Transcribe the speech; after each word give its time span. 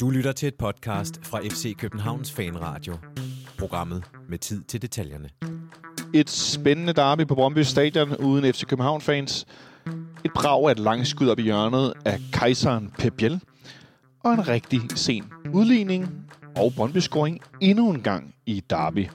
Du 0.00 0.10
lytter 0.10 0.32
til 0.32 0.48
et 0.48 0.54
podcast 0.54 1.26
fra 1.26 1.40
FC 1.40 1.76
Københavns 1.76 2.32
Fanradio. 2.32 2.94
Programmet 3.58 4.04
med 4.28 4.38
tid 4.38 4.62
til 4.64 4.82
detaljerne. 4.82 5.28
Et 6.14 6.30
spændende 6.30 6.92
derby 6.92 7.26
på 7.26 7.34
Brøndby 7.34 7.58
Stadion 7.58 8.16
uden 8.16 8.54
FC 8.54 8.64
København-fans. 8.64 9.46
Et 10.24 10.32
brag 10.34 10.68
af 10.68 10.72
et 10.72 10.78
langskud 10.78 11.28
op 11.28 11.38
i 11.38 11.42
hjørnet 11.42 11.92
af 12.04 12.20
kejseren 12.32 12.92
Pep 12.98 13.12
Biel. 13.16 13.40
Og 14.24 14.32
en 14.32 14.48
rigtig 14.48 14.80
sen 14.94 15.24
udligning 15.52 16.24
og 16.56 16.72
Brøndby-scoring 16.76 17.38
endnu 17.60 17.90
en 17.90 18.00
gang 18.00 18.34
i 18.46 18.62
derby. 18.70 19.06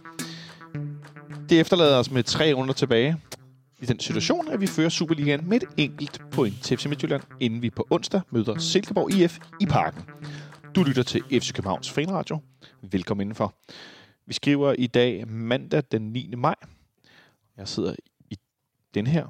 Det 1.50 1.60
efterlader 1.60 1.98
os 1.98 2.12
med 2.12 2.24
tre 2.24 2.54
runder 2.54 2.74
tilbage 2.74 3.18
i 3.84 3.86
den 3.86 4.00
situation, 4.00 4.48
at 4.48 4.62
vi 4.62 4.68
fører 4.68 4.90
Superligaen 4.90 5.50
med 5.50 5.62
et 5.62 5.70
enkelt 5.78 6.22
point 6.32 6.64
til 6.64 6.78
FC 6.78 6.86
Midtjylland, 6.86 7.24
inden 7.40 7.62
vi 7.62 7.70
på 7.70 7.88
onsdag 7.90 8.22
møder 8.30 8.58
Silkeborg 8.58 9.14
IF 9.14 9.40
i 9.62 9.66
parken. 9.66 10.02
Du 10.76 10.84
lytter 10.84 11.04
til 11.04 11.24
FC 11.32 11.54
Københavns 11.54 11.92
Fanradio. 11.92 12.40
Velkommen 12.82 13.24
indenfor. 13.24 13.56
Vi 14.26 14.34
skriver 14.34 14.74
i 14.74 14.88
dag 14.88 15.28
mandag 15.28 15.84
den 15.92 16.02
9. 16.02 16.34
maj. 16.38 16.56
Jeg 17.58 17.68
sidder 17.68 17.96
i 18.30 18.38
den 18.94 19.08
her 19.08 19.28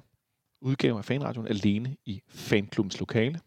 udgave 0.61 0.97
af 0.97 1.05
Fanradioen 1.05 1.47
alene 1.47 1.97
i 2.05 2.21
fanklubbens 2.27 2.99
lokale 2.99 3.39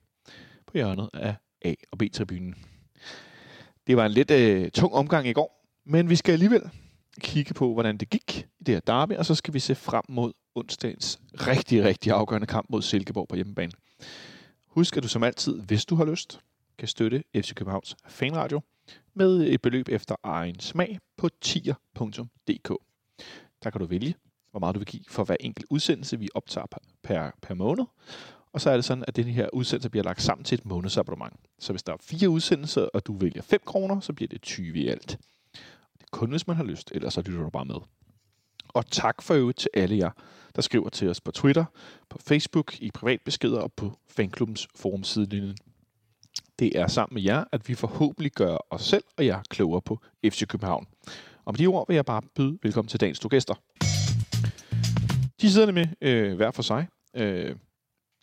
på 0.66 0.72
hjørnet 0.74 1.10
af 1.14 1.34
A- 1.64 1.74
og 1.92 1.98
B-tribunen. 1.98 2.54
Det 3.86 3.96
var 3.96 4.06
en 4.06 4.12
lidt 4.12 4.30
øh, 4.30 4.70
tung 4.70 4.94
omgang 4.94 5.28
i 5.28 5.32
går, 5.32 5.66
men 5.84 6.10
vi 6.10 6.16
skal 6.16 6.32
alligevel 6.32 6.70
kigge 7.20 7.54
på, 7.54 7.72
hvordan 7.72 7.96
det 7.96 8.10
gik 8.10 8.46
i 8.60 8.64
det 8.64 8.74
her 8.74 8.80
derby, 8.80 9.12
og 9.12 9.26
så 9.26 9.34
skal 9.34 9.54
vi 9.54 9.58
se 9.58 9.74
frem 9.74 10.04
mod 10.08 10.32
onsdagens 10.56 11.20
rigtig, 11.34 11.84
rigtig 11.84 12.12
afgørende 12.12 12.46
kamp 12.46 12.70
mod 12.70 12.82
Silkeborg 12.82 13.28
på 13.28 13.36
hjemmebane. 13.36 13.72
Husk, 14.66 14.96
at 14.96 15.02
du 15.02 15.08
som 15.08 15.22
altid, 15.22 15.60
hvis 15.60 15.84
du 15.84 15.94
har 15.94 16.04
lyst, 16.04 16.40
kan 16.78 16.88
støtte 16.88 17.24
FC 17.34 17.54
Københavns 17.54 17.96
Fanradio 18.06 18.60
med 19.14 19.40
et 19.40 19.62
beløb 19.62 19.88
efter 19.88 20.14
egen 20.22 20.60
smag 20.60 20.98
på 21.16 21.28
tier.dk. 21.40 22.68
Der 23.62 23.70
kan 23.70 23.80
du 23.80 23.86
vælge, 23.86 24.14
hvor 24.50 24.60
meget 24.60 24.74
du 24.74 24.78
vil 24.78 24.86
give 24.86 25.04
for 25.08 25.24
hver 25.24 25.36
enkelt 25.40 25.66
udsendelse, 25.70 26.18
vi 26.18 26.28
optager 26.34 26.66
per, 27.02 27.30
per 27.42 27.54
måned. 27.54 27.84
Og 28.52 28.60
så 28.60 28.70
er 28.70 28.74
det 28.74 28.84
sådan, 28.84 29.04
at 29.08 29.16
den 29.16 29.24
her 29.24 29.48
udsendelse 29.52 29.90
bliver 29.90 30.04
lagt 30.04 30.22
sammen 30.22 30.44
til 30.44 30.58
et 30.58 30.66
månedsabonnement. 30.66 31.34
Så 31.58 31.72
hvis 31.72 31.82
der 31.82 31.92
er 31.92 31.96
fire 32.00 32.28
udsendelser, 32.28 32.82
og 32.94 33.06
du 33.06 33.16
vælger 33.18 33.42
5 33.42 33.60
kroner, 33.64 34.00
så 34.00 34.12
bliver 34.12 34.28
det 34.28 34.42
20 34.42 34.78
i 34.78 34.88
alt. 34.88 35.18
Det 35.92 36.02
er 36.02 36.06
kun, 36.10 36.30
hvis 36.30 36.46
man 36.46 36.56
har 36.56 36.64
lyst, 36.64 36.92
ellers 36.94 37.14
så 37.14 37.20
lytter 37.20 37.42
du 37.42 37.50
bare 37.50 37.64
med. 37.64 37.76
Og 38.68 38.86
tak 38.86 39.22
for 39.22 39.34
øvrigt 39.34 39.58
til 39.58 39.70
alle 39.74 39.98
jer, 39.98 40.10
der 40.56 40.62
skriver 40.62 40.88
til 40.88 41.08
os 41.08 41.20
på 41.20 41.30
Twitter, 41.30 41.64
på 42.08 42.18
Facebook, 42.18 42.80
i 42.80 42.90
privatbeskeder 42.90 43.60
og 43.60 43.72
på 43.72 43.92
fanklubbens 44.08 44.68
forumsidelinjen. 44.76 45.56
Det 46.58 46.78
er 46.78 46.86
sammen 46.86 47.14
med 47.14 47.22
jer, 47.22 47.44
at 47.52 47.68
vi 47.68 47.74
forhåbentlig 47.74 48.32
gør 48.32 48.56
os 48.70 48.82
selv 48.82 49.04
og 49.18 49.26
jer 49.26 49.42
klogere 49.50 49.82
på 49.82 50.00
FC 50.24 50.46
København. 50.46 50.86
Og 51.44 51.52
med 51.52 51.58
de 51.58 51.66
ord 51.66 51.86
vil 51.88 51.94
jeg 51.94 52.04
bare 52.04 52.22
byde 52.34 52.58
velkommen 52.62 52.88
til 52.88 53.00
dagens 53.00 53.18
to 53.18 53.28
gæster. 53.30 53.54
De 55.40 55.52
sidder 55.52 55.72
med 55.72 55.86
øh, 56.00 56.36
hver 56.36 56.50
for 56.50 56.62
sig 56.62 56.86
øh, 57.16 57.56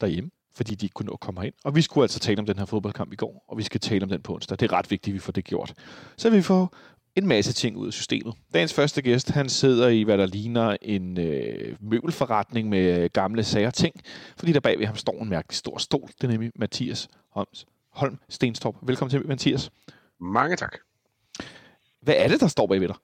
derhjemme, 0.02 0.30
fordi 0.56 0.76
de 0.76 0.86
ikke 0.86 0.94
kunne 0.94 1.06
nå 1.06 1.14
at 1.14 1.20
komme 1.20 1.46
ind. 1.46 1.54
Og 1.64 1.76
vi 1.76 1.82
skulle 1.82 2.04
altså 2.04 2.20
tale 2.20 2.40
om 2.40 2.46
den 2.46 2.58
her 2.58 2.66
fodboldkamp 2.66 3.14
i 3.14 3.16
går, 3.16 3.46
og 3.48 3.58
vi 3.58 3.64
skal 3.64 3.80
tale 3.80 4.04
om 4.04 4.10
den 4.10 4.22
på 4.22 4.34
onsdag. 4.34 4.60
Det 4.60 4.72
er 4.72 4.74
ret 4.74 4.92
vigtigt, 4.92 5.12
at 5.12 5.14
vi 5.14 5.20
får 5.20 5.32
det 5.32 5.46
gjort. 5.46 5.74
Så 6.18 6.30
vi 6.30 6.42
får 6.42 6.76
en 7.16 7.28
masse 7.28 7.54
ting 7.54 7.78
ud 7.78 7.88
af 7.88 7.94
systemet. 7.94 8.34
Dagens 8.54 8.74
første 8.74 9.02
gæst, 9.02 9.30
han 9.30 9.50
sidder 9.50 9.88
i, 9.88 10.04
hvad 10.04 10.18
der 10.18 10.26
ligner 10.26 10.78
en 10.82 11.20
øh, 11.20 11.76
møbelforretning 11.80 12.70
med 12.70 13.10
gamle 13.10 13.44
sager 13.44 13.72
ting, 13.72 13.96
fordi 14.38 14.52
der 14.52 14.60
bag 14.60 14.80
ved 14.80 14.86
ham 14.86 14.96
står 14.96 15.22
en 15.22 15.30
mærkelig 15.30 15.56
stor 15.56 15.78
stol. 15.78 16.08
Det 16.08 16.24
er 16.24 16.28
nemlig 16.28 16.52
Mathias 16.56 17.08
Holms. 17.30 17.66
Holm 17.92 18.20
Stenstorp. 18.30 18.76
Velkommen 18.82 19.10
til, 19.10 19.28
Mathias. 19.28 19.72
Mange 20.20 20.56
tak. 20.56 20.78
Hvad 22.02 22.16
er 22.18 22.28
det, 22.28 22.40
der 22.40 22.48
står 22.48 22.68
bagved 22.68 22.88
dig? 22.88 22.96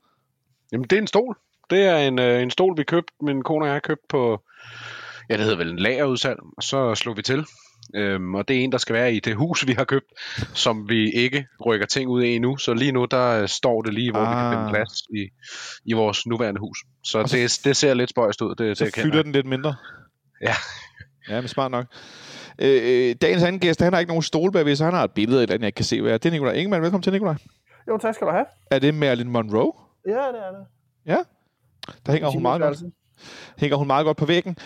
Jamen, 0.72 0.83
det 0.83 0.94
er 0.94 1.01
en 1.01 1.07
stol. 1.07 1.38
Det 1.69 1.85
er 1.85 1.97
en, 1.97 2.19
øh, 2.19 2.41
en 2.41 2.51
stol, 2.51 2.78
vi 2.78 2.83
købte, 2.83 3.13
min 3.22 3.44
kone 3.44 3.63
og 3.63 3.67
jeg 3.67 3.75
har 3.75 3.79
købt 3.79 4.07
på, 4.09 4.44
ja, 5.29 5.33
det 5.33 5.44
hedder 5.44 5.57
vel 5.57 5.69
en 5.69 5.79
lagerudsalg, 5.79 6.39
og 6.57 6.63
så 6.63 6.95
slog 6.95 7.17
vi 7.17 7.22
til. 7.22 7.45
Øhm, 7.95 8.35
og 8.35 8.47
det 8.47 8.55
er 8.57 8.61
en, 8.63 8.72
der 8.72 8.77
skal 8.77 8.94
være 8.95 9.13
i 9.13 9.19
det 9.19 9.35
hus, 9.35 9.67
vi 9.67 9.73
har 9.73 9.83
købt, 9.83 10.05
som 10.53 10.89
vi 10.89 11.11
ikke 11.11 11.45
rykker 11.66 11.85
ting 11.85 12.09
ud 12.09 12.23
af 12.23 12.27
endnu. 12.27 12.57
Så 12.57 12.73
lige 12.73 12.91
nu, 12.91 13.05
der 13.05 13.41
øh, 13.41 13.47
står 13.47 13.81
det 13.81 13.94
lige, 13.94 14.11
hvor 14.11 14.19
ah. 14.19 14.27
vi 14.29 14.33
kan 14.41 14.51
finde 14.51 14.66
Ah. 14.66 14.69
plads 14.72 15.01
i, 15.01 15.29
i 15.85 15.94
vores 15.94 16.25
nuværende 16.27 16.59
hus. 16.59 16.77
Så, 17.03 17.23
så- 17.27 17.35
det, 17.38 17.59
det 17.63 17.77
ser 17.77 17.94
lidt 17.94 18.09
spøjst 18.09 18.41
ud. 18.41 18.55
Det, 18.55 18.77
Så 18.77 18.85
det 18.85 18.95
fylder 18.95 19.23
den 19.23 19.31
lidt 19.31 19.45
mindre. 19.45 19.75
Ja. 20.41 20.53
Ja, 21.29 21.41
men 21.41 21.47
smart 21.47 21.72
nok. 21.72 21.85
Øh, 22.61 22.81
øh, 23.09 23.16
dagens 23.22 23.44
anden 23.44 23.59
gæst, 23.59 23.81
han 23.81 23.94
har 23.94 24.00
ikke 24.00 24.09
nogen 24.09 24.23
stol 24.23 24.51
bagved, 24.51 24.75
så 24.75 24.85
han 24.85 24.94
har 24.94 25.03
et 25.03 25.11
billede 25.11 25.39
af 25.39 25.44
et 25.44 25.47
eller 25.47 25.53
andet, 25.56 25.66
jeg 25.66 25.75
kan 25.75 25.85
se, 25.85 26.01
hvad 26.01 26.13
er. 26.13 26.17
Det 26.17 26.29
er 26.29 26.31
Nikolaj 26.31 26.53
Ingemann. 26.53 26.83
Velkommen 26.83 27.03
til, 27.03 27.13
Nikolaj. 27.13 27.35
Jo, 27.88 27.97
tak 27.97 28.16
skal 28.16 28.27
du 28.27 28.31
have. 28.31 28.45
Er 28.71 28.79
det 28.79 28.94
Marilyn 28.94 29.27
Monroe? 29.29 29.71
Ja, 30.07 30.11
det 30.11 30.17
er 30.17 30.51
det. 30.57 30.66
Ja. 31.06 31.17
Der 32.06 32.11
hænger 32.11 32.29
hun 32.29 32.41
meget 32.41 32.61
godt, 32.61 32.77
hænger 33.57 33.77
hun 33.77 33.88
meget 33.88 34.06
godt 34.06 34.17
på 34.17 34.25
væggen. 34.25 34.57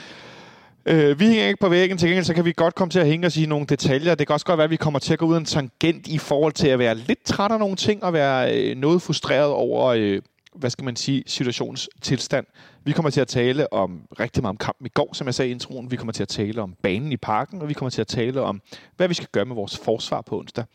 Øh, 0.86 1.20
vi 1.20 1.26
hænger 1.26 1.48
ikke 1.48 1.60
på 1.60 1.70
væggen, 1.70 1.98
til 1.98 2.08
gengæld 2.10 2.26
så 2.26 2.34
kan 2.34 2.46
vi 2.46 2.54
godt 2.56 2.76
komme 2.76 2.90
til 2.92 3.00
at 3.00 3.08
hænge 3.08 3.28
os 3.28 3.38
i 3.38 3.46
nogle 3.46 3.66
detaljer. 3.66 4.16
Det 4.16 4.28
kan 4.28 4.34
også 4.34 4.46
godt 4.46 4.58
være, 4.58 4.64
at 4.64 4.72
vi 4.72 4.76
kommer 4.76 5.00
til 5.00 5.14
at 5.14 5.20
gå 5.20 5.26
ud 5.26 5.38
en 5.38 5.46
tangent 5.46 6.08
i 6.08 6.18
forhold 6.18 6.54
til 6.54 6.68
at 6.68 6.80
være 6.80 6.96
lidt 6.96 7.24
træt 7.24 7.52
af 7.52 7.60
nogle 7.60 7.76
ting, 7.76 8.04
og 8.04 8.14
være 8.14 8.58
øh, 8.58 8.78
noget 8.78 9.02
frustreret 9.02 9.52
over, 9.52 9.86
øh, 9.86 10.22
hvad 10.56 10.70
skal 10.70 10.86
man 10.86 10.96
sige, 10.96 11.24
situationens 11.28 11.90
tilstand. 12.02 12.46
Vi 12.84 12.92
kommer 12.92 13.10
til 13.10 13.22
at 13.22 13.28
tale 13.28 13.74
om 13.74 14.02
rigtig 14.20 14.44
meget 14.44 14.50
om 14.50 14.58
kampen 14.58 14.86
i 14.86 14.90
går, 14.90 15.14
som 15.14 15.28
jeg 15.28 15.34
sagde 15.34 15.50
i 15.50 15.52
introen. 15.52 15.92
Vi 15.92 15.96
kommer 15.96 16.14
til 16.14 16.24
at 16.24 16.28
tale 16.28 16.62
om 16.62 16.76
banen 16.84 17.12
i 17.12 17.18
parken, 17.18 17.62
og 17.62 17.70
vi 17.70 17.74
kommer 17.74 17.90
til 17.90 18.02
at 18.02 18.08
tale 18.08 18.42
om, 18.42 18.62
hvad 18.98 19.08
vi 19.08 19.14
skal 19.14 19.28
gøre 19.32 19.46
med 19.46 19.56
vores 19.56 19.78
forsvar 19.78 20.22
på 20.22 20.40
onsdag. 20.40 20.66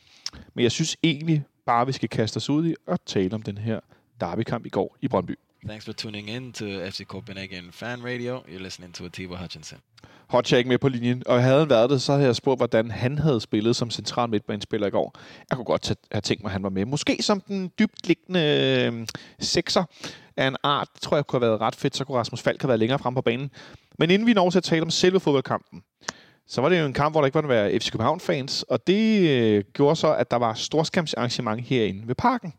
Men 0.55 0.63
jeg 0.63 0.73
synes 0.73 0.97
egentlig 1.03 1.45
bare, 1.67 1.87
vi 1.87 1.93
skal 1.93 2.09
kaste 2.09 2.37
os 2.37 2.51
ud 2.51 2.67
i 2.67 2.75
og 2.87 2.99
tale 3.07 3.35
om 3.35 3.43
den 3.43 3.59
her 3.59 3.81
derbykamp 4.21 4.67
i 4.67 4.69
går 4.69 4.97
i 5.03 5.09
Brøndby. 5.09 5.39
Thanks 5.69 5.85
for 5.85 5.93
tuning 5.93 6.29
in 6.29 6.53
to 6.53 6.65
FC 6.65 7.07
Copenhagen 7.07 7.73
Fan 7.73 8.05
Radio. 8.05 8.43
You're 8.49 8.63
listening 8.63 8.95
to 8.95 9.05
Atiba 9.05 9.37
Hutchinson. 9.37 9.79
Hotcha 10.29 10.57
ikke 10.57 10.69
med 10.69 10.79
på 10.79 10.89
linjen, 10.89 11.23
og 11.27 11.43
havde 11.43 11.59
han 11.59 11.71
været 11.71 11.91
det, 11.91 12.03
så 12.03 12.13
havde 12.13 12.27
jeg 12.27 12.37
spurgt, 12.37 12.59
hvordan 12.59 12.91
han 12.91 13.19
havde 13.19 13.41
spillet 13.41 13.77
som 13.77 13.91
central 13.91 14.29
midtbanespiller 14.29 14.87
i 14.87 14.91
går. 14.91 15.19
Jeg 15.51 15.57
kunne 15.57 15.65
godt 15.65 15.95
have 16.13 16.21
tænkt 16.21 16.43
mig, 16.43 16.49
at 16.49 16.53
han 16.53 16.63
var 16.63 16.69
med. 16.69 16.85
Måske 16.85 17.23
som 17.23 17.41
den 17.41 17.73
dybt 17.79 18.07
liggende 18.07 18.41
øh, 18.93 19.07
sekser 19.41 19.85
af 20.37 20.47
en 20.47 20.57
art. 20.63 20.89
Tror 21.01 21.17
jeg 21.17 21.27
kunne 21.27 21.41
have 21.41 21.51
været 21.51 21.61
ret 21.61 21.75
fedt, 21.75 21.97
så 21.97 22.05
kunne 22.05 22.19
Rasmus 22.19 22.43
Falk 22.43 22.63
have 22.63 22.69
været 22.69 22.81
længere 22.81 22.99
frem 22.99 23.15
på 23.15 23.23
banen. 23.23 23.51
Men 23.99 24.11
inden 24.11 24.27
vi 24.27 24.33
når 24.33 24.51
til 24.51 24.59
at 24.59 24.65
tale 24.65 24.83
om 24.83 24.91
selve 24.91 25.21
fodboldkampen, 25.21 25.83
så 26.47 26.61
var 26.61 26.69
det 26.69 26.81
jo 26.81 26.87
en 26.87 26.93
kamp, 26.93 27.15
hvor 27.15 27.21
der 27.21 27.27
ikke 27.27 27.35
var 27.35 27.43
nogen 27.43 27.81
FC 27.81 27.91
København-fans, 27.91 28.63
og 28.63 28.87
det 28.87 29.29
øh, 29.29 29.65
gjorde 29.73 29.97
så, 29.97 30.15
at 30.15 30.31
der 30.31 30.37
var 30.37 30.55
storskampsarrangement 30.55 31.61
herinde 31.61 32.09
ved 32.09 32.15
parken. 32.15 32.55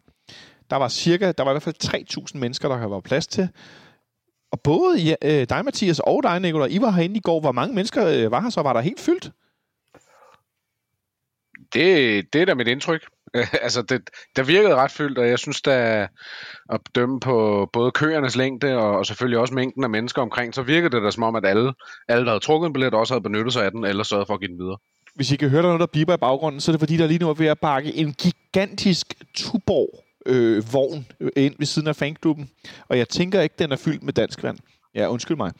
Der 0.69 0.75
var 0.75 0.88
cirka, 0.88 1.31
der 1.31 1.44
var 1.44 1.52
i 1.52 1.53
hvert 1.53 1.63
fald 1.63 2.30
3.000 2.34 2.38
mennesker, 2.38 2.69
der 2.69 2.88
var 2.88 3.00
plads 3.00 3.28
til. 3.28 3.50
Og 4.52 4.62
både 4.62 4.97
ja, 4.97 5.16
øh, 5.22 5.50
dig, 5.50 5.66
Mathias, 5.66 6.00
og 6.00 6.24
dig, 6.24 6.40
Nicolai, 6.40 6.72
I 6.72 6.81
var 6.81 6.91
herinde 6.91 7.18
i 7.18 7.22
går. 7.22 7.40
Hvor 7.40 7.52
mange 7.52 7.75
mennesker 7.75 8.07
øh, 8.07 8.31
var 8.31 8.41
her 8.41 8.50
så? 8.50 8.62
Var 8.62 8.74
der 8.74 8.81
helt 8.81 9.00
fyldt? 9.00 9.31
Det, 11.74 12.25
det 12.34 12.41
er 12.41 12.46
da 12.46 12.53
mit 12.53 12.68
indtryk. 12.68 13.02
altså, 13.66 13.81
det, 13.81 14.09
der 14.35 14.44
virkede 14.44 14.75
ret 14.75 14.91
fyldt, 14.91 15.18
og 15.18 15.28
jeg 15.28 15.40
synes, 15.40 15.62
da 15.62 16.07
at 16.69 16.81
dømme 16.96 17.19
på 17.19 17.69
både 17.74 17.91
køernes 17.91 18.36
længde 18.36 18.78
og, 18.78 18.97
og 18.97 19.06
selvfølgelig 19.06 19.40
også 19.40 19.53
mængden 19.53 19.84
af 19.84 19.90
mennesker 19.90 20.22
omkring, 20.22 20.56
så 20.56 20.62
virkede 20.62 20.96
det 20.96 21.03
da 21.03 21.12
som 21.12 21.24
om, 21.24 21.36
at 21.36 21.46
alle, 21.46 21.74
alle 22.07 22.25
der 22.25 22.31
havde 22.31 22.44
trukket 22.44 22.68
en 22.68 22.74
billet, 22.74 22.94
også 22.94 23.13
havde 23.13 23.24
benyttet 23.24 23.53
sig 23.53 23.66
af 23.66 23.72
den, 23.72 23.86
eller 23.86 24.03
sørget 24.03 24.28
for 24.28 24.34
at 24.34 24.40
give 24.40 24.51
den 24.51 24.59
videre. 24.59 24.78
Hvis 25.16 25.31
I 25.31 25.36
kan 25.36 25.50
høre, 25.50 25.62
der 25.62 25.68
er 25.68 25.72
noget, 25.72 25.80
der 25.80 26.00
biber 26.00 26.13
i 26.13 26.18
baggrunden, 26.18 26.62
så 26.62 26.72
er 26.72 26.74
det 26.74 26.80
fordi, 26.80 26.97
der 26.97 27.07
lige 27.07 27.19
nu 27.19 27.30
er 27.30 27.34
ved 27.34 27.47
at 27.47 27.59
bakke 27.59 27.96
en 27.96 28.13
gigantisk 28.13 29.13
Tuborg 29.36 30.08
øh, 30.25 30.63
vogn 30.74 31.06
øh, 31.19 31.31
ind 31.35 31.56
ved 31.59 31.66
siden 31.66 31.88
af 31.88 31.96
fanklubben. 31.96 32.50
Og 32.88 32.97
jeg 32.97 33.09
tænker 33.09 33.42
ikke, 33.42 33.56
den 33.60 33.71
er 33.71 33.75
fyldt 33.75 34.04
med 34.04 34.13
dansk 34.13 34.44
vand. 34.44 34.57
Ja, 34.95 35.07
undskyld 35.12 35.38
mig. 35.38 35.51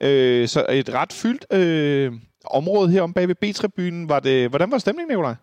Øh, 0.00 0.48
så 0.48 0.66
et 0.70 0.94
ret 0.94 1.12
fyldt 1.12 1.46
øh, 1.52 2.12
område 2.44 2.90
her 2.90 3.02
om 3.02 3.12
bag 3.12 3.28
ved 3.28 3.34
B-tribunen. 3.34 4.08
Var 4.08 4.20
det, 4.20 4.48
hvordan 4.48 4.70
var 4.70 4.78
stemningen, 4.78 5.08
Nicolaj? 5.16 5.34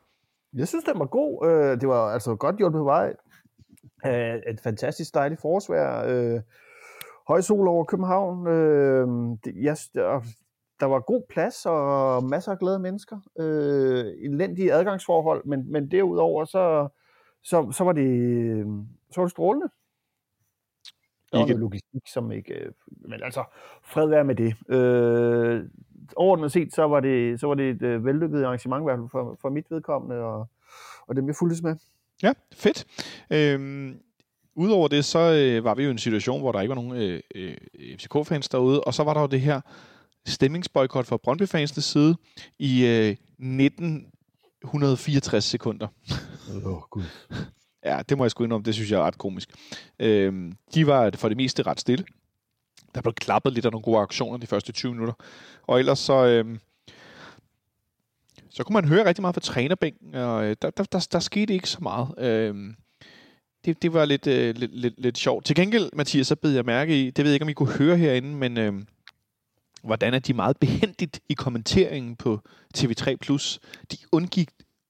Jeg 0.58 0.68
synes, 0.68 0.84
den 0.86 1.00
var 1.00 1.06
god. 1.06 1.48
Øh, 1.48 1.82
Det 1.82 1.88
var 1.90 2.08
altså 2.14 2.36
godt 2.36 2.58
hjulpet 2.58 2.80
på 2.80 2.84
vej. 2.84 3.14
Øh, 4.06 4.36
Et 4.36 4.60
fantastisk 4.64 5.14
dejligt 5.14 5.42
forårsvejr. 5.42 6.06
Øh, 6.08 6.42
Høj 7.28 7.42
sol 7.42 7.68
over 7.68 7.84
København. 7.84 8.48
Øh, 8.48 9.08
det- 9.46 9.64
Jeg, 9.64 9.78
der, 9.94 10.22
der 10.80 10.86
var 10.86 11.00
god 11.00 11.24
plads 11.30 11.66
og 11.66 12.24
masser 12.24 12.52
af 12.52 12.60
glade 12.60 12.80
mennesker. 12.80 13.18
Øh, 13.40 14.06
Elendige 14.24 14.74
adgangsforhold, 14.74 15.46
men, 15.46 15.72
men 15.72 15.92
derudover 15.92 16.46
så, 16.46 16.88
så, 17.46 17.72
så, 17.72 17.84
var 17.84 17.92
det, 17.92 18.08
så 19.12 19.22
var 19.22 19.26
det 19.26 19.32
strålende. 19.32 19.68
Der 21.32 21.40
var 21.40 21.46
noget 21.46 21.60
logistik, 21.60 22.02
som 22.08 22.32
ikke... 22.32 22.54
øh, 22.54 22.72
Men 22.88 23.24
altså, 23.24 23.44
fred 23.84 24.08
være 24.08 24.24
med 24.24 24.36
det. 24.36 24.56
Øh, 24.70 25.64
overordnet 26.16 26.52
set, 26.52 26.74
så 26.74 26.84
var 26.88 27.00
det, 27.00 27.40
så 27.40 27.48
var 27.48 27.56
det 27.56 27.70
et 27.70 27.82
øh, 27.82 28.06
vellykket 28.06 28.44
arrangement, 28.44 28.82
i 28.82 28.84
hvert 28.84 29.00
fald 29.00 29.10
for, 29.12 29.38
for 29.42 29.50
mit 29.50 29.66
vedkommende, 29.70 30.16
og, 30.16 30.48
og 31.08 31.16
dem 31.16 31.28
jeg 31.28 31.36
fulgtes 31.36 31.64
med. 31.64 31.76
Ja, 32.24 32.34
fedt. 32.54 32.86
Øhm, 33.32 34.00
Udover 34.58 34.88
det, 34.88 35.06
så 35.06 35.20
øh, 35.20 35.64
var 35.64 35.76
vi 35.76 35.84
jo 35.84 35.90
i 35.90 35.92
en 35.92 35.98
situation, 35.98 36.42
hvor 36.42 36.52
der 36.52 36.62
ikke 36.62 36.76
var 36.76 36.82
nogen 36.82 37.02
øh, 37.02 37.22
øh, 37.36 37.58
FCK-fans 37.98 38.50
derude, 38.50 38.84
og 38.84 38.94
så 38.94 39.04
var 39.04 39.14
der 39.14 39.22
jo 39.22 39.28
det 39.28 39.42
her 39.42 39.62
stemningsboykot 40.26 41.06
fra 41.06 41.18
Brøndby-fansenes 41.18 41.82
side 41.82 42.16
i 42.60 42.86
øh, 42.88 43.16
1964 44.66 45.44
sekunder. 45.44 45.88
Åh, 46.50 46.68
oh, 46.68 46.82
gud. 46.90 47.04
Ja, 47.86 48.02
det 48.10 48.18
må 48.18 48.24
jeg 48.24 48.32
sgu 48.32 48.44
indrømme, 48.44 48.66
det 48.66 48.74
synes 48.74 48.92
jeg 48.92 49.00
er 49.00 49.04
ret 49.04 49.18
komisk. 49.18 49.50
Øhm, 50.00 50.54
de 50.74 50.88
var 50.88 51.12
for 51.16 51.28
det 51.28 51.38
meste 51.38 51.64
ret 51.64 51.80
stille. 51.80 52.06
Der 52.96 53.02
blev 53.02 53.14
klappet 53.14 53.54
lidt 53.54 53.66
af 53.66 53.72
nogle 53.72 53.84
gode 53.84 54.00
aktioner 54.00 54.38
de 54.38 54.48
første 54.48 54.72
20 54.72 54.92
minutter. 54.92 55.14
Og 55.68 55.80
ellers 55.80 56.00
så, 56.00 56.26
øhm, 56.26 56.60
så 58.50 58.64
kunne 58.64 58.74
man 58.74 58.88
høre 58.88 59.06
rigtig 59.06 59.22
meget 59.22 59.36
fra 59.36 59.42
trænerbænken, 59.42 60.16
og 60.16 60.46
øh, 60.46 60.56
der, 60.62 60.70
der, 60.70 60.84
der, 60.84 61.08
der 61.12 61.20
skete 61.20 61.54
ikke 61.54 61.70
så 61.70 61.78
meget. 61.82 62.08
Øhm, 62.18 62.76
det, 63.66 63.82
det 63.82 63.94
var 63.94 64.06
lidt, 64.06 64.28
øh, 64.28 64.56
lidt, 64.56 64.76
lidt, 64.76 64.94
lidt 64.98 65.18
sjovt. 65.18 65.46
Til 65.46 65.56
gengæld, 65.56 65.90
Mathias, 65.94 66.28
så 66.28 66.36
bed 66.36 66.52
jeg 66.52 66.66
mærke 66.66 67.02
i, 67.02 67.12
det 67.12 67.24
ved 67.24 67.32
jeg 67.32 67.36
ikke, 67.36 67.44
om 67.44 67.50
I 67.50 67.54
kunne 67.54 67.74
høre 67.74 67.98
herinde, 67.98 68.36
men 68.36 68.58
øh, 68.58 68.74
hvordan 69.86 70.14
er 70.14 70.20
de 70.20 70.34
meget 70.34 70.58
behendigt 70.58 71.20
i 71.30 71.34
kommenteringen 71.34 72.16
på 72.16 72.40
TV3+. 72.78 73.16
Plus, 73.22 73.60
De 73.92 73.98
undgik 74.12 74.50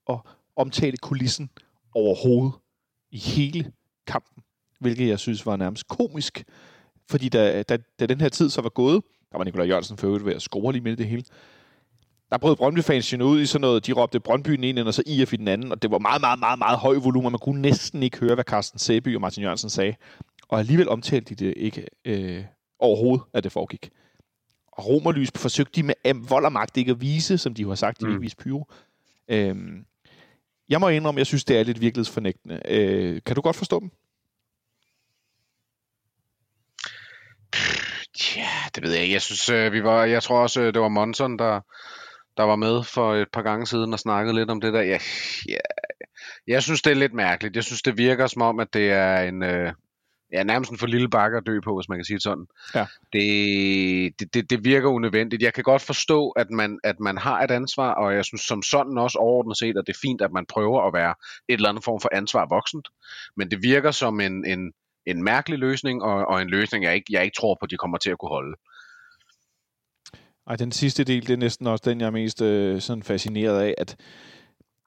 at 0.09 0.17
omtale 0.55 0.97
kulissen 0.97 1.49
overhovedet 1.93 2.53
i 3.11 3.17
hele 3.17 3.71
kampen, 4.07 4.43
hvilket 4.79 5.07
jeg 5.07 5.19
synes 5.19 5.45
var 5.45 5.55
nærmest 5.55 5.87
komisk, 5.87 6.43
fordi 7.09 7.29
da, 7.29 7.63
da, 7.63 7.77
da 7.99 8.05
den 8.05 8.21
her 8.21 8.29
tid 8.29 8.49
så 8.49 8.61
var 8.61 8.69
gået, 8.69 9.03
der 9.31 9.37
var 9.37 9.43
Nikolaj 9.43 9.67
Jørgensen 9.67 9.97
for 9.97 10.07
øvrigt 10.07 10.25
ved 10.25 10.35
at 10.35 10.41
score 10.41 10.71
lige 10.71 10.83
midt 10.83 10.99
i 10.99 11.03
det 11.03 11.09
hele, 11.09 11.23
der 12.31 12.37
brød 12.37 12.55
Brøndby-fans 12.55 13.13
ud 13.13 13.41
i 13.41 13.45
sådan 13.45 13.61
noget, 13.61 13.87
de 13.87 13.91
råbte 13.91 14.19
Brøndby 14.19 14.51
den 14.51 14.63
ene, 14.63 14.85
og 14.85 14.93
så 14.93 15.03
IF 15.05 15.33
i 15.33 15.35
den 15.35 15.47
anden, 15.47 15.71
og 15.71 15.81
det 15.81 15.91
var 15.91 15.99
meget, 15.99 16.21
meget, 16.21 16.39
meget, 16.39 16.59
meget 16.59 16.79
høj 16.79 16.95
volumen, 16.95 17.31
man 17.31 17.39
kunne 17.39 17.61
næsten 17.61 18.03
ikke 18.03 18.19
høre, 18.19 18.35
hvad 18.35 18.43
Carsten 18.43 18.79
Sæby 18.79 19.15
og 19.15 19.21
Martin 19.21 19.43
Jørgensen 19.43 19.69
sagde. 19.69 19.95
Og 20.47 20.59
alligevel 20.59 20.89
omtalte 20.89 21.35
de 21.35 21.45
det 21.45 21.53
ikke 21.57 21.85
øh, 22.05 22.43
overhovedet, 22.79 23.25
at 23.33 23.43
det 23.43 23.51
foregik. 23.51 23.89
Og 24.75 24.87
Romerlys 24.87 25.31
forsøgte 25.35 25.81
de 25.81 25.83
med 25.83 25.95
øh, 26.05 26.29
vold 26.29 26.45
og 26.45 26.51
magt 26.51 26.77
ikke 26.77 26.91
at 26.91 27.01
vise, 27.01 27.37
som 27.37 27.53
de 27.53 27.67
har 27.67 27.75
sagt, 27.75 28.01
de 28.01 28.07
mm. 28.07 28.21
vise 28.21 28.35
pyro. 28.35 28.65
Øhm, 29.27 29.85
jeg 30.69 30.79
må 30.79 30.87
indrømme, 30.89 31.19
jeg 31.19 31.27
synes, 31.27 31.43
det 31.43 31.57
er 31.57 31.63
lidt 31.63 31.81
virkelighedsfornægtende. 31.81 32.61
Øh, 32.69 33.21
kan 33.25 33.35
du 33.35 33.41
godt 33.41 33.55
forstå 33.55 33.79
dem? 33.79 33.91
Ja, 38.35 38.49
det 38.75 38.83
ved 38.83 38.91
jeg 38.91 39.01
ikke. 39.01 39.13
Jeg 39.13 39.21
synes, 39.21 39.49
øh, 39.49 39.73
vi 39.73 39.83
var, 39.83 40.05
jeg 40.05 40.23
tror 40.23 40.39
også, 40.39 40.61
øh, 40.61 40.73
det 40.73 40.81
var 40.81 40.89
Monson, 40.89 41.39
der, 41.39 41.61
der 42.37 42.43
var 42.43 42.55
med 42.55 42.83
for 42.83 43.15
et 43.15 43.27
par 43.33 43.41
gange 43.41 43.67
siden 43.67 43.93
og 43.93 43.99
snakkede 43.99 44.35
lidt 44.35 44.49
om 44.49 44.61
det 44.61 44.73
der. 44.73 44.81
Ja, 44.81 44.97
ja, 45.49 45.57
jeg 46.47 46.63
synes, 46.63 46.81
det 46.81 46.91
er 46.91 46.95
lidt 46.95 47.13
mærkeligt. 47.13 47.55
Jeg 47.55 47.63
synes, 47.63 47.81
det 47.81 47.97
virker 47.97 48.27
som 48.27 48.41
om, 48.41 48.59
at 48.59 48.73
det 48.73 48.91
er 48.91 49.21
en, 49.21 49.43
øh, 49.43 49.73
ja, 50.31 50.43
nærmest 50.43 50.71
en 50.71 50.77
for 50.77 50.87
lille 50.87 51.09
bakke 51.09 51.37
at 51.37 51.43
dø 51.45 51.59
på, 51.63 51.75
hvis 51.75 51.89
man 51.89 51.97
kan 51.97 52.05
sige 52.05 52.15
det 52.15 52.23
sådan. 52.23 52.45
Ja. 52.75 52.85
Det, 53.13 54.19
det, 54.19 54.33
det, 54.33 54.49
det 54.49 54.65
virker 54.65 54.89
unødvendigt. 54.89 55.43
Jeg 55.43 55.53
kan 55.53 55.63
godt 55.63 55.81
forstå, 55.81 56.29
at 56.29 56.49
man, 56.49 56.79
at 56.83 56.99
man 56.99 57.17
har 57.17 57.41
et 57.41 57.51
ansvar, 57.51 57.93
og 57.93 58.15
jeg 58.15 58.25
synes 58.25 58.41
som 58.41 58.61
sådan 58.61 58.97
også 58.97 59.17
overordnet 59.17 59.57
set, 59.57 59.77
at 59.77 59.83
det 59.87 59.93
er 59.93 59.99
fint, 60.01 60.21
at 60.21 60.31
man 60.31 60.45
prøver 60.45 60.87
at 60.87 60.93
være 60.93 61.15
et 61.49 61.53
eller 61.53 61.69
andet 61.69 61.83
form 61.83 62.01
for 62.01 62.09
ansvar 62.13 62.45
voksent. 62.49 62.87
Men 63.37 63.51
det 63.51 63.63
virker 63.63 63.91
som 63.91 64.19
en, 64.19 64.45
en, 64.45 64.73
en 65.05 65.23
mærkelig 65.23 65.59
løsning, 65.59 66.03
og, 66.03 66.25
og 66.25 66.41
en 66.41 66.49
løsning, 66.49 66.83
jeg 66.83 66.95
ikke, 66.95 67.07
jeg 67.09 67.23
ikke 67.23 67.35
tror 67.39 67.57
på, 67.61 67.65
de 67.65 67.77
kommer 67.77 67.97
til 67.97 68.09
at 68.11 68.17
kunne 68.17 68.29
holde. 68.29 68.55
Ej, 70.47 70.55
den 70.55 70.71
sidste 70.71 71.03
del, 71.03 71.27
det 71.27 71.33
er 71.33 71.37
næsten 71.37 71.67
også 71.67 71.89
den, 71.89 71.99
jeg 71.99 72.07
er 72.07 72.11
mest 72.11 72.41
øh, 72.41 72.81
sådan 72.81 73.03
fascineret 73.03 73.61
af, 73.61 73.75
at, 73.77 73.95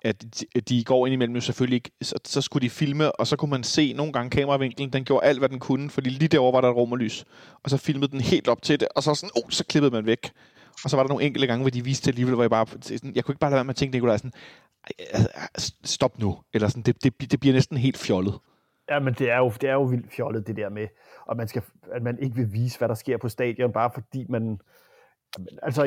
at 0.05 0.69
de, 0.69 0.85
går 0.85 1.06
ind 1.06 1.12
imellem 1.12 1.35
jo 1.35 1.41
selvfølgelig 1.41 1.77
ikke, 1.77 1.91
så, 2.03 2.15
så 2.25 2.41
skulle 2.41 2.65
de 2.65 2.71
filme, 2.71 3.12
og 3.12 3.27
så 3.27 3.37
kunne 3.37 3.50
man 3.50 3.62
se 3.62 3.93
nogle 3.93 4.12
gange 4.12 4.31
kameravinklen, 4.31 4.93
den 4.93 5.05
gjorde 5.05 5.27
alt, 5.27 5.39
hvad 5.39 5.49
den 5.49 5.59
kunne, 5.59 5.91
fordi 5.91 6.11
lige 6.11 6.29
derovre 6.29 6.53
var 6.53 6.61
der 6.61 6.69
et 6.69 6.77
rum 6.77 6.93
og 6.93 6.99
lys, 6.99 7.25
og 7.65 7.71
så 7.71 7.77
filmede 7.77 8.11
den 8.11 8.21
helt 8.21 8.49
op 8.49 8.62
til 8.62 8.81
det, 8.81 8.89
og 8.97 9.03
så 9.03 9.15
sådan, 9.15 9.31
oh, 9.37 9.50
så 9.50 9.65
klippede 9.65 9.93
man 9.93 10.06
væk. 10.06 10.31
Og 10.85 10.91
så 10.91 10.97
var 10.97 11.03
der 11.03 11.09
nogle 11.09 11.25
enkelte 11.25 11.47
gange, 11.47 11.62
hvor 11.62 11.71
de 11.71 11.85
viste 11.85 12.05
det 12.05 12.12
alligevel, 12.12 12.35
hvor 12.35 12.43
jeg 12.43 12.50
bare, 12.50 12.67
sådan, 12.81 13.12
jeg 13.15 13.25
kunne 13.25 13.33
ikke 13.33 13.41
bare 13.41 13.50
lade 13.50 13.56
være 13.56 13.65
med 13.65 13.75
at 13.75 13.77
tænke, 13.77 13.97
Nicolaj, 13.97 14.17
sådan, 14.17 14.33
altså, 15.11 15.29
altså, 15.35 15.75
stop 15.85 16.19
nu, 16.19 16.39
eller 16.55 16.69
sådan, 16.69 16.83
det, 16.83 17.05
det, 17.05 17.31
det 17.31 17.41
bliver 17.41 17.55
næsten 17.55 17.77
helt 17.77 17.99
fjollet. 17.99 18.35
Ja, 18.91 18.99
men 18.99 19.15
det 19.15 19.31
er 19.31 19.39
jo, 19.39 19.53
det 19.61 19.69
er 19.69 19.73
jo 19.73 19.83
vildt 19.83 20.12
fjollet, 20.12 20.47
det 20.47 20.56
der 20.56 20.69
med, 20.69 20.87
at 21.31 21.37
man, 21.37 21.49
skal, 21.49 21.62
at 21.93 22.03
man 22.03 22.19
ikke 22.23 22.37
vil 22.37 22.53
vise, 22.53 22.79
hvad 22.79 22.89
der 22.89 22.94
sker 22.94 23.17
på 23.17 23.29
stadion, 23.29 23.73
bare 23.73 23.91
fordi 23.94 24.27
man, 24.29 24.61
altså, 25.62 25.85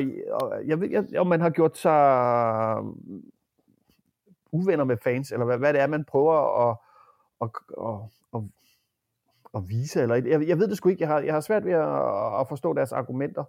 jeg 0.68 0.80
ved, 0.80 0.90
jeg, 0.90 1.20
om 1.20 1.28
man 1.28 1.42
har 1.42 1.50
gjort 1.50 1.78
sig 1.78 2.76
uvenner 4.52 4.84
med 4.84 4.98
fans, 5.04 5.32
eller 5.32 5.46
hvad, 5.46 5.58
hvad 5.58 5.74
det 5.74 5.82
er, 5.82 5.88
man 5.88 6.06
prøver 6.06 6.70
at, 6.70 6.78
at, 7.42 7.50
at, 7.88 8.00
at, 8.36 8.42
at 9.56 9.70
vise. 9.70 10.02
Eller, 10.02 10.16
jeg, 10.16 10.48
jeg 10.48 10.58
ved 10.58 10.68
det 10.68 10.78
sgu 10.78 10.90
ikke. 10.90 11.02
Jeg 11.02 11.10
har, 11.10 11.20
jeg 11.20 11.34
har 11.34 11.42
svært 11.42 11.66
ved 11.66 11.74
at, 11.74 12.40
at 12.40 12.48
forstå 12.50 12.74
deres 12.74 12.92
argumenter. 12.92 13.44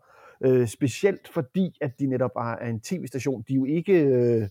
Øh, 0.45 0.69
specielt 0.69 1.29
fordi, 1.29 1.79
at 1.81 1.99
de 1.99 2.07
netop 2.07 2.31
er 2.37 2.57
en 2.57 2.81
tv-station. 2.81 3.45
De 3.49 3.53
er 3.53 3.57
jo 3.57 3.65
ikke... 3.65 4.05
Øh, 4.05 4.49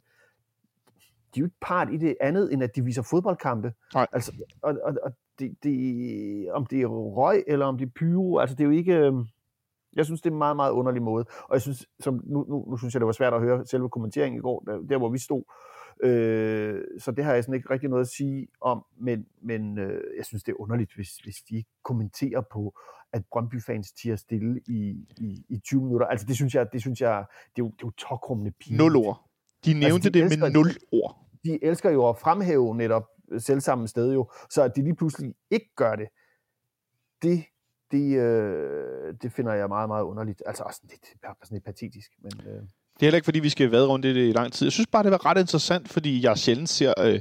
de 1.35 1.39
er 1.39 1.41
jo 1.41 1.45
ikke 1.45 1.59
part 1.61 1.93
i 1.93 1.97
det 1.97 2.17
andet, 2.21 2.53
end 2.53 2.63
at 2.63 2.75
de 2.75 2.83
viser 2.83 3.01
fodboldkampe. 3.01 3.73
Nej. 3.93 4.07
Altså, 4.11 4.31
og, 4.61 4.77
og, 4.83 4.95
og 5.03 5.11
det, 5.39 5.57
det, 5.63 6.51
om 6.51 6.65
det 6.65 6.81
er 6.81 6.87
røg, 6.87 7.43
eller 7.47 7.65
om 7.65 7.77
det 7.77 7.85
er 7.85 7.91
pyro, 7.95 8.37
altså 8.37 8.55
det 8.55 8.63
er 8.63 8.67
jo 8.67 8.71
ikke... 8.71 8.93
Øh, 8.93 9.13
jeg 9.95 10.05
synes, 10.05 10.21
det 10.21 10.29
er 10.29 10.33
en 10.33 10.37
meget, 10.37 10.55
meget 10.55 10.71
underlig 10.71 11.01
måde. 11.01 11.25
Og 11.43 11.53
jeg 11.53 11.61
synes, 11.61 11.87
som, 11.99 12.21
nu, 12.23 12.45
nu, 12.49 12.65
nu 12.69 12.77
synes 12.77 12.93
jeg, 12.93 12.99
det 12.99 13.05
var 13.05 13.11
svært 13.11 13.33
at 13.33 13.41
høre 13.41 13.65
selve 13.65 13.89
kommenteringen 13.89 14.37
i 14.39 14.41
går, 14.41 14.59
der, 14.59 14.77
der 14.89 14.97
hvor 14.97 15.09
vi 15.09 15.17
stod. 15.17 15.43
Øh, 16.03 16.83
så 16.99 17.11
det 17.11 17.23
har 17.23 17.33
jeg 17.33 17.43
sådan 17.43 17.55
ikke 17.55 17.69
rigtig 17.69 17.89
noget 17.89 18.01
at 18.01 18.07
sige 18.07 18.47
om, 18.61 18.85
men, 18.97 19.25
men 19.41 19.77
øh, 19.79 20.03
jeg 20.17 20.25
synes, 20.25 20.43
det 20.43 20.51
er 20.51 20.61
underligt, 20.61 20.95
hvis, 20.95 21.17
hvis 21.17 21.35
de 21.49 21.55
ikke 21.55 21.69
kommenterer 21.83 22.41
på, 22.51 22.79
at 23.13 23.23
Brøndby-fans 23.31 23.91
tiger 23.91 24.15
stille 24.15 24.61
i, 24.67 25.07
i, 25.17 25.45
i 25.49 25.59
20 25.59 25.81
minutter. 25.81 26.07
Altså 26.07 26.25
det 26.27 26.35
synes 26.35 26.55
jeg, 26.55 26.67
det 26.73 26.81
synes 26.81 27.01
jeg, 27.01 27.25
det 27.55 27.61
er 27.61 27.65
jo, 27.65 27.71
det 27.71 27.83
er 27.83 27.87
jo 27.87 27.91
tokrummende 27.91 28.51
pinligt. 28.51 28.77
Nul 28.77 28.95
ord. 28.95 29.29
De 29.65 29.73
nævnte 29.73 29.85
altså, 29.85 30.09
de 30.09 30.13
det 30.13 30.23
elsker, 30.23 30.45
med 30.45 30.51
nul 30.51 30.67
ord. 30.91 31.27
De 31.43 31.63
elsker 31.63 31.89
jo 31.89 32.09
at 32.09 32.17
fremhæve 32.17 32.75
netop 32.75 33.07
selvsamme 33.37 33.87
sted 33.87 34.13
jo, 34.13 34.31
så 34.49 34.63
at 34.63 34.75
de 34.75 34.81
lige 34.81 34.95
pludselig 34.95 35.35
ikke 35.51 35.69
gør 35.75 35.95
det, 35.95 36.07
det 37.21 37.45
det, 37.91 38.17
øh, 38.17 39.13
det 39.21 39.31
finder 39.31 39.53
jeg 39.53 39.67
meget, 39.67 39.89
meget 39.89 40.03
underligt. 40.03 40.43
Altså 40.45 40.63
også 40.63 40.81
lidt, 40.83 41.05
sådan 41.21 41.55
lidt 41.55 41.63
patetisk. 41.63 42.11
Men, 42.19 42.31
øh. 42.47 42.63
Det 42.93 43.05
er 43.05 43.07
heller 43.07 43.17
ikke, 43.17 43.25
fordi 43.25 43.39
vi 43.39 43.49
skal 43.49 43.71
være 43.71 43.85
rundt 43.85 44.05
i 44.05 44.13
det 44.13 44.29
i 44.29 44.31
lang 44.31 44.53
tid. 44.53 44.65
Jeg 44.65 44.71
synes 44.71 44.87
bare, 44.87 45.03
det 45.03 45.11
var 45.11 45.25
ret 45.25 45.37
interessant, 45.37 45.89
fordi 45.89 46.23
jeg 46.23 46.37
sjældent 46.37 46.69
ser 46.69 46.93
øh, 46.99 47.19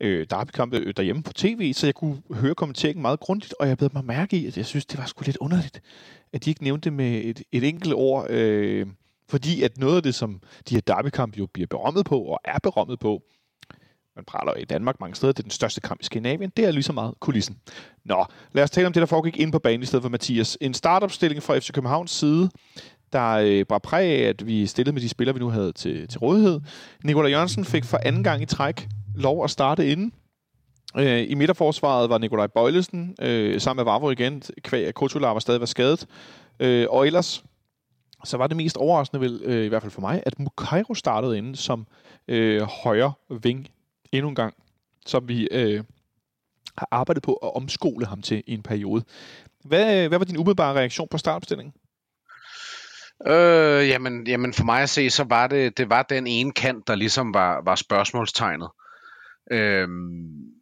øh, 0.00 0.26
derbykampe 0.30 0.76
øh, 0.76 0.94
derhjemme 0.96 1.22
på 1.22 1.32
tv, 1.32 1.72
så 1.72 1.86
jeg 1.86 1.94
kunne 1.94 2.22
høre 2.30 2.54
kommenteringen 2.54 3.02
meget 3.02 3.20
grundigt, 3.20 3.54
og 3.60 3.68
jeg 3.68 3.78
blev 3.78 3.90
mig 3.92 4.04
mærke 4.04 4.36
i, 4.36 4.46
at 4.46 4.56
jeg 4.56 4.66
synes, 4.66 4.86
det 4.86 4.98
var 4.98 5.06
sgu 5.06 5.22
lidt 5.26 5.36
underligt, 5.36 5.80
at 6.32 6.44
de 6.44 6.50
ikke 6.50 6.62
nævnte 6.62 6.84
det 6.84 6.92
med 6.92 7.24
et, 7.24 7.42
et 7.52 7.64
enkelt 7.64 7.94
ord, 7.94 8.30
øh, 8.30 8.86
fordi 9.28 9.62
at 9.62 9.78
noget 9.78 9.96
af 9.96 10.02
det, 10.02 10.14
som 10.14 10.40
de 10.68 10.74
her 10.74 10.80
derbykampe 10.80 11.38
jo 11.38 11.46
bliver 11.46 11.66
berømmet 11.66 12.04
på, 12.04 12.20
og 12.20 12.40
er 12.44 12.58
berømmet 12.62 12.98
på, 12.98 13.22
man 14.16 14.24
praler 14.24 14.54
i 14.54 14.64
Danmark 14.64 15.00
mange 15.00 15.14
steder, 15.14 15.32
det 15.32 15.38
er 15.38 15.42
den 15.42 15.50
største 15.50 15.80
kamp 15.80 16.00
i 16.00 16.04
Skandinavien, 16.04 16.52
det 16.56 16.64
er 16.64 16.70
lige 16.70 16.82
så 16.82 16.92
meget 16.92 17.14
kulissen. 17.20 17.58
Nå, 18.04 18.24
lad 18.52 18.64
os 18.64 18.70
tale 18.70 18.86
om 18.86 18.92
det, 18.92 19.00
der 19.00 19.06
foregik 19.06 19.36
ind 19.36 19.52
på 19.52 19.58
banen 19.58 19.82
i 19.82 19.86
stedet 19.86 20.02
for 20.02 20.08
Mathias. 20.08 20.58
En 20.60 20.74
startopstilling 20.74 21.42
fra 21.42 21.58
FC 21.58 21.72
Københavns 21.72 22.10
side, 22.10 22.50
der 23.12 23.30
øh, 23.30 23.64
var 23.70 23.78
præg 23.78 24.10
af, 24.10 24.28
at 24.28 24.46
vi 24.46 24.66
stillede 24.66 24.94
med 24.94 25.02
de 25.02 25.08
spillere, 25.08 25.34
vi 25.34 25.40
nu 25.40 25.48
havde 25.48 25.72
til, 25.72 26.08
til 26.08 26.18
rådighed. 26.18 26.60
Nikolaj 27.04 27.30
Jørgensen 27.30 27.64
fik 27.64 27.84
for 27.84 28.00
anden 28.02 28.24
gang 28.24 28.42
i 28.42 28.46
træk 28.46 28.88
lov 29.14 29.44
at 29.44 29.50
starte 29.50 29.92
inden. 29.92 30.12
Øh, 30.96 31.30
I 31.30 31.34
midterforsvaret 31.34 32.10
var 32.10 32.18
Nikolaj 32.18 32.46
Bøjlesen 32.46 33.16
øh, 33.20 33.60
sammen 33.60 33.84
med 33.84 33.92
Vavro 33.92 34.10
igen, 34.10 34.42
kvæg 34.62 34.86
at 34.86 34.94
Kotular 34.94 35.32
var 35.32 35.40
stadig 35.40 35.60
var 35.60 35.66
skadet. 35.66 36.06
Øh, 36.60 36.86
og 36.90 37.06
ellers 37.06 37.44
så 38.24 38.36
var 38.36 38.46
det 38.46 38.56
mest 38.56 38.76
overraskende 38.76 39.20
vel, 39.20 39.40
øh, 39.44 39.64
i 39.64 39.68
hvert 39.68 39.82
fald 39.82 39.92
for 39.92 40.00
mig, 40.00 40.22
at 40.26 40.38
Mukairo 40.38 40.94
startede 40.94 41.38
inde 41.38 41.56
som 41.56 41.86
øh, 42.28 42.62
højre 42.62 43.12
ving 43.42 43.68
endnu 44.12 44.28
en 44.28 44.34
gang, 44.34 44.54
som 45.06 45.28
vi 45.28 45.48
øh, 45.50 45.84
har 46.78 46.88
arbejdet 46.90 47.22
på 47.22 47.32
at 47.34 47.56
omskole 47.56 48.06
ham 48.06 48.22
til 48.22 48.42
i 48.46 48.54
en 48.54 48.62
periode. 48.62 49.04
Hvad, 49.64 50.02
øh, 50.02 50.08
hvad 50.08 50.18
var 50.18 50.24
din 50.24 50.36
umiddelbare 50.36 50.74
reaktion 50.74 51.08
på 51.10 51.18
startopstillingen? 51.18 51.74
Øh, 53.26 53.88
jamen, 53.88 54.26
jamen 54.26 54.52
for 54.52 54.64
mig 54.64 54.82
at 54.82 54.90
se, 54.90 55.10
så 55.10 55.24
var 55.24 55.46
det, 55.46 55.78
det 55.78 55.90
var 55.90 56.02
den 56.02 56.26
ene 56.26 56.52
kant, 56.52 56.88
der 56.88 56.94
ligesom 56.94 57.34
var, 57.34 57.62
var 57.64 57.74
spørgsmålstegnet. 57.74 58.68
Øhm, 59.50 60.52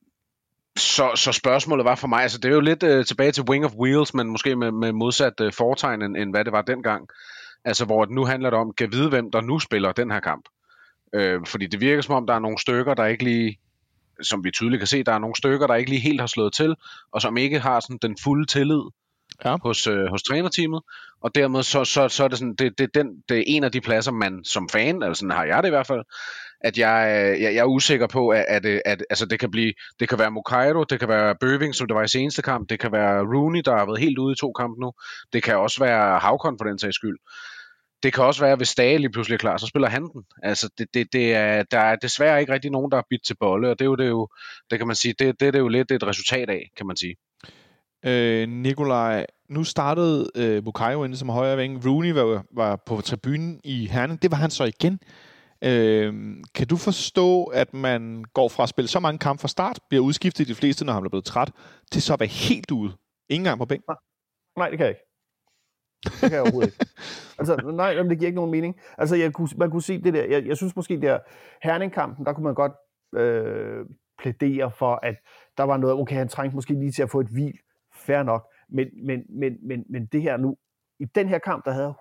så, 0.77 1.13
så 1.15 1.33
spørgsmålet 1.33 1.85
var 1.85 1.95
for 1.95 2.09
mig, 2.09 2.23
altså 2.23 2.39
det 2.39 2.49
er 2.51 2.55
jo 2.55 2.61
lidt 2.61 2.83
øh, 2.83 3.05
tilbage 3.05 3.33
til 3.33 3.45
Wing 3.51 3.65
of 3.65 3.75
Wheels, 3.75 4.15
men 4.15 4.31
måske 4.31 4.57
med, 4.57 4.73
med 4.73 4.93
modsat 4.93 5.41
øh, 5.41 5.53
foretegn, 5.53 6.03
end, 6.03 6.17
end 6.17 6.31
hvad 6.31 6.45
det 6.45 6.53
var 6.53 6.63
dengang. 6.63 7.09
Altså 7.65 7.85
hvor 7.85 8.07
nu 8.07 8.25
handler 8.25 8.51
det 8.51 8.59
om, 8.59 8.73
kan 8.73 8.93
vide, 8.93 9.09
hvem 9.09 9.31
der 9.31 9.41
nu 9.41 9.59
spiller 9.59 9.93
den 9.93 10.11
her 10.11 10.21
kamp. 10.21 10.45
Øh, 11.15 11.41
fordi 11.47 11.67
det 11.67 11.81
virker 11.81 12.03
som 12.03 12.15
om, 12.15 12.27
der 12.27 12.35
er 12.35 12.39
nogle 12.39 12.59
stykker, 12.59 12.95
der 12.95 13.07
ikke 13.07 13.25
lige, 13.25 13.59
som 14.23 14.45
vi 14.45 14.51
tydeligt 14.51 14.81
kan 14.81 14.87
se, 14.87 15.05
der 15.05 15.13
er 15.13 15.19
nogle 15.19 15.37
stykker, 15.37 15.67
der 15.67 15.75
ikke 15.75 15.91
lige 15.91 16.01
helt 16.01 16.21
har 16.21 16.27
slået 16.27 16.53
til, 16.53 16.75
og 17.13 17.23
som 17.23 17.37
ikke 17.37 17.61
har 17.61 17.81
sådan 17.81 17.99
den 18.03 18.17
fulde 18.25 18.47
tillid 18.47 18.83
ja. 19.45 19.57
hos, 19.63 19.87
øh, 19.87 20.07
hos 20.07 20.23
trænerteamet. 20.23 20.83
Og 21.21 21.35
dermed 21.35 21.63
så, 21.63 21.85
så, 21.85 22.09
så 22.09 22.25
er 22.25 22.29
det 22.29 22.39
sådan, 22.39 22.55
det, 22.55 22.79
det, 22.79 22.95
den, 22.95 23.07
det 23.29 23.39
er 23.39 23.45
en 23.47 23.65
af 23.65 23.73
de 23.73 23.81
pladser, 23.81 24.13
man 24.13 24.45
som 24.45 24.69
fan, 24.69 25.03
eller 25.03 25.15
sådan 25.15 25.31
har 25.31 25.45
jeg 25.45 25.63
det 25.63 25.69
i 25.69 25.71
hvert 25.71 25.87
fald, 25.87 26.03
at 26.61 26.79
jeg, 26.79 27.07
øh, 27.09 27.43
jeg, 27.43 27.55
jeg 27.55 27.61
er 27.61 27.65
usikker 27.65 28.07
på, 28.07 28.29
at, 28.29 28.45
at, 28.49 28.67
øh, 28.67 28.81
at 28.85 29.05
altså 29.11 29.27
det 29.27 29.39
kan 29.41 29.51
blive, 29.51 29.73
det 30.01 30.09
kan 30.09 30.19
være 30.19 30.31
Mokairo, 30.31 30.85
det 30.85 30.99
kan 30.99 31.09
være 31.09 31.35
Bøving, 31.41 31.75
som 31.75 31.87
det 31.87 31.95
var 31.97 32.03
i 32.03 32.09
seneste 32.09 32.43
kamp, 32.43 32.71
det 32.71 32.81
kan 32.81 32.93
være 32.93 33.23
Rooney, 33.23 33.63
der 33.65 33.77
har 33.77 33.87
været 33.87 34.01
helt 34.01 34.19
ude 34.19 34.33
i 34.33 34.37
to 34.37 34.53
kampe 34.53 34.81
nu, 34.81 34.93
det 35.33 35.43
kan 35.43 35.57
også 35.57 35.85
være 35.85 36.19
Havkon 36.19 36.59
for 36.59 36.65
den 36.65 36.79
sags 36.79 36.95
skyld. 36.95 37.19
det 38.03 38.13
kan 38.13 38.25
også 38.25 38.41
være, 38.41 38.53
at 38.53 38.59
hvis 38.59 38.69
Stage 38.69 38.99
lige 38.99 39.13
pludselig 39.13 39.35
er 39.35 39.39
klar, 39.39 39.57
så 39.57 39.67
spiller 39.67 39.89
han 39.89 40.03
den. 40.03 40.25
Altså, 40.43 40.71
det, 40.79 40.89
det, 40.95 41.13
det 41.13 41.35
er, 41.35 41.63
der 41.63 41.79
er 41.79 41.97
desværre 41.97 42.41
ikke 42.41 42.53
rigtig 42.53 42.71
nogen, 42.71 42.91
der 42.91 42.99
er 42.99 43.03
bidt 43.11 43.25
til 43.25 43.37
bolle, 43.41 43.71
og 43.71 43.79
det 43.79 43.85
er 43.85 43.89
jo, 43.89 43.97
det, 43.97 44.05
er 44.05 44.09
jo, 44.09 44.29
det 44.71 44.79
kan 44.79 44.87
man 44.87 44.97
sige, 44.97 45.15
det, 45.19 45.41
det 45.41 45.49
er 45.49 45.53
det 45.53 45.59
jo 45.59 45.69
lidt 45.69 45.91
et 45.91 46.07
resultat 46.07 46.51
af, 46.51 46.71
kan 46.77 46.87
man 46.87 46.97
sige. 46.97 47.17
Øh, 48.07 48.49
Nikolaj, 48.49 49.27
nu 49.49 49.65
startede 49.65 50.31
øh, 50.37 50.65
Bukayo 50.65 51.05
inde 51.05 51.17
som 51.17 51.29
højre 51.29 51.57
ving. 51.57 51.87
Rooney 51.87 52.13
var, 52.13 52.45
var 52.53 52.77
på 52.87 53.01
tribunen 53.01 53.61
i 53.65 53.87
Herning. 53.87 54.23
Det 54.23 54.31
var 54.31 54.37
han 54.37 54.51
så 54.51 54.65
igen. 54.65 55.01
Øh, 55.65 56.37
kan 56.55 56.67
du 56.67 56.77
forstå, 56.77 57.45
at 57.45 57.75
man 57.75 58.25
går 58.35 58.49
fra 58.49 58.63
at 58.63 58.69
spille 58.69 58.89
så 58.89 59.01
mange 59.01 59.19
kampe 59.19 59.41
fra 59.41 59.49
start, 59.49 59.79
bliver 59.89 60.05
udskiftet 60.05 60.49
de 60.49 60.55
fleste, 60.55 60.85
når 60.85 60.93
han 60.93 61.05
er 61.05 61.09
blevet 61.09 61.25
træt, 61.25 61.51
til 61.93 62.03
så 62.03 62.13
at 62.13 62.21
være 62.21 62.29
helt 62.29 62.71
ude? 62.71 62.93
Ingen 63.29 63.45
gang 63.45 63.59
på 63.59 63.65
bænk? 63.65 63.83
Nej, 64.59 64.69
det 64.71 64.79
kan 64.79 64.87
jeg 64.87 64.91
ikke. 64.91 65.07
Det 66.05 66.21
kan 66.21 66.33
jeg 66.33 66.41
overhovedet 66.41 66.69
ikke. 66.69 66.87
Altså, 67.39 67.57
nej, 67.57 67.95
det 67.95 68.19
giver 68.19 68.27
ikke 68.27 68.37
nogen 68.37 68.51
mening. 68.51 68.75
Altså, 68.99 69.17
jeg 69.17 69.33
kunne, 69.33 69.49
man 69.57 69.71
kunne 69.71 69.83
se 69.83 70.03
det 70.03 70.15
der, 70.15 70.25
jeg, 70.25 70.47
jeg 70.47 70.57
synes 70.57 70.77
måske, 70.77 71.01
der 71.01 71.19
Herning-kampen, 71.63 72.27
der 72.27 72.33
kunne 72.33 72.45
man 72.45 72.55
godt 72.55 72.73
øh, 73.17 73.87
plædere 74.19 74.71
for, 74.71 75.01
at 75.03 75.17
der 75.57 75.63
var 75.63 75.77
noget, 75.77 75.97
okay, 75.97 76.17
han 76.17 76.29
trængte 76.29 76.55
måske 76.55 76.75
lige 76.75 76.93
til 76.93 77.03
at 77.03 77.11
få 77.11 77.21
et 77.21 77.27
hvil, 77.27 77.59
fair 78.11 78.23
nok, 78.23 78.43
men, 78.69 78.87
men, 79.03 79.23
men, 79.29 79.57
men, 79.63 79.85
men 79.91 80.07
det 80.07 80.23
her 80.23 80.37
nu, 80.37 80.57
i 81.01 81.05
den 81.05 81.29
her 81.29 81.39
kamp, 81.39 81.65
der 81.65 81.71
havde 81.71 81.87
jeg 81.87 81.95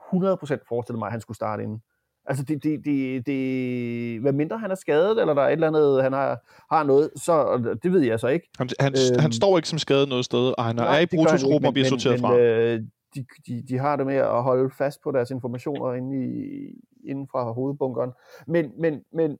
100% 0.62 0.68
forestillet 0.68 1.00
mig, 1.00 1.06
at 1.06 1.12
han 1.12 1.22
skulle 1.22 1.36
starte 1.36 1.64
inden. 1.64 1.82
Altså, 2.26 2.44
det, 2.44 2.64
det, 2.64 2.86
det, 2.86 3.26
det, 3.26 4.22
hvad 4.22 4.34
mindre 4.34 4.58
han 4.58 4.72
er 4.72 4.76
skadet, 4.76 5.22
eller 5.22 5.34
der 5.34 5.42
er 5.42 5.48
et 5.48 5.52
eller 5.52 5.68
andet, 5.68 6.04
han 6.04 6.14
har, 6.14 6.40
har 6.76 6.84
noget, 6.84 7.10
så 7.16 7.58
det 7.84 7.94
ved 7.94 8.02
jeg 8.02 8.20
så 8.20 8.28
ikke. 8.28 8.50
Han, 8.58 8.70
han, 8.80 8.94
øhm, 8.94 9.20
han 9.20 9.32
står 9.32 9.58
ikke 9.58 9.70
som 9.70 9.80
skadet 9.80 10.10
noget 10.10 10.26
sted, 10.26 10.54
og 10.58 10.64
han 10.66 10.76
nej, 10.76 10.98
er 10.98 11.00
i 11.00 11.06
brutusgruppen 11.06 11.68
og 11.68 11.74
bliver 11.74 11.86
men, 11.92 12.00
sorteret 12.00 12.16
men, 12.16 12.22
fra. 12.22 12.38
Øh, 12.38 12.82
de, 13.16 13.26
de, 13.48 13.64
de 13.70 13.78
har 13.78 13.96
det 13.96 14.06
med 14.06 14.16
at 14.16 14.44
holde 14.44 14.70
fast 14.78 15.04
på 15.04 15.12
deres 15.12 15.32
informationer 15.32 15.94
inde, 15.94 16.26
i, 16.26 17.10
inden 17.10 17.28
fra 17.32 17.52
hovedbunkeren. 17.52 18.12
Men, 18.48 18.72
men, 18.82 19.02
men, 19.14 19.38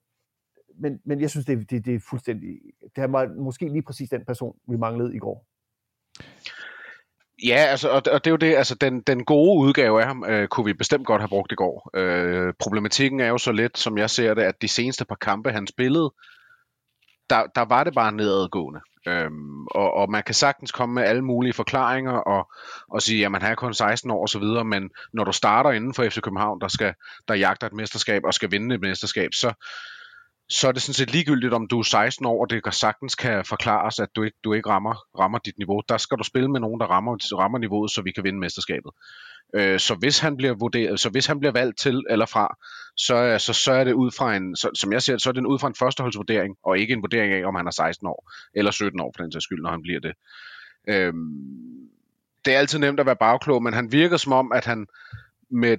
men, 0.80 1.00
men 1.06 1.22
jeg 1.22 1.30
synes, 1.30 1.46
det, 1.46 1.72
det, 1.72 1.86
det 1.86 1.96
er 1.96 2.00
fuldstændig... 2.10 2.50
Det 2.96 3.12
var 3.12 3.42
måske 3.42 3.68
lige 3.68 3.82
præcis 3.82 4.10
den 4.10 4.26
person, 4.26 4.56
vi 4.68 4.78
manglede 4.78 5.16
i 5.16 5.20
går. 5.20 5.46
Ja, 7.46 7.56
altså, 7.56 7.90
og, 7.90 8.02
og 8.12 8.26
det 8.26 8.28
er 8.28 8.32
jo 8.32 8.38
det, 8.38 8.56
altså 8.56 8.76
den, 8.76 9.02
den 9.02 9.26
gode 9.26 9.60
udgave 9.60 10.02
af 10.02 10.08
ham, 10.08 10.26
øh, 10.28 10.48
kunne 10.48 10.66
vi 10.66 10.74
bestemt 10.74 11.08
godt 11.08 11.22
have 11.22 11.30
brugt 11.30 11.52
i 11.52 11.56
går. 11.56 11.90
Øh, 11.94 12.54
problematikken 12.60 13.20
er 13.20 13.28
jo 13.28 13.38
så 13.38 13.52
lidt, 13.52 13.78
som 13.78 13.98
jeg 13.98 14.10
ser 14.10 14.34
det, 14.34 14.42
at 14.42 14.62
de 14.62 14.68
seneste 14.68 15.06
par 15.06 15.16
kampe, 15.16 15.52
han 15.52 15.68
spillede, 15.68 16.14
der, 17.30 17.44
der 17.56 17.66
var 17.66 17.84
det 17.84 17.94
bare 17.94 18.12
nedadgående. 18.12 18.80
Øhm, 19.08 19.66
og, 19.68 19.94
og 19.94 20.12
man 20.12 20.24
kan 20.24 20.36
sagtens 20.36 20.72
komme 20.72 20.96
med 20.96 21.04
alle 21.04 21.22
mulige 21.22 21.54
forklaringer 21.54 22.12
og, 22.12 22.52
og 22.88 23.02
sige, 23.02 23.26
at 23.26 23.32
man 23.32 23.42
har 23.42 23.56
kun 23.56 23.74
16 23.74 24.12
år 24.12 24.24
osv., 24.24 24.66
men 24.66 24.90
når 25.14 25.24
du 25.24 25.32
starter 25.32 25.72
inden 25.72 25.94
for 25.94 26.04
FC 26.04 26.22
København, 26.22 26.62
der, 26.62 26.68
skal, 26.68 26.94
der 27.28 27.34
jagter 27.34 27.68
et 27.68 27.74
mesterskab 27.74 28.22
og 28.26 28.34
skal 28.34 28.52
vinde 28.52 28.76
et 28.76 28.82
mesterskab, 28.82 29.34
så, 29.34 29.54
så 30.50 30.68
er 30.68 30.72
det 30.72 30.82
sådan 30.82 30.94
set 30.94 31.12
ligegyldigt, 31.12 31.54
om 31.54 31.68
du 31.68 31.80
er 31.80 31.84
16 31.84 32.26
år, 32.26 32.42
og 32.42 32.50
det 32.50 32.64
kan 32.64 32.74
sagtens 32.74 33.16
kan 33.16 33.46
forklares, 33.46 34.00
at 34.00 34.10
du 34.16 34.24
ikke, 34.24 34.38
du 34.44 34.54
ikke 34.54 34.70
rammer, 34.70 34.96
rammer 35.20 35.40
dit 35.40 35.58
niveau. 35.58 35.82
Der 35.90 35.98
skal 35.98 36.18
du 36.18 36.24
spille 36.24 36.52
med 36.52 36.60
nogen, 36.60 36.80
der 36.80 36.86
rammer, 36.86 37.38
rammer 37.40 37.58
niveauet, 37.58 37.92
så 37.92 38.02
vi 38.02 38.12
kan 38.12 38.24
vinde 38.24 38.40
mesterskabet. 38.40 38.92
Øh, 39.56 39.80
så 39.80 39.96
hvis 39.96 40.20
han 40.20 40.38
bliver 40.38 40.54
vurderet, 40.54 41.00
så 41.00 41.10
hvis 41.10 41.26
han 41.26 41.40
bliver 41.40 41.52
valgt 41.52 41.80
til 41.80 42.04
eller 42.10 42.26
fra, 42.26 42.58
så, 42.98 43.16
øh, 43.16 43.40
så, 43.40 43.54
så 43.54 43.72
er 43.72 43.84
det 43.84 43.94
ud 43.94 44.12
fra 44.12 44.36
en, 44.36 44.56
så, 44.56 44.70
som 44.76 44.94
jeg 44.94 45.02
ser 45.02 45.18
så 45.18 45.30
er 45.30 45.34
det 45.34 45.46
ud 45.46 45.60
fra 45.60 45.68
en 45.68 45.76
førsteholdsvurdering, 45.76 46.56
og 46.64 46.78
ikke 46.78 46.94
en 46.94 47.02
vurdering 47.02 47.34
af, 47.34 47.48
om 47.48 47.56
han 47.56 47.68
er 47.68 47.72
16 47.72 48.08
år, 48.08 48.32
eller 48.54 48.72
17 48.72 49.00
år 49.02 49.14
for 49.16 49.24
den 49.24 49.32
sags 49.32 49.44
skyld, 49.44 49.62
når 49.62 49.70
han 49.70 49.82
bliver 49.82 50.00
det. 50.00 50.14
Øh, 50.88 51.14
det 52.46 52.54
er 52.56 52.60
altid 52.60 52.80
nemt 52.80 53.00
at 53.00 53.06
være 53.06 53.16
bagklog, 53.16 53.64
men 53.64 53.74
han 53.74 53.92
virker 53.92 54.18
som 54.18 54.34
om, 54.34 54.52
at 54.52 54.66
han 54.66 54.88
med 55.52 55.78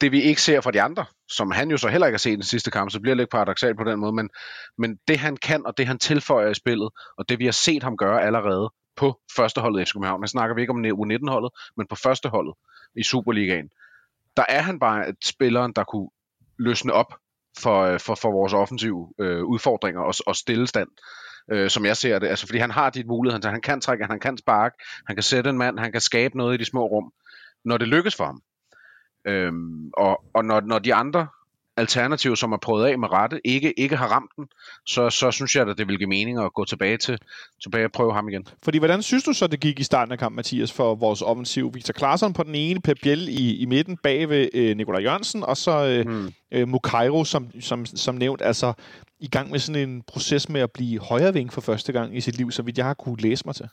det 0.00 0.12
vi 0.12 0.22
ikke 0.22 0.42
ser 0.42 0.60
fra 0.60 0.70
de 0.70 0.82
andre, 0.82 1.04
som 1.28 1.50
han 1.50 1.70
jo 1.70 1.76
så 1.76 1.88
heller 1.88 2.06
ikke 2.06 2.14
har 2.14 2.18
set 2.18 2.32
i 2.32 2.34
den 2.34 2.42
sidste 2.42 2.70
kamp, 2.70 2.90
så 2.90 3.00
bliver 3.00 3.14
det 3.14 3.20
lidt 3.20 3.30
paradoxalt 3.30 3.76
på 3.76 3.84
den 3.84 4.00
måde, 4.00 4.12
men, 4.12 4.30
men 4.78 4.98
det 5.08 5.18
han 5.18 5.36
kan, 5.36 5.66
og 5.66 5.78
det 5.78 5.86
han 5.86 5.98
tilføjer 5.98 6.50
i 6.50 6.54
spillet, 6.54 6.88
og 7.18 7.28
det 7.28 7.38
vi 7.38 7.44
har 7.44 7.52
set 7.52 7.82
ham 7.82 7.96
gøre 7.96 8.22
allerede 8.22 8.70
på 8.96 9.20
førsteholdet 9.36 9.80
i 9.80 9.84
FC 9.84 9.92
København, 9.92 10.20
der 10.20 10.28
snakker 10.28 10.54
vi 10.54 10.60
ikke 10.60 10.70
om 10.70 10.84
U19-holdet, 10.84 11.50
men 11.76 11.86
på 11.86 11.96
førsteholdet 11.96 12.54
i 12.96 13.02
Superligaen, 13.02 13.68
der 14.36 14.44
er 14.48 14.62
han 14.62 14.78
bare 14.78 15.08
et 15.08 15.16
spilleren, 15.24 15.72
der 15.76 15.84
kunne 15.84 16.08
løsne 16.58 16.92
op 16.92 17.14
for, 17.58 17.82
øh, 17.82 18.00
for, 18.00 18.14
for 18.14 18.30
vores 18.30 18.52
offensive 18.52 19.12
øh, 19.20 19.44
udfordringer 19.44 20.00
og, 20.00 20.14
og 20.26 20.36
stillestand, 20.36 20.88
øh, 21.52 21.70
som 21.70 21.84
jeg 21.86 21.96
ser 21.96 22.18
det. 22.18 22.28
Altså, 22.28 22.46
fordi 22.46 22.58
han 22.58 22.70
har 22.70 22.90
de 22.90 23.04
muligheder, 23.04 23.50
han 23.50 23.60
kan 23.60 23.80
trække, 23.80 24.04
han 24.04 24.20
kan 24.20 24.38
sparke, 24.38 24.76
han 25.06 25.16
kan 25.16 25.22
sætte 25.22 25.50
en 25.50 25.58
mand, 25.58 25.78
han 25.78 25.92
kan 25.92 26.00
skabe 26.00 26.36
noget 26.36 26.54
i 26.54 26.56
de 26.56 26.64
små 26.64 26.86
rum, 26.86 27.12
når 27.64 27.78
det 27.78 27.88
lykkes 27.88 28.14
for 28.16 28.24
ham. 28.24 28.40
Øhm, 29.26 29.90
og 29.96 30.24
og 30.34 30.44
når, 30.44 30.60
når 30.60 30.78
de 30.78 30.94
andre 30.94 31.26
alternativer, 31.76 32.34
som 32.34 32.52
er 32.52 32.56
prøvet 32.56 32.86
af 32.86 32.98
med 32.98 33.12
rette, 33.12 33.40
ikke, 33.44 33.80
ikke 33.80 33.96
har 33.96 34.06
ramt 34.06 34.30
den, 34.36 34.46
så, 34.86 35.10
så 35.10 35.30
synes 35.30 35.56
jeg, 35.56 35.68
at 35.68 35.78
det 35.78 35.88
vil 35.88 35.98
give 35.98 36.08
mening 36.08 36.38
at 36.38 36.54
gå 36.54 36.64
tilbage 36.64 36.96
til 36.96 37.18
tilbage 37.62 37.84
og 37.84 37.92
prøve 37.92 38.12
ham 38.12 38.28
igen. 38.28 38.46
Fordi 38.62 38.78
hvordan 38.78 39.02
synes 39.02 39.24
du 39.24 39.32
så, 39.32 39.46
det 39.46 39.60
gik 39.60 39.80
i 39.80 39.82
starten 39.82 40.12
af 40.12 40.18
kampen, 40.18 40.36
Mathias, 40.36 40.72
for 40.72 40.94
vores 40.94 41.22
offensiv? 41.22 41.74
Victor 41.74 41.92
Klaarsson 41.92 42.32
på 42.32 42.42
den 42.42 42.54
ene, 42.54 42.80
Pep 42.80 42.98
Biel 43.02 43.28
i, 43.28 43.56
i 43.56 43.66
midten 43.66 43.96
bag 43.96 44.28
ved 44.28 44.48
øh, 44.54 44.76
Nikolaj 44.76 45.02
Jørgensen, 45.02 45.42
og 45.42 45.56
så 45.56 45.86
øh, 45.86 46.06
hmm. 46.06 46.32
øh, 46.52 46.68
Mukairo, 46.68 47.24
som, 47.24 47.60
som, 47.60 47.86
som 47.86 48.14
nævnt, 48.14 48.42
altså 48.42 48.72
i 49.20 49.28
gang 49.28 49.50
med 49.50 49.58
sådan 49.58 49.88
en 49.88 50.02
proces 50.02 50.48
med 50.48 50.60
at 50.60 50.70
blive 50.70 51.00
højreving 51.00 51.52
for 51.52 51.60
første 51.60 51.92
gang 51.92 52.16
i 52.16 52.20
sit 52.20 52.36
liv, 52.36 52.50
så 52.50 52.62
vidt 52.62 52.78
jeg 52.78 52.86
har 52.86 52.94
kunne 52.94 53.16
læse 53.16 53.42
mig 53.46 53.54
til. 53.54 53.68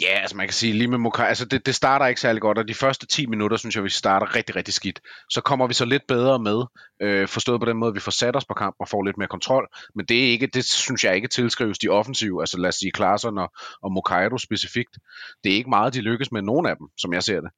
Ja, 0.00 0.18
altså 0.20 0.36
man 0.36 0.46
kan 0.46 0.54
sige 0.54 0.72
lige 0.72 0.88
med 0.88 0.98
Mokai, 0.98 1.28
altså 1.28 1.44
det, 1.44 1.66
det 1.66 1.74
starter 1.74 2.06
ikke 2.06 2.20
særlig 2.20 2.42
godt, 2.42 2.58
og 2.58 2.68
de 2.68 2.74
første 2.74 3.06
10 3.06 3.26
minutter, 3.26 3.56
synes 3.56 3.76
jeg, 3.76 3.84
vi 3.84 3.88
starter 3.88 4.34
rigtig, 4.36 4.56
rigtig 4.56 4.74
skidt. 4.74 5.00
Så 5.30 5.40
kommer 5.40 5.66
vi 5.66 5.74
så 5.74 5.84
lidt 5.84 6.02
bedre 6.08 6.38
med, 6.38 6.64
øh, 7.02 7.28
forstået 7.28 7.60
på 7.60 7.66
den 7.66 7.76
måde, 7.76 7.88
at 7.88 7.94
vi 7.94 8.00
får 8.00 8.10
sat 8.10 8.36
os 8.36 8.44
på 8.44 8.54
kamp 8.54 8.76
og 8.80 8.88
får 8.88 9.02
lidt 9.02 9.18
mere 9.18 9.28
kontrol, 9.28 9.68
men 9.94 10.06
det 10.06 10.24
er 10.24 10.30
ikke, 10.30 10.46
det 10.46 10.64
synes 10.64 11.04
jeg 11.04 11.16
ikke 11.16 11.28
tilskrives 11.28 11.78
de 11.78 11.88
offensive, 11.88 12.42
altså 12.42 12.58
lad 12.58 12.68
os 12.68 12.74
sige 12.74 12.92
Klaaseren 12.92 13.38
og, 13.38 13.52
og 13.82 13.92
Mokairo 13.92 14.38
specifikt. 14.38 14.98
Det 15.44 15.52
er 15.52 15.56
ikke 15.56 15.70
meget, 15.70 15.94
de 15.94 16.00
lykkes 16.00 16.32
med 16.32 16.42
nogen 16.42 16.66
af 16.66 16.76
dem, 16.76 16.86
som 16.98 17.12
jeg 17.12 17.22
ser 17.22 17.40
det. 17.40 17.50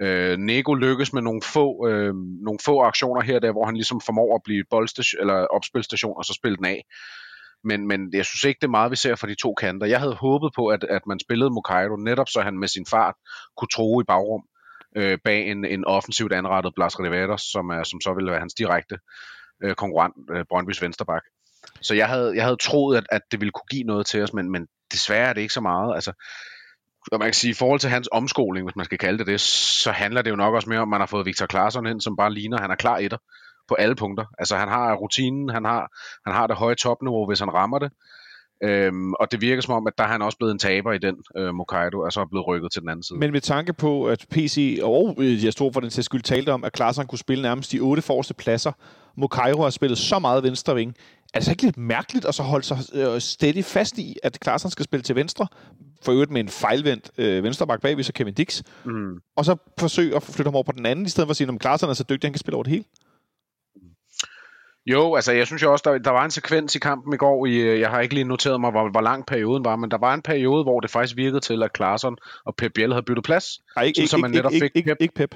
Øh, 0.00 0.38
Nego 0.38 0.74
lykkes 0.74 1.12
med 1.12 1.22
nogle 1.22 1.42
få, 1.42 1.88
øh, 1.88 2.14
nogle 2.42 2.58
få 2.64 2.82
aktioner 2.82 3.22
her, 3.22 3.38
der, 3.38 3.52
hvor 3.52 3.64
han 3.64 3.74
ligesom 3.74 4.00
formår 4.06 4.34
at 4.34 4.40
blive 4.44 4.64
boldstation, 4.70 5.20
eller 5.20 5.34
opspilstation, 5.34 6.14
og 6.16 6.24
så 6.24 6.32
spille 6.32 6.56
den 6.56 6.64
af 6.64 6.82
men, 7.66 7.86
men 7.86 8.10
jeg 8.12 8.24
synes 8.24 8.44
ikke, 8.44 8.58
det 8.58 8.66
er 8.66 8.78
meget, 8.78 8.90
vi 8.90 8.96
ser 8.96 9.14
fra 9.14 9.26
de 9.26 9.34
to 9.34 9.54
kanter. 9.54 9.86
Jeg 9.86 10.00
havde 10.00 10.14
håbet 10.14 10.52
på, 10.56 10.66
at, 10.66 10.84
at 10.84 11.06
man 11.06 11.20
spillede 11.20 11.50
Mokairo 11.50 11.96
netop 11.96 12.28
så 12.28 12.40
han 12.40 12.58
med 12.58 12.68
sin 12.68 12.86
fart 12.86 13.14
kunne 13.56 13.68
tro 13.72 14.00
i 14.00 14.04
bagrum 14.04 14.42
øh, 14.96 15.18
bag 15.24 15.50
en, 15.50 15.64
en 15.64 15.84
offensivt 15.84 16.32
anrettet 16.32 16.74
Blas 16.74 17.00
Riveros, 17.00 17.42
som, 17.42 17.70
er, 17.70 17.82
som 17.82 18.00
så 18.00 18.14
ville 18.14 18.30
være 18.30 18.40
hans 18.40 18.54
direkte 18.54 18.98
øh, 19.62 19.74
konkurrent, 19.74 20.14
øh, 20.30 20.44
Brøndbys 20.48 20.82
vensterbak. 20.82 21.22
Så 21.80 21.94
jeg 21.94 22.08
havde, 22.08 22.36
jeg 22.36 22.44
havde 22.44 22.56
troet, 22.56 22.96
at, 22.96 23.06
at 23.10 23.22
det 23.30 23.40
ville 23.40 23.52
kunne 23.52 23.68
give 23.70 23.84
noget 23.84 24.06
til 24.06 24.22
os, 24.22 24.32
men, 24.32 24.50
men 24.50 24.66
desværre 24.92 25.28
er 25.28 25.32
det 25.32 25.40
ikke 25.40 25.54
så 25.54 25.60
meget. 25.60 25.94
Altså, 25.94 26.12
og 27.12 27.18
man 27.18 27.26
kan 27.26 27.34
sige, 27.34 27.50
i 27.50 27.54
forhold 27.54 27.80
til 27.80 27.90
hans 27.90 28.08
omskoling, 28.12 28.66
hvis 28.66 28.76
man 28.76 28.84
skal 28.84 28.98
kalde 28.98 29.18
det 29.18 29.26
det, 29.26 29.40
så 29.84 29.92
handler 29.92 30.22
det 30.22 30.30
jo 30.30 30.36
nok 30.36 30.54
også 30.54 30.68
mere 30.68 30.80
om, 30.80 30.88
at 30.88 30.90
man 30.90 31.00
har 31.00 31.06
fået 31.06 31.26
Victor 31.26 31.46
Klaarsson 31.46 31.86
ind, 31.86 32.00
som 32.00 32.16
bare 32.16 32.34
ligner, 32.34 32.60
han 32.60 32.70
er 32.70 32.74
klar 32.74 32.96
etter 32.96 33.18
på 33.68 33.74
alle 33.74 33.94
punkter. 33.94 34.24
Altså 34.38 34.56
han 34.56 34.68
har 34.68 34.94
rutinen, 34.94 35.48
han 35.48 35.64
har, 35.64 35.90
han 36.26 36.34
har 36.34 36.46
det 36.46 36.56
høje 36.56 36.74
topniveau, 36.74 37.26
hvis 37.26 37.40
han 37.40 37.54
rammer 37.54 37.78
det. 37.78 37.90
Øhm, 38.62 39.12
og 39.12 39.32
det 39.32 39.40
virker 39.40 39.62
som 39.62 39.74
om, 39.74 39.86
at 39.86 39.92
der 39.98 40.04
er 40.04 40.08
han 40.08 40.22
også 40.22 40.38
blevet 40.38 40.52
en 40.52 40.58
taber 40.58 40.92
i 40.92 40.98
den, 40.98 41.16
øh, 41.36 41.54
Mokaido, 41.54 42.04
altså 42.04 42.20
er 42.20 42.24
blevet 42.24 42.46
rykket 42.46 42.72
til 42.72 42.82
den 42.82 42.88
anden 42.88 43.02
side. 43.02 43.18
Men 43.18 43.32
med 43.32 43.40
tanke 43.40 43.72
på, 43.72 44.08
at 44.08 44.26
PC 44.30 44.78
og 44.82 45.16
øh, 45.18 45.44
jeg 45.44 45.52
stod 45.52 45.72
for 45.72 45.80
den 45.80 45.90
til 45.90 46.04
skyld 46.04 46.22
talte 46.22 46.52
om, 46.52 46.64
at 46.64 46.72
Klaarsson 46.72 47.06
kunne 47.06 47.18
spille 47.18 47.42
nærmest 47.42 47.72
de 47.72 47.80
otte 47.80 48.02
forreste 48.02 48.34
pladser. 48.34 48.72
Mokairo 49.16 49.62
har 49.62 49.70
spillet 49.70 49.98
så 49.98 50.18
meget 50.18 50.42
venstre 50.42 50.74
ving. 50.74 50.94
Er 51.34 51.38
det 51.38 51.44
så 51.44 51.50
ikke 51.50 51.62
lidt 51.62 51.76
mærkeligt 51.76 52.24
at 52.24 52.34
så 52.34 52.42
holde 52.42 52.64
sig 52.64 52.78
øh, 52.94 53.20
steady 53.20 53.64
fast 53.64 53.98
i, 53.98 54.16
at 54.22 54.40
Klaarsson 54.40 54.70
skal 54.70 54.84
spille 54.84 55.02
til 55.02 55.16
venstre? 55.16 55.46
For 56.02 56.12
øvrigt 56.12 56.30
med 56.30 56.40
en 56.40 56.48
fejlvendt 56.48 57.10
øh, 57.18 57.44
venstreback 57.44 57.82
bagved, 57.82 58.04
så 58.04 58.12
Kevin 58.12 58.34
Dix. 58.34 58.62
Mm. 58.84 59.20
Og 59.36 59.44
så 59.44 59.56
forsøge 59.78 60.16
at 60.16 60.22
flytte 60.22 60.48
ham 60.48 60.54
over 60.54 60.62
på 60.64 60.72
den 60.72 60.86
anden, 60.86 61.06
i 61.06 61.08
stedet 61.08 61.26
for 61.26 61.30
at 61.30 61.36
sige, 61.36 61.52
at 61.52 61.60
Klaarsson 61.60 61.90
er 61.90 61.94
så 61.94 62.04
dygtig, 62.10 62.28
han 62.28 62.32
kan 62.32 62.38
spille 62.38 62.56
over 62.56 62.62
det 62.62 62.70
hele. 62.72 62.84
Jo, 64.86 65.14
altså 65.14 65.32
jeg 65.32 65.46
synes 65.46 65.62
jo 65.62 65.72
også, 65.72 65.82
der, 65.90 65.98
der 65.98 66.10
var 66.10 66.24
en 66.24 66.30
sekvens 66.30 66.74
i 66.74 66.78
kampen 66.78 67.14
i 67.14 67.16
går, 67.16 67.46
i, 67.46 67.56
øh, 67.56 67.80
jeg 67.80 67.90
har 67.90 68.00
ikke 68.00 68.14
lige 68.14 68.24
noteret 68.24 68.60
mig, 68.60 68.70
hvor, 68.70 68.90
hvor 68.90 69.00
lang 69.00 69.26
perioden 69.26 69.64
var, 69.64 69.76
men 69.76 69.90
der 69.90 69.98
var 69.98 70.14
en 70.14 70.22
periode, 70.22 70.62
hvor 70.62 70.80
det 70.80 70.90
faktisk 70.90 71.16
virkede 71.16 71.40
til, 71.40 71.62
at 71.62 71.72
Klaarsson 71.72 72.16
og 72.44 72.56
Pep 72.56 72.72
Biel 72.74 72.92
havde 72.92 73.02
byttet 73.02 73.24
plads. 73.24 73.46
Ej, 73.76 73.82
ikke, 73.82 74.00
ikke, 74.00 74.10
så 74.10 74.16
man 74.16 74.30
netop 74.30 74.52
ikke, 74.52 74.64
fik 74.64 74.76
ikke, 74.76 74.90
Pep. 74.90 74.96
ikke 75.00 75.14
Pep. 75.14 75.34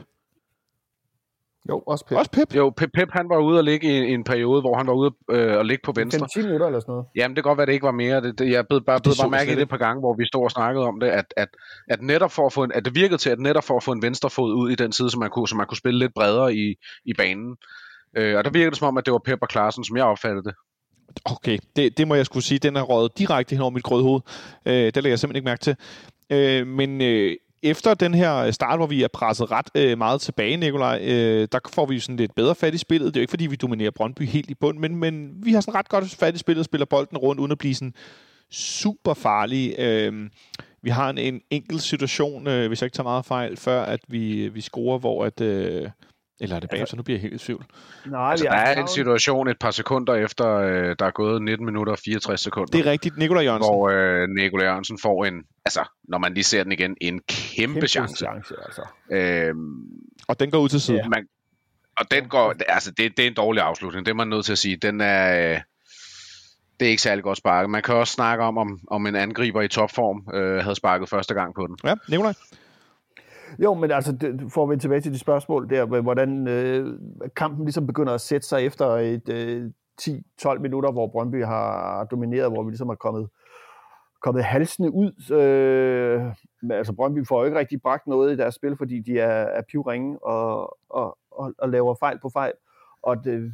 Jo, 1.69 1.83
også 1.87 2.05
Pep. 2.07 2.19
Også 2.19 2.31
Pep? 2.31 2.55
Jo, 2.55 2.71
Pep, 2.71 2.91
Pep 2.95 3.09
han 3.13 3.29
var 3.29 3.39
ude 3.39 3.59
og 3.59 3.65
ligge 3.65 3.87
i, 3.89 4.11
i 4.11 4.13
en 4.13 4.25
periode, 4.25 4.61
hvor 4.61 4.77
han 4.77 4.87
var 4.87 4.93
ude 4.93 5.11
øh, 5.31 5.59
og 5.59 5.65
ligge 5.65 5.83
på 5.85 5.93
venstre. 5.93 6.27
10 6.35 6.43
minutter 6.43 6.67
eller 6.67 6.81
sådan 6.81 6.93
noget. 6.93 7.07
Jamen, 7.17 7.37
det 7.37 7.45
kan 7.45 7.51
godt 7.51 7.59
være, 7.59 7.67
det 7.67 7.73
ikke 7.73 7.87
var 7.87 7.93
mere. 7.93 8.21
Det, 8.21 8.39
det, 8.39 8.51
jeg 8.51 8.67
blev 8.69 8.85
bare, 8.85 9.01
blev 9.01 9.15
bare 9.21 9.31
mærke 9.31 9.53
i 9.53 9.55
det 9.55 9.63
et 9.63 9.69
par 9.69 9.77
gange, 9.77 10.01
hvor 10.01 10.15
vi 10.19 10.27
stod 10.27 10.45
og 10.45 10.51
snakkede 10.51 10.85
om 10.87 11.01
det, 11.01 11.07
at, 11.07 11.35
at, 11.37 11.49
at 11.89 12.03
netop 12.03 12.33
for 12.33 12.47
at 12.47 12.53
få 12.53 12.65
en, 12.65 12.73
at 12.73 12.85
det 12.85 12.95
virkede 12.95 13.19
til, 13.19 13.31
at 13.31 13.39
netop 13.39 13.65
for 13.65 13.77
at 13.77 13.83
få 13.83 13.93
en 13.93 14.03
venstre 14.03 14.31
fod 14.31 14.55
ud 14.55 14.71
i 14.71 14.75
den 14.75 14.93
side, 14.93 15.11
så 15.11 15.19
man 15.19 15.31
kunne, 15.31 15.49
så 15.49 15.57
man 15.57 15.67
kunne 15.67 15.77
spille 15.77 15.99
lidt 15.99 16.15
bredere 16.15 16.55
i, 16.55 16.75
i 17.05 17.13
banen, 17.19 17.57
Øh, 18.17 18.39
og 18.39 18.45
der 18.45 18.51
virker 18.51 18.71
det 18.71 18.79
som 18.79 18.89
om, 18.89 18.99
at 18.99 19.07
det 19.07 19.13
var 19.13 19.19
Pepper 19.19 19.47
Clarsen, 19.51 19.85
som 19.85 19.97
jeg 19.97 20.05
opfattede 20.05 20.45
det. 20.45 20.55
Okay, 21.25 21.59
det, 21.77 21.99
det 21.99 22.09
må 22.09 22.15
jeg 22.15 22.27
skulle 22.27 22.45
sige. 22.45 22.59
Den 22.59 22.77
er 22.77 22.83
røget 22.83 23.19
direkte 23.19 23.55
hen 23.55 23.63
over 23.63 23.71
mit 23.71 23.83
grødhoved. 23.83 24.21
Øh, 24.67 24.73
det 24.75 24.95
lægger 24.95 25.11
jeg 25.11 25.19
simpelthen 25.19 25.37
ikke 25.37 25.51
mærke 25.51 25.61
til. 25.61 25.77
Øh, 26.31 26.67
men 26.67 27.01
øh, 27.01 27.37
efter 27.63 27.95
den 27.95 28.15
her 28.15 28.51
start, 28.51 28.79
hvor 28.79 28.87
vi 28.87 29.03
er 29.03 29.09
presset 29.09 29.51
ret 29.51 29.67
øh, 29.75 29.99
meget 29.99 30.21
tilbage, 30.21 30.57
Nikolaj, 30.57 31.01
øh, 31.03 31.49
der 31.53 31.59
får 31.73 31.87
vi 31.87 32.01
sådan 32.01 32.17
lidt 32.17 32.35
bedre 32.35 32.55
fat 32.55 32.75
i 32.75 32.79
spillet. 32.79 33.15
Det 33.15 33.17
er 33.17 33.21
jo 33.21 33.23
ikke, 33.23 33.31
fordi 33.31 33.47
vi 33.47 33.57
dominerer 33.57 33.91
Brøndby 33.91 34.23
helt 34.23 34.51
i 34.51 34.55
bund, 34.55 34.79
men, 34.79 34.97
men 34.97 35.33
vi 35.45 35.53
har 35.53 35.61
sådan 35.61 35.75
ret 35.75 35.89
godt 35.89 36.15
fat 36.15 36.35
i 36.35 36.39
spillet 36.39 36.59
og 36.59 36.65
spiller 36.65 36.85
bolden 36.85 37.19
rundt, 37.19 37.41
uden 37.41 37.53
at 37.53 37.59
blive 37.59 37.75
sådan 37.75 37.95
super 38.51 39.15
farlige. 39.15 39.81
Øh, 39.81 40.31
vi 40.83 40.91
har 40.91 41.11
en, 41.11 41.19
en 41.19 41.41
enkelt 41.51 41.83
situation, 41.83 42.47
øh, 42.47 42.69
hvis 42.69 42.83
jeg 42.83 42.87
ikke 42.87 42.97
tager 42.97 43.05
meget 43.09 43.25
fejl, 43.25 43.57
før 43.57 43.83
at 43.83 44.01
vi, 44.09 44.49
vi 44.49 44.61
scorer, 44.61 44.99
hvor 44.99 45.25
at... 45.25 45.41
Øh, 45.41 45.91
eller 46.41 46.57
er 46.57 46.61
det 46.61 46.71
bagefter? 46.71 46.97
Nu 46.97 47.03
bliver 47.03 47.17
jeg 47.19 47.23
helt 47.23 47.43
i 47.43 47.45
tvivl. 47.45 47.65
Nej, 48.07 48.31
Altså, 48.31 48.45
der 48.45 48.53
er 48.53 48.81
en 48.81 48.89
situation 48.89 49.49
et 49.49 49.59
par 49.59 49.71
sekunder 49.71 50.15
efter, 50.15 50.47
øh, 50.57 50.97
der 50.99 51.07
er 51.07 51.11
gået 51.11 51.43
19 51.43 51.67
minutter 51.67 51.93
og 51.93 51.99
64 52.05 52.41
sekunder. 52.41 52.79
Det 52.79 52.87
er 52.87 52.91
rigtigt, 52.91 53.17
Nikolaj 53.17 53.45
Jørgensen. 53.45 53.73
hvor 53.75 53.89
øh, 53.91 54.29
Nikolaj 54.29 54.67
Jørgensen 54.67 54.99
får 55.03 55.25
en, 55.25 55.35
altså, 55.65 55.85
når 56.09 56.19
man 56.19 56.35
lige 56.35 56.45
ser 56.45 56.63
den 56.63 56.73
igen, 56.73 56.97
en 57.01 57.21
kæmpe, 57.29 57.75
Kæmpe 57.75 57.89
chance. 57.89 58.17
chance 58.17 58.55
altså. 58.65 58.83
Øhm, 59.13 59.83
Og 60.29 60.41
den 60.41 60.51
går 60.51 60.59
ud 60.59 60.69
til 60.69 60.81
siden. 60.81 61.01
Ja. 61.01 61.09
man, 61.09 61.27
og 61.99 62.11
den 62.11 62.29
går, 62.29 62.55
altså, 62.69 62.91
det, 62.91 63.17
det 63.17 63.23
er 63.23 63.29
en 63.29 63.35
dårlig 63.35 63.63
afslutning, 63.63 64.07
det 64.07 64.11
er 64.13 64.17
man 64.17 64.29
nødt 64.29 64.45
til 64.45 64.53
at 64.53 64.59
sige. 64.59 64.77
Den 64.77 65.01
er, 65.01 65.51
øh, 65.53 65.61
det 66.81 66.87
er 66.87 66.91
ikke 66.91 67.03
særlig 67.03 67.25
godt 67.25 67.39
sparket. 67.39 67.71
Man 67.71 67.83
kan 67.83 67.95
også 67.95 68.13
snakke 68.13 68.45
om, 68.45 68.59
om, 68.59 68.81
om 68.89 69.07
en 69.07 69.17
angriber 69.17 69.63
i 69.63 69.69
topform 69.69 70.35
øh, 70.35 70.63
havde 70.63 70.75
sparket 70.75 71.09
første 71.09 71.35
gang 71.35 71.55
på 71.55 71.67
den. 71.67 71.77
Ja, 71.85 71.95
Nikolaj. 72.09 72.33
Jo, 73.59 73.75
men 73.75 73.91
altså, 73.91 74.13
det, 74.13 74.53
for 74.53 74.63
at 74.63 74.69
vende 74.69 74.83
tilbage 74.83 75.01
til 75.01 75.13
de 75.13 75.19
spørgsmål 75.19 75.71
der, 75.71 76.01
hvordan 76.01 76.49
øh, 76.49 76.99
kampen 77.37 77.65
ligesom 77.65 77.87
begynder 77.87 78.15
at 78.15 78.21
sætte 78.21 78.47
sig 78.47 78.67
efter 78.67 78.87
et 78.87 79.29
øh, 79.29 79.71
10-12 80.03 80.59
minutter, 80.59 80.93
hvor 80.93 81.07
Brøndby 81.07 81.45
har 81.45 82.05
domineret, 82.05 82.53
hvor 82.53 82.63
vi 82.63 82.71
ligesom 82.71 82.89
er 82.89 82.95
kommet, 82.95 83.29
kommet 84.23 84.45
halsende 84.45 84.91
ud. 84.91 85.33
Øh, 85.33 86.23
men 86.63 86.71
altså, 86.71 86.93
Brøndby 86.93 87.27
får 87.27 87.41
jo 87.41 87.45
ikke 87.45 87.59
rigtig 87.59 87.83
bragt 87.83 88.07
noget 88.07 88.33
i 88.33 88.37
deres 88.37 88.55
spil, 88.55 88.77
fordi 88.77 89.01
de 89.01 89.19
er, 89.19 89.43
er 89.43 89.63
pivringe 89.71 90.25
og, 90.25 90.79
og, 90.91 91.19
og, 91.31 91.53
og 91.59 91.69
laver 91.69 91.95
fejl 91.95 92.19
på 92.23 92.29
fejl. 92.29 92.53
Og 93.03 93.25
det, 93.25 93.53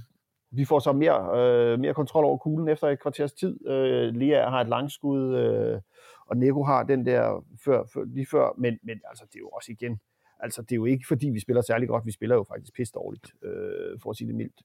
vi 0.50 0.64
får 0.64 0.78
så 0.78 0.92
mere, 0.92 1.40
øh, 1.40 1.80
mere 1.80 1.94
kontrol 1.94 2.24
over 2.24 2.38
kuglen 2.38 2.68
efter 2.68 2.88
et 2.88 3.02
kvarters 3.02 3.32
tid. 3.32 3.68
Øh, 3.68 4.14
Lea 4.14 4.50
har 4.50 4.60
et 4.60 4.68
langskud, 4.68 5.36
øh, 5.36 5.80
og 6.26 6.37
Neko 6.37 6.62
har 6.64 6.83
den 6.83 7.06
der 7.06 7.45
før, 7.64 7.85
før, 7.95 8.04
lige 8.04 8.26
før, 8.26 8.54
men, 8.59 8.78
men 8.83 9.00
altså, 9.09 9.25
det 9.25 9.37
er 9.37 9.40
jo 9.40 9.49
også 9.49 9.73
igen, 9.73 10.00
altså 10.40 10.62
det 10.62 10.73
er 10.73 10.76
jo 10.76 10.85
ikke 10.85 11.06
fordi, 11.09 11.30
vi 11.30 11.40
spiller 11.40 11.62
særlig 11.62 11.88
godt, 11.88 12.06
vi 12.06 12.12
spiller 12.12 12.37
jo 12.37 12.45
faktisk 12.49 12.75
pisse 12.75 12.92
dårligt, 12.92 13.33
øh, 13.45 14.00
for 14.02 14.11
at 14.11 14.16
sige 14.16 14.28
det 14.28 14.35
mildt. 14.35 14.62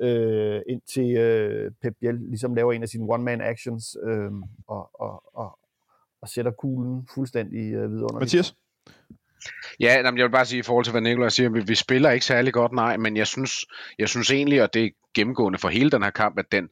Øh, 0.00 0.62
indtil 0.68 1.16
øh, 1.16 1.70
Pep 1.82 1.94
Biel 2.00 2.14
ligesom 2.14 2.54
laver 2.54 2.72
en 2.72 2.82
af 2.82 2.88
sine 2.88 3.14
one-man 3.14 3.40
actions 3.40 3.96
øh, 4.02 4.30
og, 4.66 4.90
og, 5.00 5.22
og, 5.34 5.58
og 6.20 6.28
sætter 6.28 6.50
kuglen 6.50 7.08
fuldstændig 7.14 7.72
øh, 7.72 7.90
vidunderligt. 7.90 8.20
Mathias? 8.20 8.54
Ja, 9.80 9.94
jamen, 10.04 10.18
jeg 10.18 10.24
vil 10.24 10.30
bare 10.30 10.44
sige 10.44 10.58
i 10.58 10.62
forhold 10.62 10.84
til, 10.84 10.90
hvad 10.90 11.00
Nikolaj 11.00 11.28
siger, 11.28 11.50
vi, 11.50 11.60
vi 11.60 11.74
spiller 11.74 12.10
ikke 12.10 12.26
særlig 12.26 12.52
godt, 12.52 12.72
nej, 12.72 12.96
men 12.96 13.16
jeg 13.16 13.26
synes, 13.26 13.52
jeg 13.98 14.08
synes 14.08 14.30
egentlig, 14.30 14.62
og 14.62 14.74
det 14.74 14.84
er 14.84 14.90
gennemgående 15.14 15.58
for 15.58 15.68
hele 15.68 15.90
den 15.90 16.02
her 16.02 16.10
kamp, 16.10 16.38
at 16.38 16.52
den, 16.52 16.68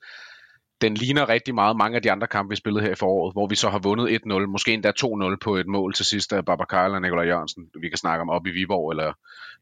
den 0.81 0.95
ligner 0.95 1.29
rigtig 1.29 1.55
meget 1.55 1.77
mange 1.77 1.97
af 1.97 2.03
de 2.03 2.13
andre 2.13 2.27
kampe, 2.27 2.51
vi 2.51 2.57
spillede 2.57 2.85
her 2.85 2.93
i 2.93 2.95
foråret, 2.95 3.35
hvor 3.35 3.47
vi 3.47 3.55
så 3.55 3.69
har 3.71 3.79
vundet 3.79 4.21
1-0, 4.27 4.47
måske 4.47 4.73
endda 4.73 4.93
2-0 5.05 5.37
på 5.43 5.57
et 5.57 5.67
mål 5.67 5.93
til 5.95 6.05
sidst 6.07 6.33
af 6.33 6.45
Babacar 6.45 6.85
eller 6.85 6.99
Nikolaj 6.99 7.25
Jørgensen. 7.27 7.71
Vi 7.81 7.89
kan 7.89 7.99
snakke 7.99 8.23
om 8.23 8.31
op 8.31 8.47
i 8.47 8.51
Viborg 8.51 8.91
eller, 8.91 9.13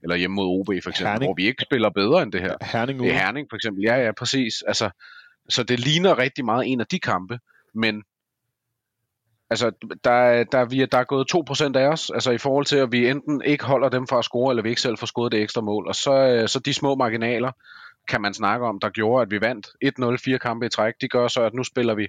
eller 0.02 0.16
hjemme 0.16 0.34
mod 0.34 0.46
OB 0.46 0.66
for 0.66 0.90
eksempel, 0.90 1.12
Herning. 1.12 1.28
hvor 1.28 1.34
vi 1.34 1.46
ikke 1.46 1.62
spiller 1.62 1.90
bedre 1.90 2.22
end 2.22 2.32
det 2.32 2.40
her. 2.40 2.56
Herning 2.62 3.00
Det 3.00 3.08
er 3.08 3.12
Herning 3.18 3.46
for 3.50 3.56
eksempel. 3.56 3.84
Ja, 3.84 3.96
ja, 3.96 4.12
præcis. 4.12 4.62
Altså, 4.66 4.90
så 5.48 5.62
det 5.62 5.80
ligner 5.80 6.18
rigtig 6.18 6.44
meget 6.44 6.72
en 6.72 6.80
af 6.80 6.87
de 6.87 6.98
kampe, 6.98 7.38
men 7.75 8.02
altså, 9.50 9.70
der, 10.04 10.10
er- 10.10 10.44
der, 10.44 10.58
er 10.58 10.64
vi, 10.64 10.87
der 10.92 10.98
er 10.98 11.04
gået 11.04 11.26
2% 11.75 11.78
af 11.78 11.87
os, 11.88 12.10
altså 12.10 12.30
i 12.30 12.38
forhold 12.38 12.64
til, 12.64 12.76
at 12.76 12.92
vi 12.92 13.08
enten 13.08 13.42
ikke 13.44 13.64
holder 13.64 13.88
dem 13.88 14.06
fra 14.06 14.18
at 14.18 14.25
score, 14.25 14.52
eller 14.52 14.62
vi 14.62 14.68
ikke 14.68 14.80
selv 14.80 14.98
får 14.98 15.06
scoret 15.06 15.32
det 15.32 15.42
ekstra 15.42 15.60
mål. 15.60 15.88
Og 15.88 15.94
så, 15.94 16.12
øh, 16.12 16.48
så 16.48 16.58
de 16.58 16.75
små 16.75 16.94
marginaler, 16.94 17.52
kan 18.09 18.21
man 18.21 18.35
snakke 18.35 18.66
om, 18.66 18.81
der 18.81 18.90
gjorde, 18.90 19.23
at 19.23 19.31
vi 19.31 19.40
vandt 19.40 19.66
1-0 20.16 20.16
fire 20.25 20.38
kampe 20.38 20.66
i 20.66 20.68
træk. 20.68 20.94
De 21.01 21.09
gør 21.09 21.29
så, 21.29 21.42
at 21.42 21.55
nu 21.55 21.64
spiller 21.64 21.94
vi 21.94 22.07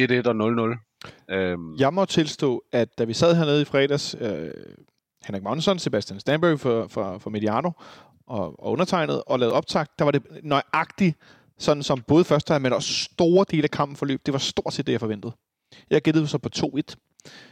1-1 0.00 0.28
og 0.28 0.74
0-0. 0.74 1.34
Øhm, 1.34 1.74
Jeg 1.74 1.94
må 1.94 2.04
tilstå, 2.04 2.64
at 2.72 2.98
da 2.98 3.04
vi 3.04 3.12
sad 3.12 3.36
hernede 3.36 3.62
i 3.62 3.64
fredags, 3.64 4.16
øh, 4.20 4.50
Henrik 5.26 5.42
Monson, 5.42 5.78
Sebastian 5.78 6.20
Stanbury 6.20 6.56
for, 6.56 6.86
for, 6.88 7.18
for 7.18 7.30
Mediano 7.30 7.70
og, 8.26 8.64
og 8.64 8.72
undertegnet, 8.72 9.22
og 9.26 9.38
lavede 9.38 9.54
optag, 9.54 9.86
der 9.98 10.04
var 10.04 10.10
det 10.10 10.22
nøjagtigt, 10.42 11.16
sådan 11.58 11.82
som 11.82 12.02
både 12.02 12.24
første 12.24 12.52
halvleg, 12.52 12.62
men 12.70 12.76
også 12.76 12.94
store 12.94 13.44
dele 13.50 13.62
af 13.62 13.70
kampen 13.70 13.96
forløb. 13.96 14.20
Det 14.26 14.32
var 14.32 14.38
stort 14.38 14.72
set 14.74 14.86
det, 14.86 14.92
jeg 14.92 15.00
forventede. 15.00 15.32
Jeg 15.90 16.02
gættede 16.02 16.26
så 16.26 16.38
på 16.38 16.48
2-1, 16.56 16.94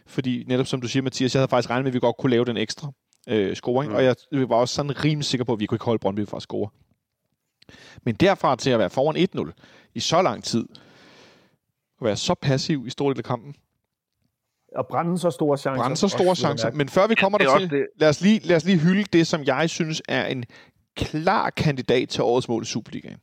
fordi 0.07 0.45
netop 0.47 0.67
som 0.67 0.81
du 0.81 0.89
siger, 0.89 1.03
Mathias, 1.03 1.35
jeg 1.35 1.41
havde 1.41 1.49
faktisk 1.49 1.71
regnet 1.71 1.85
med, 1.85 1.91
at 1.91 1.95
vi 1.95 1.99
godt 2.01 2.17
kunne 2.19 2.31
lave 2.31 2.45
den 2.45 2.57
ekstra 2.57 2.93
øh, 3.29 3.57
scoring, 3.57 3.91
mm. 3.91 3.97
og 3.97 4.05
jeg 4.05 4.17
var 4.33 4.57
også 4.57 4.75
sådan 4.75 5.05
rimelig 5.05 5.25
sikker 5.25 5.45
på, 5.45 5.53
at 5.53 5.61
vi 5.61 5.67
kunne 5.67 5.77
ikke 5.77 5.85
holde 5.85 5.99
Brøndby 5.99 6.29
fra 6.29 6.37
at 6.37 6.43
score. 6.43 6.69
Men 8.03 8.15
derfra 8.15 8.57
til 8.57 8.71
at 8.71 8.79
være 8.79 8.91
foran 8.91 9.17
1-0 9.47 9.91
i 9.95 10.01
så 10.01 10.23
lang 10.23 10.45
tid, 10.45 10.65
og 12.01 12.07
være 12.07 12.17
så 12.17 12.35
passiv 12.35 12.85
i 12.87 12.91
store 12.91 13.11
del 13.15 13.19
af 13.19 13.25
kampen, 13.25 13.55
Og 14.77 14.87
brænde 14.91 15.19
så 15.19 15.31
store 15.31 15.59
chancer. 15.59 15.83
brænde 15.83 15.97
så 15.97 16.09
store 16.09 16.37
chancer. 16.37 16.71
Men 16.71 16.89
før 16.89 17.07
vi 17.07 17.15
kommer 17.15 17.39
er 17.39 17.43
dertil, 17.45 17.87
lad 17.97 18.09
os, 18.09 18.21
lige, 18.21 18.39
lad 18.41 18.57
os 18.57 18.65
lige 18.65 18.79
hylde 18.79 19.05
det, 19.13 19.27
som 19.27 19.45
jeg 19.45 19.71
synes 19.71 20.03
er 20.09 20.27
en 20.27 20.45
klar 20.97 21.51
kandidat 21.51 22.09
til 22.09 22.23
årets 22.23 22.49
mål 22.49 22.63
i 22.63 22.67
Superligaen. 22.67 23.17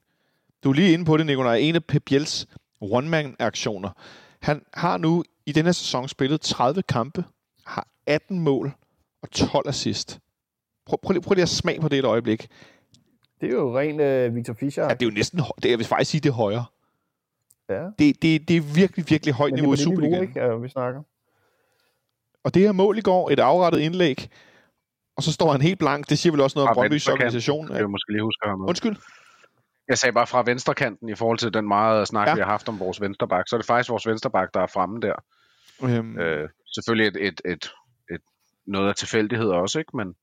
Du 0.64 0.70
er 0.70 0.74
lige 0.74 0.94
inde 0.94 1.06
på 1.06 1.18
det, 1.18 1.26
Nicolaj. 1.26 1.56
En 1.58 1.76
af 1.76 1.84
Pep 1.86 2.04
Biels 2.06 2.48
one-man-aktioner. 2.82 3.90
Han 4.42 4.62
har 4.74 4.98
nu 4.98 5.24
i 5.46 5.52
denne 5.52 5.74
sæson 5.74 6.08
spillet 6.08 6.42
30 6.42 6.82
kampe, 6.84 7.24
har 7.66 7.88
18 8.08 8.40
mål 8.40 8.72
og 9.22 9.32
12 9.32 9.68
assist. 9.70 10.20
Prøv, 10.86 10.98
prøv, 11.04 11.14
lige- 11.14 11.22
prøv 11.24 11.34
lige 11.34 11.44
at 11.44 11.50
smage 11.50 11.82
på 11.82 11.88
det 11.90 12.00
et 12.00 12.06
øjeblik. 12.06 12.48
Det 13.42 13.50
er 13.50 13.54
jo 13.54 13.80
ren 13.80 14.00
øh, 14.00 14.36
Victor 14.36 14.54
Fischer. 14.54 14.84
Ja, 14.84 14.90
det 14.90 15.02
er 15.02 15.06
jo 15.06 15.12
næsten, 15.12 15.40
det, 15.64 15.70
jeg 15.70 15.78
vil 15.78 15.86
faktisk 15.88 16.12
sige, 16.12 16.22
det 16.22 16.30
er 16.30 16.34
højere. 16.34 16.66
Ja. 17.70 17.84
Det, 18.00 18.22
det, 18.22 18.48
det 18.48 18.58
er 18.58 18.62
virkelig, 18.76 19.06
virkelig 19.10 19.34
højt 19.34 19.54
niveau 19.54 19.72
er 19.72 19.76
i 19.76 19.78
det 19.78 19.88
niveau, 19.88 19.96
Superligaen. 19.96 20.24
ikke, 20.24 20.42
øh, 20.42 20.64
vi 20.64 20.70
snakker. 20.70 21.02
Og 22.44 22.54
det 22.54 22.62
her 22.62 22.72
mål 22.72 22.98
i 22.98 23.02
går, 23.02 23.30
et 23.30 23.40
afrettet 23.40 23.80
indlæg, 23.80 24.30
og 25.16 25.24
så 25.24 25.32
står 25.32 25.52
han 25.52 25.62
helt 25.62 25.80
blank. 25.80 26.10
Det 26.10 26.20
siger 26.20 26.34
vel 26.34 26.42
også 26.42 26.58
noget 26.60 26.70
om 26.70 26.76
Brøndby's 26.78 27.12
organisation. 27.12 27.68
vil 27.70 27.76
jeg 27.78 27.90
måske 27.90 28.12
lige 28.12 28.24
huske 28.24 28.48
med. 28.48 28.68
Undskyld. 28.70 28.96
Jeg 29.88 29.98
sagde 29.98 30.14
bare 30.14 30.28
fra 30.28 30.44
venstrekanten 30.46 31.10
i 31.10 31.16
forhold 31.16 31.38
til 31.38 31.54
den 31.54 31.68
meget 31.68 32.08
snak, 32.08 32.26
Ja. 32.28 32.32
ja. 32.32 32.36
vi 32.36 32.42
har 32.42 32.48
haft 32.50 32.70
om 32.70 32.80
vores 32.80 33.02
vensterbak. 33.02 33.44
Så 33.48 33.56
er 33.56 33.58
det 33.58 33.68
faktisk 33.68 33.90
vores 33.90 34.08
vensterbak, 34.08 34.54
der 34.54 34.60
er 34.62 34.68
fremme 34.68 35.00
der. 35.02 35.16
Øhm, 35.84 36.20
Øh, 36.20 36.50
selvfølgelig 36.76 37.08
et, 37.08 37.28
et, 37.28 37.42
et, 37.46 37.72
et, 38.12 38.22
noget 38.68 38.90
af 38.90 38.96
tilfældighed 38.96 39.48
også, 39.50 39.80
ikke? 39.80 39.98
Men 39.98 40.16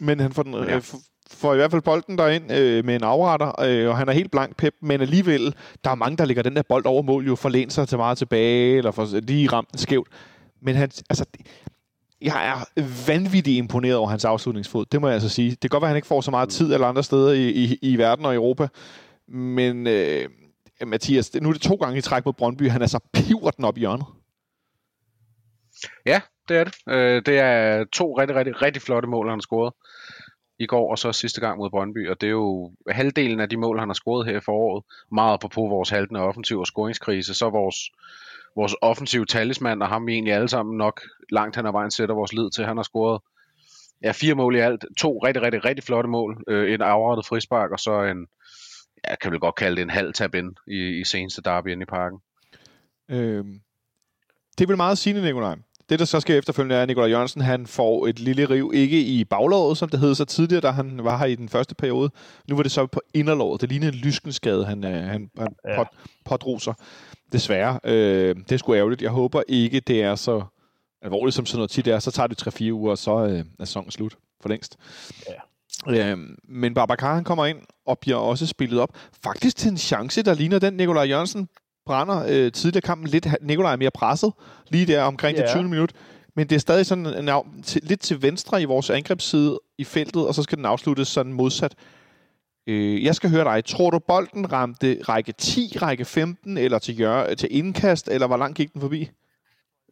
Men 0.00 0.20
han 0.20 0.32
får, 0.32 0.42
den, 0.42 0.54
Ja. 0.54 0.76
øh, 0.76 0.82
får 1.30 1.52
i 1.52 1.56
hvert 1.56 1.70
fald 1.70 1.82
bolden 1.82 2.18
derind 2.18 2.52
øh, 2.52 2.84
med 2.84 2.96
en 2.96 3.02
afretter, 3.04 3.60
øh, 3.62 3.88
og 3.88 3.96
han 3.98 4.08
er 4.08 4.12
helt 4.12 4.30
blank 4.30 4.56
pep, 4.56 4.74
men 4.80 5.00
alligevel, 5.00 5.54
der 5.84 5.90
er 5.90 5.94
mange, 5.94 6.16
der 6.16 6.24
ligger 6.24 6.42
den 6.42 6.56
der 6.56 6.62
bold 6.62 6.86
over 6.86 7.02
mål, 7.02 7.26
jo 7.26 7.34
for 7.34 7.70
sig 7.70 7.88
til 7.88 7.98
meget 7.98 8.18
tilbage, 8.18 8.76
eller 8.78 8.90
for 8.90 9.20
lige 9.20 9.48
ramt 9.48 9.70
den 9.72 9.78
skævt. 9.78 10.08
Men 10.62 10.74
han, 10.76 10.90
altså, 11.10 11.24
jeg 12.22 12.48
er 12.76 12.82
vanvittigt 13.06 13.58
imponeret 13.58 13.96
over 13.96 14.08
hans 14.08 14.24
afslutningsfod, 14.24 14.84
det 14.92 15.00
må 15.00 15.06
jeg 15.06 15.14
altså 15.14 15.28
sige. 15.28 15.50
Det 15.50 15.60
kan 15.60 15.70
godt 15.70 15.80
være, 15.80 15.88
at 15.88 15.90
han 15.90 15.96
ikke 15.96 16.08
får 16.08 16.20
så 16.20 16.30
meget 16.30 16.48
tid 16.48 16.74
eller 16.74 16.86
andre 16.86 17.02
steder 17.02 17.32
i, 17.32 17.48
i, 17.48 17.78
i 17.82 17.98
verden 17.98 18.24
og 18.24 18.34
Europa, 18.34 18.68
men 19.28 19.86
øh, 19.86 20.28
Mathias, 20.86 21.30
det- 21.30 21.42
nu 21.42 21.48
er 21.48 21.52
det 21.52 21.62
to 21.62 21.74
gange 21.74 21.98
i 21.98 22.00
træk 22.00 22.24
mod 22.24 22.32
Brøndby, 22.32 22.70
han 22.70 22.82
er 22.82 22.86
så 22.86 22.98
piver 23.12 23.50
den 23.50 23.64
op 23.64 23.76
i 23.76 23.80
hjørnet. 23.80 24.06
ja, 26.06 26.20
det 26.48 26.56
er 26.56 26.64
det. 26.64 26.74
Øh, 26.88 27.22
det 27.26 27.38
er 27.38 27.84
to 27.92 28.18
rigtig, 28.18 28.36
rigtig, 28.36 28.62
rigtig 28.62 28.82
flotte 28.82 29.08
mål, 29.08 29.26
han 29.28 29.38
har 29.38 29.40
scoret 29.40 29.72
i 30.58 30.66
går, 30.66 30.90
og 30.90 30.98
så 30.98 31.12
sidste 31.12 31.40
gang 31.40 31.58
mod 31.58 31.70
Brøndby. 31.70 32.10
Og 32.10 32.20
det 32.20 32.26
er 32.26 32.30
jo 32.30 32.72
halvdelen 32.88 33.40
af 33.40 33.48
de 33.48 33.56
mål, 33.56 33.78
han 33.78 33.88
har 33.88 33.94
scoret 33.94 34.26
her 34.26 34.36
i 34.36 34.40
foråret. 34.40 34.84
Meget 35.12 35.40
på 35.40 35.48
på 35.48 35.60
vores 35.60 35.90
haltende 35.90 36.20
offensiv 36.20 36.58
og 36.58 36.66
scoringskrise. 36.66 37.34
Så 37.34 37.50
vores, 37.50 37.76
vores 38.56 38.74
offensive 38.82 39.26
talisman, 39.26 39.82
og 39.82 39.88
ham 39.88 40.06
vi 40.06 40.12
egentlig 40.12 40.34
alle 40.34 40.48
sammen 40.48 40.76
nok 40.76 41.02
langt 41.32 41.56
hen 41.56 41.66
ad 41.66 41.72
vejen 41.72 41.90
sætter 41.90 42.14
vores 42.14 42.32
lid 42.32 42.50
til. 42.50 42.64
Han 42.64 42.76
har 42.76 42.84
scoret 42.84 43.20
ja, 44.02 44.12
fire 44.12 44.34
mål 44.34 44.56
i 44.56 44.58
alt. 44.58 44.84
To 44.96 45.18
rigtig, 45.18 45.42
rigtig, 45.42 45.64
rigtig 45.64 45.84
flotte 45.84 46.08
mål. 46.08 46.44
Øh, 46.48 46.74
en 46.74 46.82
afrettet 46.82 47.26
frispark, 47.26 47.70
og 47.70 47.78
så 47.78 48.02
en, 48.02 48.26
jeg 49.08 49.18
kan 49.18 49.32
vel 49.32 49.40
godt 49.40 49.54
kalde 49.54 49.76
det 49.76 49.82
en 49.82 49.90
halv 49.90 50.12
tab 50.12 50.34
ind 50.34 50.56
i, 50.66 51.00
i 51.00 51.04
seneste 51.04 51.42
derby 51.42 51.68
inde 51.68 51.82
i 51.82 51.86
parken. 51.86 52.18
Øh, 53.08 53.44
det 54.58 54.64
er 54.64 54.68
vel 54.68 54.76
meget 54.76 54.98
sigende, 54.98 55.22
Nikolaj. 55.22 55.56
Det, 55.88 55.98
der 55.98 56.04
så 56.04 56.20
sker 56.20 56.38
efterfølgende, 56.38 56.74
er, 56.76 56.82
at 56.82 56.88
Nikolaj 56.88 57.08
Jørgensen 57.10 57.40
han 57.40 57.66
får 57.66 58.06
et 58.06 58.18
lille 58.20 58.44
riv, 58.50 58.70
ikke 58.74 59.00
i 59.00 59.24
baglåret, 59.24 59.78
som 59.78 59.88
det 59.88 60.00
hed 60.00 60.14
så 60.14 60.24
tidligere, 60.24 60.60
da 60.60 60.70
han 60.70 61.04
var 61.04 61.18
her 61.18 61.26
i 61.26 61.34
den 61.34 61.48
første 61.48 61.74
periode. 61.74 62.10
Nu 62.48 62.56
var 62.56 62.62
det 62.62 62.72
så 62.72 62.86
på 62.86 63.00
inderlåret. 63.14 63.60
Det 63.60 63.68
lignede 63.68 63.92
en 63.92 63.98
lyskenskade, 63.98 64.64
han, 64.64 64.84
øh, 64.84 64.90
han, 64.92 65.30
han 65.38 65.48
Ja. 65.64 65.70
ja. 65.72 65.76
pot, 65.76 65.88
pådrog 66.24 66.60
sig. 66.62 66.74
Desværre. 67.32 67.80
Øh, 67.84 68.36
det 68.36 68.52
er 68.52 68.56
sgu 68.56 68.74
ærgerligt. 68.74 69.02
Jeg 69.02 69.10
håber 69.10 69.42
ikke, 69.48 69.80
det 69.80 70.02
er 70.02 70.14
så 70.14 70.44
alvorligt, 71.02 71.34
som 71.34 71.46
sådan 71.46 71.58
noget 71.58 71.70
tit 71.70 71.88
er. 71.88 71.98
Så 71.98 72.10
tager 72.10 72.26
det 72.26 72.60
3-4 72.60 72.70
uger, 72.72 72.90
og 72.90 72.98
så 72.98 73.26
øh, 73.26 73.38
er 73.60 73.64
sæsonen 73.64 73.90
slut 73.90 74.16
for 74.42 74.48
længst. 74.48 74.76
Ja. 75.28 76.12
Øh, 76.12 76.18
men 76.48 76.74
Babacar, 76.74 77.14
han 77.14 77.24
kommer 77.24 77.46
ind 77.46 77.58
og 77.86 77.98
bliver 77.98 78.16
også 78.16 78.46
spillet 78.46 78.80
op. 78.80 78.90
Faktisk 79.24 79.56
til 79.56 79.70
en 79.70 79.78
chance, 79.78 80.22
der 80.22 80.34
ligner 80.34 80.58
den, 80.58 80.74
Nikolaj 80.74 81.04
Jørgensen 81.04 81.48
brænder 81.86 82.24
øh, 82.28 82.52
tidligere 82.52 82.80
kampen 82.82 83.08
lidt. 83.08 83.26
Nikolaj 83.42 83.72
er 83.72 83.76
mere 83.76 83.90
presset 83.90 84.32
lige 84.68 84.86
der 84.86 85.02
omkring 85.02 85.36
Ja. 85.36 85.42
det 85.42 85.50
20. 85.50 85.62
minut. 85.62 85.92
men 86.36 86.46
det 86.48 86.54
er 86.56 86.60
stadig 86.60 86.86
sådan 86.86 87.06
en, 87.06 87.28
en, 87.28 87.62
til, 87.62 87.82
lidt 87.84 88.00
til 88.00 88.22
venstre 88.22 88.62
i 88.62 88.64
vores 88.64 88.90
angrebsside 88.90 89.60
i 89.78 89.84
feltet, 89.84 90.28
og 90.28 90.34
så 90.34 90.42
skal 90.42 90.58
den 90.58 90.64
afsluttes 90.64 91.08
sådan 91.08 91.32
modsat. 91.32 91.74
Øh, 92.66 93.04
jeg 93.04 93.14
skal 93.14 93.30
høre 93.30 93.44
dig. 93.44 93.64
Tror 93.64 93.90
du, 93.90 93.98
bolden 93.98 94.52
ramte 94.52 94.98
række 95.08 95.32
10, 95.32 95.78
række 95.82 96.04
15, 96.04 96.58
eller 96.58 96.78
til, 96.78 96.94
hjør- 96.94 97.34
til 97.34 97.48
indkast, 97.50 98.08
eller 98.08 98.26
hvor 98.26 98.36
langt 98.36 98.56
gik 98.56 98.72
den 98.72 98.80
forbi? 98.80 99.10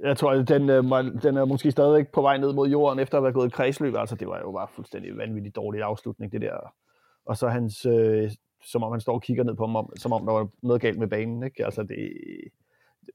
Jeg 0.01 0.17
tror, 0.17 0.31
at 0.33 0.49
den, 0.49 0.71
øh, 0.71 0.85
den 1.23 1.37
er 1.37 1.45
måske 1.45 1.71
stadigvæk 1.71 2.09
på 2.09 2.23
vej 2.23 2.37
ned 2.37 2.53
mod 2.53 2.69
jorden, 2.69 2.99
efter 2.99 3.19
at 3.19 3.25
have 3.25 3.33
gået 3.33 3.47
i 3.47 3.51
kredsløb. 3.51 3.95
Altså, 3.97 4.15
det 4.15 4.29
var 4.29 4.39
jo 4.39 4.53
bare 4.53 4.67
fuldstændig 4.75 5.17
vanvittigt 5.17 5.57
dårlig 5.57 5.83
afslutning, 5.83 6.33
det 6.33 6.41
der. 6.41 6.73
Og 7.27 7.37
så 7.37 7.49
hans, 7.49 7.87
øh, 7.87 8.31
som 8.65 8.83
om 8.83 8.93
han 8.93 9.01
står 9.01 9.13
og 9.15 9.23
kigger 9.23 9.45
ned 9.45 9.55
på 9.55 9.67
ham, 9.67 9.77
om- 9.77 9.93
som 9.97 10.13
om 10.13 10.27
der 10.27 10.33
var 10.33 10.49
noget 10.63 10.83
galt 10.83 10.99
med 10.99 11.09
banen, 11.09 11.43
ikke? 11.43 11.65
Altså, 11.65 11.83
det... 11.83 11.99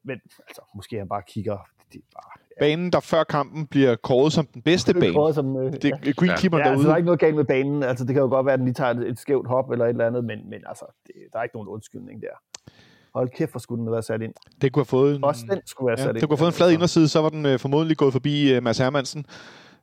Men, 0.03 0.19
altså, 0.47 0.62
måske 0.75 0.97
han 0.97 1.07
bare 1.09 1.21
kigger... 1.27 1.57
Det 1.93 1.97
er 1.99 2.03
bare... 2.15 2.31
Banen, 2.59 2.91
der 2.91 2.99
før 2.99 3.23
kampen 3.23 3.67
bliver 3.67 3.95
kåret 3.95 4.33
som 4.33 4.45
den 4.45 4.62
bedste 4.62 4.93
bane. 4.93 5.13
Kåret 5.13 5.35
Som, 5.35 5.57
øh, 5.57 5.73
Det 5.73 5.85
er 5.85 6.13
greenkeeperen 6.13 6.63
Ja, 6.65 6.69
altså, 6.69 6.71
derude. 6.71 6.85
der 6.88 6.91
er 6.93 6.97
ikke 6.97 7.05
noget 7.05 7.19
galt 7.19 7.35
med 7.35 7.45
banen. 7.45 7.83
Altså, 7.83 8.05
det 8.05 8.13
kan 8.13 8.21
jo 8.21 8.29
godt 8.29 8.45
være, 8.45 8.53
at 8.53 8.59
den 8.59 8.65
lige 8.65 8.73
tager 8.73 8.91
et, 8.91 9.07
et 9.09 9.19
skævt 9.19 9.47
hop 9.47 9.71
eller 9.71 9.85
et 9.85 9.89
eller 9.89 10.07
andet, 10.07 10.23
men, 10.25 10.49
men 10.49 10.59
altså, 10.67 10.85
det, 11.07 11.13
der 11.33 11.39
er 11.39 11.43
ikke 11.43 11.55
nogen 11.55 11.67
undskyldning 11.69 12.21
der. 12.21 12.71
Hold 13.13 13.29
kæft, 13.29 13.51
hvor 13.51 13.59
skulle 13.59 13.79
den 13.79 13.88
have 13.88 13.91
været 13.91 14.05
sat 14.05 14.21
ind. 14.21 14.33
Det 14.62 14.71
kunne 14.73 14.79
have 14.81 14.85
fået 14.85 15.15
en, 15.15 15.23
Også 15.23 15.45
den 15.49 15.62
skulle 15.65 15.88
være 15.88 15.99
ja, 15.99 16.03
sat 16.05 16.15
det 16.15 16.21
ind. 16.21 16.27
kunne 16.27 16.38
have 16.38 16.43
fået 16.43 16.47
en 16.53 16.53
flad 16.53 16.71
inderside, 16.71 17.07
så 17.07 17.21
var 17.21 17.29
den 17.29 17.45
øh, 17.45 17.59
formodentlig 17.59 17.97
gået 17.97 18.13
forbi 18.13 18.53
øh, 18.53 18.63
Mads 18.63 18.77
Hermansen, 18.77 19.25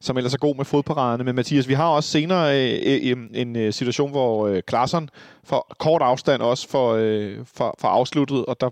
som 0.01 0.17
ellers 0.17 0.35
er 0.35 0.39
god 0.39 0.57
med 0.57 0.65
fodparaderne. 0.65 1.25
Men 1.25 1.35
Mathias, 1.35 1.69
vi 1.69 1.75
har 1.75 1.89
også 1.89 2.11
senere 2.11 2.73
øh, 2.73 2.81
øh, 2.85 3.11
øh 3.11 3.27
en 3.35 3.57
øh, 3.57 3.73
situation, 3.73 4.11
hvor 4.11 4.47
øh, 4.47 4.63
Klaassen 4.67 5.11
får 5.45 5.75
kort 5.79 6.03
afstand 6.03 6.43
også 6.43 6.69
for, 6.69 6.95
øh, 7.01 7.39
for, 7.55 7.75
for 7.79 7.89
afsluttet, 7.89 8.47
og 8.47 8.61
der 8.61 8.71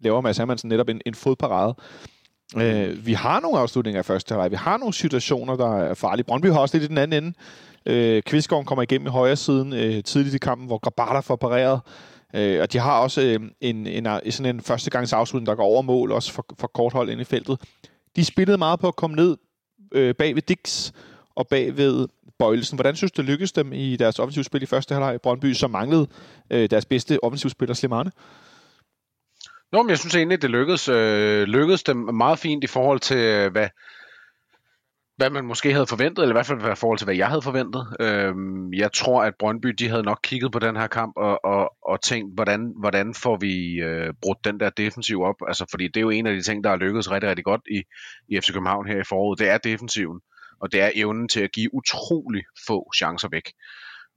laver 0.00 0.20
Mads 0.20 0.36
Hermansen 0.36 0.68
netop 0.68 0.88
en, 0.88 1.00
en 1.06 1.14
fodparade. 1.14 1.74
Øh, 2.56 3.06
vi 3.06 3.12
har 3.12 3.40
nogle 3.40 3.58
afslutninger 3.58 4.00
i 4.00 4.02
første 4.02 4.32
halvleg. 4.32 4.50
Vi 4.50 4.56
har 4.56 4.76
nogle 4.76 4.94
situationer, 4.94 5.56
der 5.56 5.76
er 5.76 5.94
farlige. 5.94 6.24
Brøndby 6.24 6.46
har 6.46 6.58
også 6.58 6.76
lidt 6.76 6.84
i 6.84 6.88
den 6.88 6.98
anden 6.98 7.24
ende. 7.24 7.36
Øh, 7.86 8.22
Kvistgården 8.22 8.66
kommer 8.66 8.82
igennem 8.82 9.06
i 9.06 9.10
højre 9.10 9.36
siden 9.36 9.72
øh, 9.72 10.04
tidligt 10.04 10.34
i 10.34 10.38
kampen, 10.38 10.66
hvor 10.66 10.78
Grabata 10.78 11.20
får 11.20 11.36
pareret. 11.36 11.80
Øh, 12.34 12.60
og 12.62 12.72
de 12.72 12.78
har 12.78 13.00
også 13.00 13.20
øh, 13.20 13.40
en, 13.60 13.86
en, 13.86 14.06
en, 14.06 14.32
sådan 14.32 14.56
en 14.56 14.62
førstegangs 14.62 15.12
afslutning, 15.12 15.46
der 15.46 15.54
går 15.54 15.64
over 15.64 15.82
mål, 15.82 16.12
også 16.12 16.32
for, 16.32 16.46
for 16.58 16.66
kort 16.66 16.92
hold 16.92 17.10
ind 17.10 17.20
i 17.20 17.24
feltet. 17.24 17.60
De 18.16 18.24
spillede 18.24 18.58
meget 18.58 18.80
på 18.80 18.88
at 18.88 18.96
komme 18.96 19.16
ned 19.16 19.36
øh, 19.92 20.14
bag 20.14 20.34
ved 20.34 20.42
Dix 20.42 20.92
og 21.34 21.48
bag 21.48 21.76
ved 21.76 22.08
Bøjelsen. 22.38 22.76
Hvordan 22.76 22.96
synes 22.96 23.12
du, 23.12 23.22
det 23.22 23.30
lykkedes 23.30 23.52
dem 23.52 23.72
i 23.72 23.96
deres 23.96 24.18
offensivspil 24.18 24.62
i 24.62 24.66
første 24.66 24.94
halvleg 24.94 25.14
i 25.14 25.18
Brøndby, 25.18 25.52
som 25.52 25.70
manglede 25.70 26.06
øh, 26.50 26.70
deres 26.70 26.84
bedste 26.84 27.24
offensivspiller, 27.24 27.74
Slimane? 27.74 28.10
Nå, 29.72 29.82
men 29.82 29.90
jeg 29.90 29.98
synes 29.98 30.14
egentlig, 30.14 30.42
det 30.42 30.50
lykkedes, 30.50 30.88
øh, 30.88 31.42
lykkedes 31.42 31.82
dem 31.82 31.96
meget 31.96 32.38
fint 32.38 32.64
i 32.64 32.66
forhold 32.66 33.00
til, 33.00 33.16
øh, 33.16 33.52
hvad, 33.52 33.68
hvad 35.18 35.30
man 35.30 35.44
måske 35.44 35.72
havde 35.72 35.86
forventet, 35.86 36.22
eller 36.22 36.34
i 36.34 36.36
hvert 36.36 36.46
fald 36.46 36.72
i 36.72 36.74
forhold 36.74 36.98
til, 36.98 37.04
hvad 37.04 37.16
jeg 37.16 37.28
havde 37.28 37.42
forventet. 37.42 37.86
Øhm, 38.00 38.72
jeg 38.72 38.92
tror, 38.92 39.22
at 39.22 39.34
Brøndby, 39.38 39.68
de 39.68 39.88
havde 39.88 40.02
nok 40.02 40.20
kigget 40.22 40.52
på 40.52 40.58
den 40.58 40.76
her 40.76 40.86
kamp 40.86 41.12
og, 41.16 41.44
og, 41.44 41.72
og 41.82 42.02
tænkt, 42.02 42.34
hvordan, 42.34 42.72
hvordan 42.80 43.14
får 43.14 43.36
vi 43.36 43.74
øh, 43.74 44.14
brudt 44.22 44.44
den 44.44 44.60
der 44.60 44.70
defensiv 44.70 45.22
op? 45.22 45.34
Altså, 45.48 45.66
fordi 45.70 45.84
det 45.88 45.96
er 45.96 46.00
jo 46.00 46.10
en 46.10 46.26
af 46.26 46.34
de 46.34 46.42
ting, 46.42 46.64
der 46.64 46.70
har 46.70 46.76
lykkedes 46.76 47.10
rigtig, 47.10 47.30
rigtig 47.30 47.44
godt 47.44 47.60
i, 47.70 47.82
i 48.28 48.40
FC 48.40 48.52
København 48.52 48.86
her 48.86 49.00
i 49.00 49.04
foråret. 49.08 49.38
Det 49.38 49.48
er 49.48 49.58
defensiven, 49.58 50.20
og 50.60 50.72
det 50.72 50.80
er 50.80 50.90
evnen 50.94 51.28
til 51.28 51.40
at 51.40 51.52
give 51.52 51.74
utrolig 51.74 52.42
få 52.66 52.90
chancer 52.96 53.28
væk. 53.28 53.52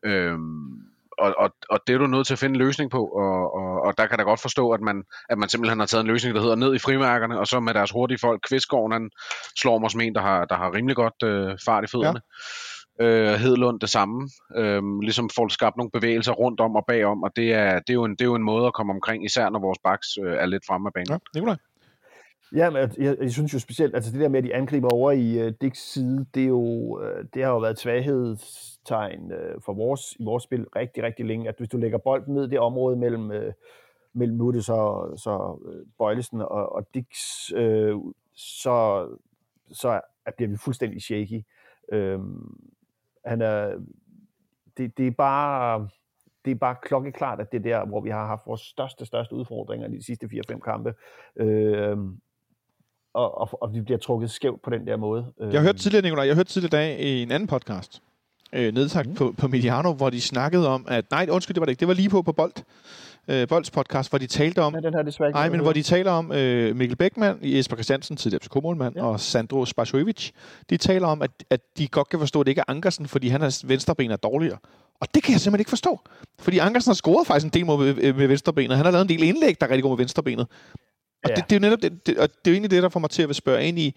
Øhm, 0.06 0.90
og, 1.22 1.34
og, 1.38 1.50
og 1.70 1.80
det 1.88 1.94
er 1.94 1.98
du 1.98 2.08
nødt 2.08 2.28
til 2.28 2.34
at 2.34 2.40
finde 2.40 2.54
en 2.54 2.64
løsning 2.66 2.92
på, 2.92 3.06
og, 3.06 3.56
og, 3.60 3.82
og 3.86 3.98
der 3.98 4.08
kan 4.08 4.18
da 4.18 4.24
godt 4.24 4.42
forstå, 4.42 4.70
at 4.72 4.82
man, 4.82 5.04
at 5.30 5.38
man 5.38 5.50
simpelthen 5.50 5.80
har 5.80 5.86
taget 5.86 6.02
en 6.02 6.08
løsning, 6.08 6.36
der 6.36 6.42
hedder 6.42 6.56
ned 6.56 6.76
i 6.76 6.80
frimærkerne, 6.80 7.40
og 7.40 7.48
så 7.48 7.60
med 7.60 7.74
deres 7.74 7.92
hurtige 7.92 8.18
folk, 8.22 8.42
Kvistgården, 8.50 8.92
han 8.92 9.10
slår 9.62 9.80
mig 9.80 9.92
som 9.92 10.02
en, 10.02 10.16
der 10.16 10.22
har, 10.22 10.46
der 10.46 10.56
har 10.56 10.74
rimelig 10.74 10.96
godt 10.96 11.24
øh, 11.24 11.58
fart 11.66 11.84
i 11.84 11.88
fødderne. 11.88 12.22
Ja. 13.00 13.06
Øh, 13.06 13.34
Hedlund 13.40 13.80
det 13.80 13.90
samme, 13.90 14.30
øh, 14.58 14.82
ligesom 15.02 15.30
får 15.36 15.48
skabt 15.48 15.78
nogle 15.78 15.92
bevægelser 15.92 16.32
rundt 16.32 16.60
om 16.60 16.76
og 16.76 16.84
bagom, 16.88 17.24
og 17.24 17.32
det 17.36 17.54
er, 17.54 17.80
det, 17.80 17.90
er 17.90 17.94
jo 17.94 18.04
en, 18.04 18.12
det 18.12 18.22
er 18.22 18.26
jo 18.26 18.36
en 18.36 18.44
måde 18.44 18.68
at 18.68 18.74
komme 18.74 18.94
omkring, 18.94 19.26
især 19.26 19.50
når 19.50 19.60
vores 19.60 19.80
backs 19.84 20.08
øh, 20.24 20.34
er 20.34 20.46
lidt 20.46 20.64
fremme 20.68 20.88
af 20.88 20.94
banen. 20.94 21.12
Ja, 21.12 21.18
Nikolaj? 21.36 21.56
Ja, 22.56 22.70
men 22.70 22.78
jeg, 22.82 22.90
jeg, 22.98 23.18
jeg 23.22 23.32
synes 23.32 23.54
jo 23.54 23.60
specielt, 23.60 23.96
altså 23.96 24.12
det 24.12 24.20
der 24.20 24.28
med, 24.28 24.38
at 24.38 24.44
de 24.44 24.56
angriber 24.56 24.90
over 24.94 25.12
i 25.12 25.48
uh, 25.48 25.54
Dicks 25.62 25.92
side, 25.94 26.26
det, 26.34 26.44
er 26.44 26.48
jo, 26.48 26.62
uh, 27.00 27.26
det 27.34 27.44
har 27.44 27.52
jo 27.52 27.58
været 27.58 27.72
et 27.72 27.80
svaghedstegn 27.80 29.32
uh, 29.32 29.62
for 29.62 29.74
vores, 29.74 30.16
i 30.20 30.24
vores 30.24 30.44
spil 30.44 30.68
rigtig, 30.76 31.04
rigtig 31.04 31.26
længe, 31.26 31.50
at 31.50 31.56
hvis 31.58 31.70
du 31.70 31.78
lægger 31.78 31.98
bolden 31.98 32.34
ned 32.34 32.48
i 32.48 32.50
det 32.50 32.60
område 32.60 32.96
mellem, 32.96 33.30
uh, 33.30 33.54
mellem 34.14 34.38
nu 34.38 34.48
er 34.48 34.52
det 34.52 34.66
så, 34.66 35.14
så 35.18 35.60
uh, 35.66 35.86
Bøjlesen 35.98 36.42
og, 36.42 36.74
og 36.76 36.88
Dicks, 36.94 37.54
uh, 37.54 38.14
så, 38.36 39.08
så 39.72 40.02
bliver 40.38 40.50
vi 40.50 40.58
fuldstændig 40.58 41.02
shaky. 41.02 41.44
Uh, 41.94 42.20
han 43.26 43.42
er, 43.42 43.80
det, 44.78 44.98
det 44.98 45.08
er 45.08 45.12
bare 45.12 45.90
det 46.46 46.52
er 46.52 46.56
bare 46.56 46.76
klokkeklart, 46.82 47.40
at 47.40 47.52
det 47.52 47.58
er 47.58 47.64
der, 47.64 47.86
hvor 47.86 48.02
vi 48.02 48.10
har 48.10 48.28
haft 48.28 48.48
vores 48.48 48.62
største, 48.62 49.06
største 49.06 49.36
udfordringer 49.36 49.88
i 49.88 49.92
de 49.92 50.06
sidste 50.06 50.30
4-5 50.52 50.60
kampe. 50.60 50.94
Øh, 51.36 51.98
og, 53.13 53.41
og, 53.41 53.62
og 53.62 53.74
vi 53.74 53.82
bliver 53.82 53.97
trukket 53.97 54.32
skævt 54.32 54.62
på 54.62 54.69
den 54.69 54.88
der 54.88 54.97
måde. 54.97 55.26
Jeg 55.39 55.60
har 55.60 55.62
hørt 55.62 55.76
tidligere, 55.76 56.02
Nikolaj, 56.04 56.26
jeg 56.26 56.34
har 56.34 56.39
hørt 56.39 56.47
tidligere 56.47 56.78
dag 56.78 57.00
i 57.00 57.24
en 57.24 57.32
anden 57.32 57.47
podcast, 57.47 58.02
øh, 58.54 58.74
nedsagt 58.74 59.08
mm. 59.08 59.15
på, 59.15 59.34
på 59.38 59.47
Mediano, 59.47 59.93
hvor 59.93 60.10
de 60.10 60.21
snakkede 60.21 60.67
om, 60.67 60.86
at 60.88 61.12
nej, 61.12 61.28
undskyld, 61.32 61.54
det 61.54 61.62
var 61.62 61.65
det 61.65 61.71
ikke, 61.71 61.80
det 61.80 61.88
var 61.88 61.93
lige 61.93 62.10
på 62.10 62.21
på 62.21 62.32
Bold, 62.32 62.54
øh, 63.28 63.47
Bolds 63.47 63.71
podcast, 63.71 64.10
hvor 64.10 64.17
de 64.19 64.28
talte 64.28 64.62
om, 64.62 64.74
Ja, 64.74 64.80
den 64.80 64.93
her 64.93 65.02
desværre 65.02 65.32
nej, 65.32 65.50
men 65.50 65.60
hvor 65.60 65.74
de 65.74 65.82
taler 65.82 66.12
om 66.12 66.32
øh, 66.32 66.76
Mikkel 66.76 66.97
Beckmann, 66.97 67.39
Jesper 67.41 67.76
Christiansen, 67.76 68.17
tidligere 68.17 68.39
FCK-målmand, 68.43 68.95
ja. 68.95 69.02
Ja. 69.02 69.08
og 69.08 69.19
Sandro 69.19 69.65
Spasovic, 69.65 70.32
de 70.69 70.78
taler 70.78 71.08
om, 71.08 71.21
at, 71.21 71.32
at 71.50 71.62
de 71.78 71.88
godt 71.88 72.10
kan 72.10 72.19
forstå, 72.19 72.39
at 72.39 72.45
det 72.45 72.52
ikke 72.52 72.60
er 72.67 72.71
Ankersen, 72.71 73.08
fordi 73.08 73.28
han 73.28 73.41
er 73.41 73.63
venstreben 73.67 74.12
er 74.12 74.15
dårligere. 74.15 74.58
Og 75.00 75.08
det 75.15 75.24
kan 75.24 75.32
jeg 75.32 75.41
simpelthen 75.41 75.62
ikke 75.62 75.69
forstå. 75.69 76.00
Fordi 76.39 76.58
Ankersen 76.58 76.89
har 76.89 76.95
scoret 76.95 77.28
faktisk 77.28 77.45
en 77.45 77.52
del 77.54 77.65
med, 77.65 78.13
med 78.13 78.28
venstrebenet. 78.28 78.78
Han 78.78 78.86
har 78.86 78.91
lavet 78.91 79.02
en 79.02 79.10
del 79.10 79.24
indlæg, 79.24 79.62
der 79.62 79.67
er 79.67 79.69
rigtig 79.69 79.84
god 79.84 79.91
med 79.91 79.97
venstrebenet. 79.97 80.47
Og 81.24 81.30
Ja. 81.30 81.36
det, 81.36 81.44
det, 81.50 81.56
er 81.56 81.60
jo 81.60 81.62
netop 81.62 81.82
det, 81.82 82.08
det, 82.08 82.18
og 82.18 82.30
det 82.30 82.48
er 82.48 82.52
jo 82.52 82.54
egentlig 82.54 82.72
det, 82.72 82.84
der 82.84 82.90
får 82.90 83.00
mig 83.00 83.10
til 83.10 83.24
at 83.24 83.36
spørge 83.36 83.64
ind 83.68 83.80
i, 83.80 83.96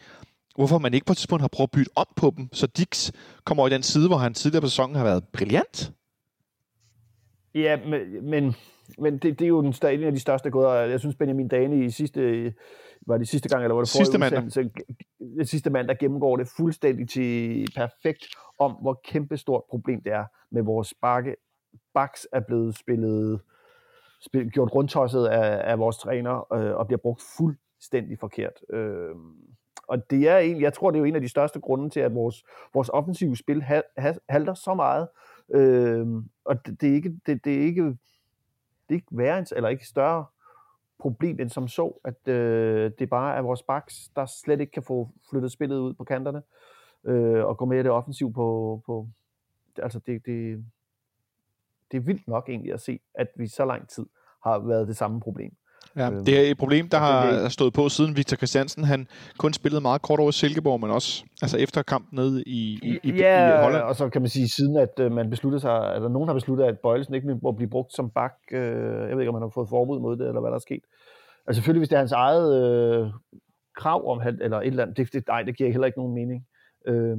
hvorfor 0.57 0.79
man 0.79 0.95
ikke 0.95 1.07
på 1.07 1.13
et 1.13 1.17
tidspunkt 1.17 1.41
har 1.41 1.49
prøvet 1.49 1.69
at 1.69 1.73
bytte 1.73 1.91
om 1.97 2.07
på 2.17 2.35
dem, 2.37 2.49
så 2.53 2.67
Dix 2.67 3.13
kommer 3.45 3.63
over 3.63 3.69
i 3.69 3.75
den 3.75 3.83
side, 3.83 4.09
hvor 4.09 4.17
han 4.17 4.35
tidligere 4.35 4.61
på 4.61 4.67
sæsonen 4.69 4.97
har 4.97 5.05
været 5.05 5.25
brilliant. 5.33 5.93
Ja, 7.55 7.79
men, 7.87 8.31
men, 8.31 8.55
men 8.99 9.13
det, 9.19 9.39
det 9.39 9.43
er 9.43 9.49
jo 9.49 9.63
den, 9.63 9.73
sta- 9.73 9.87
en 9.87 10.03
af 10.03 10.13
de 10.13 10.21
største 10.21 10.51
gåder. 10.51 10.73
Jeg 10.75 11.01
synes, 11.01 11.17
Benjamin 11.17 11.49
Dane 11.49 11.85
i 11.85 11.91
sidste, 11.91 12.55
var 13.07 13.19
det 13.19 13.29
sidste 13.29 13.49
gang, 13.49 13.63
eller 13.63 13.75
var 13.75 13.83
det 13.83 13.89
Sidste 13.89 14.19
det 15.39 15.49
sidste 15.49 15.71
mandag 15.71 15.99
gennemgår 15.99 16.37
det 16.37 16.49
fuldstændig 16.57 17.09
til 17.09 17.67
perfekt 17.77 18.27
om, 18.59 18.73
hvor 18.73 19.01
kæmpestort 19.05 19.63
problem 19.71 20.03
det 20.03 20.13
er 20.13 20.25
med 20.51 20.63
vores 20.63 20.95
bakke. 21.03 21.37
Baks 21.95 22.27
er 22.33 22.41
blevet 22.41 22.79
spillet, 22.79 23.41
spil, 24.27 24.51
gjort 24.51 24.75
rundtosset 24.75 25.27
af, 25.27 25.71
af 25.71 25.79
vores 25.79 25.99
træner 25.99 26.53
øh, 26.55 26.77
og 26.77 26.87
bliver 26.87 26.99
brugt 26.99 27.23
fuldstændig 27.37 28.19
forkert. 28.19 28.61
Øh, 28.71 29.15
og 29.89 30.11
det 30.11 30.29
er 30.29 30.39
en, 30.39 30.61
jeg 30.61 30.73
tror, 30.73 30.91
det 30.91 30.97
er 30.97 31.01
jo 31.01 31.05
en 31.05 31.15
af 31.15 31.21
de 31.21 31.29
største 31.29 31.61
grunde 31.61 31.91
til, 31.91 32.01
at 32.01 32.15
vores, 32.15 32.45
vores 32.75 32.91
offensive 32.93 33.37
spil 33.37 33.63
ha, 33.63 33.81
ha, 33.97 34.13
halter 34.29 34.55
så 34.55 34.75
meget. 34.75 35.09
Øh, 35.55 36.07
og 36.45 36.67
det, 36.67 36.81
det, 36.81 36.89
er 36.91 36.95
ikke, 36.95 37.21
det, 37.27 37.45
det 37.45 37.55
er 37.55 37.61
ikke 37.61 37.97
det 38.89 38.95
er 38.95 38.95
ikke 38.95 39.07
værre 39.11 39.45
eller 39.57 39.69
ikke 39.69 39.87
større 39.87 40.25
problem 40.99 41.41
end 41.41 41.51
som 41.51 41.69
så, 41.69 42.01
at 42.05 42.29
øh, 42.29 42.91
det 42.99 43.11
bare 43.11 43.37
er 43.37 43.43
vores 43.43 43.63
backs, 43.63 44.09
der 44.17 44.27
slet 44.27 44.61
ikke 44.61 44.73
kan 44.73 44.83
få 44.83 45.09
flyttet 45.31 45.53
spillet 45.53 45.79
ud 45.79 45.95
på 45.95 46.05
kanterne 46.05 46.43
øh, 47.05 47.45
og 47.45 47.59
gå 47.59 47.65
med 47.65 47.85
det 47.85 47.93
offensiv 47.93 48.33
på, 48.33 48.81
på 48.87 49.09
altså 49.79 49.99
det, 50.07 50.27
det, 50.27 50.65
det 51.95 52.01
er 52.01 52.05
vildt 52.05 52.29
nok 52.29 52.49
egentlig 52.49 52.73
at 52.73 52.81
se, 52.81 52.99
at 53.15 53.27
vi 53.39 53.47
så 53.47 53.65
lang 53.65 53.89
tid 53.89 54.07
har 54.45 54.59
været 54.59 54.89
det 54.89 54.97
samme 54.97 55.21
problem. 55.21 55.51
Ja, 55.97 56.11
Øhm, 56.11 56.25
det 56.25 56.39
er 56.39 56.51
et 56.51 56.59
problem, 56.59 56.89
der 56.89 56.99
er 56.99 57.01
har 57.01 57.49
stået 57.49 57.73
på 57.73 57.89
siden 57.89 58.17
Victor 58.17 58.37
Christiansen. 58.37 58.85
Han 58.85 59.09
kun 59.39 59.53
spillede 59.53 59.81
meget 59.81 60.03
kort 60.03 60.21
over 60.21 60.31
Silkeborg, 60.31 60.81
men 60.81 60.91
også 60.91 61.25
altså 61.43 61.59
efter 61.59 61.83
kampen 61.83 62.17
nede 62.17 62.43
i, 62.47 62.79
i, 62.83 62.99
i, 63.03 63.13
ja, 63.17 63.59
i 63.59 63.63
Holland. 63.63 63.83
og 63.83 63.97
så 63.97 64.09
kan 64.09 64.23
man 64.23 64.29
sige, 64.29 64.49
siden 64.49 64.77
at 64.77 65.01
øh, 65.01 65.13
man 65.13 65.31
besluttede 65.31 65.61
sig, 65.61 65.93
eller 65.95 66.09
nogen 66.09 66.29
har 66.29 66.35
besluttet, 66.35 66.65
at 66.65 66.79
Bøjelsen 66.83 67.15
ikke 67.15 67.39
må 67.43 67.53
blive 67.53 67.71
brugt 67.71 67.93
som 67.95 68.11
bak. 68.11 68.35
Øh, 68.53 68.61
jeg 69.09 69.17
ved 69.17 69.21
ikke, 69.21 69.29
om 69.29 69.35
man 69.35 69.43
har 69.43 69.51
fået 69.55 69.69
forbud 69.69 70.01
mod 70.01 70.17
det, 70.17 70.29
eller 70.29 70.41
hvad 70.41 70.51
der 70.51 70.57
er 70.57 70.67
sket. 70.69 70.83
Altså 71.47 71.59
selvfølgelig, 71.59 71.81
hvis 71.81 71.89
det 71.89 71.97
er 71.97 72.01
hans 72.01 72.13
eget 72.13 72.49
øh, 72.63 73.11
krav 73.77 74.11
om, 74.13 74.21
han, 74.21 74.39
eller 74.43 74.61
et 74.61 74.67
eller 74.67 74.83
andet, 74.83 74.97
det, 74.97 75.13
det, 75.13 75.25
nej, 75.29 75.43
det 75.43 75.57
giver 75.57 75.71
heller 75.71 75.87
ikke 75.87 75.99
nogen 75.99 76.15
mening. 76.15 76.47
Øh, 76.87 77.17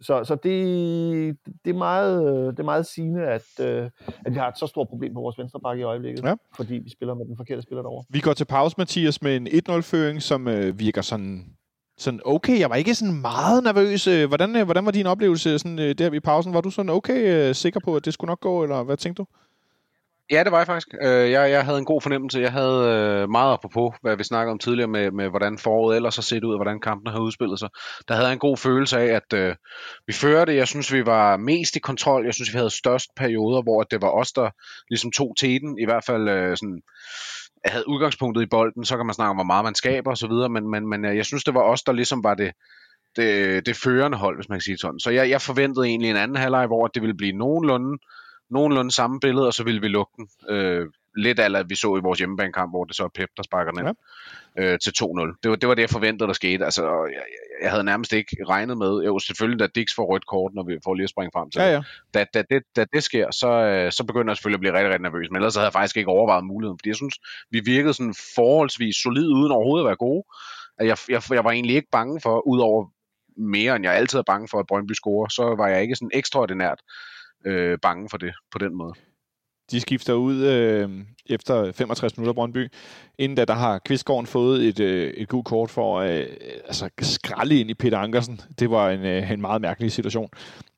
så 0.00 0.24
så 0.24 0.34
det, 0.34 1.36
det, 1.64 1.70
er 1.70 1.78
meget, 1.78 2.28
øh, 2.28 2.46
det 2.52 2.58
er 2.58 2.62
meget 2.64 2.86
sigende, 2.86 3.22
at, 3.22 3.44
øh, 3.60 3.90
at 4.26 4.32
vi 4.32 4.38
har 4.38 4.48
et 4.48 4.58
så 4.58 4.66
stort 4.66 4.88
problem 4.88 5.14
på 5.14 5.20
vores 5.20 5.38
venstre 5.38 5.60
bakke 5.60 5.80
i 5.80 5.84
øjeblikket, 5.84 6.24
Ja. 6.24 6.34
fordi 6.56 6.74
vi 6.74 6.90
spiller 6.90 7.14
med 7.14 7.26
den 7.26 7.36
forkerte 7.36 7.62
spiller 7.62 7.82
derovre. 7.82 8.04
Vi 8.10 8.20
går 8.20 8.32
til 8.32 8.44
pause, 8.44 8.74
Mathias, 8.78 9.22
med 9.22 9.36
en 9.36 9.46
1-0-føring, 9.46 10.22
som 10.22 10.48
øh, 10.48 10.78
virker 10.78 11.02
sådan, 11.02 11.44
sådan 11.98 12.20
okay. 12.24 12.58
Jeg 12.60 12.70
var 12.70 12.76
ikke 12.76 12.94
sådan 12.94 13.20
meget 13.20 13.62
nervøs. 13.64 14.06
Øh, 14.06 14.28
Hvordan, 14.28 14.56
øh, 14.56 14.64
hvordan 14.64 14.84
var 14.84 14.90
din 14.90 15.06
oplevelse 15.06 15.58
sådan, 15.58 15.78
øh, 15.78 15.94
der 15.98 16.12
i 16.12 16.20
pausen? 16.20 16.54
Var 16.54 16.60
du 16.60 16.70
sådan 16.70 16.90
okay 16.90 17.48
øh, 17.48 17.54
sikker 17.54 17.80
på, 17.84 17.96
at 17.96 18.04
det 18.04 18.14
skulle 18.14 18.28
nok 18.28 18.40
gå, 18.40 18.62
eller 18.62 18.82
hvad 18.82 18.96
tænkte 18.96 19.22
du? 19.22 19.26
Ja, 20.30 20.44
det 20.44 20.52
var 20.52 20.58
jeg 20.58 20.66
faktisk. 20.66 20.88
Øh, 21.02 21.30
jeg, 21.30 21.50
jeg 21.50 21.64
havde 21.64 21.78
en 21.78 21.84
god 21.84 22.00
fornemmelse. 22.00 22.40
Jeg 22.40 22.52
havde 22.52 22.80
øh, 23.22 23.30
meget 23.30 23.52
apropos, 23.52 23.94
hvad 24.02 24.16
vi 24.16 24.24
snakkede 24.24 24.52
om 24.52 24.58
tidligere 24.58 24.88
med, 24.88 25.10
med 25.10 25.28
hvordan 25.28 25.58
foråret 25.58 25.96
ellers 25.96 26.16
har 26.16 26.22
set 26.22 26.44
ud, 26.44 26.52
og 26.52 26.58
hvordan 26.58 26.80
kampene 26.80 27.10
har 27.10 27.20
udspillet 27.20 27.58
sig. 27.58 27.68
Der 28.08 28.14
havde 28.14 28.26
jeg 28.26 28.32
en 28.32 28.38
god 28.38 28.56
følelse 28.56 28.98
af, 28.98 29.06
at 29.06 29.32
øh, 29.34 29.54
vi 30.06 30.12
førte. 30.12 30.56
Jeg 30.56 30.68
synes, 30.68 30.92
vi 30.92 31.06
var 31.06 31.36
mest 31.36 31.76
i 31.76 31.78
kontrol. 31.78 32.24
Jeg 32.24 32.34
synes, 32.34 32.52
vi 32.52 32.58
havde 32.58 32.70
størst 32.70 33.10
perioder, 33.16 33.62
hvor 33.62 33.82
det 33.82 34.02
var 34.02 34.10
os, 34.10 34.32
der 34.32 34.50
ligesom 34.90 35.10
tog 35.10 35.34
teten. 35.38 35.78
I 35.78 35.84
hvert 35.84 36.04
fald 36.04 36.28
øh, 36.28 36.56
sådan 36.56 36.82
havde 37.64 37.88
udgangspunktet 37.88 38.42
i 38.42 38.46
bolden, 38.50 38.84
så 38.84 38.96
kan 38.96 39.06
man 39.06 39.14
snakke 39.14 39.30
om, 39.30 39.36
hvor 39.36 39.52
meget 39.52 39.64
man 39.64 39.74
skaber 39.74 40.10
osv., 40.10 40.32
men, 40.50 40.70
men, 40.70 40.88
men 40.88 41.04
øh, 41.04 41.16
jeg 41.16 41.24
synes, 41.24 41.44
det 41.44 41.54
var 41.54 41.62
os, 41.62 41.82
der 41.82 41.92
ligesom 41.92 42.24
var 42.24 42.34
det, 42.34 42.52
det, 43.16 43.66
det 43.66 43.76
førende 43.76 44.18
hold, 44.18 44.36
hvis 44.36 44.48
man 44.48 44.56
kan 44.56 44.62
sige 44.62 44.78
sådan. 44.78 45.00
Så 45.00 45.10
jeg, 45.10 45.30
jeg 45.30 45.42
forventede 45.42 45.86
egentlig 45.86 46.10
en 46.10 46.16
anden 46.16 46.36
halvleg, 46.36 46.66
hvor 46.66 46.86
det 46.86 47.02
ville 47.02 47.16
blive 47.16 47.32
nogenlunde 47.32 47.98
nogenlunde 48.50 48.90
samme 48.90 49.20
billede, 49.20 49.46
og 49.46 49.54
så 49.54 49.64
ville 49.64 49.80
vi 49.80 49.88
lukke 49.88 50.12
den. 50.16 50.28
Øh, 50.48 50.86
lidt 51.16 51.38
af, 51.38 51.68
vi 51.68 51.74
så 51.74 51.96
i 51.96 52.00
vores 52.00 52.18
hjemmebanekamp, 52.18 52.72
hvor 52.72 52.84
det 52.84 52.96
så 52.96 53.04
er 53.04 53.08
Pep, 53.14 53.28
der 53.36 53.42
sparker 53.42 53.72
den 53.72 53.86
ja. 53.86 54.62
øh, 54.62 54.78
til 54.78 54.90
2-0. 54.90 55.38
Det 55.42 55.50
var, 55.50 55.56
det 55.56 55.68
var 55.68 55.74
det, 55.74 55.82
jeg 55.82 55.90
forventede, 55.90 56.26
der 56.26 56.32
skete. 56.32 56.64
Altså, 56.64 56.82
jeg, 56.84 57.22
jeg 57.62 57.70
havde 57.70 57.84
nærmest 57.84 58.12
ikke 58.12 58.36
regnet 58.48 58.78
med, 58.78 59.04
jo 59.04 59.18
selvfølgelig, 59.18 59.58
da 59.60 59.66
Dix 59.74 59.94
får 59.96 60.04
rødt 60.12 60.26
kort, 60.26 60.54
når 60.54 60.62
vi 60.62 60.78
får 60.84 60.94
lige 60.94 61.04
at 61.04 61.10
springe 61.10 61.30
frem 61.34 61.50
til 61.50 61.60
ja, 61.60 61.72
ja. 61.72 61.82
Da, 62.14 62.24
da, 62.34 62.42
det, 62.50 62.62
da 62.76 62.84
det 62.92 63.02
sker, 63.02 63.30
så, 63.30 63.48
øh, 63.48 63.92
så 63.92 64.04
begynder 64.04 64.30
jeg 64.30 64.36
selvfølgelig 64.36 64.56
at 64.56 64.60
blive 64.60 64.72
rigtig, 64.72 64.90
rigtig 64.90 65.02
nervøs. 65.02 65.30
Men 65.30 65.36
ellers 65.36 65.54
havde 65.54 65.64
jeg 65.64 65.72
faktisk 65.72 65.96
ikke 65.96 66.10
overvejet 66.10 66.44
muligheden, 66.44 66.78
fordi 66.78 66.88
jeg 66.88 66.96
synes, 66.96 67.14
vi 67.50 67.60
virkede 67.60 67.94
sådan 67.94 68.14
forholdsvis 68.34 68.96
solid, 68.96 69.28
uden 69.28 69.52
overhovedet 69.52 69.84
at 69.84 69.88
være 69.88 69.96
gode. 70.06 70.24
Jeg, 70.80 70.96
jeg, 71.08 71.22
jeg 71.30 71.44
var 71.44 71.50
egentlig 71.50 71.76
ikke 71.76 71.88
bange 71.92 72.20
for, 72.20 72.48
udover 72.48 72.86
mere 73.36 73.76
end 73.76 73.84
jeg 73.84 73.94
altid 73.94 74.18
er 74.18 74.22
bange 74.32 74.48
for, 74.48 74.58
at 74.58 74.66
Brøndby 74.66 74.92
scorer, 74.92 75.28
så 75.28 75.54
var 75.58 75.68
jeg 75.68 75.82
ikke 75.82 75.96
sådan 75.96 76.10
ekstraordinært 76.14 76.80
øh, 77.44 77.78
bange 77.82 78.08
for 78.08 78.18
det 78.18 78.34
på 78.52 78.58
den 78.58 78.74
måde. 78.74 78.92
De 79.70 79.80
skifter 79.80 80.14
ud 80.14 80.44
øh, 80.44 80.90
efter 81.26 81.72
65 81.72 82.16
minutter 82.16 82.32
Brøndby. 82.32 82.68
Inden 83.18 83.36
da, 83.36 83.44
der 83.44 83.54
har 83.54 83.78
Kvistgården 83.78 84.26
fået 84.26 84.64
et, 84.68 84.80
øh, 84.80 85.10
et 85.10 85.28
gult 85.28 85.46
kort 85.46 85.70
for 85.70 85.96
øh, 85.96 86.26
altså 86.64 86.90
skralde 87.02 87.60
ind 87.60 87.70
i 87.70 87.74
Peter 87.74 87.98
Ankersen. 87.98 88.40
Det 88.58 88.70
var 88.70 88.90
en, 88.90 89.00
øh, 89.00 89.30
en 89.30 89.40
meget 89.40 89.60
mærkelig 89.60 89.92
situation. 89.92 90.30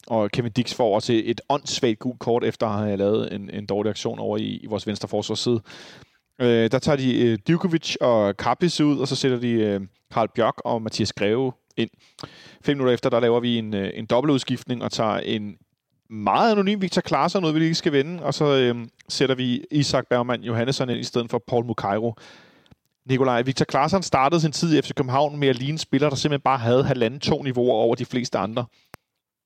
Og 0.06 0.30
Kevin 0.30 0.52
Dix 0.52 0.74
får 0.74 0.84
over 0.84 1.00
til 1.00 1.30
et 1.30 1.40
åndssvagt 1.48 1.98
gult 1.98 2.18
kort, 2.18 2.44
efter 2.44 2.66
at 2.66 2.84
have 2.84 2.96
lavet 2.96 3.34
en, 3.34 3.50
en 3.50 3.66
dårlig 3.66 3.90
aktion 3.90 4.18
over 4.18 4.36
i, 4.36 4.56
i 4.56 4.66
vores 4.66 4.86
venstre 4.86 5.08
forsvarsside. 5.08 5.60
Øh, 6.40 6.70
der 6.70 6.78
tager 6.78 6.96
de 6.96 7.26
øh, 7.26 7.38
Djukovic 7.46 7.96
og 8.00 8.36
Kappis 8.36 8.80
ud, 8.80 8.98
og 8.98 9.08
så 9.08 9.16
sætter 9.16 9.38
de 9.38 9.50
øh, 9.50 9.80
Karl 10.12 10.28
Bjørk 10.34 10.54
og 10.64 10.82
Mathias 10.82 11.12
Greve 11.12 11.52
ind. 11.76 11.90
Fem 12.64 12.76
minutter 12.76 12.94
efter, 12.94 13.10
der 13.10 13.20
laver 13.20 13.40
vi 13.40 13.58
en, 13.58 13.74
øh, 13.74 13.90
en 13.94 14.06
dobbeltudskiftning 14.06 14.82
og 14.82 14.92
tager 14.92 15.18
en 15.18 15.56
meget 16.10 16.52
anonym 16.52 16.80
Victor 16.80 17.00
Klaarsson 17.00 17.44
ud, 17.44 17.52
vi 17.52 17.58
lige 17.58 17.74
skal 17.74 17.92
vende, 17.92 18.22
og 18.22 18.34
så 18.34 18.44
øhm, 18.44 18.90
sætter 19.08 19.34
vi 19.34 19.64
Isak 19.70 20.06
Bergman 20.08 20.42
Johannesson 20.42 20.90
ind 20.90 20.98
i 20.98 21.04
stedet 21.04 21.30
for 21.30 21.38
Paul 21.46 21.64
Mukairo. 21.64 22.14
Nikolaj, 23.06 23.42
Victor 23.42 23.64
Klaarsson 23.64 24.02
startede 24.02 24.40
sin 24.40 24.52
tid 24.52 24.78
i 24.78 24.82
FC 24.82 24.94
København 24.94 25.38
med 25.38 25.48
at 25.48 25.56
ligne 25.56 25.72
en 25.72 25.78
spiller, 25.78 26.08
der 26.08 26.16
simpelthen 26.16 26.42
bare 26.42 26.58
havde 26.58 26.84
halvanden 26.84 27.20
to 27.20 27.42
niveauer 27.42 27.74
over 27.74 27.94
de 27.94 28.04
fleste 28.04 28.38
andre. 28.38 28.66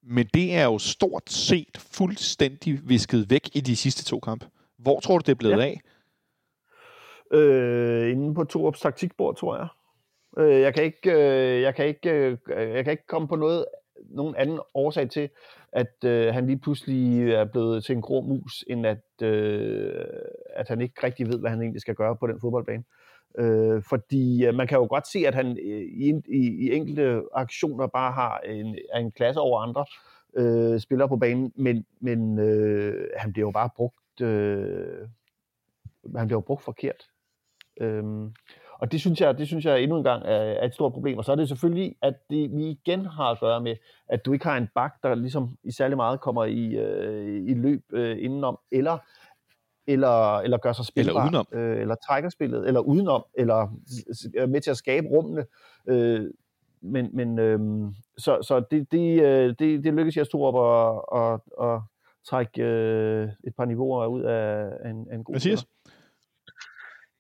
Men 0.03 0.27
det 0.35 0.55
er 0.55 0.65
jo 0.65 0.79
stort 0.79 1.31
set 1.31 1.79
fuldstændig 1.79 2.81
visket 2.89 3.31
væk 3.31 3.49
i 3.55 3.61
de 3.61 3.77
sidste 3.77 4.05
to 4.05 4.21
kampe. 4.21 4.47
Hvor 4.79 5.01
tror 5.01 5.19
du, 5.19 5.23
det 5.27 5.33
er 5.33 5.39
blevet 5.39 5.59
ja. 5.59 5.63
af? 5.63 5.81
Øh, 7.39 8.11
inde 8.11 8.35
på 8.35 8.45
Torups 8.45 8.81
taktikbord, 8.81 9.37
tror 9.37 9.57
jeg. 9.57 9.69
Øh, 10.39 10.61
jeg 10.61 10.75
kan 10.75 10.85
ikke, 10.85 11.13
øh, 11.13 11.63
jeg 11.63 11.75
kan 11.75 11.87
ikke, 11.87 12.11
øh, 12.11 12.39
jeg 12.75 12.85
kan 12.85 12.91
ikke 12.91 13.07
komme 13.07 13.29
på 13.29 13.37
noget 13.37 13.65
nogen 14.11 14.35
anden 14.37 14.61
årsag 14.75 15.11
til, 15.11 15.29
at 15.73 16.05
øh, 16.05 16.35
han 16.35 16.47
lige 16.47 16.59
pludselig 16.59 17.33
er 17.33 17.45
blevet 17.45 17.85
til 17.85 17.95
en 17.95 18.03
grå 18.03 18.21
mus, 18.21 18.65
end 18.67 18.87
at, 18.87 19.23
øh, 19.23 20.05
at 20.51 20.69
han 20.69 20.81
ikke 20.81 21.07
rigtig 21.07 21.27
ved, 21.27 21.39
hvad 21.39 21.51
han 21.51 21.63
egentlig 21.63 21.81
skal 21.81 21.95
gøre 21.95 22.17
på 22.17 22.27
den 22.27 22.41
fodboldbane. 22.41 22.85
Øh, 23.39 23.83
fordi 23.83 24.47
øh, 24.47 24.55
man 24.55 24.67
kan 24.67 24.79
jo 24.79 24.87
godt 24.91 25.07
se, 25.07 25.19
at 25.27 25.35
han 25.35 25.47
øh, 25.47 25.83
i, 25.83 26.13
i, 26.29 26.67
i 26.67 26.73
enkelte 26.73 27.23
aktioner 27.35 27.87
bare 27.87 28.13
har 28.13 28.39
en, 28.39 28.79
er 28.93 28.99
en 28.99 29.13
klasse 29.13 29.41
over 29.41 29.61
andre 29.61 29.85
øh, 30.37 30.81
spillere 30.81 31.09
på 31.09 31.17
banen, 31.17 31.53
men, 31.57 31.87
men 32.01 32.39
øh, 32.39 33.09
han 33.17 33.33
bliver 33.33 33.49
jo 33.49 33.53
bare 33.53 33.71
brugt, 33.77 34.21
øh, 34.23 35.09
han 36.17 36.27
bliver 36.27 36.39
jo 36.39 36.45
brugt 36.47 36.63
forkert. 36.63 37.07
Øh, 37.81 38.05
og 38.83 38.93
det 38.93 39.01
synes 39.01 39.21
jeg, 39.21 39.39
det 39.39 39.47
synes 39.47 39.65
jeg 39.65 39.83
endnu 39.83 39.97
en 39.97 40.05
gang 40.05 40.23
er, 40.25 40.29
er 40.31 40.67
et 40.67 40.75
stort 40.75 40.93
problem. 40.93 41.19
Og 41.19 41.25
så 41.25 41.33
er 41.33 41.37
det 41.37 41.49
selvfølgelig, 41.49 41.97
at 42.03 42.15
det, 42.31 42.57
vi 42.57 42.71
igen 42.71 43.07
har 43.07 43.25
at 43.25 43.41
gøre 43.41 43.61
med, 43.61 43.77
at 44.09 44.25
du 44.25 44.33
ikke 44.33 44.45
har 44.45 44.57
en 44.57 44.69
bak, 44.75 44.95
der 45.03 45.15
ligesom 45.15 45.57
i 45.65 45.73
særlig 45.73 45.97
meget 45.97 46.21
kommer 46.21 46.45
i, 46.45 46.77
øh, 46.77 47.51
i 47.51 47.55
løb 47.55 47.83
øh, 47.93 48.17
indenom, 48.21 48.59
eller 48.71 48.99
eller, 49.87 50.39
eller 50.39 50.59
gør 50.59 50.73
sig 50.73 50.85
spilbar, 50.85 51.11
eller, 51.11 51.23
udenom. 51.23 51.47
Øh, 51.53 51.81
eller 51.81 51.95
trækker 51.95 52.31
spillet, 52.31 52.67
eller 52.67 52.81
udenom, 52.81 53.25
eller 53.35 53.69
er 54.37 54.47
med 54.47 54.61
til 54.61 54.71
at 54.71 54.77
skabe 54.77 55.07
rummene. 55.09 55.45
Øh, 55.89 56.31
men 56.81 57.11
men 57.13 57.39
øh, 57.39 57.61
så, 58.19 58.39
så 58.43 58.63
det, 58.71 58.93
det, 58.93 59.23
øh, 59.23 59.55
det, 59.59 59.85
det 59.85 59.95
lykkedes 59.95 60.17
jeg 60.17 60.27
stå 60.27 60.43
op 60.43 60.55
og, 60.55 61.13
og, 61.13 61.45
og 61.59 61.83
trække 62.29 62.63
øh, 62.63 63.29
et 63.45 63.55
par 63.57 63.65
niveauer 63.65 64.07
ud 64.07 64.23
af 64.23 64.69
en, 64.85 64.97
en 65.13 65.25
god 65.25 65.35
Mathias? 65.35 65.67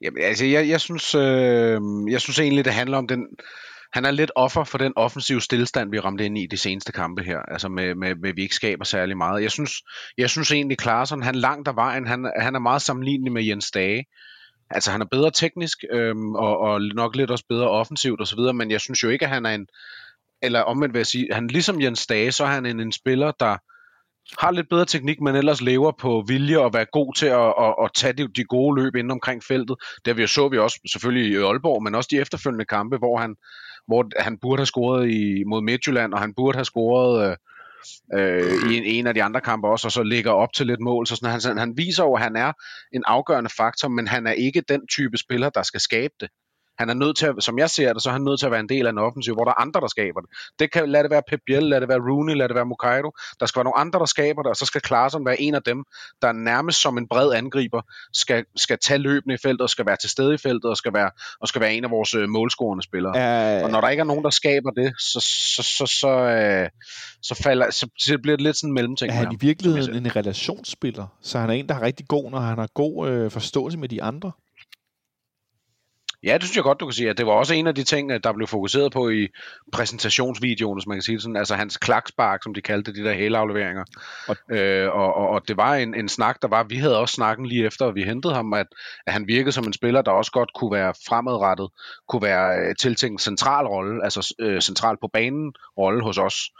Jamen, 0.02 0.22
altså, 0.22 0.44
jeg, 0.44 0.68
jeg, 0.68 0.80
synes, 0.80 1.14
øh, 1.14 1.80
jeg 2.08 2.20
synes 2.20 2.38
egentlig, 2.38 2.64
det 2.64 2.72
handler 2.72 2.98
om 2.98 3.08
den... 3.08 3.26
Han 3.92 4.04
er 4.04 4.10
lidt 4.10 4.30
offer 4.36 4.64
for 4.64 4.78
den 4.78 4.92
offensive 4.96 5.40
stillstand, 5.40 5.90
vi 5.90 5.98
ramte 5.98 6.24
ind 6.24 6.38
i 6.38 6.46
de 6.46 6.56
seneste 6.56 6.92
kampe 6.92 7.22
her. 7.22 7.38
Altså 7.38 7.68
med, 7.68 7.94
med, 7.94 8.14
med 8.14 8.34
vi 8.34 8.42
ikke 8.42 8.54
skaber 8.54 8.84
særlig 8.84 9.16
meget. 9.16 9.42
Jeg 9.42 9.50
synes, 9.50 9.72
jeg 10.18 10.30
synes 10.30 10.52
egentlig, 10.52 10.78
Klaarsson, 10.78 11.22
han 11.22 11.34
langt 11.34 11.68
af 11.68 11.76
vejen, 11.76 12.06
han, 12.06 12.32
han 12.38 12.54
er 12.54 12.58
meget 12.58 12.82
sammenlignelig 12.82 13.32
med 13.32 13.44
Jens 13.44 13.70
Dage. 13.70 14.04
Altså 14.70 14.90
han 14.90 15.00
er 15.00 15.06
bedre 15.10 15.30
teknisk, 15.30 15.78
øhm, 15.92 16.34
og, 16.34 16.58
og 16.58 16.80
nok 16.80 17.16
lidt 17.16 17.30
også 17.30 17.44
bedre 17.48 17.70
offensivt 17.70 18.20
osv., 18.20 18.38
men 18.54 18.70
jeg 18.70 18.80
synes 18.80 19.02
jo 19.02 19.08
ikke, 19.08 19.24
at 19.24 19.30
han 19.30 19.46
er 19.46 19.54
en, 19.54 19.66
eller 20.42 20.60
omvendt 20.60 20.94
vil 20.94 20.98
jeg 20.98 21.06
sige, 21.06 21.28
han 21.32 21.46
ligesom 21.46 21.80
Jens 21.80 22.06
Dage, 22.06 22.32
så 22.32 22.44
er 22.44 22.48
han 22.48 22.66
en, 22.66 22.80
en 22.80 22.92
spiller, 22.92 23.32
der, 23.40 23.56
har 24.38 24.50
lidt 24.50 24.68
bedre 24.68 24.84
teknik, 24.84 25.20
men 25.20 25.36
ellers 25.36 25.60
lever 25.60 25.92
på 26.00 26.24
vilje 26.28 26.58
og 26.58 26.74
være 26.74 26.86
god 26.92 27.14
til 27.14 27.26
at, 27.26 27.54
at, 27.60 27.74
at 27.84 27.90
tage 27.94 28.12
de, 28.12 28.28
de 28.36 28.44
gode 28.44 28.82
løb 28.82 28.94
inden 28.94 29.10
omkring 29.10 29.42
feltet. 29.44 29.76
Det 30.04 30.16
vi 30.16 30.26
så 30.26 30.48
vi 30.48 30.58
også 30.58 30.80
selvfølgelig 30.92 31.32
i 31.32 31.36
Aalborg, 31.36 31.82
men 31.82 31.94
også 31.94 32.08
de 32.10 32.20
efterfølgende 32.20 32.64
kampe, 32.64 32.96
hvor 32.96 33.18
han, 33.18 33.36
hvor 33.86 34.22
han 34.22 34.38
burde 34.38 34.60
have 34.60 34.66
scoret 34.66 35.10
i, 35.10 35.44
mod 35.44 35.62
Midtjylland, 35.62 36.14
og 36.14 36.20
han 36.20 36.34
burde 36.34 36.56
have 36.56 36.64
scoret 36.64 37.28
øh, 37.28 37.36
øh, 38.14 38.72
i 38.72 38.76
en, 38.76 38.84
en 38.84 39.06
af 39.06 39.14
de 39.14 39.22
andre 39.22 39.40
kampe 39.40 39.68
også, 39.68 39.88
og 39.88 39.92
så 39.92 40.02
ligger 40.02 40.30
op 40.30 40.52
til 40.52 40.66
lidt 40.66 40.80
mål. 40.80 41.06
Så 41.06 41.16
sådan, 41.16 41.40
han, 41.44 41.58
han 41.58 41.76
viser 41.76 42.04
jo, 42.04 42.14
at 42.14 42.22
han 42.22 42.36
er 42.36 42.52
en 42.92 43.02
afgørende 43.06 43.50
faktor, 43.56 43.88
men 43.88 44.08
han 44.08 44.26
er 44.26 44.32
ikke 44.32 44.62
den 44.68 44.86
type 44.86 45.18
spiller, 45.18 45.50
der 45.50 45.62
skal 45.62 45.80
skabe 45.80 46.14
det. 46.20 46.28
Han 46.82 46.90
er 46.90 46.94
nødt 47.04 47.16
til, 47.16 47.26
at, 47.26 47.34
som 47.38 47.58
jeg 47.58 47.70
ser 47.70 47.92
det, 47.92 48.02
så 48.02 48.08
er 48.08 48.12
han 48.12 48.22
nødt 48.22 48.38
til 48.40 48.46
at 48.46 48.52
være 48.52 48.60
en 48.60 48.68
del 48.68 48.86
af 48.86 48.90
en 48.90 48.98
offensiv, 48.98 49.34
hvor 49.34 49.44
der 49.44 49.50
er 49.50 49.60
andre, 49.60 49.80
der 49.80 49.86
skaber 49.86 50.20
det. 50.20 50.30
Det 50.58 50.72
kan, 50.72 50.88
lad 50.88 51.02
det 51.02 51.10
være 51.10 51.22
Pep 51.28 51.40
Biel, 51.46 51.62
lad 51.62 51.80
det 51.80 51.88
være 51.88 51.98
Rooney, 51.98 52.34
lad 52.34 52.48
det 52.48 52.54
være 52.54 52.66
Mukairo. 52.66 53.10
Der 53.40 53.46
skal 53.46 53.58
være 53.60 53.64
nogle 53.64 53.78
andre, 53.78 53.98
der 53.98 54.04
skaber 54.04 54.42
det, 54.42 54.50
og 54.50 54.56
så 54.56 54.66
skal 54.66 54.80
Klaarsson 54.80 55.26
være 55.26 55.40
en 55.40 55.54
af 55.54 55.62
dem, 55.62 55.84
der 56.22 56.32
nærmest 56.32 56.80
som 56.80 56.98
en 56.98 57.08
bred 57.08 57.32
angriber 57.32 57.82
skal, 58.12 58.44
skal 58.56 58.78
tage 58.78 58.98
løbende 58.98 59.34
i 59.34 59.38
feltet, 59.42 59.60
og 59.60 59.70
skal 59.70 59.86
være 59.86 59.96
til 59.96 60.10
stede 60.10 60.34
i 60.34 60.36
feltet, 60.36 60.70
og 60.70 60.76
skal 60.76 60.92
være, 60.92 61.10
og 61.40 61.48
skal 61.48 61.60
være 61.60 61.74
en 61.74 61.84
af 61.84 61.90
vores 61.90 62.14
øh, 62.14 62.28
målscorende 62.28 62.84
spillere. 62.84 63.12
Uh, 63.12 63.64
og 63.64 63.70
når 63.70 63.80
der 63.80 63.88
ikke 63.88 64.00
er 64.00 64.04
nogen, 64.04 64.24
der 64.24 64.30
skaber 64.30 64.70
det, 64.70 64.92
så, 64.98 65.20
så, 65.56 65.62
så, 65.62 65.86
så, 65.86 66.08
øh, 66.08 66.68
så, 67.22 67.34
falder, 67.34 67.70
så, 67.70 67.88
så 67.98 68.18
bliver 68.22 68.36
det 68.36 68.44
lidt 68.44 68.56
sådan 68.56 68.70
en 68.70 68.74
mellemting. 68.74 69.10
Er 69.10 69.14
han 69.14 69.32
i 69.32 69.36
virkeligheden 69.40 70.06
en 70.06 70.16
relationsspiller? 70.16 71.06
Så 71.20 71.38
han 71.38 71.50
er 71.50 71.54
en, 71.54 71.68
der 71.68 71.74
er 71.74 71.82
rigtig 71.82 72.08
god, 72.08 72.30
når 72.30 72.38
han 72.38 72.58
har 72.58 72.68
god 72.74 73.08
øh, 73.08 73.30
forståelse 73.30 73.78
med 73.78 73.88
de 73.88 74.02
andre? 74.02 74.32
Ja, 76.24 76.34
det 76.34 76.42
synes 76.42 76.56
jeg 76.56 76.64
godt, 76.64 76.80
du 76.80 76.86
kan 76.86 76.92
sige. 76.92 77.10
At 77.10 77.18
det 77.18 77.26
var 77.26 77.32
også 77.32 77.54
en 77.54 77.66
af 77.66 77.74
de 77.74 77.84
ting, 77.84 78.10
der 78.24 78.32
blev 78.32 78.46
fokuseret 78.46 78.92
på 78.92 79.08
i 79.08 79.28
præsentationsvideoen, 79.72 80.78
hvis 80.78 80.86
man 80.86 80.96
kan 80.96 81.02
sige 81.02 81.14
det 81.14 81.22
sådan. 81.22 81.36
Altså 81.36 81.54
hans 81.54 81.76
klakspark, 81.76 82.42
som 82.42 82.54
de 82.54 82.62
kaldte 82.62 82.94
de 82.94 83.04
der 83.04 83.12
helafleveringer. 83.12 83.84
Og, 84.28 84.36
øh, 84.50 84.90
og, 84.94 85.14
og, 85.14 85.28
og 85.28 85.48
det 85.48 85.56
var 85.56 85.74
en, 85.74 85.94
en 85.94 86.08
snak, 86.08 86.42
der 86.42 86.48
var, 86.48 86.62
vi 86.62 86.76
havde 86.76 86.98
også 86.98 87.14
snakken 87.14 87.46
lige 87.46 87.66
efter, 87.66 87.86
at 87.86 87.94
vi 87.94 88.02
hentede 88.02 88.34
ham, 88.34 88.52
at, 88.52 88.66
at 89.06 89.12
han 89.12 89.26
virkede 89.26 89.52
som 89.52 89.64
en 89.64 89.72
spiller, 89.72 90.02
der 90.02 90.10
også 90.10 90.32
godt 90.32 90.52
kunne 90.54 90.72
være 90.72 90.94
fremadrettet, 91.08 91.68
kunne 92.08 92.22
være 92.22 92.58
øh, 92.58 92.76
tiltænkt 92.76 93.22
central 93.22 93.66
rolle, 93.66 94.04
altså 94.04 94.34
øh, 94.38 94.60
central 94.60 94.96
på 95.00 95.08
banen 95.12 95.52
rolle 95.78 96.02
hos 96.02 96.18
os. 96.18 96.50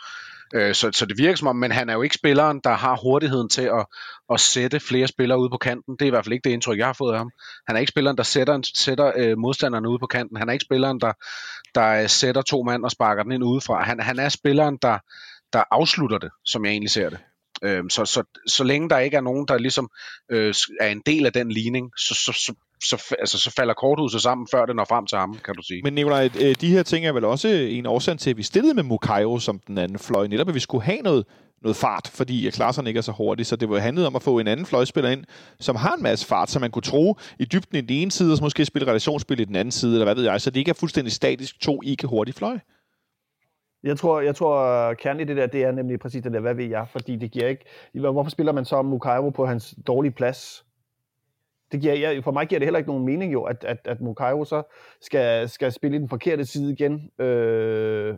Øh, 0.55 0.75
så, 0.75 0.91
så 0.93 1.07
det 1.07 1.19
virker 1.19 1.37
som 1.37 1.49
om, 1.49 1.57
men 1.57 1.73
han 1.73 1.89
er 1.89 1.95
jo 1.95 2.03
ikke 2.03 2.15
spilleren, 2.15 2.61
der 2.65 2.75
har 2.75 2.97
hurtigheden 2.97 3.49
til 3.49 3.63
at, 3.63 3.87
at 4.33 4.41
sætte 4.41 4.81
flere 4.81 5.07
spillere 5.07 5.39
ude 5.39 5.51
på 5.51 5.57
kanten. 5.57 5.95
Det 5.95 6.03
er 6.03 6.07
i 6.07 6.11
hvert 6.11 6.25
fald 6.25 6.33
ikke 6.33 6.45
det 6.45 6.51
indtryk, 6.51 6.79
jeg 6.79 6.87
har 6.87 6.93
fået 6.93 7.13
af 7.13 7.19
ham. 7.19 7.31
Han 7.67 7.77
er 7.77 7.81
ikke 7.81 7.91
spilleren, 7.91 8.17
der 8.17 8.23
sætter, 8.23 8.61
sætter 8.75 9.13
øh, 9.17 9.39
modstanderne 9.39 9.89
ude 9.89 9.99
på 9.99 10.07
kanten. 10.07 10.37
Han 10.37 10.49
er 10.49 10.53
ikke 10.53 10.65
spilleren, 10.65 11.01
der, 11.01 11.13
der 11.75 12.03
øh, 12.03 12.09
sætter 12.09 12.43
to 12.43 12.63
mand 12.63 12.85
og 12.85 12.91
sparker 12.91 13.23
den 13.23 13.33
ind 13.33 13.45
udefra. 13.45 13.85
Han, 13.85 14.01
han 14.01 14.19
er 14.19 14.29
spilleren, 14.29 14.79
der, 14.83 14.99
der 15.53 15.63
afslutter 15.71 16.19
det, 16.19 16.31
som 16.45 16.65
jeg 16.65 16.71
egentlig 16.71 16.91
ser 16.91 17.11
det. 17.11 17.19
Øh, 17.65 17.85
så, 17.91 18.05
så, 18.05 18.23
så 18.47 18.65
længe 18.65 18.89
der 18.89 18.99
ikke 18.99 19.17
er 19.17 19.21
nogen, 19.21 19.49
der 19.49 19.59
ligesom 19.59 19.91
øh, 20.31 20.55
er 20.81 20.89
en 20.89 21.03
del 21.07 21.27
af 21.27 21.33
den 21.33 21.53
ligning, 21.53 21.91
så, 21.97 22.15
så, 22.15 22.33
så, 22.33 22.55
så, 22.89 23.15
altså, 23.19 23.39
så 23.39 23.51
falder 23.51 23.75
korthuset 23.75 24.23
sammen, 24.23 24.47
før 24.51 24.67
det 24.67 24.77
når 24.77 24.85
frem 24.85 25.07
til 25.07 25.19
ham, 25.19 25.39
kan 25.45 25.55
du 25.55 25.63
sige. 25.63 25.81
Men 25.85 25.93
Nikolaj, 25.93 26.31
øh, 26.41 26.55
de 26.61 26.69
her 26.69 26.83
ting 26.83 27.07
er 27.07 27.13
vel 27.13 27.25
også 27.25 27.49
en 27.49 27.87
årsag 27.87 28.19
til, 28.19 28.31
at 28.31 28.37
vi 28.37 28.43
stillede 28.43 28.75
med 28.75 28.83
Mukairo 28.83 29.39
som 29.39 29.59
den 29.67 29.79
anden 29.79 29.99
fløj, 29.99 30.27
netop 30.27 30.49
at 30.49 30.55
vi 30.55 30.61
skulle 30.61 30.85
have 30.85 30.99
noget, 30.99 31.27
noget 31.63 31.77
fart, 31.77 32.11
fordi 32.15 32.51
Klaarsson 32.51 32.87
ikke 32.87 32.99
er 32.99 33.03
så 33.03 33.13
hurtig, 33.13 33.47
så 33.47 33.57
det 33.57 33.71
var 33.71 33.79
handlet 33.79 34.07
om 34.07 34.17
at 34.17 34.23
få 34.23 34.39
en 34.39 34.49
anden 34.49 34.67
fløjspiller 34.67 35.11
ind, 35.11 35.25
som 35.61 35.77
har 35.77 35.95
en 35.95 36.03
masse 36.03 36.27
fart, 36.27 36.51
så 36.51 36.59
man 36.59 36.71
kunne 36.71 36.83
tro 36.83 37.17
i 37.39 37.45
dybden 37.45 37.79
i 37.79 37.81
den 37.81 37.97
ene 37.97 38.11
side, 38.11 38.33
og 38.33 38.37
så 38.37 38.45
måske 38.45 38.65
spille 38.65 38.89
relationsspil 38.89 39.41
i 39.41 39.45
den 39.45 39.57
anden 39.57 39.73
side, 39.73 39.93
eller 39.93 40.05
hvad 40.05 40.15
ved 40.15 40.25
jeg, 40.25 40.41
så 40.41 40.51
det 40.51 40.57
ikke 40.57 40.69
er 40.69 40.75
fuldstændig 40.75 41.13
statisk 41.13 41.61
to 41.61 41.81
ikke 41.85 42.07
hurtige 42.07 42.35
fløj. 42.35 42.59
Jeg 43.85 43.99
tror, 43.99 44.21
jeg 44.21 44.37
tror 44.37 44.95
kernen 44.95 45.21
i 45.21 45.25
det 45.25 45.37
der, 45.37 45.47
det 45.47 45.63
er 45.63 45.73
nemlig 45.73 46.01
præcis 46.01 46.23
det 46.23 46.33
der, 46.33 46.41
hvad 46.41 46.55
ved 46.55 46.65
jeg, 46.65 46.87
fordi 46.93 47.17
det 47.17 47.31
giver 47.31 47.49
ikke... 47.49 47.65
Hvorfor 47.95 48.31
spiller 48.31 48.53
man 48.53 48.65
så 48.65 48.83
Mukairo 48.83 49.31
på 49.31 49.47
hans 49.47 49.75
dårlige 49.87 50.13
plads? 50.13 50.65
Det 51.73 51.81
giver, 51.81 51.95
jeg, 51.95 52.25
for 52.25 52.31
mig 52.31 52.47
giver 52.47 52.59
det 52.59 52.67
heller 52.67 52.79
ikke 52.79 52.91
nogen 52.91 53.05
mening 53.05 53.33
jo, 53.33 53.43
at, 53.43 53.65
at, 53.65 53.79
at 53.85 54.01
Mukairo 54.01 54.45
så 54.45 54.63
skal, 55.01 55.49
skal 55.49 55.73
spille 55.73 55.97
i 55.97 56.01
den 56.01 56.09
forkerte 56.09 56.45
side 56.45 56.73
igen. 56.73 57.11
Øh, 57.19 58.15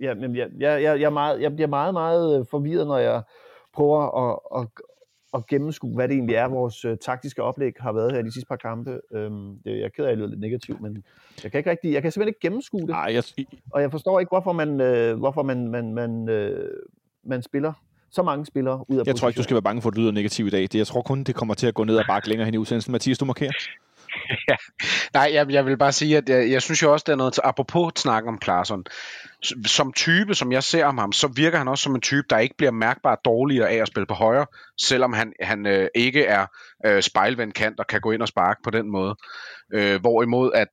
ja, 0.00 0.14
men 0.14 0.36
jeg, 0.36 0.48
jeg, 0.58 0.82
jeg, 0.82 1.00
jeg, 1.00 1.06
er 1.06 1.10
meget, 1.10 1.40
jeg 1.40 1.54
bliver 1.54 1.68
meget, 1.68 1.94
meget 1.94 2.46
forvirret, 2.50 2.86
når 2.86 2.98
jeg 2.98 3.22
prøver 3.72 4.30
at, 4.30 4.60
at, 4.60 4.68
at 5.34 5.46
gennemskue, 5.46 5.94
hvad 5.94 6.08
det 6.08 6.14
egentlig 6.14 6.36
er, 6.36 6.48
vores 6.48 6.84
uh, 6.84 6.96
taktiske 7.00 7.42
oplæg 7.42 7.72
har 7.80 7.92
været 7.92 8.12
her 8.12 8.22
de 8.22 8.32
sidste 8.32 8.48
par 8.48 8.56
kampe. 8.56 9.00
Øhm, 9.12 9.58
det, 9.64 9.70
jeg 9.70 9.84
er 9.84 9.88
ked 9.88 10.04
af, 10.04 10.12
at 10.12 10.18
jeg 10.18 10.28
lidt 10.28 10.40
negativt, 10.40 10.80
men 10.80 11.04
jeg 11.42 11.50
kan, 11.50 11.58
ikke 11.58 11.70
rigtig, 11.70 11.92
jeg 11.92 12.02
kan 12.02 12.12
simpelthen 12.12 12.28
ikke 12.28 12.40
gennemskue 12.40 12.80
det. 12.80 12.90
Ej, 12.90 13.12
jeg... 13.14 13.24
Og 13.72 13.82
jeg 13.82 13.90
forstår 13.90 14.20
ikke, 14.20 14.30
hvorfor 14.30 14.52
man, 14.52 14.80
øh, 14.80 15.18
hvorfor 15.18 15.42
man, 15.42 15.68
man, 15.68 15.94
man, 15.94 16.28
øh, 16.28 16.76
man 17.24 17.42
spiller 17.42 17.72
så 18.12 18.22
mange 18.22 18.46
spillere 18.46 18.90
ud 18.90 18.98
af 18.98 19.04
Jeg 19.06 19.16
tror 19.16 19.28
ikke, 19.28 19.38
du 19.38 19.42
skal 19.42 19.54
være 19.54 19.62
bange 19.62 19.82
for, 19.82 19.90
at 19.90 19.96
du 19.96 20.00
lyder 20.00 20.12
negativ 20.12 20.46
i 20.46 20.50
dag. 20.50 20.62
Det, 20.62 20.74
jeg 20.74 20.86
tror 20.86 21.02
kun, 21.02 21.24
det 21.24 21.34
kommer 21.34 21.54
til 21.54 21.66
at 21.66 21.74
gå 21.74 21.84
ned 21.84 21.96
og 21.96 22.04
bakke 22.08 22.28
længere 22.28 22.44
hen 22.44 22.54
i 22.54 22.58
udsendelsen. 22.58 22.92
Mathias, 22.92 23.18
du 23.18 23.24
markerer. 23.24 23.52
ja. 24.50 24.56
Nej, 25.14 25.30
jeg, 25.34 25.50
jeg 25.50 25.66
vil 25.66 25.78
bare 25.78 25.92
sige, 25.92 26.16
at 26.16 26.28
jeg, 26.28 26.50
jeg 26.50 26.62
synes 26.62 26.82
jo 26.82 26.92
også, 26.92 27.04
der 27.06 27.12
er 27.12 27.16
noget 27.16 27.32
til, 27.32 27.40
apropos 27.44 27.92
snakke 27.96 28.28
om 28.28 28.38
Klaarsson. 28.38 28.84
Som 29.66 29.92
type, 29.92 30.34
som 30.34 30.52
jeg 30.52 30.62
ser 30.62 30.84
om 30.84 30.98
ham, 30.98 31.12
så 31.12 31.28
virker 31.28 31.58
han 31.58 31.68
også 31.68 31.82
som 31.82 31.94
en 31.94 32.00
type, 32.00 32.26
der 32.30 32.38
ikke 32.38 32.54
bliver 32.58 32.70
mærkbart 32.70 33.18
dårligere 33.24 33.70
af 33.70 33.76
at 33.76 33.88
spille 33.88 34.06
på 34.06 34.14
højre, 34.14 34.46
selvom 34.78 35.12
han, 35.12 35.32
han 35.40 35.66
øh, 35.66 35.88
ikke 35.94 36.24
er 36.24 36.46
øh, 36.86 37.02
spejlvendt 37.02 37.54
kant 37.54 37.80
og 37.80 37.86
kan 37.86 38.00
gå 38.00 38.10
ind 38.10 38.22
og 38.22 38.28
sparke 38.28 38.60
på 38.64 38.70
den 38.70 38.90
måde. 38.90 39.16
Øh, 39.72 40.00
hvorimod, 40.00 40.50
at 40.54 40.68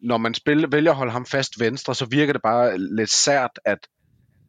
når 0.00 0.18
man 0.18 0.34
spiller, 0.34 0.68
vælger 0.68 0.90
at 0.90 0.96
holde 0.96 1.12
ham 1.12 1.26
fast 1.26 1.60
venstre, 1.60 1.94
så 1.94 2.06
virker 2.10 2.32
det 2.32 2.42
bare 2.42 2.78
lidt 2.78 3.10
sært, 3.10 3.58
at, 3.64 3.78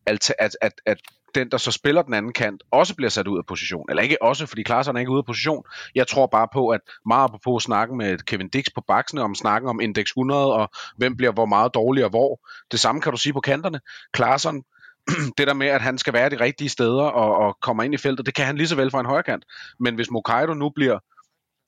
at, 0.06 0.34
at, 0.40 0.58
at, 0.62 0.74
at 0.86 0.98
den, 1.36 1.52
der 1.52 1.58
så 1.58 1.72
spiller 1.72 2.02
den 2.02 2.14
anden 2.14 2.34
kant, 2.34 2.64
også 2.72 2.96
bliver 2.96 3.10
sat 3.10 3.28
ud 3.28 3.38
af 3.38 3.46
position. 3.46 3.86
Eller 3.90 4.04
ikke 4.04 4.22
også, 4.22 4.46
fordi 4.46 4.64
Klaarsson 4.64 4.96
er 4.96 5.00
ikke 5.00 5.12
ude 5.12 5.18
af 5.18 5.26
position. 5.26 5.64
Jeg 5.96 6.08
tror 6.08 6.28
bare 6.28 6.48
på, 6.54 6.70
at 6.70 6.82
meget 7.06 7.32
på 7.44 7.60
snakken 7.60 7.98
med 7.98 8.18
Kevin 8.18 8.50
Dix 8.50 8.66
på 8.76 8.84
baksene, 8.88 9.22
om 9.22 9.36
snakken 9.36 9.70
om 9.70 9.80
indeks 9.82 10.12
100, 10.12 10.54
og 10.54 10.70
hvem 10.98 11.18
bliver 11.18 11.32
hvor 11.32 11.46
meget 11.46 11.74
dårligere 11.74 12.10
hvor. 12.10 12.40
Det 12.72 12.80
samme 12.80 13.02
kan 13.02 13.12
du 13.12 13.18
sige 13.18 13.34
på 13.34 13.40
kanterne. 13.40 13.80
Klaarsson, 14.14 14.64
det 15.38 15.48
der 15.48 15.54
med, 15.54 15.68
at 15.68 15.82
han 15.82 15.98
skal 15.98 16.14
være 16.14 16.30
de 16.30 16.40
rigtige 16.40 16.70
steder 16.70 17.04
og, 17.04 17.36
og 17.48 17.58
kommer 17.62 17.84
ind 17.84 17.94
i 17.94 17.98
feltet, 17.98 18.26
det 18.26 18.34
kan 18.34 18.46
han 18.46 18.58
lige 18.58 18.68
så 18.68 18.76
vel 18.76 18.92
fra 18.92 19.00
en 19.00 19.06
højre 19.06 19.24
kant. 19.24 19.46
Men 19.80 19.96
hvis 19.96 20.12
Mokaido 20.12 20.54
nu 20.54 20.70
bliver 20.70 21.00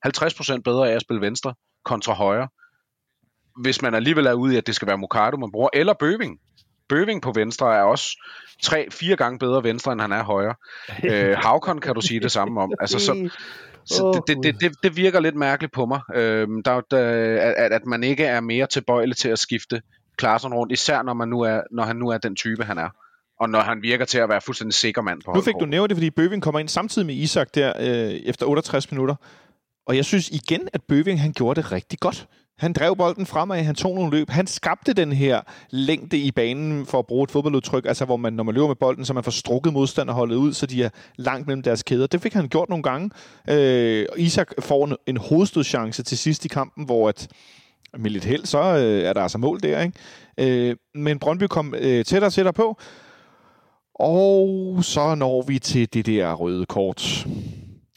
50% 0.06 0.60
bedre 0.64 0.90
af 0.90 0.94
at 0.94 1.02
spille 1.02 1.20
venstre 1.20 1.54
kontra 1.84 2.12
højre, 2.12 2.48
hvis 3.62 3.82
man 3.82 3.94
alligevel 3.94 4.26
er 4.26 4.32
ude 4.32 4.54
i, 4.54 4.56
at 4.56 4.66
det 4.66 4.74
skal 4.74 4.88
være 4.88 4.98
Mokaido, 4.98 5.36
man 5.36 5.52
bruger, 5.52 5.68
eller 5.72 5.92
Bøving, 5.92 6.40
Bøving 6.88 7.22
på 7.22 7.32
venstre 7.32 7.76
er 7.76 7.82
også 7.82 8.24
tre, 8.62 8.90
fire 8.90 9.16
gange 9.16 9.38
bedre 9.38 9.64
venstre, 9.64 9.92
end 9.92 10.00
han 10.00 10.12
er 10.12 10.22
højre. 10.22 10.54
Øh, 11.10 11.36
Havkon 11.38 11.80
kan 11.80 11.94
du 11.94 12.00
sige 12.00 12.20
det 12.20 12.32
samme 12.32 12.60
om. 12.60 12.72
Altså, 12.80 12.98
så, 12.98 13.30
så 13.84 14.24
det, 14.26 14.36
det, 14.42 14.60
det, 14.60 14.72
det 14.82 14.96
virker 14.96 15.20
lidt 15.20 15.34
mærkeligt 15.34 15.72
på 15.72 15.86
mig, 15.86 16.00
øh, 16.14 16.48
der, 16.64 16.80
der, 16.90 16.98
at, 17.56 17.72
at 17.72 17.86
man 17.86 18.04
ikke 18.04 18.24
er 18.24 18.40
mere 18.40 18.66
tilbøjelig 18.66 19.16
til 19.16 19.28
at 19.28 19.38
skifte 19.38 19.82
Klaarsson 20.16 20.54
rundt, 20.54 20.72
især 20.72 21.02
når, 21.02 21.14
man 21.14 21.28
nu 21.28 21.40
er, 21.40 21.60
når 21.70 21.82
han 21.82 21.96
nu 21.96 22.08
er 22.08 22.18
den 22.18 22.36
type, 22.36 22.64
han 22.64 22.78
er. 22.78 22.88
Og 23.40 23.50
når 23.50 23.60
han 23.60 23.82
virker 23.82 24.04
til 24.04 24.18
at 24.18 24.28
være 24.28 24.40
fuldstændig 24.40 24.74
sikker 24.74 25.02
mand 25.02 25.22
på 25.24 25.32
Nu 25.34 25.40
fik 25.40 25.54
du 25.60 25.66
nævnt 25.66 25.90
det, 25.90 25.96
fordi 25.96 26.10
Bøving 26.10 26.42
kommer 26.42 26.60
ind 26.60 26.68
samtidig 26.68 27.06
med 27.06 27.14
Isak 27.14 27.54
der 27.54 27.72
øh, 27.80 28.20
efter 28.24 28.46
68 28.46 28.90
minutter. 28.90 29.14
Og 29.86 29.96
jeg 29.96 30.04
synes 30.04 30.28
igen, 30.28 30.68
at 30.72 30.82
Bøving 30.82 31.20
han 31.20 31.32
gjorde 31.32 31.62
det 31.62 31.72
rigtig 31.72 31.98
godt. 31.98 32.28
Han 32.58 32.72
drev 32.72 32.96
bolden 32.96 33.26
fremad, 33.26 33.62
han 33.62 33.74
tog 33.74 33.94
nogle 33.94 34.10
løb. 34.10 34.30
Han 34.30 34.46
skabte 34.46 34.92
den 34.92 35.12
her 35.12 35.40
længde 35.70 36.18
i 36.18 36.30
banen 36.30 36.86
for 36.86 36.98
at 36.98 37.06
bruge 37.06 37.24
et 37.24 37.30
fodboldudtryk, 37.30 37.86
altså 37.86 38.04
hvor 38.04 38.16
man, 38.16 38.32
når 38.32 38.44
man 38.44 38.54
løber 38.54 38.66
med 38.66 38.76
bolden, 38.76 39.04
så 39.04 39.12
man 39.12 39.24
får 39.24 39.30
strukket 39.30 39.72
modstanderholdet 39.72 40.36
ud, 40.36 40.52
så 40.52 40.66
de 40.66 40.82
er 40.82 40.88
langt 41.16 41.46
mellem 41.46 41.62
deres 41.62 41.82
kæder. 41.82 42.06
Det 42.06 42.20
fik 42.20 42.32
han 42.32 42.48
gjort 42.48 42.68
nogle 42.68 42.82
gange. 42.82 43.10
Øh, 43.50 44.06
Isak 44.16 44.52
får 44.58 44.86
en, 44.86 44.96
en 45.06 45.16
hovedstødschance 45.16 46.02
til 46.02 46.18
sidst 46.18 46.44
i 46.44 46.48
kampen, 46.48 46.84
hvor 46.84 47.08
at, 47.08 47.28
med 47.98 48.10
lidt 48.10 48.24
held, 48.24 48.44
så 48.44 48.58
øh, 48.58 49.02
er 49.02 49.12
der 49.12 49.20
altså 49.20 49.38
mål 49.38 49.60
der. 49.60 49.80
Ikke? 49.80 50.68
Øh, 50.68 50.76
men 50.94 51.18
Brøndby 51.18 51.44
kom 51.44 51.74
øh, 51.78 52.04
tættere 52.04 52.28
og 52.28 52.32
tættere 52.32 52.52
på, 52.52 52.78
og 53.94 54.78
så 54.82 55.14
når 55.14 55.42
vi 55.42 55.58
til 55.58 55.94
det 55.94 56.06
der 56.06 56.32
røde 56.32 56.66
kort. 56.66 57.26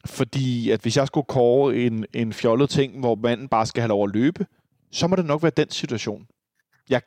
Fordi 0.08 0.72
at 0.72 0.82
hvis 0.82 0.98
jeg 0.98 1.08
skulle 1.08 1.26
kåre 1.26 1.76
en, 1.76 2.06
en 2.14 2.34
fjollet 2.34 2.70
ting, 2.70 3.00
hvor 3.00 3.16
manden 3.16 3.48
bare 3.48 3.66
skal 3.66 3.82
have 3.82 3.90
lov 3.90 4.04
at 4.04 4.14
løbe, 4.14 4.46
så 4.92 5.08
må 5.08 5.16
det 5.16 5.26
nok 5.26 5.44
være 5.44 5.52
den 5.58 5.70
situation. 5.70 6.28
Jeg, 6.90 7.02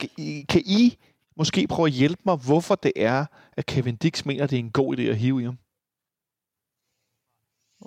kan 0.49 0.63
I 0.65 0.99
måske 1.37 1.67
prøve 1.67 1.87
at 1.87 1.93
hjælpe 1.93 2.23
mig, 2.25 2.37
hvorfor 2.37 2.75
det 2.75 2.93
er, 2.97 3.27
at 3.53 3.67
Kevin 3.67 3.97
Dix 3.97 4.25
mener, 4.25 4.47
det 4.47 4.57
er 4.57 4.61
en 4.61 4.71
god 4.71 4.99
idé 4.99 5.03
at 5.03 5.17
hive 5.17 5.41
i 5.41 5.45
ham? 5.45 5.59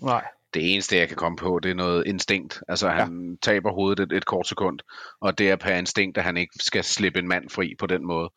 Nej. 0.02 0.26
Det 0.54 0.74
eneste, 0.74 0.98
jeg 0.98 1.08
kan 1.08 1.18
komme 1.18 1.36
på, 1.36 1.60
det 1.64 1.72
er 1.72 1.76
noget 1.76 2.08
instinkt. 2.08 2.64
Altså, 2.68 2.90
han 2.90 3.30
ja. 3.30 3.36
taber 3.42 3.72
hovedet 3.72 4.00
et, 4.00 4.18
et 4.18 4.26
kort 4.26 4.48
sekund, 4.48 4.80
og 5.22 5.38
det 5.38 5.50
er 5.50 5.56
per 5.56 5.76
instinkt, 5.76 6.18
at 6.18 6.24
han 6.24 6.38
ikke 6.38 6.54
skal 6.60 6.84
slippe 6.84 7.20
en 7.20 7.28
mand 7.28 7.50
fri 7.50 7.76
på 7.80 7.88
den 7.88 8.08
måde. 8.08 8.32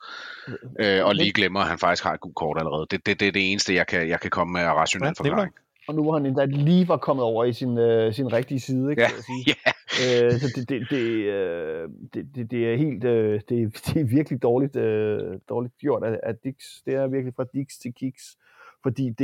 Øh, 0.80 1.04
og 1.04 1.14
lige 1.14 1.32
glemmer, 1.32 1.60
at 1.60 1.68
han 1.68 1.78
faktisk 1.78 2.04
har 2.04 2.14
et 2.14 2.20
godt 2.20 2.34
kort 2.34 2.58
allerede. 2.58 2.86
Det, 2.90 3.06
det, 3.06 3.20
det 3.20 3.28
er 3.28 3.32
det 3.32 3.50
eneste, 3.50 3.74
jeg 3.74 3.86
kan, 3.86 4.08
jeg 4.08 4.20
kan 4.20 4.30
komme 4.30 4.52
med 4.52 4.62
rationel 4.62 5.06
ja, 5.06 5.12
forklaring. 5.12 5.54
Og 5.88 5.94
nu 5.94 6.03
hvor 6.03 6.12
han 6.12 6.27
endda 6.27 6.44
lige 6.44 6.88
var 6.88 6.96
kommet 6.96 7.25
over 7.25 7.44
i 7.44 7.53
sin, 7.53 7.79
øh, 7.79 8.14
sin 8.14 8.33
rigtige 8.33 8.61
side, 8.61 8.90
ikke? 8.90 9.03
Ja, 9.03 9.09
sige. 9.09 9.44
ja. 9.53 10.27
Øh, 10.27 10.33
så 10.33 10.53
det, 10.57 10.68
det, 10.68 10.87
det, 10.90 11.07
øh, 11.07 11.88
det, 12.14 12.27
det, 12.35 12.51
det 12.51 12.72
er 12.72 12.77
helt, 12.77 13.05
øh, 13.05 13.40
det, 13.49 13.75
det 13.87 14.01
er 14.01 14.05
virkelig 14.05 14.42
dårligt, 14.42 14.77
øh, 14.77 15.38
dårligt 15.49 15.79
gjort 15.79 16.05
af, 16.05 16.20
af 16.22 16.37
Dix. 16.37 16.55
Det 16.87 16.94
er 16.94 17.07
virkelig 17.07 17.35
fra 17.35 17.44
Dix 17.55 17.66
til 17.83 17.92
Kiks. 17.94 18.37
Fordi 18.83 19.11
det, 19.11 19.18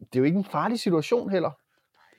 det 0.00 0.16
er 0.16 0.18
jo 0.18 0.24
ikke 0.24 0.38
en 0.38 0.44
farlig 0.44 0.80
situation 0.80 1.30
heller. 1.30 1.50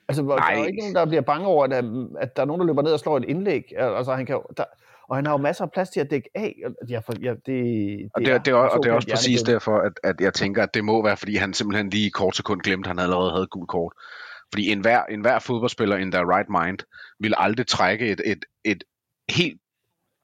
Altså, 0.08 0.22
Nej. 0.22 0.36
der 0.36 0.44
er 0.44 0.58
jo 0.58 0.64
ikke 0.64 0.78
nogen, 0.78 0.94
der 0.94 1.06
bliver 1.06 1.20
bange 1.20 1.46
over, 1.46 1.64
at, 1.64 1.72
at 2.20 2.36
der 2.36 2.42
er 2.42 2.46
nogen, 2.46 2.60
der 2.60 2.66
løber 2.66 2.82
ned 2.82 2.92
og 2.92 3.00
slår 3.00 3.16
et 3.16 3.24
indlæg. 3.24 3.72
Altså, 3.78 4.14
han 4.14 4.26
kan, 4.26 4.40
der, 4.56 4.64
og 5.08 5.16
han 5.16 5.26
har 5.26 5.32
jo 5.32 5.38
masser 5.38 5.64
af 5.64 5.70
plads 5.70 5.88
til 5.88 6.00
at 6.00 6.10
dække 6.10 6.30
af. 6.34 6.54
Ja, 6.88 6.98
for, 6.98 7.12
ja, 7.22 7.30
det, 7.30 7.46
det, 7.46 8.10
og 8.14 8.20
det, 8.20 8.28
er, 8.28 8.38
det, 8.38 8.50
er, 8.50 8.56
og 8.56 8.82
det 8.82 8.90
er 8.90 8.94
også 8.94 9.08
præcis 9.10 9.42
derfor, 9.42 9.78
at, 9.78 9.92
at 10.04 10.20
jeg 10.20 10.34
tænker, 10.34 10.62
at 10.62 10.74
det 10.74 10.84
må 10.84 11.02
være, 11.02 11.16
fordi 11.16 11.36
han 11.36 11.54
simpelthen 11.54 11.90
lige 11.90 12.06
i 12.06 12.10
kort 12.10 12.36
sekund 12.36 12.60
glemte, 12.60 12.90
at 12.90 12.96
han 12.96 13.04
allerede 13.04 13.30
havde 13.30 13.46
gul 13.46 13.66
kort. 13.66 13.92
Fordi 14.52 14.72
enhver, 14.72 15.02
enhver 15.04 15.38
fodboldspiller 15.38 15.96
in 15.96 16.10
their 16.10 16.36
right 16.36 16.48
mind 16.48 16.78
vil 17.20 17.34
aldrig 17.36 17.66
trække 17.66 18.08
et, 18.08 18.20
et, 18.24 18.44
et 18.64 18.84
helt 19.30 19.60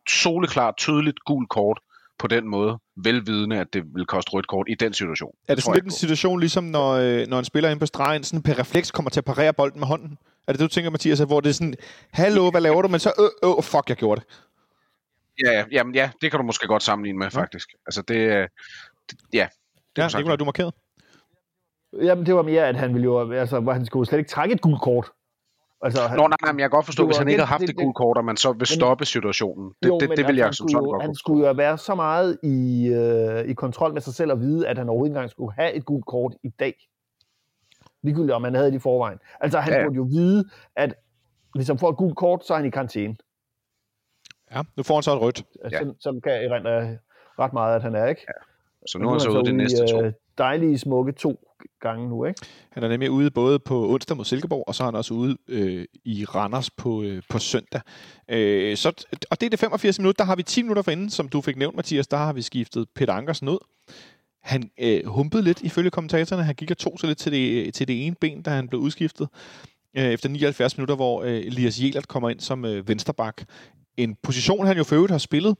soleklart, 0.08 0.74
tydeligt 0.76 1.20
gul 1.26 1.46
kort 1.46 1.80
på 2.18 2.26
den 2.26 2.48
måde, 2.48 2.78
velvidende, 2.96 3.58
at 3.60 3.66
det 3.72 3.82
vil 3.94 4.06
koste 4.06 4.30
rødt 4.30 4.46
kort 4.46 4.66
i 4.68 4.74
den 4.74 4.92
situation. 4.92 5.32
Er 5.48 5.54
det 5.54 5.64
sådan 5.64 5.74
lidt 5.74 5.84
en 5.84 5.90
situation, 5.90 6.40
ligesom 6.40 6.64
når, 6.64 6.92
øh, 6.92 7.26
når 7.26 7.38
en 7.38 7.44
spiller 7.44 7.70
ind 7.70 7.80
på 7.80 7.86
stregen, 7.86 8.24
sådan 8.24 8.42
per 8.42 8.58
refleks 8.58 8.90
kommer 8.90 9.10
til 9.10 9.20
at 9.20 9.24
parere 9.24 9.52
bolden 9.52 9.80
med 9.80 9.86
hånden? 9.86 10.18
Er 10.46 10.52
det 10.52 10.60
det, 10.60 10.70
du 10.70 10.74
tænker, 10.74 10.90
Mathias, 10.90 11.18
hvor 11.18 11.40
det 11.40 11.48
er 11.48 11.54
sådan, 11.54 11.74
hallo, 12.12 12.50
hvad 12.50 12.60
laver 12.60 12.82
du? 12.82 12.88
Men 12.88 13.00
så, 13.00 13.12
øh, 13.18 13.50
øh, 13.50 13.62
fuck, 13.62 13.88
jeg 13.88 13.96
gjorde 13.96 14.20
det. 14.20 14.28
Ja, 15.44 15.52
ja, 15.52 15.64
jamen, 15.72 15.94
ja, 15.94 16.10
det 16.20 16.30
kan 16.30 16.40
du 16.40 16.46
måske 16.46 16.66
godt 16.66 16.82
sammenligne 16.82 17.18
med, 17.18 17.30
faktisk. 17.30 17.68
Altså, 17.86 18.02
det, 18.02 18.48
det 19.10 19.18
ja. 19.32 19.48
Det 19.96 20.02
ja, 20.02 20.18
Nicolaj, 20.18 20.36
du 20.36 20.44
markeret. 20.44 20.74
Jamen, 22.02 22.26
det 22.26 22.34
var 22.34 22.42
mere, 22.42 22.68
at 22.68 22.76
han 22.76 22.94
ville 22.94 23.04
jo, 23.04 23.32
altså, 23.32 23.60
hvor 23.60 23.72
han 23.72 23.86
skulle 23.86 24.06
slet 24.06 24.18
ikke 24.18 24.30
trække 24.30 24.54
et 24.54 24.60
gult 24.60 24.80
kort. 24.80 25.10
Altså, 25.82 26.02
han, 26.08 26.18
Nå, 26.18 26.28
nej, 26.28 26.52
men 26.52 26.60
jeg 26.60 26.70
kan 26.70 26.76
godt 26.76 26.86
forstå, 26.86 27.06
hvis 27.06 27.16
han 27.16 27.28
ikke 27.28 27.40
havde 27.40 27.48
haft 27.48 27.60
det, 27.60 27.68
det 27.68 27.76
gult 27.76 27.96
kort, 27.96 28.16
og 28.16 28.24
man 28.24 28.36
så 28.36 28.52
vil 28.52 28.66
stoppe 28.66 29.04
situationen. 29.04 29.72
Det, 29.82 29.88
jo, 29.88 29.98
det, 29.98 30.08
det, 30.08 30.18
det 30.18 30.26
vil 30.26 30.32
altså, 30.32 30.44
jeg 30.44 30.54
som 30.54 30.68
sådan 30.68 30.84
godt 30.84 31.02
Han 31.02 31.14
skulle 31.14 31.46
jo 31.46 31.52
være 31.52 31.78
så 31.78 31.94
meget 31.94 32.38
i, 32.42 32.88
øh, 32.88 33.50
i 33.50 33.54
kontrol 33.54 33.92
med 33.92 34.00
sig 34.00 34.14
selv 34.14 34.32
og 34.32 34.40
vide, 34.40 34.68
at 34.68 34.78
han 34.78 34.88
overhovedet 34.88 35.10
ikke 35.10 35.16
engang 35.16 35.30
skulle 35.30 35.52
have 35.54 35.72
et 35.72 35.84
gult 35.84 36.06
kort 36.06 36.34
i 36.42 36.48
dag. 36.48 36.74
Ligegyldigt 38.02 38.32
om 38.32 38.44
han 38.44 38.54
havde 38.54 38.70
det 38.70 38.76
i 38.76 38.78
forvejen. 38.78 39.18
Altså, 39.40 39.60
han 39.60 39.72
ja. 39.72 39.84
burde 39.84 39.96
jo 39.96 40.02
vide, 40.02 40.44
at 40.76 40.94
hvis 41.54 41.68
han 41.68 41.78
får 41.78 41.90
et 41.90 41.96
gult 41.96 42.16
kort, 42.16 42.46
så 42.46 42.54
er 42.54 42.58
han 42.58 42.66
i 42.66 42.70
karantæne. 42.70 43.16
Ja, 44.54 44.62
nu 44.76 44.82
får 44.82 44.94
han 44.94 45.02
så 45.02 45.12
et 45.12 45.20
rødt. 45.20 45.44
Ja. 45.72 45.78
Som, 45.78 45.96
som 46.00 46.20
kan 46.20 46.32
erindre 46.32 46.98
ret 47.38 47.52
meget, 47.52 47.76
at 47.76 47.82
han 47.82 47.94
er, 47.94 48.06
ikke? 48.06 48.22
Ja. 48.28 48.32
Så 48.86 48.98
nu 48.98 49.08
er 49.08 49.10
han 49.10 49.20
så 49.20 49.30
ude 49.30 49.44
de 49.44 49.52
næste 49.52 49.86
to. 49.86 50.02
Øh, 50.02 50.12
dejlige, 50.38 50.78
smukke 50.78 51.12
to 51.12 51.40
gange 51.80 52.08
nu, 52.08 52.24
ikke? 52.24 52.40
Han 52.70 52.82
er 52.82 52.88
nemlig 52.88 53.10
ude 53.10 53.30
både 53.30 53.58
på 53.58 53.88
onsdag 53.88 54.16
mod 54.16 54.24
Silkeborg, 54.24 54.64
og 54.66 54.74
så 54.74 54.82
er 54.82 54.84
han 54.84 54.94
også 54.94 55.14
ude 55.14 55.36
øh, 55.48 55.84
i 56.04 56.24
Randers 56.24 56.70
på, 56.70 57.02
øh, 57.02 57.22
på 57.30 57.38
søndag. 57.38 57.80
Øh, 58.28 58.76
så, 58.76 59.06
og 59.30 59.40
det 59.40 59.46
er 59.46 59.50
det 59.50 59.58
85 59.58 59.98
minutter. 59.98 60.24
Der 60.24 60.28
har 60.28 60.36
vi 60.36 60.42
10 60.42 60.62
minutter 60.62 60.82
forinden, 60.82 61.10
som 61.10 61.28
du 61.28 61.40
fik 61.40 61.56
nævnt, 61.56 61.76
Mathias. 61.76 62.08
Der 62.08 62.16
har 62.16 62.32
vi 62.32 62.42
skiftet 62.42 62.86
Peter 62.94 63.12
Ankersen 63.12 63.48
ud. 63.48 63.58
Han 64.42 64.70
øh, 64.80 65.06
humpede 65.06 65.42
lidt 65.42 65.60
ifølge 65.62 65.90
kommentatorerne. 65.90 66.44
Han 66.44 66.54
gik 66.54 66.70
og 66.70 66.78
tog 66.78 67.00
sig 67.00 67.06
lidt 67.06 67.18
til 67.18 67.32
det, 67.32 67.74
til 67.74 67.88
det 67.88 68.06
ene 68.06 68.16
ben, 68.20 68.42
da 68.42 68.50
han 68.50 68.68
blev 68.68 68.80
udskiftet 68.80 69.28
øh, 69.96 70.04
efter 70.04 70.28
79 70.28 70.78
minutter, 70.78 70.94
hvor 70.94 71.22
øh, 71.22 71.30
Elias 71.30 71.80
Jelert 71.80 72.08
kommer 72.08 72.30
ind 72.30 72.40
som 72.40 72.64
øh, 72.64 72.88
vensterbak 72.88 73.42
en 73.96 74.16
position, 74.22 74.66
han 74.66 74.76
jo 74.76 74.84
for 74.84 74.94
øvrigt 74.94 75.10
har 75.10 75.18
spillet, 75.18 75.56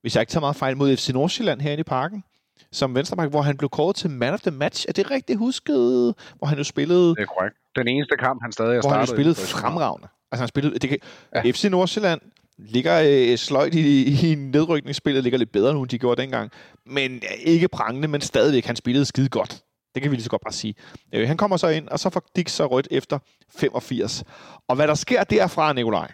hvis 0.00 0.14
jeg 0.14 0.22
ikke 0.22 0.30
tager 0.30 0.40
meget 0.40 0.56
fejl, 0.56 0.76
mod 0.76 0.96
FC 0.96 1.08
Nordsjælland 1.08 1.60
herinde 1.60 1.80
i 1.80 1.84
parken. 1.84 2.24
som 2.72 2.94
venstreback, 2.94 3.30
hvor 3.30 3.42
han 3.42 3.56
blev 3.56 3.68
kåret 3.70 3.96
til 3.96 4.10
man 4.10 4.34
of 4.34 4.40
the 4.40 4.50
match. 4.50 4.84
Er 4.88 4.92
det 4.92 5.10
rigtigt 5.10 5.38
husket? 5.38 6.14
Hvor 6.38 6.46
han 6.46 6.58
jo 6.58 6.64
spillede... 6.64 7.08
Det 7.08 7.18
er 7.18 7.26
korrekt. 7.26 7.56
Den 7.76 7.88
eneste 7.88 8.16
kamp, 8.16 8.42
han 8.42 8.52
stadig 8.52 8.74
har 8.74 8.80
hvor 8.80 8.90
han 8.90 9.00
jo 9.00 9.06
startet. 9.06 9.16
spillede 9.16 9.34
fremragende. 9.34 10.08
Altså 10.32 10.42
han 10.42 10.48
spillede... 10.48 10.78
Det 10.78 10.88
kan, 10.90 10.98
ja. 11.34 11.50
FC 11.50 11.64
Nordsjælland 11.64 12.20
ligger 12.58 13.02
øh, 13.06 13.36
sløjt 13.38 13.74
i, 13.74 14.30
i 14.32 14.34
nedrykningsspillet, 14.34 15.22
ligger 15.22 15.38
lidt 15.38 15.52
bedre 15.52 15.74
nu, 15.74 15.80
end 15.80 15.88
de 15.88 15.98
gjorde 15.98 16.22
dengang. 16.22 16.50
Men 16.86 17.22
ikke 17.44 17.68
prangende, 17.68 18.08
men 18.08 18.20
stadigvæk, 18.20 18.64
han 18.66 18.76
spillede 18.76 19.04
skide 19.04 19.28
godt. 19.28 19.62
Det 19.94 20.02
kan 20.02 20.10
vi 20.10 20.16
lige 20.16 20.24
så 20.24 20.30
godt 20.30 20.42
bare 20.42 20.52
sige. 20.52 20.74
Øh, 21.14 21.28
han 21.28 21.36
kommer 21.36 21.56
så 21.56 21.68
ind, 21.68 21.88
og 21.88 21.98
så 21.98 22.10
får 22.10 22.22
Dix 22.36 22.50
så 22.50 22.66
rødt 22.66 22.88
efter 22.90 23.18
85. 23.58 24.24
Og 24.68 24.76
hvad 24.76 24.88
der 24.88 24.94
sker 24.94 25.24
derfra, 25.24 25.72
Nikolaj, 25.72 26.10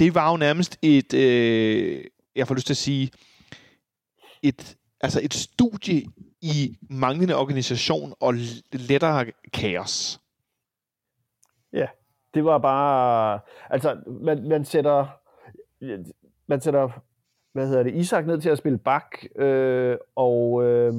det 0.00 0.14
var 0.14 0.30
jo 0.30 0.36
nærmest 0.36 0.78
et, 0.82 1.14
øh, 1.14 2.04
jeg 2.36 2.46
får 2.46 2.54
lyst 2.54 2.66
til 2.66 2.72
at 2.72 2.76
sige, 2.76 3.10
et, 4.42 4.76
altså 5.00 5.20
et 5.22 5.34
studie 5.34 6.02
i 6.42 6.78
manglende 6.90 7.36
organisation 7.36 8.14
og 8.20 8.34
lettere 8.72 9.26
kaos. 9.52 10.20
Ja, 11.72 11.86
Det 12.34 12.44
var 12.44 12.58
bare... 12.58 13.40
Altså, 13.70 14.00
man, 14.06 14.48
man 14.48 14.64
sætter... 14.64 15.06
Man 16.46 16.60
sætter, 16.60 16.88
hvad 17.52 17.66
hedder 17.68 17.82
det, 17.82 17.94
Isak 17.94 18.26
ned 18.26 18.40
til 18.40 18.50
at 18.50 18.58
spille 18.58 18.78
bak, 18.78 19.16
øh, 19.36 19.96
og 20.16 20.64
øh, 20.64 20.94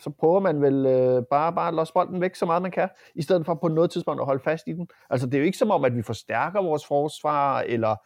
så 0.00 0.10
prøver 0.10 0.40
man 0.40 0.62
vel 0.62 0.86
øh, 0.86 1.22
bare, 1.30 1.52
bare 1.52 1.68
at 1.68 1.74
losse 1.74 1.94
bolden 1.94 2.20
væk 2.20 2.34
så 2.34 2.46
meget 2.46 2.62
man 2.62 2.70
kan, 2.70 2.88
i 3.14 3.22
stedet 3.22 3.46
for 3.46 3.54
på 3.54 3.68
noget 3.68 3.90
tidspunkt 3.90 4.20
at 4.20 4.26
holde 4.26 4.42
fast 4.44 4.64
i 4.66 4.72
den. 4.72 4.88
Altså, 5.10 5.26
det 5.26 5.34
er 5.34 5.38
jo 5.38 5.44
ikke 5.44 5.58
som 5.58 5.70
om, 5.70 5.84
at 5.84 5.96
vi 5.96 6.02
forstærker 6.02 6.62
vores 6.62 6.86
forsvar, 6.86 7.60
eller... 7.60 7.96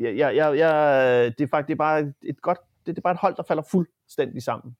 Ja, 0.00 0.10
ja, 0.10 0.28
ja, 0.28 0.50
ja, 0.50 1.24
det 1.24 1.40
er 1.40 1.46
faktisk 1.50 1.66
det 1.66 1.74
er 1.74 1.76
bare 1.76 2.12
et 2.22 2.42
godt... 2.42 2.58
Det, 2.86 2.96
det 2.96 2.98
er 2.98 3.02
bare 3.02 3.12
et 3.12 3.20
hold, 3.20 3.36
der 3.36 3.42
falder 3.48 3.62
fuldstændig 3.70 4.42
sammen. 4.42 4.76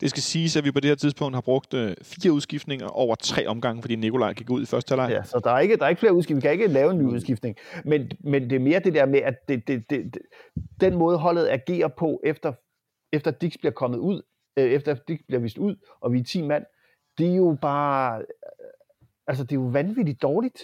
Det 0.00 0.10
skal 0.10 0.22
siges, 0.22 0.56
at 0.56 0.64
vi 0.64 0.70
på 0.70 0.80
det 0.80 0.88
her 0.88 0.94
tidspunkt 0.94 1.36
har 1.36 1.40
brugt 1.40 1.74
øh, 1.74 1.96
fire 2.02 2.32
udskiftninger 2.32 2.86
over 2.88 3.14
tre 3.14 3.46
omgange, 3.46 3.82
fordi 3.82 3.96
Nikolaj 3.96 4.32
gik 4.32 4.50
ud 4.50 4.62
i 4.62 4.66
første 4.66 4.90
halvleg. 4.90 5.10
Ja, 5.10 5.22
så 5.22 5.40
der 5.44 5.50
er 5.50 5.58
ikke, 5.58 5.76
der 5.76 5.84
er 5.84 5.88
ikke 5.88 6.00
flere 6.00 6.14
udskiftninger. 6.14 6.50
Vi 6.50 6.56
kan 6.56 6.62
ikke 6.62 6.74
lave 6.74 6.90
en 6.90 6.98
ny 6.98 7.02
udskiftning. 7.02 7.56
Men, 7.84 8.10
men 8.20 8.50
det 8.50 8.52
er 8.52 8.60
mere 8.60 8.80
det 8.80 8.94
der 8.94 9.06
med, 9.06 9.18
at 9.18 9.48
det, 9.48 9.68
det, 9.68 9.90
det, 9.90 10.14
det, 10.14 10.22
den 10.80 10.96
måde 10.96 11.18
holdet 11.18 11.48
agerer 11.48 11.88
på, 11.88 12.20
efter, 12.24 12.52
efter 13.12 13.30
Dix 13.30 13.52
bliver 13.58 13.72
kommet 13.72 13.98
ud, 13.98 14.22
øh, 14.56 14.64
efter 14.64 14.94
Dix 15.08 15.20
bliver 15.26 15.40
vist 15.40 15.58
ud, 15.58 15.76
og 16.00 16.12
vi 16.12 16.20
er 16.20 16.24
10 16.24 16.42
mand, 16.42 16.64
det 17.18 17.30
er 17.30 17.34
jo 17.34 17.58
bare, 17.62 18.18
øh, 18.18 18.24
altså 19.26 19.44
det 19.44 19.52
er 19.52 19.60
jo 19.60 19.66
vanvittigt 19.66 20.22
dårligt. 20.22 20.58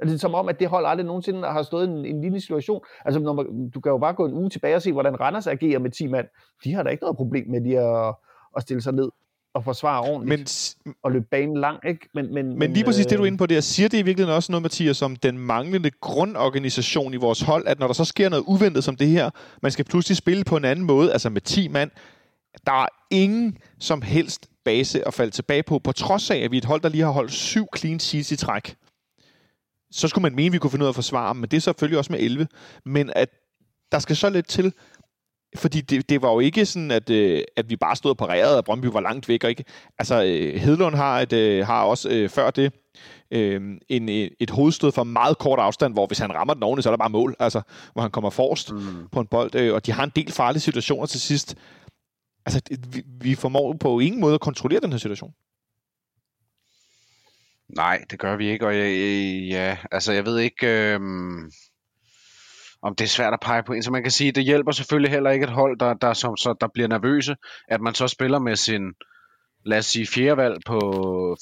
Altså, 0.00 0.12
det 0.12 0.18
er 0.18 0.20
som 0.20 0.34
om, 0.34 0.48
at 0.48 0.60
det 0.60 0.68
hold 0.68 0.86
aldrig 0.86 1.06
nogensinde 1.06 1.48
har 1.48 1.62
stået 1.62 1.86
i 1.86 1.90
en, 1.90 1.98
en 1.98 2.20
lignende 2.20 2.40
situation. 2.40 2.80
Altså, 3.04 3.20
når 3.20 3.32
man, 3.32 3.70
du 3.70 3.80
kan 3.80 3.90
jo 3.90 3.98
bare 3.98 4.14
gå 4.14 4.26
en 4.26 4.32
uge 4.32 4.50
tilbage 4.50 4.76
og 4.76 4.82
se, 4.82 4.92
hvordan 4.92 5.20
Randers 5.20 5.46
agerer 5.46 5.78
med 5.78 5.90
10 5.90 6.06
mand. 6.06 6.26
De 6.64 6.74
har 6.74 6.82
da 6.82 6.90
ikke 6.90 7.02
noget 7.02 7.16
problem 7.16 7.50
med 7.50 7.60
de 7.64 7.78
at, 7.78 8.14
at 8.56 8.62
stille 8.62 8.82
sig 8.82 8.92
ned 8.92 9.10
og 9.54 9.64
forsvare 9.64 10.00
ordentligt, 10.00 10.76
Men, 10.84 10.94
og 11.02 11.12
løbe 11.12 11.26
banen 11.30 11.56
lang, 11.56 11.78
ikke? 11.88 12.08
Men, 12.14 12.34
men, 12.34 12.58
men 12.58 12.72
lige 12.72 12.84
præcis 12.84 13.06
det, 13.06 13.18
du 13.18 13.22
er 13.22 13.24
øh, 13.24 13.26
inde 13.26 13.38
på 13.38 13.46
der, 13.46 13.60
siger 13.60 13.88
det 13.88 13.98
i 13.98 14.02
virkeligheden 14.02 14.36
også 14.36 14.52
noget, 14.52 14.62
Mathias, 14.62 15.02
om 15.02 15.16
den 15.16 15.38
manglende 15.38 15.90
grundorganisation 16.00 17.14
i 17.14 17.16
vores 17.16 17.40
hold, 17.40 17.66
at 17.66 17.78
når 17.78 17.86
der 17.86 17.94
så 17.94 18.04
sker 18.04 18.28
noget 18.28 18.44
uventet 18.46 18.84
som 18.84 18.96
det 18.96 19.08
her, 19.08 19.30
man 19.62 19.72
skal 19.72 19.84
pludselig 19.84 20.16
spille 20.16 20.44
på 20.44 20.56
en 20.56 20.64
anden 20.64 20.84
måde, 20.84 21.12
altså 21.12 21.30
med 21.30 21.40
10 21.40 21.68
mand, 21.68 21.90
der 22.66 22.82
er 22.82 22.88
ingen 23.10 23.58
som 23.78 24.02
helst 24.02 24.48
base 24.64 25.06
at 25.06 25.14
falde 25.14 25.30
tilbage 25.30 25.62
på, 25.62 25.78
på 25.78 25.92
trods 25.92 26.30
af, 26.30 26.36
at 26.36 26.50
vi 26.50 26.56
er 26.56 26.60
et 26.60 26.64
hold, 26.64 26.80
der 26.80 26.88
lige 26.88 27.04
har 27.04 27.10
holdt 27.10 27.32
syv 27.32 27.66
clean 27.76 28.00
sheets 28.00 28.32
i 28.32 28.36
træk. 28.36 28.76
Så 29.90 30.08
skulle 30.08 30.22
man 30.22 30.34
mene, 30.34 30.46
at 30.46 30.52
vi 30.52 30.58
kunne 30.58 30.70
finde 30.70 30.82
ud 30.82 30.86
af 30.86 30.90
at 30.90 30.94
forsvare 30.94 31.34
men 31.34 31.50
det 31.50 31.56
er 31.56 31.60
selvfølgelig 31.60 31.98
også 31.98 32.12
med 32.12 32.20
11. 32.20 32.48
Men 32.84 33.12
at 33.16 33.28
der 33.92 33.98
skal 33.98 34.16
så 34.16 34.30
lidt 34.30 34.48
til, 34.48 34.72
fordi 35.56 35.80
det, 35.80 36.08
det 36.08 36.22
var 36.22 36.32
jo 36.32 36.40
ikke 36.40 36.66
sådan, 36.66 36.90
at, 36.90 37.10
øh, 37.10 37.42
at 37.56 37.70
vi 37.70 37.76
bare 37.76 37.96
stod 37.96 38.10
og 38.10 38.16
parerede, 38.16 38.58
og 38.58 38.64
Brøndby 38.64 38.86
var 38.86 39.00
langt 39.00 39.28
væk. 39.28 39.44
Og 39.44 39.50
ikke, 39.50 39.64
altså, 39.98 40.24
øh, 40.24 40.60
Hedlund 40.60 40.94
har, 40.94 41.20
et, 41.20 41.32
øh, 41.32 41.66
har 41.66 41.82
også 41.82 42.08
øh, 42.08 42.28
før 42.28 42.50
det 42.50 42.72
øh, 43.30 43.60
en, 43.88 44.08
et, 44.08 44.32
et 44.40 44.50
hovedstød 44.50 44.92
fra 44.92 45.04
meget 45.04 45.38
kort 45.38 45.58
afstand, 45.58 45.92
hvor 45.92 46.06
hvis 46.06 46.18
han 46.18 46.34
rammer 46.34 46.54
den 46.54 46.62
ordentligt, 46.62 46.82
så 46.82 46.88
er 46.88 46.92
der 46.92 46.98
bare 46.98 47.10
mål. 47.10 47.36
Altså, 47.38 47.60
hvor 47.92 48.02
han 48.02 48.10
kommer 48.10 48.30
forrest 48.30 48.72
mm. 48.72 49.08
på 49.12 49.20
en 49.20 49.26
bold. 49.26 49.54
Øh, 49.54 49.74
og 49.74 49.86
de 49.86 49.92
har 49.92 50.04
en 50.04 50.12
del 50.16 50.32
farlige 50.32 50.60
situationer 50.60 51.06
til 51.06 51.20
sidst. 51.20 51.56
Altså, 52.46 52.60
vi, 52.92 53.02
vi 53.20 53.34
formår 53.34 53.76
på 53.80 53.98
ingen 54.00 54.20
måde 54.20 54.34
at 54.34 54.40
kontrollere 54.40 54.80
den 54.80 54.92
her 54.92 54.98
situation. 54.98 55.32
Nej, 57.68 58.04
det 58.10 58.18
gør 58.18 58.36
vi 58.36 58.48
ikke, 58.50 58.66
og 58.66 58.76
jeg- 58.78 59.48
ja, 59.50 59.76
altså 59.92 60.12
jeg 60.12 60.24
ved 60.26 60.38
ikke, 60.38 60.66
øhm, 60.66 61.50
om 62.82 62.94
det 62.94 63.04
er 63.04 63.08
svært 63.08 63.32
at 63.32 63.40
pege 63.42 63.62
på 63.62 63.72
en, 63.72 63.82
så 63.82 63.90
man 63.90 64.02
kan 64.02 64.12
sige, 64.12 64.32
det 64.32 64.44
hjælper 64.44 64.72
selvfølgelig 64.72 65.10
heller 65.10 65.30
ikke 65.30 65.44
et 65.44 65.50
hold, 65.50 65.78
der, 65.78 65.94
der, 65.94 66.12
som, 66.12 66.36
så, 66.36 66.54
der 66.60 66.68
bliver 66.74 66.88
nervøse, 66.88 67.36
at 67.68 67.80
man 67.80 67.94
så 67.94 68.08
spiller 68.08 68.38
med 68.38 68.56
sin, 68.56 68.82
lad 69.64 69.78
os 69.78 69.86
sige, 69.86 70.06
fjerdevalg 70.06 70.56
på 70.66 70.80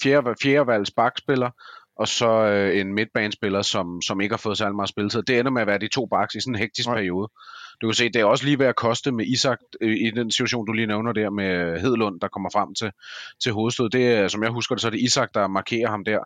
fjerde, 0.02 0.34
fjerdevalgs 0.42 0.90
bakspiller, 0.90 1.50
og 1.96 2.08
så 2.08 2.28
øh, 2.28 2.80
en 2.80 2.94
midtbanespiller, 2.94 3.62
som, 3.62 4.02
som 4.02 4.20
ikke 4.20 4.32
har 4.32 4.38
fået 4.38 4.58
særlig 4.58 4.76
meget 4.76 4.88
spilletid. 4.88 5.22
Det 5.22 5.38
ender 5.38 5.50
med 5.50 5.62
at 5.62 5.66
være 5.66 5.78
de 5.78 5.88
to 5.88 6.06
baks 6.06 6.34
i 6.34 6.40
sådan 6.40 6.54
en 6.54 6.58
hektisk 6.58 6.88
Nej. 6.88 6.96
periode. 6.96 7.28
Du 7.80 7.86
kan 7.86 7.94
se, 7.94 8.08
det 8.08 8.16
er 8.16 8.24
også 8.24 8.44
lige 8.44 8.58
ved 8.58 8.66
at 8.66 8.76
koste 8.76 9.12
med 9.12 9.26
Isak 9.26 9.58
øh, 9.80 9.96
i 9.96 10.10
den 10.10 10.30
situation, 10.30 10.66
du 10.66 10.72
lige 10.72 10.86
nævner 10.86 11.12
der 11.12 11.30
med 11.30 11.80
Hedlund, 11.80 12.20
der 12.20 12.28
kommer 12.28 12.50
frem 12.52 12.74
til, 12.74 12.90
til 13.42 13.52
hovedstød. 13.52 13.90
Det 13.90 14.30
som 14.30 14.42
jeg 14.42 14.50
husker 14.50 14.74
det, 14.74 14.82
så 14.82 14.88
er 14.88 14.90
det 14.90 15.00
Isak, 15.00 15.28
der 15.34 15.46
markerer 15.46 15.90
ham 15.90 16.04
der. 16.04 16.18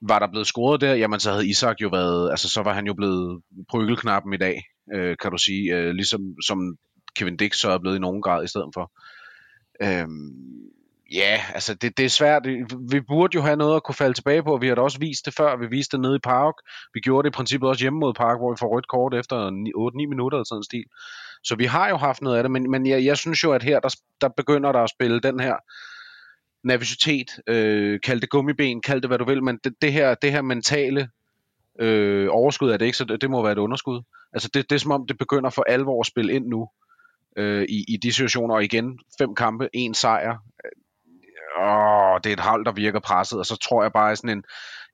Var 0.00 0.18
der 0.18 0.30
blevet 0.30 0.46
scoret 0.46 0.80
der, 0.80 0.94
jamen 0.94 1.20
så 1.20 1.30
havde 1.30 1.48
Isak 1.48 1.80
jo 1.82 1.88
været, 1.88 2.30
altså 2.30 2.48
så 2.50 2.62
var 2.62 2.72
han 2.74 2.86
jo 2.86 2.94
blevet 2.94 3.42
prykkelknappen 3.70 4.32
i 4.32 4.36
dag, 4.36 4.62
øh, 4.94 5.16
kan 5.22 5.30
du 5.30 5.38
sige, 5.38 5.76
øh, 5.76 5.90
ligesom 5.90 6.20
som 6.46 6.76
Kevin 7.16 7.36
Dix 7.36 7.56
så 7.56 7.70
er 7.70 7.78
blevet 7.78 7.96
i 7.96 8.00
nogen 8.00 8.22
grad 8.22 8.44
i 8.44 8.48
stedet 8.48 8.70
for. 8.74 8.92
Øhm, 9.82 10.68
ja, 11.12 11.40
altså 11.54 11.74
det, 11.74 11.96
det 11.96 12.04
er 12.04 12.08
svært. 12.08 12.46
Vi 12.90 13.00
burde 13.00 13.34
jo 13.34 13.42
have 13.42 13.56
noget 13.56 13.76
at 13.76 13.82
kunne 13.82 13.94
falde 13.94 14.14
tilbage 14.14 14.42
på. 14.42 14.56
Vi 14.56 14.68
har 14.68 14.74
da 14.74 14.80
også 14.80 14.98
vist 14.98 15.26
det 15.26 15.34
før. 15.34 15.56
Vi 15.56 15.66
viste 15.66 15.96
det 15.96 16.00
nede 16.02 16.16
i 16.16 16.24
Park. 16.24 16.54
Vi 16.94 17.00
gjorde 17.00 17.26
det 17.26 17.34
i 17.34 17.36
princippet 17.36 17.68
også 17.68 17.84
hjemme 17.84 17.98
mod 17.98 18.14
Park, 18.14 18.38
hvor 18.38 18.52
vi 18.52 18.56
får 18.58 18.76
rødt 18.76 18.88
kort 18.88 19.14
efter 19.14 19.36
8-9 19.46 20.08
minutter 20.08 20.38
eller 20.38 20.44
sådan 20.44 20.58
en 20.58 20.64
stil. 20.64 20.84
Så 21.44 21.56
vi 21.56 21.64
har 21.64 21.88
jo 21.88 21.96
haft 21.96 22.22
noget 22.22 22.36
af 22.36 22.42
det, 22.42 22.50
men, 22.50 22.70
men 22.70 22.86
jeg, 22.86 23.04
jeg 23.04 23.16
synes 23.16 23.44
jo, 23.44 23.52
at 23.52 23.62
her, 23.62 23.80
der, 23.80 23.96
der 24.20 24.28
begynder 24.28 24.72
der 24.72 24.80
at 24.80 24.90
spille 24.90 25.20
den 25.20 25.40
her 25.40 25.56
nervøsitet, 26.64 27.40
øh, 27.46 28.00
kald 28.00 28.20
det 28.20 28.30
gummiben, 28.30 28.82
kald 28.82 29.00
det 29.00 29.10
hvad 29.10 29.18
du 29.18 29.24
vil, 29.24 29.42
men 29.42 29.58
det, 29.64 29.74
det, 29.82 29.92
her, 29.92 30.14
det 30.14 30.32
her 30.32 30.42
mentale 30.42 31.08
øh, 31.80 32.28
overskud 32.30 32.70
er 32.70 32.76
det 32.76 32.86
ikke, 32.86 32.98
så 32.98 33.04
det, 33.04 33.20
det 33.20 33.30
må 33.30 33.42
være 33.42 33.52
et 33.52 33.58
underskud. 33.58 34.02
Altså 34.32 34.50
det, 34.54 34.70
det 34.70 34.76
er 34.76 34.80
som 34.80 34.90
om, 34.90 35.06
det 35.06 35.18
begynder 35.18 35.50
for 35.50 35.64
alvor 35.68 36.00
at 36.00 36.06
spille 36.06 36.32
ind 36.32 36.46
nu 36.46 36.68
øh, 37.36 37.62
i, 37.68 37.84
i 37.88 37.96
de 37.96 38.12
situationer, 38.12 38.54
og 38.54 38.64
igen, 38.64 38.98
fem 39.18 39.34
kampe, 39.34 39.68
en 39.72 39.94
sejr. 39.94 40.36
Åh, 41.58 42.18
det 42.24 42.30
er 42.30 42.36
et 42.36 42.40
hold, 42.40 42.64
der 42.64 42.72
virker 42.72 43.00
presset, 43.00 43.38
og 43.38 43.46
så 43.46 43.56
tror 43.56 43.82
jeg 43.82 43.92
bare, 43.92 44.12
at 44.12 44.18
sådan 44.18 44.38
en, 44.38 44.44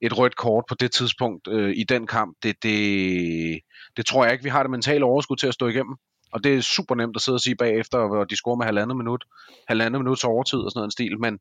et 0.00 0.18
rødt 0.18 0.36
kort 0.36 0.64
på 0.68 0.74
det 0.74 0.92
tidspunkt 0.92 1.48
øh, 1.48 1.72
i 1.76 1.84
den 1.84 2.06
kamp, 2.06 2.36
det, 2.42 2.62
det, 2.62 3.60
det 3.96 4.06
tror 4.06 4.24
jeg 4.24 4.32
ikke, 4.32 4.44
vi 4.44 4.50
har 4.50 4.62
det 4.62 4.70
mentale 4.70 5.04
overskud 5.04 5.36
til 5.36 5.46
at 5.46 5.54
stå 5.54 5.66
igennem. 5.66 5.96
Og 6.32 6.44
det 6.44 6.54
er 6.54 6.60
super 6.60 6.94
nemt 6.94 7.16
at 7.16 7.22
sidde 7.22 7.36
og 7.36 7.40
sige 7.40 7.56
bagefter, 7.56 8.06
hvor 8.06 8.24
de 8.24 8.36
scorer 8.36 8.56
med 8.56 8.66
halvandet 8.66 8.96
minut, 8.96 9.24
halvandet 9.68 10.00
minuts 10.00 10.24
overtid 10.24 10.58
og 10.58 10.70
sådan 10.70 10.78
noget 10.78 10.86
en 10.86 10.90
stil, 10.90 11.20
men, 11.20 11.38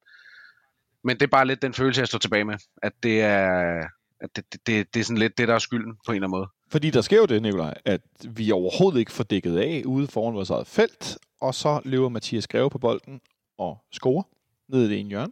men 1.03 1.15
det 1.15 1.23
er 1.23 1.31
bare 1.37 1.47
lidt 1.47 1.61
den 1.61 1.73
følelse, 1.73 1.99
jeg 1.99 2.07
står 2.07 2.19
tilbage 2.19 2.45
med, 2.45 2.55
at 2.83 2.91
det 3.03 3.21
er, 3.21 3.83
at 4.21 4.29
det, 4.35 4.45
det, 4.53 4.67
det, 4.67 4.93
det 4.93 4.99
er 4.99 5.03
sådan 5.03 5.17
lidt 5.17 5.37
det, 5.37 5.47
der 5.47 5.53
er 5.53 5.59
skylden 5.59 5.93
på 6.05 6.11
en 6.11 6.15
eller 6.15 6.27
anden 6.27 6.39
måde. 6.39 6.47
Fordi 6.71 6.89
der 6.89 7.01
sker 7.01 7.17
jo 7.17 7.25
det, 7.25 7.41
Nikolaj, 7.41 7.73
at 7.85 8.01
vi 8.29 8.51
overhovedet 8.51 8.99
ikke 8.99 9.11
får 9.11 9.23
dækket 9.23 9.57
af 9.57 9.83
ude 9.85 10.07
foran 10.07 10.35
vores 10.35 10.49
eget 10.49 10.67
felt, 10.67 11.17
og 11.41 11.55
så 11.55 11.81
løber 11.85 12.09
Mathias 12.09 12.47
Greve 12.47 12.69
på 12.69 12.77
bolden 12.77 13.21
og 13.57 13.77
scorer 13.91 14.23
ned 14.67 14.81
i 14.81 14.89
det 14.89 14.99
ene 14.99 15.09
hjørne. 15.09 15.31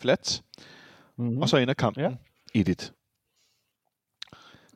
Flat. 0.00 0.42
Mm-hmm. 1.16 1.42
Og 1.42 1.48
så 1.48 1.56
ender 1.56 1.74
kampen 1.74 2.04
Ja. 2.56 2.62
1-1. 2.62 2.90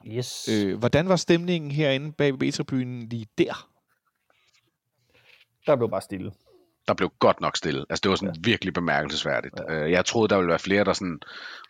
Yes. 0.06 0.48
Øh, 0.48 0.78
hvordan 0.78 1.08
var 1.08 1.16
stemningen 1.16 1.70
herinde 1.70 2.12
bag 2.12 2.32
ved 2.32 2.38
B-tribunen 2.38 3.08
lige 3.08 3.26
der? 3.38 3.68
Der 5.66 5.76
blev 5.76 5.90
bare 5.90 6.00
stille. 6.02 6.32
der 6.88 6.94
blev 6.94 7.10
godt 7.18 7.40
nok 7.40 7.56
stille. 7.56 7.84
Altså 7.90 8.00
det 8.02 8.10
var 8.10 8.16
sådan 8.16 8.34
ja. 8.34 8.40
virkelig 8.44 8.74
bemærkelsesværdigt. 8.74 9.54
Ja. 9.68 9.74
Jeg 9.90 10.04
troede, 10.04 10.28
der 10.28 10.36
ville 10.36 10.48
være 10.48 10.58
flere, 10.58 10.84
der 10.84 10.92
sådan 10.92 11.20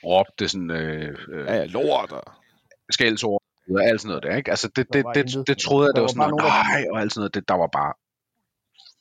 råbte 0.04 0.48
sådan 0.48 0.70
øh, 0.70 1.16
øh, 1.32 1.46
Ja, 1.46 1.64
lort. 1.64 2.12
Og... 2.12 2.22
skældsord 2.90 3.42
og 3.70 3.84
alt 3.84 4.00
sådan 4.00 4.08
noget 4.08 4.22
der, 4.22 4.36
ikke? 4.36 4.50
Altså 4.50 4.68
det, 4.76 4.86
det, 4.92 5.04
det, 5.14 5.20
intet. 5.20 5.46
det, 5.48 5.58
troede 5.58 5.86
jeg, 5.86 5.94
Der 5.96 6.00
det 6.06 6.16
var 6.16 6.22
var 6.22 6.28
sådan 6.28 6.30
noget, 6.30 6.52
nej, 6.70 6.84
og 6.92 7.00
alt 7.00 7.12
sådan 7.12 7.20
noget. 7.20 7.34
Det, 7.34 7.48
der 7.48 7.54
var 7.54 7.66
bare 7.66 7.92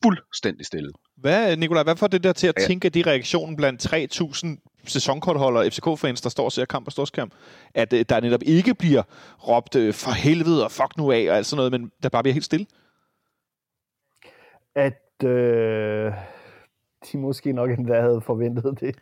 fuldstændig 0.04 0.66
stille. 0.66 0.92
Hvad, 1.18 1.58
Nikolaj, 1.58 1.84
hvad 1.84 1.96
får 1.96 2.08
det 2.08 2.24
der 2.24 2.34
til 2.34 2.48
at 2.48 2.56
Ja. 2.60 2.66
tænke, 2.68 2.86
at 2.86 2.94
de 2.94 3.04
reaktionen 3.08 3.56
blandt 3.56 3.86
3.000 3.86 4.84
sæsonkortholdere, 4.84 5.72
FCK-fans, 5.72 6.22
der 6.22 6.30
står 6.30 6.46
og 6.46 6.52
ser 6.52 6.66
kamp 6.66 6.86
på 6.86 6.92
storskærm, 6.92 7.32
at 7.74 7.94
øh, 7.94 8.06
der 8.10 8.20
netop 8.20 8.44
ikke 8.46 8.76
bliver 8.76 9.04
råbt 9.48 9.76
øh, 9.76 9.94
for 9.94 10.12
helvede 10.12 10.64
og 10.66 10.72
fuck 10.72 10.98
nu 10.98 11.12
af 11.12 11.26
og 11.30 11.38
alt 11.38 11.46
sådan 11.46 11.58
noget, 11.58 11.72
men 11.72 11.92
der 12.04 12.10
bare 12.10 12.24
bliver 12.24 12.34
helt 12.34 12.46
stille? 12.46 12.66
At 14.76 15.24
øh, 15.24 16.14
de 17.12 17.18
måske 17.18 17.54
nok 17.54 17.70
endda 17.72 18.02
havde 18.02 18.22
forventet 18.22 18.80
det. 18.80 18.96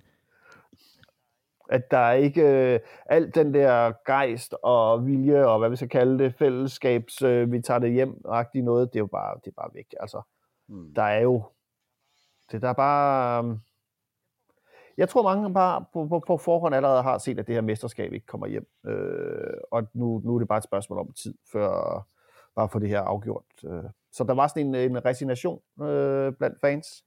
At 1.70 1.92
der 1.92 1.98
er 1.98 2.14
ikke 2.14 2.42
øh, 2.42 2.80
alt 3.06 3.36
den 3.36 3.54
der 3.54 3.94
gejst 4.06 4.56
og 4.64 5.06
vilje 5.08 5.46
og 5.46 5.60
hvad 5.60 5.70
vi 5.70 5.76
skal 5.76 5.90
kalde 5.90 6.24
det, 6.24 6.36
fællesskabs, 6.40 7.22
øh, 7.22 7.52
vi 7.52 7.62
tager 7.62 7.80
det 7.80 7.94
hjem, 7.94 8.22
agtigt 8.30 8.66
noget, 8.66 8.94
det 8.94 9.00
er 9.00 9.02
jo 9.04 9.08
bare, 9.08 9.36
det 9.46 9.48
er 9.48 9.62
bare 9.62 9.70
væk. 9.74 9.86
Altså, 10.00 10.22
mm. 10.70 10.94
der 10.96 11.04
er 11.04 11.22
jo, 11.22 11.44
det 12.52 12.62
der 12.62 12.70
er 12.70 12.74
bare, 12.74 13.44
øhm, 13.44 13.60
jeg 14.98 15.10
tror 15.10 15.24
mange 15.24 15.54
bare 15.54 15.86
på, 15.94 16.08
på, 16.08 16.24
på 16.28 16.38
forhånd 16.38 16.76
allerede 16.76 17.04
har 17.04 17.18
set, 17.18 17.40
at 17.40 17.48
det 17.48 17.56
her 17.56 17.62
mesterskab 17.62 18.14
ikke 18.14 18.26
kommer 18.26 18.48
hjem. 18.48 18.68
Øh, 18.86 19.54
og 19.72 19.88
nu, 19.94 20.22
nu 20.24 20.36
er 20.36 20.40
det 20.40 20.48
bare 20.48 20.58
et 20.58 20.64
spørgsmål 20.64 21.00
om 21.00 21.14
tid, 21.14 21.34
før 21.52 21.72
bare 22.56 22.70
få 22.70 22.80
det 22.80 22.90
her 22.90 23.02
afgjort. 23.02 23.44
Øh. 23.64 23.84
Så 24.12 24.24
der 24.24 24.34
var 24.34 24.48
sådan 24.48 24.76
en, 24.76 24.76
en 24.76 25.06
resignation 25.06 25.62
øh, 25.82 26.34
blandt 26.34 26.58
fans, 26.62 27.06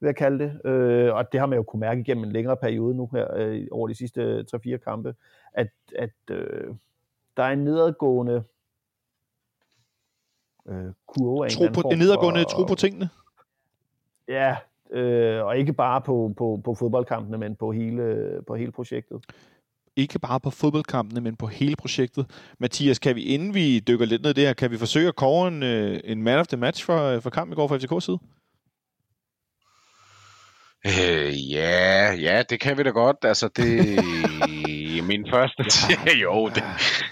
vil 0.00 0.06
jeg 0.06 0.16
kalde 0.16 0.44
det. 0.44 0.66
Øh, 0.70 1.14
og 1.14 1.32
det 1.32 1.40
har 1.40 1.46
man 1.46 1.56
jo 1.56 1.62
kunne 1.62 1.80
mærke 1.80 2.00
igennem 2.00 2.24
en 2.24 2.32
længere 2.32 2.56
periode 2.56 2.94
nu 2.94 3.08
her, 3.12 3.34
øh, 3.34 3.66
over 3.72 3.88
de 3.88 3.94
sidste 3.94 4.44
3-4 4.56 4.76
kampe, 4.76 5.14
at, 5.52 5.70
at 5.98 6.14
øh, 6.30 6.74
der 7.36 7.42
er 7.42 7.50
en 7.50 7.64
nedadgående 7.64 8.44
øh, 10.68 10.92
kurve 11.06 11.48
tro 11.48 11.64
en, 11.64 11.72
på, 11.72 11.80
en 11.80 11.98
nedadgående 11.98 12.44
tro 12.44 12.64
på 12.64 12.74
tingene? 12.74 13.08
Ja, 14.28 14.56
øh, 14.92 15.44
og 15.44 15.58
ikke 15.58 15.72
bare 15.72 16.00
på, 16.00 16.34
på, 16.38 16.60
på 16.64 16.74
fodboldkampene, 16.74 17.38
men 17.38 17.56
på 17.56 17.72
hele, 17.72 18.26
på 18.46 18.54
hele 18.54 18.72
projektet. 18.72 19.18
Ikke 19.96 20.18
bare 20.18 20.40
på 20.40 20.50
fodboldkampene, 20.50 21.20
men 21.20 21.36
på 21.36 21.46
hele 21.46 21.76
projektet. 21.76 22.26
Mathias, 22.58 22.98
kan 22.98 23.16
vi, 23.16 23.22
inden 23.22 23.54
vi 23.54 23.80
dykker 23.80 24.06
lidt 24.06 24.22
ned 24.22 24.30
i 24.30 24.34
det 24.34 24.46
her, 24.46 24.52
kan 24.52 24.70
vi 24.70 24.78
forsøge 24.78 25.08
at 25.08 25.16
kåre 25.16 25.48
en, 25.48 25.62
øh, 25.62 26.00
en 26.04 26.22
man 26.22 26.38
of 26.38 26.46
the 26.46 26.56
match 26.56 26.84
for, 26.84 27.20
for 27.20 27.30
kampen 27.30 27.52
i 27.52 27.56
går 27.56 27.68
fra 27.68 27.76
FCK's 27.76 28.00
side? 28.00 28.18
Øh, 30.86 31.52
ja, 31.52 32.12
ja, 32.12 32.42
det 32.50 32.60
kan 32.60 32.78
vi 32.78 32.82
da 32.82 32.90
godt. 32.90 33.16
Altså, 33.22 33.48
det 33.48 33.98
min 35.10 35.26
første. 35.30 35.64
Ja. 36.06 36.12
jo, 36.24 36.48
det, 36.48 36.62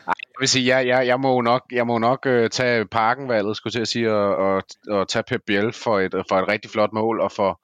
jeg 0.07 0.41
vil 0.41 0.49
sige, 0.49 0.77
jeg, 0.77 0.87
jeg, 0.87 1.07
jeg 1.07 1.21
må 1.21 1.41
nok, 1.41 1.63
jeg 1.73 1.87
må 1.87 1.99
nok 1.99 2.27
uh, 2.27 2.49
tage 2.51 2.87
parkenvalget, 2.87 3.57
skulle 3.57 3.73
til 3.73 3.81
at 3.81 3.89
sige, 3.89 4.13
og, 4.13 4.37
og, 4.37 4.63
og 4.91 5.09
tage 5.09 5.23
Pep 5.23 5.43
Biel 5.47 5.73
for 5.73 6.01
et, 6.01 6.15
for 6.29 6.35
et 6.39 6.49
rigtig 6.49 6.71
flot 6.71 6.93
mål, 6.93 7.21
og 7.21 7.33
for, 7.33 7.61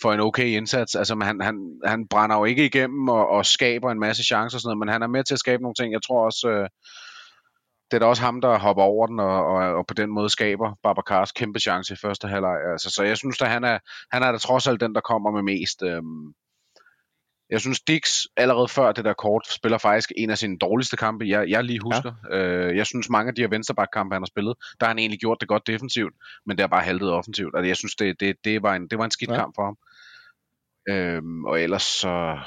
for 0.00 0.12
en 0.12 0.20
okay 0.20 0.46
indsats. 0.46 0.94
Altså, 0.94 1.18
han, 1.22 1.40
han, 1.40 1.80
han 1.84 2.08
brænder 2.08 2.36
jo 2.36 2.44
ikke 2.44 2.66
igennem 2.66 3.08
og, 3.08 3.28
og 3.28 3.46
skaber 3.46 3.90
en 3.90 4.00
masse 4.00 4.24
chancer 4.24 4.56
og 4.56 4.60
sådan 4.60 4.68
noget, 4.68 4.78
men 4.78 4.92
han 4.92 5.02
er 5.02 5.06
med 5.06 5.24
til 5.24 5.34
at 5.34 5.38
skabe 5.38 5.62
nogle 5.62 5.74
ting. 5.74 5.92
Jeg 5.92 6.02
tror 6.02 6.24
også, 6.24 6.48
øh, 6.48 6.68
det 7.90 7.96
er 7.96 7.98
da 7.98 8.06
også 8.06 8.22
ham, 8.22 8.40
der 8.40 8.58
hopper 8.58 8.82
over 8.82 9.06
den, 9.06 9.20
og, 9.20 9.46
og, 9.46 9.56
og 9.56 9.86
på 9.86 9.94
den 9.94 10.10
måde 10.10 10.30
skaber 10.30 10.78
Babacars 10.82 11.32
kæmpe 11.32 11.60
chance 11.60 11.94
i 11.94 11.96
første 11.96 12.28
halvleg. 12.28 12.58
Altså, 12.72 12.90
så 12.90 13.02
jeg 13.02 13.16
synes, 13.16 13.42
at 13.42 13.48
han 13.48 13.64
er, 13.64 13.78
han 14.12 14.22
er 14.22 14.32
da 14.32 14.38
trods 14.38 14.66
alt 14.66 14.80
den, 14.80 14.94
der 14.94 15.00
kommer 15.00 15.30
med 15.30 15.42
mest. 15.42 15.82
Øhm, 15.82 16.34
jeg 17.54 17.60
synes, 17.60 17.80
Dix 17.80 18.24
allerede 18.36 18.68
før 18.68 18.92
det 18.92 19.04
der 19.04 19.12
kort 19.12 19.46
spiller 19.48 19.78
faktisk 19.78 20.12
en 20.16 20.30
af 20.30 20.38
sine 20.38 20.58
dårligste 20.58 20.96
kampe, 20.96 21.24
jeg, 21.28 21.48
jeg 21.48 21.64
lige 21.64 21.80
husker. 21.82 22.12
Ja. 22.30 22.38
Øh, 22.38 22.76
jeg 22.76 22.86
synes, 22.86 23.08
mange 23.08 23.28
af 23.28 23.34
de 23.34 23.42
her 23.42 23.48
venstreback-kampe, 23.48 24.14
han 24.14 24.22
har 24.22 24.26
spillet, 24.26 24.54
der 24.80 24.86
har 24.86 24.90
han 24.90 24.98
egentlig 24.98 25.20
gjort 25.20 25.40
det 25.40 25.48
godt 25.48 25.66
defensivt, 25.66 26.14
men 26.46 26.56
det 26.56 26.62
har 26.62 26.68
bare 26.68 26.82
haltet 26.82 27.10
offensivt. 27.12 27.54
Altså, 27.56 27.66
jeg 27.66 27.76
synes, 27.76 27.94
det, 27.94 28.20
det, 28.20 28.36
det, 28.44 28.62
var, 28.62 28.74
en, 28.74 28.88
det 28.88 28.98
var 28.98 29.04
en 29.04 29.10
skidt 29.10 29.30
ja. 29.30 29.36
kamp 29.36 29.54
for 29.56 29.64
ham. 29.64 29.76
Øhm, 30.88 31.44
og 31.44 31.60
ellers 31.60 31.82
så... 31.82 32.38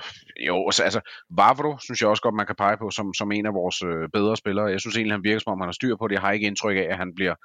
Jo, 0.47 0.65
altså, 0.67 0.83
altså 0.83 1.01
Vavro 1.29 1.77
synes 1.79 2.01
jeg 2.01 2.09
også 2.09 2.23
godt, 2.23 2.35
man 2.35 2.45
kan 2.45 2.55
pege 2.55 2.77
på 2.77 2.89
som, 2.89 3.13
som 3.13 3.31
en 3.31 3.45
af 3.45 3.53
vores 3.53 3.81
øh, 3.81 4.09
bedre 4.13 4.37
spillere. 4.37 4.65
Jeg 4.65 4.79
synes 4.81 4.97
egentlig, 4.97 5.13
han 5.13 5.23
virker 5.23 5.39
som 5.39 5.53
om, 5.53 5.59
han 5.59 5.67
har 5.67 5.79
styr 5.79 5.95
på 5.95 6.07
det. 6.07 6.13
Jeg 6.13 6.21
har 6.21 6.31
ikke 6.31 6.47
indtryk 6.47 6.77
af, 6.77 6.87
at 6.89 6.97
han 6.97 7.15
bliver 7.15 7.35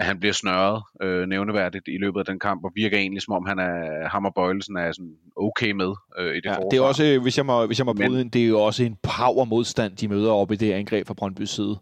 at 0.00 0.06
han 0.06 0.20
bliver 0.20 0.32
snørret 0.32 0.82
øh, 1.02 1.28
nævneværdigt 1.28 1.88
i 1.88 1.98
løbet 1.98 2.20
af 2.20 2.26
den 2.26 2.38
kamp, 2.38 2.64
og 2.64 2.72
virker 2.74 2.98
egentlig 2.98 3.22
som 3.22 3.34
om, 3.34 3.46
han 3.46 3.58
er, 3.58 4.08
ham 4.08 4.24
og 4.24 4.34
Bøjelsen 4.34 4.76
er 4.76 4.92
sådan 4.92 5.14
okay 5.36 5.70
med 5.70 5.94
øh, 6.18 6.32
i 6.32 6.36
det 6.36 6.44
ja, 6.44 6.50
forsvar. 6.50 6.68
Det 6.68 6.76
er 6.76 6.82
også, 6.82 7.18
hvis 7.22 7.36
jeg 7.36 7.46
må, 7.46 7.66
hvis 7.66 7.78
jeg 7.78 7.86
må 7.86 7.92
Men, 7.92 8.10
bryde 8.10 8.20
ind, 8.20 8.30
det 8.30 8.42
er 8.42 8.48
jo 8.48 8.60
også 8.60 8.84
en 8.84 8.96
power 9.02 9.44
modstand, 9.44 9.96
de 9.96 10.08
møder 10.08 10.32
op 10.32 10.52
i 10.52 10.56
det 10.56 10.72
angreb 10.72 11.06
fra 11.06 11.14
Brøndby 11.14 11.42
side. 11.42 11.78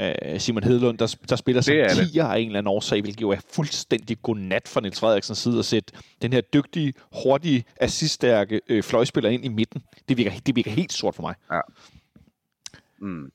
Uh, 0.00 0.38
Simon 0.38 0.62
Hedlund, 0.62 0.98
der, 0.98 1.16
der 1.28 1.36
spiller 1.36 1.62
som 1.62 1.74
tiger 1.94 2.24
af 2.24 2.38
en 2.38 2.46
eller 2.46 2.58
anden 2.58 2.70
årsag, 2.70 3.00
hvilket 3.00 3.20
jo 3.20 3.30
er 3.30 3.40
fuldstændig 3.54 4.22
godnat 4.22 4.68
for 4.68 4.80
Niels 4.80 5.00
Frederiksens 5.00 5.38
side 5.38 5.58
at 5.58 5.64
sætte 5.64 5.92
den 6.22 6.32
her 6.32 6.40
dygtige, 6.40 6.92
hurtige, 7.22 7.64
assiststærke 7.80 8.60
øh, 8.68 8.82
fløjspiller 8.82 9.30
ind 9.30 9.44
i 9.44 9.48
midten. 9.48 9.82
Det 10.08 10.16
virker, 10.16 10.30
det 10.46 10.56
virker 10.56 10.70
helt 10.70 10.92
sort 10.92 11.14
for 11.14 11.22
mig. 11.22 11.34
Ja. 11.52 11.60
Mm. 12.98 13.30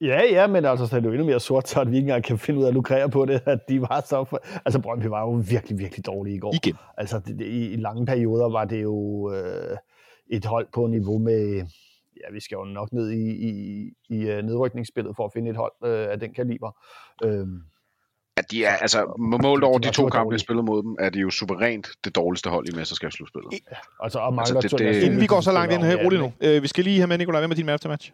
Ja, 0.00 0.22
ja, 0.30 0.46
men 0.46 0.64
altså, 0.64 0.86
så 0.86 0.96
er 0.96 1.00
det 1.00 1.06
jo 1.06 1.12
endnu 1.12 1.26
mere 1.26 1.40
sort, 1.40 1.68
så 1.68 1.80
at 1.80 1.90
vi 1.90 1.96
ikke 1.96 2.04
engang 2.04 2.24
kan 2.24 2.38
finde 2.38 2.60
ud 2.60 2.64
af 2.64 2.68
at 2.68 2.74
lukrere 2.74 3.10
på 3.10 3.24
det, 3.24 3.42
at 3.46 3.58
de 3.68 3.80
var 3.80 4.04
så... 4.06 4.24
For... 4.24 4.40
Altså, 4.64 4.80
Brøndby 4.80 5.06
var 5.06 5.20
jo 5.20 5.42
virkelig, 5.50 5.78
virkelig 5.78 6.06
dårlige 6.06 6.36
i 6.36 6.38
går. 6.38 6.54
Igen. 6.54 6.76
Altså, 6.96 7.20
det, 7.26 7.38
det, 7.38 7.46
i, 7.46 7.72
i 7.72 7.76
lange 7.76 8.06
perioder 8.06 8.48
var 8.48 8.64
det 8.64 8.82
jo 8.82 9.30
øh, 9.32 9.76
et 10.30 10.44
hold 10.44 10.66
på 10.74 10.86
niveau 10.86 11.18
med... 11.18 11.66
Ja, 12.16 12.32
vi 12.32 12.40
skal 12.40 12.56
jo 12.56 12.64
nok 12.64 12.92
ned 12.92 13.10
i, 13.10 13.30
i, 13.30 13.50
i 14.08 14.30
uh, 14.30 14.44
nedrykningsspillet 14.44 15.16
for 15.16 15.24
at 15.24 15.32
finde 15.32 15.50
et 15.50 15.56
hold 15.56 15.72
øh, 15.84 16.12
af 16.12 16.20
den 16.20 16.34
kaliber. 16.34 16.70
Øhm, 17.24 17.60
Ja, 18.38 18.42
de 18.50 18.64
er, 18.64 18.76
altså, 18.76 19.14
målt 19.42 19.64
over 19.64 19.78
de 19.78 19.90
to 19.90 20.08
kampe, 20.08 20.32
vi 20.32 20.38
spillet 20.38 20.64
mod 20.64 20.82
dem, 20.82 20.96
er 20.98 21.10
de 21.10 21.18
jo 21.18 21.30
suverænt 21.30 21.88
det 22.04 22.16
dårligste 22.16 22.50
hold 22.50 22.68
i 22.68 22.76
mesterskabsslutspillet. 22.76 23.52
Ja, 23.52 23.76
altså, 24.00 24.18
og 24.18 24.38
altså, 24.38 24.54
det, 24.60 24.70
det, 24.78 25.02
inden 25.02 25.20
vi 25.20 25.26
går 25.26 25.40
så 25.40 25.52
langt 25.52 25.74
ind 25.74 25.82
her, 25.82 26.04
roligt 26.04 26.22
nu. 26.22 26.32
Øh, 26.40 26.62
vi 26.62 26.68
skal 26.68 26.84
lige 26.84 26.96
have 26.96 27.06
med, 27.06 27.18
Nikolaj, 27.18 27.40
hvad 27.40 27.48
med 27.48 27.56
din 27.56 27.66
match? 27.66 28.10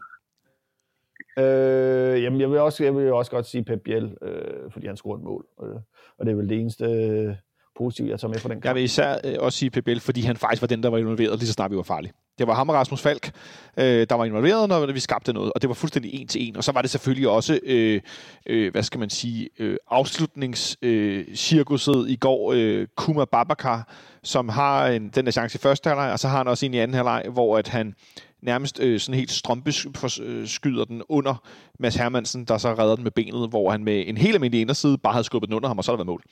Øh, 1.39 2.23
jamen, 2.23 2.41
jeg 2.41 2.51
vil, 2.51 2.59
også, 2.59 2.85
jeg 2.85 2.97
vil 2.97 3.13
også 3.13 3.31
godt 3.31 3.47
sige 3.47 3.65
Pep 3.65 3.81
Biel, 3.85 4.17
øh, 4.23 4.71
fordi 4.71 4.87
han 4.87 4.97
scorede 4.97 5.21
et 5.21 5.25
mål. 5.25 5.47
Øh, 5.63 5.81
og 6.19 6.27
det 6.27 6.33
er 6.33 6.37
vel 6.37 6.49
det 6.49 6.61
eneste 6.61 6.85
øh, 6.85 7.35
positive, 7.77 8.11
jeg 8.11 8.21
tager 8.21 8.33
med 8.33 8.39
fra 8.39 8.49
den 8.49 8.57
kamp. 8.57 8.65
Jeg 8.65 8.75
vil 8.75 8.85
især 8.85 9.19
øh, 9.25 9.35
også 9.39 9.59
sige 9.59 9.71
Pep 9.71 9.85
Biel, 9.85 10.01
fordi 10.01 10.21
han 10.21 10.37
faktisk 10.37 10.63
var 10.63 10.67
den, 10.67 10.83
der 10.83 10.89
var 10.89 10.99
involveret, 10.99 11.39
lige 11.39 11.47
så 11.47 11.53
snart 11.53 11.71
vi 11.71 11.77
var 11.77 11.83
farlige. 11.83 12.13
Det 12.39 12.47
var 12.47 12.55
ham 12.55 12.69
og 12.69 12.75
Rasmus 12.75 13.03
Falk, 13.03 13.31
øh, 13.77 14.07
der 14.11 14.15
var 14.15 14.25
involveret, 14.25 14.69
når 14.69 14.93
vi 14.93 15.01
skabte 15.01 15.33
noget, 15.33 15.53
og 15.53 15.63
det 15.63 15.69
var 15.69 15.75
fuldstændig 15.75 16.21
en 16.21 16.29
til 16.29 16.49
en. 16.49 16.57
Og 16.57 16.65
så 16.65 16.73
var 16.73 16.83
det 16.83 16.91
selvfølgelig 16.91 17.29
også, 17.29 17.61
øh, 17.63 18.01
øh, 18.47 18.73
hvad 18.73 18.83
skal 18.83 19.01
man 19.01 19.11
sige, 19.11 19.49
øh, 19.59 19.77
afslutningscirkuset 19.91 22.05
øh, 22.05 22.11
i 22.11 22.17
går, 22.17 22.53
øh, 22.53 22.87
Kuma 22.97 23.25
Babakar, 23.25 23.89
som 24.23 24.49
har 24.49 24.87
en, 24.87 25.09
den 25.09 25.25
der 25.25 25.31
chance 25.31 25.57
i 25.57 25.59
første 25.59 25.89
halvleg, 25.89 26.13
og 26.13 26.19
så 26.19 26.29
har 26.29 26.39
han 26.39 26.49
også 26.49 26.67
en 26.67 26.75
i 26.75 26.79
anden 26.79 26.95
halvleg, 26.95 27.25
hvor 27.33 27.59
at 27.59 27.69
han 27.69 27.95
nærmest 28.43 28.81
øh, 28.81 29.01
sådan 29.01 29.19
helt 29.19 29.31
strømpeskyder 29.31 30.85
den 30.85 31.03
under 31.09 31.49
Mads 31.79 31.95
Hermansen, 31.95 32.45
der 32.45 32.59
så 32.59 32.75
redder 32.75 32.95
den 32.95 33.03
med 33.03 33.11
benet, 33.11 33.49
hvor 33.49 33.71
han 33.71 33.85
med 33.85 34.05
en 34.07 34.17
helt 34.17 34.35
almindelig 34.35 34.61
inderside 34.61 34.99
bare 34.99 35.13
havde 35.13 35.25
skubbet 35.25 35.49
den 35.49 35.57
under 35.57 35.69
ham, 35.69 35.79
og 35.79 35.85
så 35.85 35.93
havde 35.93 35.99
der 35.99 36.05
været 36.05 36.07
mål. 36.07 36.23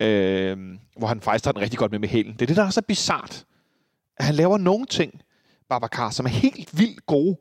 Øh, 0.00 0.78
hvor 0.98 1.08
han 1.08 1.20
faktisk 1.20 1.44
tager 1.44 1.52
den 1.52 1.62
rigtig 1.62 1.78
godt 1.78 1.90
med 1.90 1.98
med 1.98 2.08
hælen. 2.08 2.32
Det 2.32 2.42
er 2.42 2.46
det, 2.46 2.56
der 2.56 2.64
er 2.64 2.70
så 2.70 2.82
bizart. 2.82 3.44
At 4.16 4.24
han 4.24 4.34
laver 4.34 4.58
nogle 4.58 4.86
ting, 4.86 5.20
Babacar, 5.68 6.10
som 6.10 6.26
er 6.26 6.30
helt 6.30 6.78
vildt 6.78 7.06
gode. 7.06 7.36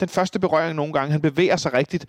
Den 0.00 0.08
første 0.08 0.38
berøring 0.38 0.76
nogle 0.76 0.92
gange, 0.92 1.12
han 1.12 1.20
bevæger 1.20 1.56
sig 1.56 1.72
rigtigt, 1.72 2.06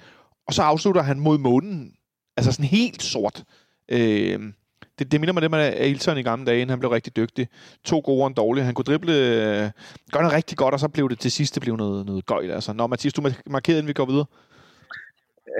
og 0.47 0.53
så 0.53 0.63
afslutter 0.63 1.01
han 1.01 1.19
mod 1.19 1.37
månen. 1.37 1.93
Altså 2.37 2.51
sådan 2.51 2.65
helt 2.65 3.03
sort. 3.03 3.43
Øh, 3.91 4.53
det, 4.99 5.11
det 5.11 5.21
minder 5.21 5.33
mig 5.33 5.41
lidt 5.41 5.51
med 5.51 5.59
Ailton 5.59 6.17
i 6.17 6.23
gamle 6.23 6.45
dage, 6.45 6.69
han 6.69 6.79
blev 6.79 6.91
rigtig 6.91 7.15
dygtig. 7.15 7.47
To 7.85 8.01
gode 8.05 8.23
og 8.23 8.27
en 8.27 8.33
dårlig. 8.33 8.65
Han 8.65 8.73
kunne 8.73 8.85
drible, 8.85 9.11
øh, 9.11 9.71
gøre 10.11 10.23
noget 10.23 10.33
rigtig 10.33 10.57
godt, 10.57 10.73
og 10.73 10.79
så 10.79 10.87
blev 10.87 11.09
det 11.09 11.19
til 11.19 11.31
sidst 11.31 11.55
det 11.55 11.61
blev 11.61 11.75
noget, 11.75 12.05
noget 12.05 12.25
gøjl. 12.25 12.51
Altså. 12.51 12.73
Nå, 12.73 12.87
Mathias, 12.87 13.13
du 13.13 13.31
markerede, 13.45 13.79
inden 13.79 13.87
vi 13.87 13.93
går 13.93 14.05
videre. 14.05 14.25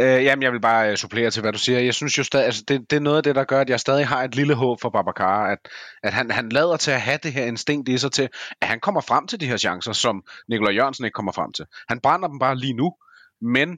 Øh, 0.01 0.23
jamen, 0.23 0.43
jeg 0.43 0.51
vil 0.51 0.61
bare 0.61 0.91
øh, 0.91 0.97
supplere 0.97 1.31
til, 1.31 1.41
hvad 1.41 1.53
du 1.53 1.57
siger. 1.57 1.79
Jeg 1.79 1.93
synes 1.93 2.17
jo 2.17 2.23
stadig, 2.23 2.45
altså, 2.45 2.63
det, 2.67 2.91
det 2.91 2.95
er 2.95 2.99
noget 2.99 3.17
af 3.17 3.23
det, 3.23 3.35
der 3.35 3.43
gør, 3.43 3.61
at 3.61 3.69
jeg 3.69 3.79
stadig 3.79 4.07
har 4.07 4.23
et 4.23 4.35
lille 4.35 4.53
håb 4.53 4.81
for 4.81 4.89
Babacar, 4.89 5.45
at, 5.45 5.57
at 6.03 6.13
han, 6.13 6.31
han 6.31 6.49
lader 6.49 6.77
til 6.77 6.91
at 6.91 7.01
have 7.01 7.19
det 7.23 7.33
her 7.33 7.45
instinkt 7.45 7.89
i 7.89 7.97
sig 7.97 8.11
til, 8.11 8.29
at 8.61 8.67
han 8.67 8.79
kommer 8.79 9.01
frem 9.01 9.27
til 9.27 9.39
de 9.39 9.45
her 9.45 9.57
chancer, 9.57 9.93
som 9.93 10.23
Nikolaj 10.49 10.73
Jørgensen 10.73 11.05
ikke 11.05 11.13
kommer 11.13 11.31
frem 11.31 11.53
til. 11.53 11.65
Han 11.89 11.99
brænder 11.99 12.27
dem 12.27 12.39
bare 12.39 12.55
lige 12.55 12.73
nu, 12.73 12.93
men 13.41 13.77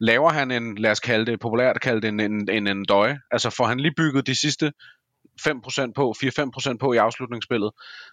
laver 0.00 0.30
han 0.30 0.50
en, 0.50 0.78
lad 0.78 0.90
os 0.90 1.00
kalde 1.00 1.26
det, 1.26 1.40
populært 1.40 1.80
kalde 1.80 2.00
det 2.00 2.08
en, 2.08 2.20
en, 2.20 2.50
en, 2.50 2.66
en 2.66 2.84
døje, 2.84 3.18
altså 3.30 3.50
får 3.50 3.66
han 3.66 3.80
lige 3.80 3.94
bygget 3.96 4.26
de 4.26 4.34
sidste 4.34 4.72
5% 5.40 5.92
på, 5.94 6.14
4-5% 6.24 6.76
på 6.76 6.92
i 6.92 6.96
afslutningsspillet, 6.96 7.70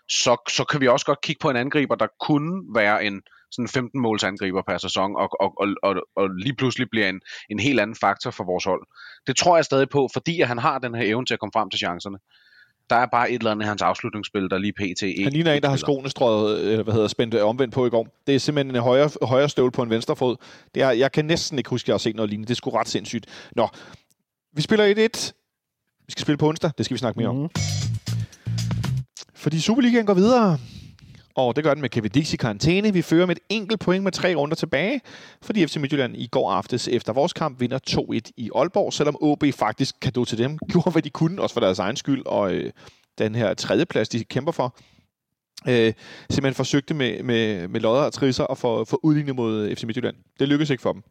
så, 0.10 0.38
så 0.50 0.64
kan 0.64 0.82
vi 0.82 0.88
også 0.88 1.06
godt 1.06 1.22
kigge 1.22 1.40
på 1.40 1.50
en 1.50 1.56
angriber, 1.56 1.96
der 1.96 2.08
kunne 2.20 2.76
være 2.76 3.06
en 3.06 3.22
sådan 3.52 3.68
15 3.68 4.02
måls 4.02 4.24
angriber 4.24 4.62
per 4.68 4.78
sæson, 4.78 5.16
og, 5.16 5.30
og, 5.42 5.54
og, 5.62 5.68
og, 5.84 5.96
og 6.16 6.30
lige 6.30 6.56
pludselig 6.56 6.88
bliver 6.92 7.10
en, 7.10 7.22
en 7.50 7.60
helt 7.60 7.80
anden 7.80 7.96
faktor 7.96 8.32
for 8.32 8.44
vores 8.44 8.64
hold. 8.64 8.84
Det 9.28 9.36
tror 9.36 9.58
jeg 9.58 9.66
stadig 9.66 9.90
på, 9.90 10.10
fordi 10.14 10.42
at 10.42 10.48
han 10.48 10.58
har 10.58 10.80
den 10.80 10.96
her 10.96 11.04
evne 11.04 11.26
til 11.26 11.34
at 11.34 11.40
komme 11.40 11.52
frem 11.56 11.70
til 11.70 11.78
chancerne. 11.78 12.18
Der 12.90 12.96
er 12.96 13.06
bare 13.06 13.32
et 13.32 13.40
eller 13.40 13.52
andet 13.52 13.66
i 13.66 13.68
hans 13.68 13.82
afslutningsspil, 13.82 14.50
der 14.50 14.58
lige 14.58 14.74
pt. 14.74 15.24
Han 15.24 15.34
ligner 15.34 15.54
en, 15.54 15.62
der 15.62 15.70
har 15.70 15.78
skoene 15.78 16.10
strøget, 16.10 16.60
øh, 16.60 16.80
hvad 16.84 16.94
hedder, 16.94 17.08
spændt 17.08 17.34
øh, 17.34 17.46
omvendt 17.46 17.74
på 17.74 17.86
i 17.86 17.90
går. 17.90 18.08
Det 18.28 18.36
er 18.36 18.40
simpelthen 18.40 18.76
en 18.76 18.82
højre, 18.82 19.10
højre 19.22 19.50
støvle 19.50 19.72
på 19.72 19.84
en 19.84 19.90
venstre 19.90 20.16
fod. 20.16 20.36
Det 20.76 20.84
er, 20.84 20.92
jeg 20.92 21.12
kan 21.12 21.26
næsten 21.26 21.58
ikke 21.58 21.70
huske, 21.70 21.86
at 21.86 21.88
jeg 21.88 21.94
har 21.94 21.98
set 21.98 22.16
noget 22.16 22.30
lignende. 22.30 22.48
Det 22.48 22.54
er 22.54 22.56
sgu 22.56 22.70
ret 22.70 22.88
sindssygt. 22.88 23.50
Nå, 23.56 23.70
vi 24.54 24.62
spiller 24.62 25.10
1-1 25.16 25.43
vi 26.06 26.12
skal 26.12 26.22
spille 26.22 26.38
på 26.38 26.48
onsdag, 26.48 26.72
det 26.78 26.86
skal 26.86 26.96
vi 26.96 27.00
snakke 27.00 27.20
mere 27.20 27.34
mm. 27.34 27.40
om. 27.40 27.50
Fordi 29.36 29.60
Superligaen 29.60 30.06
går 30.06 30.14
videre, 30.14 30.58
og 31.36 31.56
det 31.56 31.64
gør 31.64 31.74
den 31.74 31.82
med 31.82 31.90
Kevin 31.90 32.12
Dix 32.12 32.34
i 32.34 32.38
karantæne. 32.38 32.94
Vi 32.94 33.02
fører 33.02 33.26
med 33.26 33.36
et 33.36 33.42
enkelt 33.50 33.80
point 33.80 34.04
med 34.04 34.12
tre 34.12 34.36
runder 34.36 34.56
tilbage, 34.56 35.02
fordi 35.42 35.68
FC 35.68 35.76
Midtjylland 35.76 36.16
i 36.18 36.28
går 36.28 36.52
aftes 36.52 36.88
efter 36.88 37.14
vores 37.14 37.34
kamp 37.34 37.60
vinder 37.60 37.80
2-1 37.90 38.32
i 38.38 38.50
Aalborg, 38.56 38.94
selvom 38.94 39.18
OB 39.22 39.44
faktisk 39.54 39.96
kan 40.02 40.26
til 40.26 40.38
dem, 40.38 40.58
gjorde 40.72 40.92
hvad 40.92 41.02
de 41.02 41.10
kunne, 41.10 41.42
også 41.42 41.54
for 41.54 41.60
deres 41.60 41.80
egen 41.80 41.96
skyld, 41.96 42.26
og 42.26 42.54
øh, 42.54 42.72
den 43.18 43.36
her 43.36 43.54
tredjeplads, 43.54 44.10
de 44.10 44.24
kæmper 44.24 44.52
for, 44.52 44.76
øh, 45.68 45.94
simpelthen 46.30 46.54
forsøgte 46.54 46.94
med, 46.94 47.24
med, 47.24 47.68
med 47.68 47.80
lodder 47.80 48.04
og 48.04 48.14
trisser 48.14 48.46
at 48.46 48.58
få, 48.58 48.86
få 48.86 49.00
udlignet 49.04 49.36
mod 49.36 49.76
FC 49.76 49.84
Midtjylland. 49.84 50.16
Det 50.40 50.48
lykkedes 50.48 50.70
ikke 50.70 50.82
for 50.82 50.94
dem. 50.94 51.04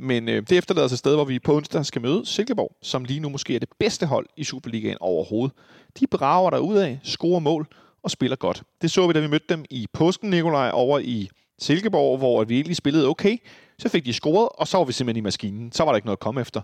Men 0.00 0.28
øh, 0.28 0.42
det 0.48 0.58
efterlader 0.58 0.88
sig 0.88 0.94
et 0.94 0.98
sted, 0.98 1.14
hvor 1.14 1.24
vi 1.24 1.38
på 1.38 1.56
onsdag 1.56 1.86
skal 1.86 2.02
møde 2.02 2.26
Silkeborg, 2.26 2.76
som 2.82 3.04
lige 3.04 3.20
nu 3.20 3.28
måske 3.28 3.54
er 3.54 3.58
det 3.58 3.68
bedste 3.78 4.06
hold 4.06 4.26
i 4.36 4.44
Superligaen 4.44 4.96
overhovedet. 5.00 5.56
De 6.00 6.06
brager 6.06 6.50
der 6.50 6.58
ud 6.58 6.76
af, 6.76 6.98
scorer 7.02 7.40
mål 7.40 7.66
og 8.02 8.10
spiller 8.10 8.36
godt. 8.36 8.62
Det 8.82 8.90
så 8.90 9.06
vi, 9.06 9.12
da 9.12 9.20
vi 9.20 9.26
mødte 9.26 9.46
dem 9.48 9.64
i 9.70 9.86
påsken, 9.92 10.30
Nikolaj, 10.30 10.70
over 10.72 10.98
i 10.98 11.28
Silkeborg, 11.58 12.18
hvor 12.18 12.44
vi 12.44 12.54
egentlig 12.54 12.76
spillede 12.76 13.08
okay. 13.08 13.36
Så 13.78 13.88
fik 13.88 14.04
de 14.04 14.12
scoret, 14.12 14.48
og 14.54 14.68
så 14.68 14.78
var 14.78 14.84
vi 14.84 14.92
simpelthen 14.92 15.22
i 15.22 15.24
maskinen. 15.24 15.72
Så 15.72 15.84
var 15.84 15.92
der 15.92 15.96
ikke 15.96 16.06
noget 16.06 16.16
at 16.16 16.20
komme 16.20 16.40
efter. 16.40 16.62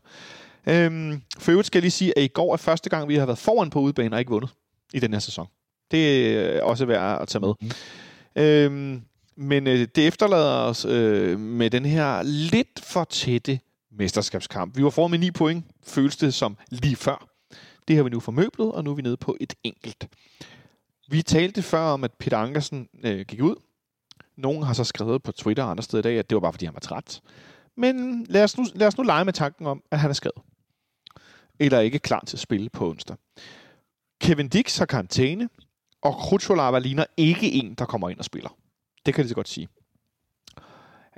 Øhm, 0.69 1.23
for 1.39 1.51
øvrigt 1.51 1.67
skal 1.67 1.79
jeg 1.79 1.83
lige 1.83 1.91
sige, 1.91 2.19
at 2.19 2.25
i 2.25 2.29
går 2.29 2.53
er 2.53 2.57
første 2.57 2.91
gang, 2.91 3.09
vi 3.09 3.17
har 3.17 3.27
været 3.27 3.39
foran 3.39 3.71
på 3.71 3.81
udebane 3.81 4.17
og 4.17 4.21
ikke 4.21 4.31
vundet 4.31 4.51
i 4.95 4.99
den 4.99 5.13
her 5.13 5.21
sæson. 5.21 5.47
Det 5.91 6.29
er 6.37 6.63
også 6.63 6.87
værd 6.87 7.23
at 7.23 7.29
tage 7.29 7.41
med. 7.41 7.55
Mm. 7.61 8.43
Øhm, 8.43 9.03
men 9.37 9.67
øh, 9.67 9.89
det 9.95 10.07
efterlader 10.07 10.59
os 10.59 10.85
øh, 10.85 11.41
med 11.41 11.71
den 11.71 11.85
her 11.85 12.23
lidt 12.23 12.81
for 12.83 13.05
tætte 13.05 13.61
mesterskabskamp. 13.91 14.77
Vi 14.77 14.85
var 14.85 14.91
foran 14.91 15.11
med 15.11 15.19
9 15.19 15.31
point, 15.31 15.65
føles 15.87 16.17
det 16.17 16.35
som 16.35 16.57
lige 16.71 16.97
før. 16.97 17.29
Det 17.89 17.97
har 17.97 18.03
vi 18.03 18.11
nu 18.11 18.21
formøblet, 18.21 18.73
og 18.73 18.85
nu 18.85 18.91
er 18.91 18.95
vi 18.95 19.03
nede 19.03 19.17
på 19.17 19.37
et 19.41 19.55
enkelt. 19.65 20.09
Vi 21.09 21.23
talte 21.23 21.63
før 21.63 21.81
om, 21.81 22.05
at 22.05 22.13
Peter 22.13 22.39
Ankersen 22.39 22.89
øh, 23.05 23.27
gik 23.27 23.43
ud. 23.43 23.57
Nogen 24.37 24.63
har 24.63 24.73
så 24.73 24.85
skrevet 24.85 25.23
på 25.23 25.33
Twitter 25.33 25.65
og 25.65 25.71
andre 25.71 25.83
steder 25.83 25.99
i 25.99 26.03
dag, 26.03 26.19
at 26.19 26.31
det 26.31 26.37
var 26.37 26.41
bare, 26.41 26.53
fordi 26.53 26.65
han 26.65 26.75
var 26.75 26.81
træt. 26.81 27.21
Men 27.77 28.27
lad 28.29 28.45
os 28.45 28.59
nu, 28.59 28.65
lad 28.75 28.87
os 28.87 28.99
nu 28.99 29.05
lege 29.05 29.25
med 29.25 29.33
tanken 29.33 29.67
om, 29.67 29.83
at 29.91 29.99
han 29.99 30.11
er 30.11 30.15
skadet. 30.15 30.43
Eller 31.59 31.81
ikke 31.81 31.99
klar 31.99 32.25
til 32.27 32.37
at 32.37 32.41
spille 32.41 32.71
på 32.71 32.91
onsdag. 32.91 33.17
Kevin 34.21 34.49
Dix 34.49 34.79
har 34.79 34.87
karantæne, 34.87 35.49
og 36.03 36.15
Krutscholava 36.15 36.79
ligner 36.79 37.05
ikke 37.17 37.53
en, 37.53 37.75
der 37.75 37.85
kommer 37.85 38.09
ind 38.09 38.19
og 38.19 38.25
spiller. 38.25 38.57
Det 39.07 39.15
kan 39.15 39.25
de 39.25 39.29
så 39.29 39.35
godt 39.35 39.49
sige. 39.49 39.69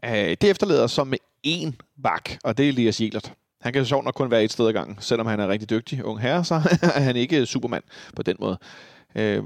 Øh, 0.04 0.36
det 0.40 0.44
efterlader 0.44 0.86
så 0.86 1.04
med 1.04 1.18
én 1.46 1.72
bak, 2.02 2.30
og 2.44 2.58
det 2.58 2.64
er 2.64 2.68
Elias 2.68 3.00
Jelert. 3.00 3.34
Han 3.60 3.72
kan 3.72 3.82
jo 3.82 3.86
sjovt 3.86 4.04
nok 4.04 4.14
kun 4.14 4.30
være 4.30 4.44
et 4.44 4.52
sted 4.52 4.66
ad 4.66 4.72
gangen. 4.72 4.96
Selvom 5.00 5.26
han 5.26 5.40
er 5.40 5.48
rigtig 5.48 5.70
dygtig 5.70 6.04
ung 6.04 6.20
herre, 6.20 6.44
så 6.44 6.54
er 6.94 7.00
han 7.00 7.16
ikke 7.16 7.46
supermand 7.46 7.84
på 8.16 8.22
den 8.22 8.36
måde. 8.40 8.58
Øh, 9.14 9.44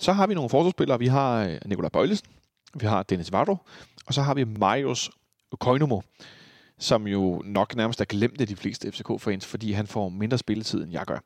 så 0.00 0.12
har 0.12 0.26
vi 0.26 0.34
nogle 0.34 0.50
forsvarsspillere. 0.50 0.98
Vi 0.98 1.06
har 1.06 1.44
øh, 1.44 1.58
Nikolaj 1.66 1.88
Bøjlesen, 1.88 2.26
vi 2.74 2.86
har 2.86 3.02
Dennis 3.02 3.32
Vardo, 3.32 3.56
og 4.06 4.14
så 4.14 4.22
har 4.22 4.34
vi 4.34 4.44
Marius 4.44 5.10
Koinomo, 5.60 6.00
som 6.78 7.06
jo 7.06 7.42
nok 7.44 7.76
nærmest 7.76 8.00
er 8.00 8.04
glemt 8.04 8.40
af 8.40 8.46
de 8.46 8.56
fleste 8.56 8.92
FCK-fans, 8.92 9.46
fordi 9.46 9.72
han 9.72 9.86
får 9.86 10.08
mindre 10.08 10.38
spilletid, 10.38 10.82
end 10.82 10.92
jeg 10.92 11.06
gør. 11.06 11.18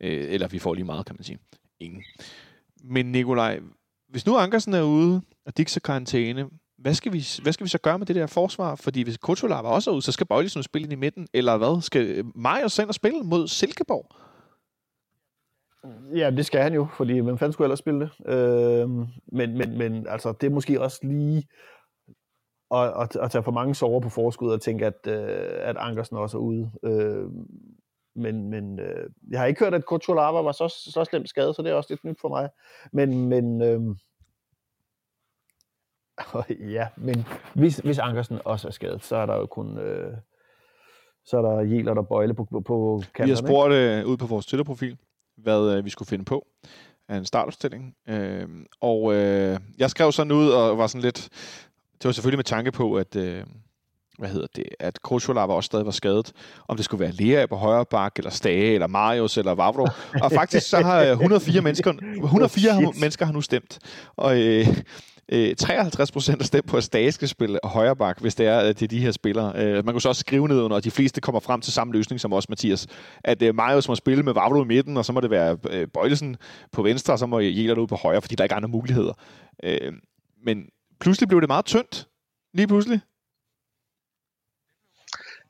Øh, 0.00 0.32
eller 0.32 0.48
vi 0.48 0.58
får 0.58 0.74
lige 0.74 0.84
meget, 0.84 1.06
kan 1.06 1.16
man 1.18 1.24
sige. 1.24 1.38
Ingen. 1.80 2.02
Men 2.84 3.12
Nikolaj, 3.12 3.60
hvis 4.10 4.26
nu 4.26 4.36
Ankersen 4.36 4.74
er 4.74 4.82
ude, 4.82 5.22
og 5.46 5.56
Dix 5.56 5.76
er 5.76 5.80
karantæne, 5.80 6.48
hvad 6.78 6.94
skal, 6.94 7.12
vi, 7.12 7.24
hvad 7.42 7.52
skal 7.52 7.64
vi 7.64 7.70
så 7.70 7.78
gøre 7.78 7.98
med 7.98 8.06
det 8.06 8.16
der 8.16 8.26
forsvar? 8.26 8.74
Fordi 8.74 9.02
hvis 9.02 9.16
Kotola 9.16 9.54
var 9.54 9.70
også 9.70 9.90
ude, 9.90 10.02
så 10.02 10.12
skal 10.12 10.26
Bøjlesen 10.26 10.58
ligesom 10.58 10.62
spille 10.62 10.84
ind 10.84 10.92
i 10.92 10.96
midten, 10.96 11.28
eller 11.34 11.56
hvad? 11.56 11.82
Skal 11.82 12.24
Majers 12.34 12.72
sende 12.72 12.92
spille 12.92 13.22
mod 13.22 13.48
Silkeborg? 13.48 14.06
Ja, 16.16 16.30
det 16.30 16.46
skal 16.46 16.60
han 16.60 16.74
jo, 16.74 16.86
fordi 16.96 17.18
hvem 17.18 17.38
fanden 17.38 17.52
skulle 17.52 17.66
ellers 17.66 17.78
spille 17.78 18.00
det? 18.00 18.32
Øh, 18.32 18.88
men, 19.32 19.58
men, 19.58 19.78
men 19.78 20.06
altså, 20.06 20.32
det 20.32 20.46
er 20.46 20.50
måske 20.50 20.80
også 20.80 20.98
lige 21.02 21.48
at, 22.70 22.92
at, 23.02 23.16
at 23.16 23.30
tage 23.30 23.42
for 23.42 23.52
mange 23.52 23.74
sover 23.74 24.00
på 24.00 24.08
forskud 24.08 24.50
og 24.50 24.60
tænke, 24.60 24.86
at, 24.86 25.06
øh, 25.06 25.48
at 25.60 25.76
Ankersen 25.76 26.16
også 26.16 26.36
er 26.36 26.42
ude. 26.42 26.70
Øh, 26.82 27.24
men, 28.14 28.48
men 28.48 28.80
øh, 28.80 29.10
jeg 29.30 29.40
har 29.40 29.46
ikke 29.46 29.60
hørt, 29.60 29.74
at 29.74 29.86
Kutsulava 29.86 30.40
var 30.40 30.52
så, 30.52 30.68
så 30.68 31.04
slemt 31.04 31.28
skadet, 31.28 31.56
så 31.56 31.62
det 31.62 31.70
er 31.70 31.74
også 31.74 31.92
lidt 31.92 32.04
nyt 32.04 32.20
for 32.20 32.28
mig. 32.28 32.48
Men, 32.92 33.28
men 33.28 33.62
øh, 33.62 33.80
ja, 36.76 36.88
men 36.96 37.26
hvis, 37.54 37.78
hvis 37.78 37.98
Ankersen 37.98 38.38
også 38.44 38.68
er 38.68 38.72
skadet, 38.72 39.04
så 39.04 39.16
er 39.16 39.26
der 39.26 39.36
jo 39.36 39.46
kun... 39.46 39.78
Øh, 39.78 40.12
så 41.24 41.38
er 41.38 41.42
der 41.42 41.60
Jeler, 41.60 41.94
der 41.94 42.02
bøjle 42.02 42.34
på, 42.34 42.44
på, 42.44 42.60
på 42.60 43.02
kanterne. 43.14 43.26
Vi 43.26 43.30
har 43.30 43.48
spurgt 43.48 43.72
øh, 43.72 44.06
ud 44.06 44.16
på 44.16 44.26
vores 44.26 44.46
Twitter-profil, 44.46 44.96
hvad 45.36 45.76
øh, 45.76 45.84
vi 45.84 45.90
skulle 45.90 46.08
finde 46.08 46.24
på 46.24 46.46
af 47.08 47.16
en 47.16 47.24
startopstilling. 47.24 47.96
Øh, 48.08 48.48
og 48.80 49.14
øh, 49.14 49.58
jeg 49.78 49.90
skrev 49.90 50.12
sådan 50.12 50.32
ud 50.32 50.50
og 50.50 50.78
var 50.78 50.86
sådan 50.86 51.02
lidt... 51.02 51.28
Det 51.92 52.04
var 52.04 52.12
selvfølgelig 52.12 52.38
med 52.38 52.44
tanke 52.44 52.72
på, 52.72 52.94
at... 52.94 53.16
Øh, 53.16 53.44
hvad 54.20 54.30
hedder 54.30 54.46
det, 54.56 54.64
at 54.80 55.02
Krosvola 55.02 55.40
var 55.40 55.54
også 55.54 55.66
stadig 55.66 55.86
var 55.86 55.92
skadet. 55.92 56.32
Om 56.68 56.76
det 56.76 56.84
skulle 56.84 57.00
være 57.00 57.12
Lea 57.12 57.46
på 57.46 57.56
højre 57.56 57.84
bak, 57.86 58.16
eller 58.16 58.30
Stage, 58.30 58.74
eller 58.74 58.86
Marius, 58.86 59.38
eller 59.38 59.54
Vavro. 59.54 59.88
Og 60.22 60.32
faktisk 60.40 60.68
så 60.68 60.80
har 60.80 61.02
104 61.02 61.60
mennesker, 61.60 61.92
104 62.24 62.76
oh, 62.76 62.96
mennesker 63.00 63.26
har 63.26 63.32
nu 63.32 63.40
stemt. 63.40 63.78
Og 64.16 64.40
øh, 64.40 64.66
53 65.58 66.12
procent 66.12 66.40
er 66.40 66.44
stemt 66.44 66.66
på, 66.66 66.76
at 66.76 66.84
Stage 66.84 67.12
skal 67.12 67.28
spille 67.28 67.58
højre 67.64 67.96
bak, 67.96 68.20
hvis 68.20 68.34
det 68.34 68.46
er, 68.46 68.58
at 68.58 68.80
det 68.80 68.86
er 68.86 68.88
de 68.88 69.00
her 69.00 69.10
spillere. 69.10 69.52
Øh, 69.56 69.84
man 69.84 69.94
kan 69.94 70.00
så 70.00 70.08
også 70.08 70.20
skrive 70.20 70.48
ned 70.48 70.60
under, 70.60 70.76
og 70.76 70.84
de 70.84 70.90
fleste 70.90 71.20
kommer 71.20 71.40
frem 71.40 71.60
til 71.60 71.72
samme 71.72 71.92
løsning 71.92 72.20
som 72.20 72.32
også 72.32 72.46
Mathias. 72.48 72.86
At 73.24 73.42
øh, 73.42 73.54
Marius 73.54 73.88
må 73.88 73.94
spille 73.94 74.22
med 74.22 74.32
Vavro 74.32 74.62
i 74.62 74.66
midten, 74.66 74.96
og 74.96 75.04
så 75.04 75.12
må 75.12 75.20
det 75.20 75.30
være 75.30 75.56
øh, 75.70 75.88
Bøjlesen 75.94 76.36
på 76.72 76.82
venstre, 76.82 77.12
og 77.12 77.18
så 77.18 77.26
må 77.26 77.38
Jæler 77.38 77.74
ud 77.74 77.86
på 77.86 77.96
højre, 77.96 78.22
fordi 78.22 78.34
der 78.34 78.44
ikke 78.44 78.52
er 78.52 78.56
andre 78.56 78.68
muligheder. 78.68 79.12
Øh, 79.62 79.92
men 80.44 80.64
pludselig 81.00 81.28
blev 81.28 81.40
det 81.40 81.48
meget 81.48 81.64
tyndt. 81.64 82.08
Lige 82.54 82.66
pludselig. 82.66 83.00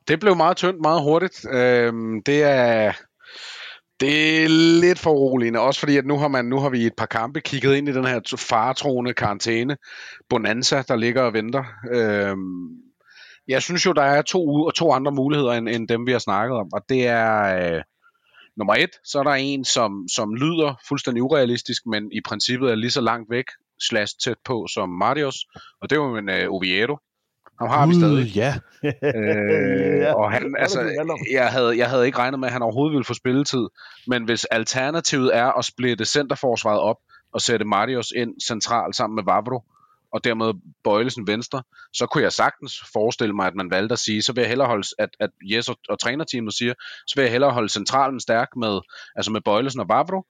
Det 0.07 0.19
blev 0.19 0.35
meget 0.35 0.57
tyndt, 0.57 0.81
meget 0.81 1.01
hurtigt. 1.01 1.45
Øhm, 1.53 2.23
det 2.23 2.43
er... 2.43 2.93
Det 3.99 4.43
er 4.43 4.47
lidt 4.81 4.99
for 4.99 5.11
roligende, 5.11 5.59
også 5.59 5.79
fordi 5.79 5.97
at 5.97 6.05
nu 6.05 6.17
har, 6.17 6.27
man, 6.27 6.45
nu 6.45 6.59
har 6.59 6.69
vi 6.69 6.79
i 6.79 6.85
et 6.85 6.95
par 6.97 7.05
kampe 7.05 7.41
kigget 7.41 7.75
ind 7.75 7.89
i 7.89 7.93
den 7.93 8.05
her 8.05 8.35
faretroende 8.37 9.13
karantæne, 9.13 9.77
Bonanza, 10.29 10.83
der 10.87 10.95
ligger 10.95 11.21
og 11.21 11.33
venter. 11.33 11.63
Øhm, 11.91 12.69
jeg 13.47 13.61
synes 13.61 13.85
jo, 13.85 13.93
der 13.93 14.01
er 14.01 14.21
to, 14.21 14.71
to 14.71 14.91
andre 14.91 15.11
muligheder 15.11 15.51
end, 15.51 15.69
end 15.69 15.87
dem, 15.87 16.05
vi 16.07 16.11
har 16.11 16.19
snakket 16.19 16.57
om, 16.57 16.67
og 16.73 16.81
det 16.89 17.07
er 17.07 17.43
øh, 17.43 17.81
nummer 18.57 18.75
et, 18.75 18.89
så 19.03 19.19
er 19.19 19.23
der 19.23 19.31
en, 19.31 19.65
som, 19.65 20.07
som 20.15 20.35
lyder 20.35 20.81
fuldstændig 20.87 21.23
urealistisk, 21.23 21.81
men 21.85 22.11
i 22.11 22.21
princippet 22.25 22.71
er 22.71 22.75
lige 22.75 22.91
så 22.91 23.01
langt 23.01 23.31
væk, 23.31 23.45
slash 23.89 24.13
tæt 24.23 24.37
på 24.45 24.67
som 24.73 24.89
Marius, 24.89 25.45
og 25.81 25.89
det 25.89 25.95
er 25.95 25.99
jo 25.99 26.17
en 26.17 26.29
øh, 26.29 26.47
Oviedo, 26.49 26.97
ham 27.67 27.79
har 27.79 27.87
vi 27.87 27.93
stadig. 27.93 28.35
Ja. 28.35 28.55
øh, 29.15 29.99
ja. 29.99 30.13
Og 30.13 30.31
han, 30.31 30.55
altså, 30.59 30.79
jeg 31.31 31.47
havde, 31.47 31.77
jeg 31.77 31.89
havde 31.89 32.05
ikke 32.05 32.17
regnet 32.17 32.39
med, 32.39 32.47
at 32.47 32.53
han 32.53 32.61
overhovedet 32.61 32.93
ville 32.93 33.05
få 33.05 33.13
spilletid. 33.13 33.67
Men 34.07 34.23
hvis 34.23 34.45
alternativet 34.45 35.35
er 35.35 35.57
at 35.57 35.65
splitte 35.65 36.05
centerforsvaret 36.05 36.79
op 36.79 36.97
og 37.33 37.41
sætte 37.41 37.65
Marius 37.65 38.11
ind 38.15 38.41
centralt 38.41 38.95
sammen 38.95 39.15
med 39.15 39.23
Vavro, 39.23 39.63
og 40.13 40.23
dermed 40.23 40.53
Bøjlesen 40.83 41.27
venstre, 41.27 41.63
så 41.93 42.05
kunne 42.05 42.23
jeg 42.23 42.31
sagtens 42.31 42.83
forestille 42.93 43.35
mig, 43.35 43.47
at 43.47 43.55
man 43.55 43.71
valgte 43.71 43.93
at 43.93 43.99
sige, 43.99 44.21
så 44.21 44.33
vil 44.33 44.41
jeg 44.41 44.49
hellere 44.49 44.67
holde, 44.67 44.87
at, 44.99 45.09
at 45.19 45.29
Jes 45.41 45.69
og, 45.69 45.77
og 45.89 45.99
trænerteamet 45.99 46.53
siger, 46.53 46.73
så 47.07 47.13
vil 47.15 47.21
jeg 47.21 47.31
hellere 47.31 47.51
holde 47.51 47.69
centralen 47.69 48.19
stærk 48.19 48.47
med, 48.55 48.79
altså 49.15 49.31
med 49.31 49.41
Bøjlesen 49.41 49.79
og 49.79 49.89
Vavro, 49.89 50.25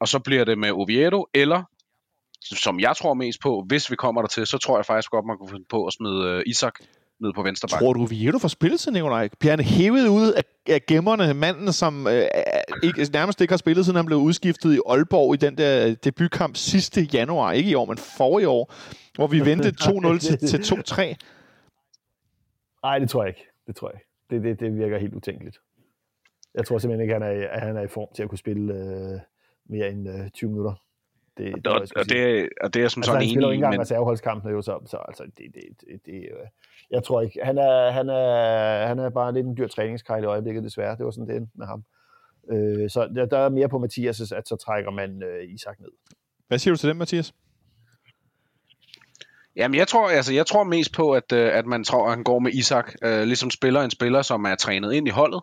og 0.00 0.08
så 0.08 0.18
bliver 0.18 0.44
det 0.44 0.58
med 0.58 0.70
Oviedo, 0.70 1.26
eller 1.34 1.62
som 2.42 2.80
jeg 2.80 2.96
tror 2.96 3.14
mest 3.14 3.40
på, 3.40 3.64
hvis 3.66 3.90
vi 3.90 3.96
kommer 3.96 4.22
der 4.22 4.28
til, 4.28 4.46
så 4.46 4.58
tror 4.58 4.78
jeg 4.78 4.86
faktisk 4.86 5.10
godt, 5.10 5.26
man 5.26 5.38
kunne 5.38 5.48
finde 5.48 5.66
på 5.70 5.86
at 5.86 5.92
smide 5.92 6.36
uh, 6.36 6.42
Isak 6.46 6.74
ned 7.20 7.32
på 7.32 7.42
venstre 7.42 7.68
Tror 7.68 7.92
du, 7.92 8.04
Vieto 8.04 8.38
får 8.38 8.48
spillet 8.48 8.80
til 8.80 8.92
Nikolaj? 8.92 9.28
Bliver 9.38 9.52
han 9.56 9.64
hævet 9.64 10.08
ud 10.08 10.32
af, 10.32 10.42
af 10.68 10.86
gemmerne, 10.86 11.34
manden, 11.34 11.72
som 11.72 12.06
øh, 12.06 12.22
ikke, 12.82 13.08
nærmest 13.12 13.40
ikke 13.40 13.52
har 13.52 13.58
spillet, 13.58 13.84
siden 13.84 13.96
han 13.96 14.06
blev 14.06 14.18
udskiftet 14.18 14.74
i 14.74 14.78
Aalborg 14.88 15.34
i 15.34 15.36
den 15.36 15.58
der 15.58 15.94
debutkamp 15.94 16.56
sidste 16.56 17.00
januar, 17.00 17.52
ikke 17.52 17.70
i 17.70 17.74
år, 17.74 17.84
men 17.84 17.96
for 17.96 18.38
i 18.38 18.44
år, 18.44 18.72
hvor 19.14 19.26
vi 19.26 19.40
ventede 19.40 19.74
2-0 20.14 20.18
til, 20.18 20.38
til 20.38 20.74
2-3? 20.74 21.14
Nej, 22.82 22.98
det 22.98 23.10
tror 23.10 23.22
jeg 23.22 23.28
ikke. 23.28 23.46
Det 23.66 23.76
tror 23.76 23.90
jeg 23.90 24.00
ikke. 24.00 24.10
Det, 24.30 24.42
det, 24.42 24.60
det 24.60 24.78
virker 24.78 24.98
helt 24.98 25.14
utænkeligt. 25.14 25.58
Jeg 26.54 26.66
tror 26.66 26.78
simpelthen 26.78 27.02
ikke, 27.02 27.14
at 27.14 27.22
han 27.22 27.42
er, 27.42 27.48
at 27.48 27.60
han 27.60 27.76
er 27.76 27.82
i 27.82 27.88
form 27.88 28.08
til 28.14 28.22
at 28.22 28.28
kunne 28.28 28.38
spille 28.38 28.74
øh, 28.74 29.20
mere 29.68 29.90
end 29.90 30.08
øh, 30.08 30.30
20 30.30 30.50
minutter. 30.50 30.74
Det, 31.40 31.54
det, 31.54 31.66
og, 31.66 31.80
og, 31.96 32.08
det, 32.08 32.48
og 32.60 32.74
det 32.74 32.82
er 32.82 32.88
som 32.88 33.00
altså, 33.00 33.12
sådan 33.12 33.22
enig 33.22 33.32
i. 33.32 33.34
Han 33.34 33.34
spiller 33.34 33.48
jo 33.48 33.52
ikke 33.52 33.64
engang 33.64 33.80
reserveholdskampene, 33.80 34.52
jo, 34.52 34.62
så, 34.62 34.78
så 34.86 34.96
altså, 35.08 35.24
det, 35.24 35.46
det, 35.54 35.62
det, 35.80 36.00
det, 36.06 36.28
jeg 36.90 37.04
tror 37.04 37.20
ikke, 37.20 37.40
han 37.42 37.58
er, 37.58 37.90
han 37.90 38.08
er, 38.08 38.86
han 38.86 38.98
er 38.98 39.10
bare 39.10 39.34
lidt 39.34 39.46
en 39.46 39.56
dyr 39.56 39.68
træningskejl 39.68 40.22
i 40.22 40.26
øjeblikket, 40.26 40.64
desværre. 40.64 40.96
Det 40.96 41.04
var 41.04 41.10
sådan, 41.10 41.34
det 41.34 41.48
med 41.54 41.66
ham. 41.66 41.84
Øh, 42.52 42.90
så 42.90 43.08
der, 43.14 43.26
der 43.26 43.38
er 43.38 43.48
mere 43.48 43.68
på 43.68 43.78
Mathias, 43.78 44.32
at 44.32 44.48
så 44.48 44.56
trækker 44.56 44.90
man 44.90 45.22
øh, 45.22 45.54
Isak 45.54 45.80
ned. 45.80 45.88
Hvad 46.48 46.58
siger 46.58 46.74
du 46.74 46.78
til 46.78 46.88
det, 46.88 46.96
Mathias? 46.96 47.34
Jamen, 49.56 49.78
jeg 49.78 49.88
tror, 49.88 50.08
altså, 50.08 50.34
jeg 50.34 50.46
tror 50.46 50.64
mest 50.64 50.92
på, 50.94 51.12
at, 51.12 51.32
øh, 51.32 51.54
at 51.54 51.66
man 51.66 51.84
tror, 51.84 52.04
at 52.04 52.10
han 52.10 52.24
går 52.24 52.38
med 52.38 52.52
Isak, 52.52 52.92
øh, 53.02 53.22
ligesom 53.22 53.50
spiller 53.50 53.80
en 53.80 53.90
spiller, 53.90 54.22
som 54.22 54.44
er 54.44 54.54
trænet 54.54 54.92
ind 54.92 55.08
i 55.08 55.10
holdet, 55.10 55.42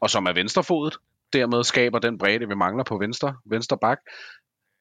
og 0.00 0.10
som 0.10 0.26
er 0.26 0.32
venstrefodet. 0.32 0.96
Dermed 1.32 1.64
skaber 1.64 1.98
den 1.98 2.18
bredde, 2.18 2.48
vi 2.48 2.54
mangler 2.54 2.84
på 2.84 2.98
venstre, 2.98 3.36
venstre 3.44 3.78
bak 3.78 3.98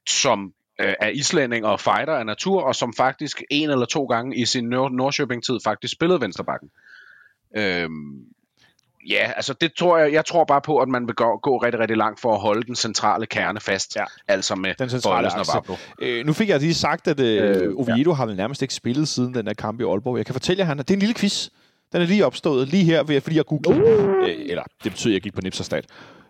som 0.10 0.54
øh, 0.80 0.94
er 1.00 1.08
islænding 1.08 1.66
og 1.66 1.80
fighter 1.80 2.14
af 2.14 2.26
natur, 2.26 2.62
og 2.62 2.76
som 2.76 2.94
faktisk 2.94 3.44
en 3.50 3.70
eller 3.70 3.86
to 3.86 4.06
gange 4.06 4.36
i 4.36 4.46
sin 4.46 4.70
Nord- 4.70 4.92
Nordsjøbing-tid 4.92 5.60
faktisk 5.64 5.94
spillede 5.94 6.22
venstrebakken. 6.22 6.70
Øhm, 7.58 8.26
ja, 9.10 9.32
altså 9.36 9.54
det 9.54 9.74
tror 9.74 9.98
jeg, 9.98 10.14
jeg 10.14 10.26
tror 10.26 10.44
bare 10.44 10.62
på, 10.62 10.78
at 10.78 10.88
man 10.88 11.08
vil 11.08 11.16
gå, 11.16 11.38
gå 11.38 11.58
rigtig, 11.58 11.80
rigtig 11.80 11.98
langt 11.98 12.20
for 12.20 12.34
at 12.34 12.40
holde 12.40 12.64
den 12.64 12.76
centrale 12.76 13.26
kerne 13.26 13.60
fast, 13.60 13.96
ja. 13.96 14.04
altså 14.28 14.56
med 14.56 14.74
den 14.80 14.90
centrale 14.90 15.28
og 15.28 15.78
øh, 16.02 16.26
Nu 16.26 16.34
fik 16.34 16.50
jeg 16.50 16.60
lige 16.60 16.74
sagt, 16.74 17.08
at 17.08 17.20
øh, 17.20 17.62
øh 17.62 17.74
Oviedo 17.76 18.12
ja. 18.12 18.16
har 18.16 18.26
vel 18.26 18.36
nærmest 18.36 18.62
ikke 18.62 18.74
spillet 18.74 19.08
siden 19.08 19.34
den 19.34 19.46
der 19.46 19.54
kamp 19.54 19.82
i 19.82 19.84
Aalborg. 19.84 20.18
Jeg 20.18 20.26
kan 20.26 20.34
fortælle 20.34 20.62
jer, 20.62 20.66
han 20.66 20.78
det 20.78 20.90
er 20.90 20.94
en 20.94 21.00
lille 21.00 21.16
quiz. 21.16 21.50
Den 21.92 22.02
er 22.02 22.06
lige 22.06 22.26
opstået, 22.26 22.68
lige 22.68 22.84
her, 22.84 23.04
ved, 23.04 23.22
fordi 23.22 23.36
jeg 23.36 23.46
googlede. 23.46 23.82
Øh, 23.82 24.36
eller, 24.50 24.64
det 24.84 24.92
betyder, 24.92 25.12
at 25.12 25.14
jeg 25.14 25.22
gik 25.22 25.34
på 25.34 25.42
Nipserstat. 25.42 25.86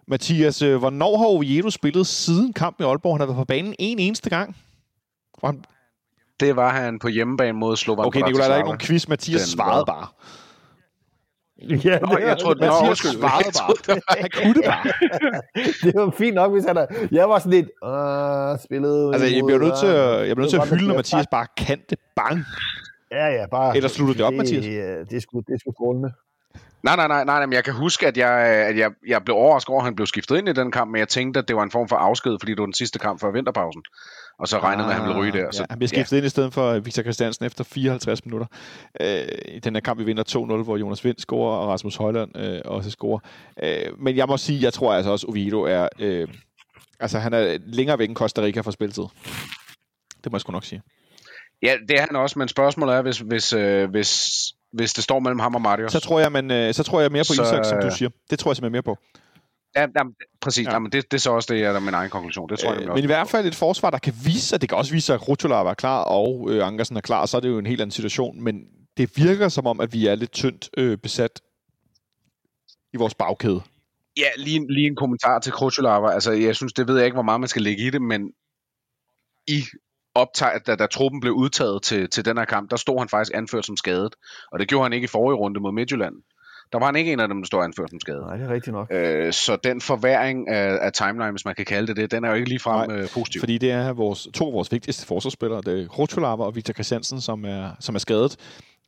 Mathias, 0.10 0.62
øh, 0.62 0.78
hvornår 0.78 1.18
har 1.18 1.26
Oviedo 1.26 1.70
spillet 1.70 2.08
siden 2.08 2.54
kampen 2.54 2.86
i 2.86 2.88
Aalborg? 2.88 3.14
Han 3.14 3.20
har 3.22 3.26
været 3.28 3.38
på 3.38 3.46
banen 3.46 3.76
en 3.80 4.00
eneste 4.00 4.30
gang. 4.30 4.56
Han... 5.44 5.64
Det 6.40 6.56
var 6.56 6.70
han 6.70 7.00
på 7.00 7.08
hjemmebane 7.08 7.54
mod 7.54 7.76
Slovan 7.78 8.06
Okay, 8.06 8.22
Nicolaj, 8.22 8.48
der 8.48 8.54
er 8.54 8.58
ikke 8.58 8.68
nogen 8.68 8.80
quiz. 8.80 9.08
Mathias 9.08 9.42
Den 9.42 9.50
svarede 9.50 9.84
var- 9.88 9.94
bare. 9.96 10.08
Ja, 11.90 12.00
Nå, 12.00 12.18
jeg 12.18 12.38
troede, 12.38 12.60
Mathias 12.60 12.82
Nå, 12.82 12.88
undskyld. 12.90 13.12
svarede 13.12 13.46
Jeg 13.46 13.54
bare. 13.54 13.76
troede, 13.76 13.82
det 13.88 14.04
var- 14.08 14.18
Han 14.22 14.30
kunne 14.44 14.54
det 14.54 14.64
bare. 14.66 14.84
det 15.84 15.92
var 16.00 16.12
fint 16.18 16.36
nok, 16.36 16.52
hvis 16.52 16.66
han 16.66 16.78
er... 16.78 16.86
Jeg 17.12 17.30
var 17.30 17.40
sådan 17.40 17.52
lidt... 17.52 17.70
Øh, 17.90 18.60
spillet... 18.66 19.14
Altså, 19.14 19.28
jeg 19.36 19.44
bliver 19.46 19.60
nødt 19.66 19.78
til, 19.84 19.88
at, 19.88 20.28
jeg 20.28 20.36
bliver 20.36 20.46
nødt 20.46 20.50
til 20.50 20.58
at 20.58 20.64
det 20.64 20.70
hylde, 20.72 20.88
når 20.88 20.94
bare 20.94 21.00
Mathias 21.00 21.28
bare 21.32 21.48
kan 21.58 21.80
det 21.90 22.00
bang. 22.16 22.38
Ja, 23.12 23.26
ja, 23.38 23.44
bare... 23.52 23.76
Eller 23.78 23.90
slutter 23.90 24.14
det 24.20 24.24
op, 24.26 24.34
Mathias? 24.34 24.64
Det, 24.66 25.10
det, 25.10 25.16
er 25.18 25.22
sgu, 25.22 25.40
det 25.48 25.54
er 25.54 25.60
sgu 25.64 25.72
strålende. 25.78 26.10
Nej, 26.84 26.96
nej, 26.96 27.08
nej, 27.08 27.24
nej, 27.24 27.46
men 27.46 27.54
jeg 27.54 27.64
kan 27.64 27.74
huske, 27.74 28.08
at 28.08 28.18
jeg, 28.18 28.32
at 28.70 28.78
jeg, 28.78 28.92
jeg 29.08 29.24
blev 29.26 29.36
overrasket 29.36 29.70
over, 29.70 29.82
at 29.82 29.86
han 29.86 29.96
blev 29.96 30.08
skiftet 30.08 30.38
ind 30.38 30.50
i 30.50 30.54
den 30.54 30.72
kamp, 30.72 30.92
men 30.92 31.00
jeg 31.00 31.08
tænkte, 31.08 31.40
at 31.40 31.48
det 31.48 31.56
var 31.56 31.64
en 31.64 31.72
form 31.72 31.90
for 31.90 31.96
afsked, 31.96 32.38
fordi 32.40 32.52
det 32.52 32.60
var 32.60 32.66
den 32.66 32.74
sidste 32.74 33.00
kamp 33.00 33.22
før 33.22 33.32
vinterpausen. 33.32 33.82
Og 34.40 34.48
så 34.48 34.60
regnede 34.60 34.88
med, 34.88 34.94
at 34.94 35.00
han 35.00 35.08
ville 35.08 35.22
ryge 35.22 35.32
der. 35.32 35.40
Ja, 35.40 35.52
Så, 35.52 35.66
han 35.70 35.80
bliver 35.80 35.88
skiftet 35.88 36.18
ind 36.18 36.26
i 36.26 36.30
stedet 36.30 36.54
for 36.54 36.80
Victor 36.80 37.02
Christiansen 37.02 37.46
efter 37.46 37.64
54 37.64 38.26
minutter. 38.26 38.48
Øh, 39.02 39.28
I 39.48 39.60
den 39.60 39.76
her 39.76 39.82
kamp, 39.82 40.00
vi 40.00 40.04
vinder 40.04 40.58
2-0, 40.60 40.64
hvor 40.64 40.78
Jonas 40.78 41.06
Vind 41.06 41.18
scorer, 41.18 41.58
og 41.58 41.68
Rasmus 41.68 41.96
Højland 41.96 42.38
øh, 42.38 42.62
også 42.66 42.92
scorer. 42.92 43.20
Øh, 43.64 44.00
men 44.00 44.16
jeg 44.18 44.28
må 44.28 44.38
sige, 44.38 44.64
jeg 44.64 44.74
tror 44.74 44.94
altså 44.94 45.12
også, 45.12 45.28
Oviedo 45.28 45.62
er... 45.62 45.88
Øh, 46.00 46.28
altså, 47.00 47.20
han 47.20 47.34
er 47.34 47.58
længere 47.66 48.00
væk 48.00 48.10
end 48.10 48.18
Costa 48.18 48.42
Rica 48.42 48.62
fra 48.62 48.72
spilletid. 48.72 49.04
Det 50.24 50.32
må 50.32 50.36
jeg 50.36 50.42
sgu 50.42 50.52
nok 50.52 50.66
sige. 50.66 50.82
Ja, 51.64 51.76
det 51.90 51.98
er 51.98 52.02
han 52.02 52.16
også, 52.16 52.40
men 52.40 52.48
spørgsmålet 52.48 52.96
er, 52.96 53.02
hvis, 53.02 53.18
hvis, 53.18 53.54
øh, 53.54 53.90
hvis, 53.90 54.42
hvis 54.74 54.94
det 54.94 55.04
står 55.04 55.20
mellem 55.20 55.40
ham 55.40 55.56
og 55.56 55.62
Marius. 55.62 55.92
Så 55.92 56.00
tror 56.00 56.20
jeg, 56.20 56.32
man, 56.32 56.52
øh, 56.52 56.74
så 56.74 56.84
tror 56.84 57.02
jeg 57.02 57.12
mere 57.12 57.24
på 57.30 57.34
Så, 57.34 57.44
Isak, 57.44 57.66
som 57.66 57.80
du 57.82 57.86
øh, 57.86 57.92
siger. 57.94 58.10
Det 58.30 58.40
tror 58.40 58.52
jeg 58.52 58.56
simpelthen 58.56 58.72
mere 58.72 58.84
på. 58.84 58.98
Ja, 59.76 59.86
jamen, 59.98 60.14
præcis. 60.42 60.66
Ja. 60.66 60.70
Ja. 60.70 60.76
Jamen, 60.76 60.92
det, 60.92 61.12
det 61.12 61.18
er 61.18 61.22
så 61.22 61.32
også 61.32 61.54
det, 61.54 61.60
jeg 61.60 61.76
er 61.76 61.80
min 61.80 61.94
egen 61.94 62.10
konklusion. 62.10 62.50
Det 62.50 62.60
tror 62.60 62.70
jeg 62.70 62.76
Øh, 62.76 62.80
nemlig 62.80 62.88
men 62.88 62.92
også. 62.92 63.04
i 63.04 63.08
hvert 63.08 63.30
fald 63.30 63.48
et 63.48 63.56
forsvar, 63.56 63.90
der 63.90 63.98
kan 63.98 64.14
vise 64.26 64.42
sig, 64.48 64.62
det 64.62 64.70
kan 64.70 64.78
også 64.78 64.92
vise 64.92 65.06
sig, 65.06 65.14
at 65.14 65.28
Rutula 65.28 65.56
var 65.56 65.74
klar, 65.74 66.04
og 66.04 66.48
øh, 66.52 66.68
Ankersen 66.68 66.98
er 66.98 67.02
klar, 67.02 67.26
så 67.26 67.38
er 67.38 67.42
det 67.42 67.50
jo 67.50 67.58
en 67.60 67.66
helt 67.66 67.82
anden 67.82 67.92
situation. 67.92 68.42
Men 68.42 68.64
det 68.98 69.12
virker 69.18 69.50
som 69.50 69.68
om, 69.68 69.80
at 69.80 69.94
vi 69.94 70.08
er 70.08 70.16
lidt 70.16 70.32
tyndt 70.32 70.70
øh, 70.78 70.98
besat 70.98 71.42
i 72.94 72.98
vores 72.98 73.14
bagkæde. 73.16 73.62
Ja, 74.18 74.28
lige, 74.38 74.74
lige 74.74 74.88
en 74.88 74.96
kommentar 74.96 75.40
til 75.40 75.52
Krutulava. 75.52 76.10
Altså, 76.12 76.32
jeg 76.32 76.56
synes, 76.56 76.74
det 76.74 76.88
ved 76.88 76.96
jeg 76.96 77.06
ikke, 77.06 77.16
hvor 77.16 77.24
meget 77.24 77.40
man 77.40 77.48
skal 77.48 77.62
lægge 77.62 77.88
i 77.88 77.90
det, 77.90 78.02
men 78.02 78.32
i 79.48 79.64
optaget, 80.20 80.68
da, 80.68 80.76
da 80.76 80.86
truppen 80.86 81.22
blev 81.22 81.34
udtaget 81.34 81.84
til, 81.84 82.10
til 82.10 82.26
den 82.26 82.38
her 82.38 82.46
kamp, 82.46 82.72
der 82.72 82.78
stod 82.78 83.00
han 83.00 83.10
faktisk 83.10 83.32
anført 83.36 83.66
som 83.66 83.78
skadet. 83.78 84.16
Og 84.52 84.60
det 84.60 84.68
gjorde 84.68 84.84
han 84.84 84.94
ikke 84.94 85.06
i 85.06 85.08
forrige 85.08 85.38
runde 85.38 85.60
mod 85.60 85.72
Midtjylland. 85.72 86.16
Der 86.72 86.80
var 86.80 86.86
han 86.86 86.96
ikke 86.96 87.14
en 87.14 87.20
af 87.20 87.28
dem, 87.28 87.38
der 87.38 87.46
stod 87.46 87.64
anført 87.64 87.90
som 87.90 88.00
skadet. 88.00 88.22
Nej, 88.22 88.38
det 88.38 88.46
er 88.46 88.54
rigtigt 88.54 88.74
nok. 88.74 88.88
Øh, 88.92 89.34
så 89.34 89.56
den 89.64 89.82
forværing 89.82 90.50
af, 90.50 90.78
af 90.82 90.94
timeline, 90.94 91.32
hvis 91.32 91.46
man 91.46 91.56
kan 91.56 91.66
kalde 91.66 91.88
det 91.88 91.98
det, 91.98 92.12
den 92.12 92.24
er 92.24 92.30
jo 92.30 92.36
ikke 92.36 92.50
ligefrem 92.50 92.92
øh, 92.92 93.10
positiv. 93.14 93.40
Fordi 93.40 93.58
det 93.58 93.72
er 93.72 93.94
vores, 93.94 94.28
to 94.34 94.48
af 94.48 94.54
vores 94.54 94.72
vigtigste 94.72 95.06
forsvarsspillere, 95.06 95.62
det 95.62 95.82
er 95.84 95.88
Rotulava 95.88 96.44
og 96.44 96.56
Victor 96.56 96.74
Christiansen, 96.74 97.22
som 97.22 97.46
er, 97.46 97.72
som 97.80 97.96
er 97.96 98.00
skadet. 98.00 98.38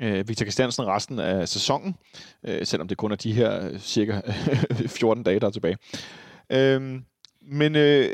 Øh, 0.02 0.28
Victor 0.28 0.46
Christiansen 0.46 0.88
resten 0.88 1.20
af 1.20 1.48
sæsonen, 1.48 1.96
øh, 2.48 2.66
selvom 2.66 2.88
det 2.88 2.98
kun 2.98 3.12
er 3.12 3.16
de 3.16 3.34
her 3.34 3.68
øh, 3.68 3.80
cirka 3.80 4.22
14 4.88 5.24
dage, 5.24 5.40
der 5.40 5.48
er 5.48 5.52
tilbage. 5.52 5.78
Øh, 6.52 7.02
men 7.42 7.76
øh, 7.76 8.10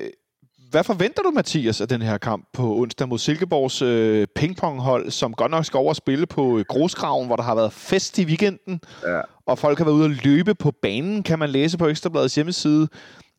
hvad 0.71 0.83
forventer 0.83 1.21
du, 1.23 1.31
Mathias, 1.31 1.81
af 1.81 1.87
den 1.87 2.01
her 2.01 2.17
kamp 2.17 2.45
på 2.53 2.75
onsdag 2.77 3.07
mod 3.07 3.17
Silkeborgs 3.19 3.81
øh, 3.81 4.27
pingponghold, 4.35 5.11
som 5.11 5.33
godt 5.33 5.51
nok 5.51 5.65
skal 5.65 5.77
over 5.77 5.89
og 5.89 5.95
spille 5.95 6.25
på 6.25 6.57
øh, 6.57 6.65
Grosgraven, 6.67 7.27
hvor 7.27 7.35
der 7.35 7.43
har 7.43 7.55
været 7.55 7.73
fest 7.73 8.19
i 8.19 8.25
weekenden, 8.25 8.81
Ja. 9.05 9.21
og 9.45 9.59
folk 9.59 9.77
har 9.77 9.85
været 9.85 9.95
ude 9.95 10.05
at 10.05 10.25
løbe 10.25 10.55
på 10.55 10.71
banen, 10.81 11.23
kan 11.23 11.39
man 11.39 11.49
læse 11.49 11.77
på 11.77 11.87
Ekstrabladets 11.87 12.35
hjemmeside. 12.35 12.87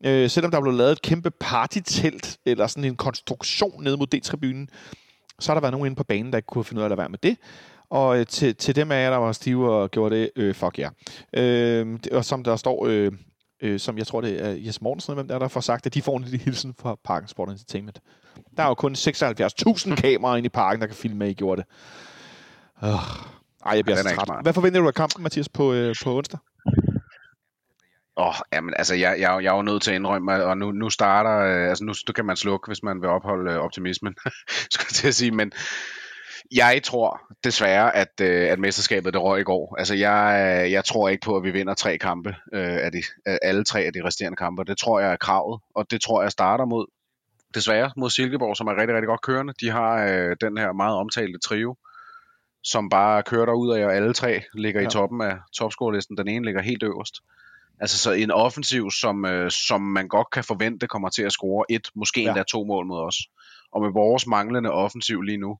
Øh, 0.04 0.30
selvom 0.30 0.50
der 0.50 0.60
blev 0.60 0.72
lavet 0.74 0.92
et 0.92 1.02
kæmpe 1.02 1.30
partytelt, 1.30 2.38
eller 2.46 2.66
sådan 2.66 2.84
en 2.84 2.96
konstruktion 2.96 3.84
nede 3.84 3.96
mod 3.96 4.06
D-tribunen, 4.14 4.68
så 5.40 5.52
har 5.52 5.54
der 5.54 5.60
været 5.60 5.72
nogen 5.72 5.86
inde 5.86 5.96
på 5.96 6.04
banen, 6.04 6.32
der 6.32 6.38
ikke 6.38 6.46
kunne 6.46 6.64
finde 6.64 6.80
ud 6.80 6.82
af 6.82 6.86
at 6.86 6.90
lade 6.90 6.98
være 6.98 7.08
med 7.08 7.18
det. 7.22 7.36
Og 7.90 8.18
øh, 8.18 8.26
til, 8.26 8.54
til 8.56 8.76
dem 8.76 8.92
af 8.92 9.04
jer, 9.04 9.10
der 9.10 9.16
var 9.16 9.32
stive 9.32 9.72
og 9.72 9.90
gjorde 9.90 10.16
det, 10.16 10.30
øh, 10.36 10.54
fuck 10.54 10.78
jer. 10.78 10.90
Yeah. 11.38 11.86
Øh, 11.86 11.98
og 12.12 12.24
som 12.24 12.44
der 12.44 12.56
står, 12.56 12.86
øh, 12.86 13.12
øh, 13.62 13.80
som 13.80 13.98
jeg 13.98 14.06
tror 14.06 14.20
det 14.20 14.46
er 14.46 14.50
Jes 14.50 14.80
Mortensen, 14.80 15.14
hvem 15.14 15.28
der, 15.28 15.34
er, 15.34 15.38
der 15.38 15.48
får 15.48 15.60
sagt, 15.60 15.86
at 15.86 15.94
de 15.94 16.02
får 16.02 16.16
en 16.16 16.22
lille 16.22 16.38
hilsen 16.38 16.74
fra 16.80 16.96
Parken 17.04 17.28
Sport 17.28 17.48
Entertainment. 17.48 18.00
Der 18.56 18.62
er 18.62 18.68
jo 18.68 18.74
kun 18.74 18.92
76.000 18.92 19.94
kameraer 20.02 20.36
inde 20.36 20.46
i 20.46 20.50
parken, 20.50 20.80
der 20.80 20.86
kan 20.86 20.96
filme, 20.96 21.24
at 21.24 21.30
I 21.30 21.34
gjorde 21.34 21.62
det. 21.62 21.68
Øh. 22.84 22.90
Ej, 23.66 23.72
jeg 23.76 23.84
bliver 23.84 23.98
er 23.98 24.02
så 24.02 24.14
træt. 24.14 24.42
Hvad 24.42 24.52
forventer 24.52 24.80
du 24.80 24.86
af 24.86 24.94
kampen, 24.94 25.22
Mathias, 25.22 25.48
på, 25.48 25.72
øh, 25.72 25.94
på 26.04 26.16
onsdag? 26.16 26.38
Åh, 28.16 28.26
oh, 28.26 28.34
jamen, 28.52 28.74
altså, 28.76 28.94
jeg, 28.94 29.16
jeg, 29.20 29.38
jeg 29.42 29.52
er 29.52 29.56
jo 29.56 29.62
nødt 29.62 29.82
til 29.82 29.90
at 29.90 29.94
indrømme, 29.94 30.44
og 30.44 30.58
nu, 30.58 30.72
nu 30.72 30.90
starter, 30.90 31.38
øh, 31.38 31.68
altså 31.68 31.84
nu, 31.84 31.94
nu 32.08 32.12
kan 32.12 32.24
man 32.24 32.36
slukke, 32.36 32.66
hvis 32.66 32.82
man 32.82 33.00
vil 33.00 33.08
opholde 33.08 33.50
øh, 33.52 33.58
optimismen, 33.58 34.14
skulle 34.72 34.86
jeg 34.88 34.94
til 34.94 35.08
at 35.08 35.14
sige, 35.14 35.30
men 35.30 35.52
jeg 36.54 36.80
tror 36.84 37.20
desværre, 37.44 37.96
at, 37.96 38.20
øh, 38.20 38.50
at 38.50 38.58
mesterskabet 38.58 39.12
det 39.12 39.22
røg 39.22 39.40
i 39.40 39.44
går. 39.44 39.76
Altså, 39.78 39.94
jeg, 39.94 40.68
jeg 40.70 40.84
tror 40.84 41.08
ikke 41.08 41.24
på, 41.24 41.36
at 41.36 41.42
vi 41.42 41.50
vinder 41.50 41.74
tre 41.74 41.98
kampe, 41.98 42.28
øh, 42.52 42.76
af 42.84 42.92
de, 42.92 43.02
af 43.26 43.38
alle 43.42 43.64
tre 43.64 43.80
af 43.80 43.92
de 43.92 44.04
resterende 44.04 44.36
kampe. 44.36 44.64
Det 44.64 44.78
tror 44.78 45.00
jeg 45.00 45.12
er 45.12 45.16
kravet, 45.16 45.60
og 45.74 45.90
det 45.90 46.00
tror 46.00 46.22
jeg 46.22 46.32
starter 46.32 46.64
mod, 46.64 46.86
desværre, 47.54 47.90
mod 47.96 48.10
Silkeborg, 48.10 48.56
som 48.56 48.66
er 48.66 48.76
rigtig, 48.76 48.94
rigtig 48.94 49.08
godt 49.08 49.22
kørende. 49.22 49.52
De 49.60 49.70
har 49.70 50.04
øh, 50.06 50.36
den 50.40 50.58
her 50.58 50.72
meget 50.72 50.96
omtalte 50.96 51.38
trio, 51.38 51.76
som 52.64 52.88
bare 52.88 53.22
kører 53.22 53.46
derud 53.46 53.74
af, 53.74 53.86
og 53.86 53.94
alle 53.94 54.12
tre 54.12 54.42
ligger. 54.54 54.80
Ja. 54.80 54.86
i 54.86 54.90
toppen 54.90 55.20
af 55.20 55.36
topscorelisten. 55.56 56.16
Den 56.16 56.28
ene 56.28 56.44
ligger 56.44 56.62
helt 56.62 56.82
øverst. 56.82 57.14
Altså 57.80 57.98
så 57.98 58.12
en 58.12 58.30
offensiv, 58.30 58.90
som, 58.90 59.24
øh, 59.24 59.50
som 59.50 59.80
man 59.82 60.08
godt 60.08 60.30
kan 60.30 60.44
forvente 60.44 60.86
kommer 60.86 61.08
til 61.08 61.22
at 61.22 61.32
score 61.32 61.64
et, 61.68 61.88
måske 61.94 62.22
Ja. 62.22 62.28
endda 62.28 62.42
to 62.42 62.64
mål 62.64 62.86
mod 62.86 63.00
os. 63.00 63.16
Og 63.72 63.82
med 63.82 63.90
vores 63.92 64.26
manglende 64.26 64.70
offensiv 64.70 65.22
lige 65.22 65.38
nu, 65.38 65.58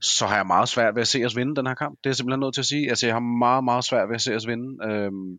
så 0.00 0.26
har 0.26 0.36
jeg 0.36 0.46
meget 0.46 0.68
svært 0.68 0.94
ved 0.94 1.02
at 1.02 1.08
se 1.08 1.24
os 1.24 1.36
vinde 1.36 1.56
den 1.56 1.66
her 1.66 1.74
kamp. 1.74 1.98
Det 1.98 2.06
er 2.06 2.10
jeg 2.10 2.16
simpelthen 2.16 2.40
nødt 2.40 2.54
til 2.54 2.60
at 2.60 2.66
sige. 2.66 2.88
Altså 2.88 3.06
jeg 3.06 3.14
har 3.14 3.20
meget, 3.20 3.64
meget 3.64 3.84
svært 3.84 4.08
ved 4.08 4.14
at 4.14 4.22
se 4.22 4.34
os 4.34 4.46
vinde. 4.46 4.86
Øhm, 4.88 5.38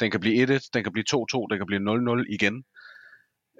den 0.00 0.10
kan 0.10 0.20
blive 0.20 0.56
1-1, 0.56 0.68
den 0.74 0.82
kan 0.82 0.92
blive 0.92 1.04
2-2, 1.14 1.46
den 1.50 1.58
kan 1.58 1.66
blive 1.66 1.80
0-0 1.80 2.34
igen. 2.34 2.64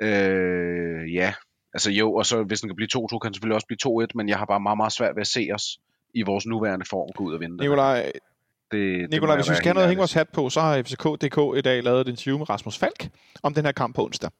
Øh, 0.03 1.15
ja, 1.15 1.35
altså 1.75 1.91
jo, 1.91 2.15
og 2.15 2.27
så 2.27 2.43
hvis 2.43 2.61
den 2.61 2.69
kan 2.69 2.77
blive 2.77 2.89
2-2, 2.97 3.19
kan 3.19 3.29
den 3.29 3.35
selvfølgelig 3.35 3.55
også 3.55 3.67
blive 3.67 4.05
2-1, 4.05 4.07
men 4.15 4.29
jeg 4.29 4.39
har 4.39 4.47
bare 4.47 4.61
meget, 4.61 4.77
meget 4.77 4.93
svært 4.93 5.17
ved 5.17 5.21
at 5.21 5.27
se 5.27 5.49
os 5.55 5.79
i 6.15 6.23
vores 6.23 6.47
nuværende 6.47 6.87
form 6.91 7.09
gå 7.17 7.25
ud 7.25 7.35
og 7.35 7.41
vinde. 7.41 7.57
Nikolaj, 7.57 8.13
det, 8.71 9.11
Nikolaj, 9.11 9.37
hvis 9.37 9.51
vi 9.51 9.55
skal 9.55 9.67
have 9.67 9.75
noget 9.75 9.85
at 9.85 9.87
ærlig 9.87 9.91
hænge 9.91 9.99
vores 9.99 10.13
hat 10.13 10.29
på, 10.29 10.51
så 10.51 10.61
har 10.61 10.83
FCK.dk 10.83 11.59
i 11.59 11.61
dag 11.61 11.83
lavet 11.83 12.01
et 12.01 12.09
interview 12.09 12.39
med 12.39 12.51
Rasmus 12.51 12.79
Falk 12.79 13.11
om 13.43 13.55
den 13.55 13.65
her 13.65 13.73
kamp 13.73 13.97
på 13.97 14.05
onsdag. 14.05 14.31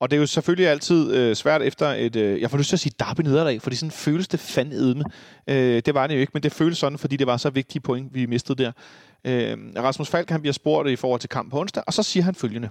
Og 0.00 0.10
det 0.10 0.16
er 0.16 0.20
jo 0.20 0.26
selvfølgelig 0.26 0.68
altid 0.68 1.14
øh, 1.14 1.36
svært 1.36 1.62
efter 1.62 1.88
et, 1.88 2.16
øh, 2.16 2.40
jeg 2.40 2.50
får 2.50 2.58
lyst 2.58 2.68
til 2.68 2.76
at 2.76 2.80
sige 2.80 2.92
derby 2.98 3.20
nederlag, 3.20 3.62
fordi 3.62 3.76
sådan 3.76 3.90
føles 3.90 4.28
det 4.28 4.40
fandedme. 4.40 5.04
Øh, 5.46 5.82
det 5.86 5.94
var 5.94 6.06
det 6.06 6.14
jo 6.14 6.20
ikke, 6.20 6.30
men 6.34 6.42
det 6.42 6.52
føles 6.52 6.78
sådan, 6.78 6.98
fordi 6.98 7.16
det 7.16 7.26
var 7.26 7.36
så 7.36 7.50
vigtige 7.50 7.80
point, 7.80 8.14
vi 8.14 8.26
mistede 8.26 8.64
der. 8.64 8.72
Øh, 9.24 9.58
Rasmus 9.76 10.08
Falk, 10.08 10.30
han 10.30 10.40
bliver 10.40 10.52
spurgt 10.52 10.88
i 10.88 10.96
forhold 10.96 11.20
til 11.20 11.28
kamp 11.28 11.50
på 11.50 11.60
onsdag, 11.60 11.82
og 11.86 11.92
så 11.92 12.02
siger 12.02 12.24
han 12.24 12.34
følgende. 12.34 12.70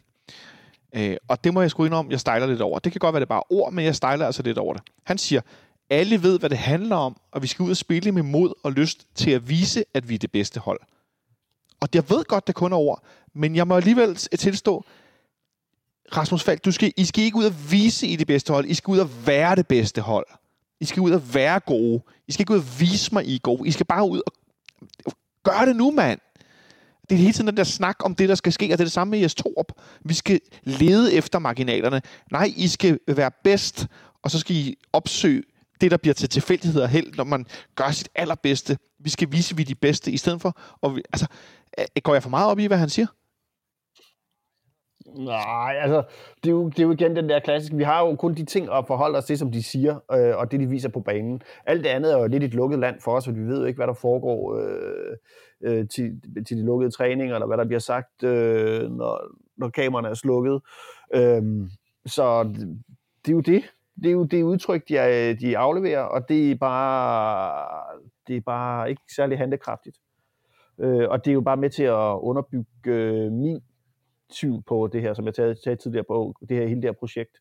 Øh, 0.95 1.17
og 1.27 1.43
det 1.43 1.53
må 1.53 1.61
jeg 1.61 1.71
sgu 1.71 1.85
indrømme, 1.85 2.11
jeg 2.11 2.19
stejler 2.19 2.47
lidt 2.47 2.61
over. 2.61 2.79
Det 2.79 2.91
kan 2.91 2.99
godt 2.99 3.13
være, 3.13 3.19
det 3.19 3.25
er 3.25 3.29
bare 3.29 3.43
ord, 3.49 3.73
men 3.73 3.85
jeg 3.85 3.95
stejler 3.95 4.25
altså 4.25 4.43
lidt 4.43 4.57
over 4.57 4.73
det. 4.73 4.83
Han 5.03 5.17
siger, 5.17 5.41
alle 5.89 6.23
ved, 6.23 6.39
hvad 6.39 6.49
det 6.49 6.57
handler 6.57 6.95
om, 6.95 7.17
og 7.31 7.41
vi 7.41 7.47
skal 7.47 7.63
ud 7.63 7.69
og 7.69 7.77
spille 7.77 8.11
med 8.11 8.23
mod 8.23 8.53
og 8.63 8.71
lyst 8.71 9.07
til 9.15 9.31
at 9.31 9.49
vise, 9.49 9.83
at 9.93 10.09
vi 10.09 10.15
er 10.15 10.19
det 10.19 10.31
bedste 10.31 10.59
hold. 10.59 10.79
Og 11.79 11.89
jeg 11.93 12.09
ved 12.09 12.23
godt, 12.23 12.47
det 12.47 12.55
kun 12.55 12.73
er 12.73 12.77
ord, 12.77 13.03
men 13.35 13.55
jeg 13.55 13.67
må 13.67 13.75
alligevel 13.75 14.15
tilstå, 14.15 14.85
Rasmus 16.15 16.43
Falk, 16.43 16.65
du 16.65 16.71
skal, 16.71 16.93
I 16.97 17.05
skal 17.05 17.23
ikke 17.23 17.37
ud 17.37 17.45
og 17.45 17.71
vise, 17.71 18.07
I 18.07 18.15
det 18.15 18.27
bedste 18.27 18.53
hold. 18.53 18.65
I 18.65 18.73
skal 18.73 18.91
ud 18.91 18.99
og 18.99 19.09
være 19.27 19.55
det 19.55 19.67
bedste 19.67 20.01
hold. 20.01 20.25
I 20.79 20.85
skal 20.85 21.01
ud 21.01 21.11
og 21.11 21.33
være 21.33 21.59
gode. 21.59 22.01
I 22.27 22.31
skal 22.31 22.41
ikke 22.41 22.53
ud 22.53 22.57
og 22.57 22.79
vise 22.79 23.13
mig, 23.13 23.25
I 23.25 23.35
er 23.35 23.39
gode. 23.39 23.67
I 23.67 23.71
skal 23.71 23.85
bare 23.85 24.09
ud 24.09 24.21
og 25.05 25.13
gøre 25.43 25.65
det 25.65 25.75
nu, 25.75 25.91
mand. 25.91 26.19
Det 27.09 27.15
er 27.15 27.19
hele 27.19 27.33
tiden 27.33 27.47
den 27.47 27.57
der 27.57 27.63
snak 27.63 27.95
om 27.99 28.15
det, 28.15 28.29
der 28.29 28.35
skal 28.35 28.53
ske, 28.53 28.65
og 28.65 28.69
det 28.69 28.79
er 28.79 28.85
det 28.85 28.91
samme 28.91 29.11
med 29.11 29.19
jeres 29.19 29.35
Torp. 29.35 29.71
Vi 30.05 30.13
skal 30.13 30.39
lede 30.63 31.13
efter 31.13 31.39
marginalerne. 31.39 32.01
Nej, 32.31 32.53
I 32.55 32.67
skal 32.67 32.99
være 33.07 33.31
bedst, 33.43 33.87
og 34.23 34.31
så 34.31 34.39
skal 34.39 34.55
I 34.55 34.75
opsøge 34.93 35.43
det, 35.81 35.91
der 35.91 35.97
bliver 35.97 36.13
til 36.13 36.29
tilfældighed 36.29 36.81
og 36.81 36.89
held, 36.89 37.13
når 37.15 37.23
man 37.23 37.45
gør 37.75 37.91
sit 37.91 38.09
allerbedste. 38.15 38.77
Vi 38.99 39.09
skal 39.09 39.31
vise, 39.31 39.53
at 39.53 39.57
vi 39.57 39.61
er 39.61 39.65
de 39.65 39.75
bedste, 39.75 40.11
i 40.11 40.17
stedet 40.17 40.41
for... 40.41 40.57
Og 40.81 40.95
vi, 40.95 41.01
altså, 41.13 41.27
øh, 41.79 41.85
går 42.03 42.13
jeg 42.13 42.23
for 42.23 42.29
meget 42.29 42.47
op 42.47 42.59
i, 42.59 42.65
hvad 42.65 42.77
han 42.77 42.89
siger? 42.89 43.07
Nej, 45.17 45.75
altså, 45.81 46.03
det 46.43 46.49
er, 46.49 46.53
jo, 46.53 46.69
det 46.69 46.79
er 46.79 46.83
jo 46.83 46.91
igen 46.91 47.15
den 47.15 47.29
der 47.29 47.39
klassiske. 47.39 47.77
Vi 47.77 47.83
har 47.83 48.05
jo 48.05 48.15
kun 48.15 48.33
de 48.33 48.45
ting 48.45 48.69
at 48.73 48.87
forholde 48.87 49.17
os 49.17 49.25
til, 49.25 49.37
som 49.37 49.51
de 49.51 49.63
siger, 49.63 49.95
øh, 50.11 50.37
og 50.37 50.51
det, 50.51 50.59
de 50.59 50.69
viser 50.69 50.89
på 50.89 50.99
banen. 50.99 51.41
Alt 51.65 51.83
det 51.83 51.89
andet 51.89 52.13
er 52.13 52.19
jo 52.19 52.27
lidt 52.27 52.43
et 52.43 52.53
lukket 52.53 52.79
land 52.79 53.01
for 53.01 53.11
os, 53.11 53.25
for 53.25 53.31
vi 53.31 53.41
ved 53.41 53.59
jo 53.59 53.65
ikke, 53.65 53.77
hvad 53.77 53.87
der 53.87 53.93
foregår 53.93 54.55
øh, 54.55 55.17
øh, 55.61 55.87
til, 55.87 56.21
til 56.47 56.57
de 56.57 56.65
lukkede 56.65 56.91
træninger, 56.91 57.35
eller 57.35 57.47
hvad 57.47 57.57
der 57.57 57.65
bliver 57.65 57.79
sagt, 57.79 58.23
øh, 58.23 58.91
når, 58.91 59.21
når 59.57 59.69
kameraerne 59.69 60.09
er 60.09 60.13
slukket. 60.13 60.61
Øh, 61.13 61.43
så 62.05 62.43
det, 62.43 62.83
det 63.25 63.31
er 63.31 63.35
jo 63.35 63.41
det. 63.41 63.63
Det 63.95 64.07
er 64.07 64.11
jo 64.11 64.23
det 64.23 64.43
udtryk, 64.43 64.87
de, 64.89 64.97
er, 64.97 65.33
de 65.33 65.57
afleverer, 65.57 66.01
og 66.01 66.29
det 66.29 66.51
er 66.51 66.55
bare, 66.55 67.65
det 68.27 68.37
er 68.37 68.41
bare 68.41 68.89
ikke 68.89 69.01
særlig 69.15 69.37
handekraftigt. 69.37 69.97
Øh, 70.79 71.09
og 71.09 71.25
det 71.25 71.31
er 71.31 71.33
jo 71.33 71.41
bare 71.41 71.57
med 71.57 71.69
til 71.69 71.83
at 71.83 72.17
underbygge 72.21 72.67
øh, 72.85 73.31
min 73.31 73.61
syn 74.31 74.61
på 74.67 74.89
det 74.93 75.01
her, 75.01 75.13
som 75.13 75.25
jeg 75.25 75.35
sagde, 75.35 75.75
tidligere 75.75 76.05
på, 76.09 76.33
det 76.49 76.57
her 76.57 76.67
hele 76.67 76.81
det 76.81 76.89
her 76.89 76.95
projekt, 76.99 77.37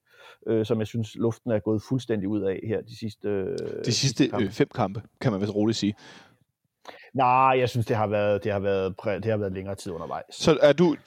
øh, 0.49 0.67
som 0.67 0.79
jeg 0.79 0.87
synes, 0.87 1.15
luften 1.15 1.51
er 1.51 1.59
gået 1.59 1.83
fuldstændig 1.89 2.29
ud 2.29 2.43
af 2.43 2.61
her 2.69 2.81
de 2.81 2.99
sidste... 2.99 3.29
Øh, 3.29 3.59
De 3.85 3.93
sidste 3.93 4.29
kampe. 4.29 4.45
øh, 4.45 4.51
fem 4.51 4.69
kampe, 4.75 5.03
kan 5.21 5.33
man 5.33 5.41
vist 5.41 5.55
roligt 5.55 5.79
sige. 5.79 5.95
Nej, 7.15 7.27
jeg 7.59 7.69
synes, 7.69 7.87
det 7.87 7.97
har 7.97 8.07
været, 8.07 8.45
det 8.45 8.53
har 8.53 8.59
været, 8.61 8.95
præ- 9.03 9.11
det 9.15 9.25
har 9.25 9.37
været 9.37 9.53
længere 9.53 9.75
tid 9.75 9.93
undervejs. 9.93 10.25
Så 10.35 10.59
er 10.63 10.73
du, 10.73 10.93
Det 10.95 11.03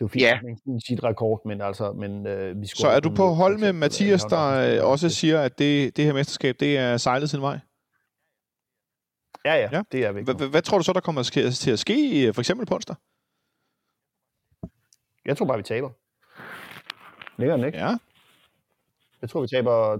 er 0.00 0.04
jo 0.04 0.08
fint, 0.08 0.22
yeah. 0.22 0.40
en 0.66 0.80
sit 0.80 1.04
rekord, 1.04 1.40
men 1.46 1.60
altså, 1.60 1.92
men 1.92 2.26
øh, 2.26 2.60
vi 2.60 2.66
så 2.66 2.88
er 2.88 3.00
du 3.00 3.10
på 3.14 3.26
hold 3.26 3.52
med 3.58 3.62
eksempel, 3.68 3.80
Mathias, 3.80 4.24
øh, 4.24 4.30
der 4.30 4.82
øh, 4.84 4.90
også 4.90 5.08
siger, 5.08 5.40
at 5.40 5.58
det, 5.58 5.96
det 5.96 6.04
her 6.04 6.12
mesterskab, 6.12 6.54
det 6.60 6.78
er 6.78 6.96
sejlet 6.96 7.30
sin 7.30 7.40
vej? 7.42 7.58
Ja, 9.44 9.54
ja, 9.54 9.68
Ja. 9.72 9.82
det 9.92 10.04
er 10.04 10.12
vi. 10.12 10.22
Hvad, 10.22 10.62
tror 10.62 10.78
du 10.78 10.84
så, 10.84 10.92
der 10.92 11.00
kommer 11.00 11.22
til 11.22 11.70
at 11.70 11.78
ske, 11.78 12.26
øh, 12.26 12.34
for 12.34 12.40
eksempel 12.40 12.66
på 12.66 12.74
onsdag? 12.74 12.96
Jeg 15.28 15.36
tror 15.36 15.46
bare, 15.46 15.56
vi 15.56 15.62
taber. 15.62 15.90
Længere 17.36 17.58
end 17.58 17.66
ikke. 17.66 17.78
Ja. 17.78 17.96
Jeg 19.22 19.30
tror, 19.30 19.40
vi 19.40 19.46
taber 19.46 19.96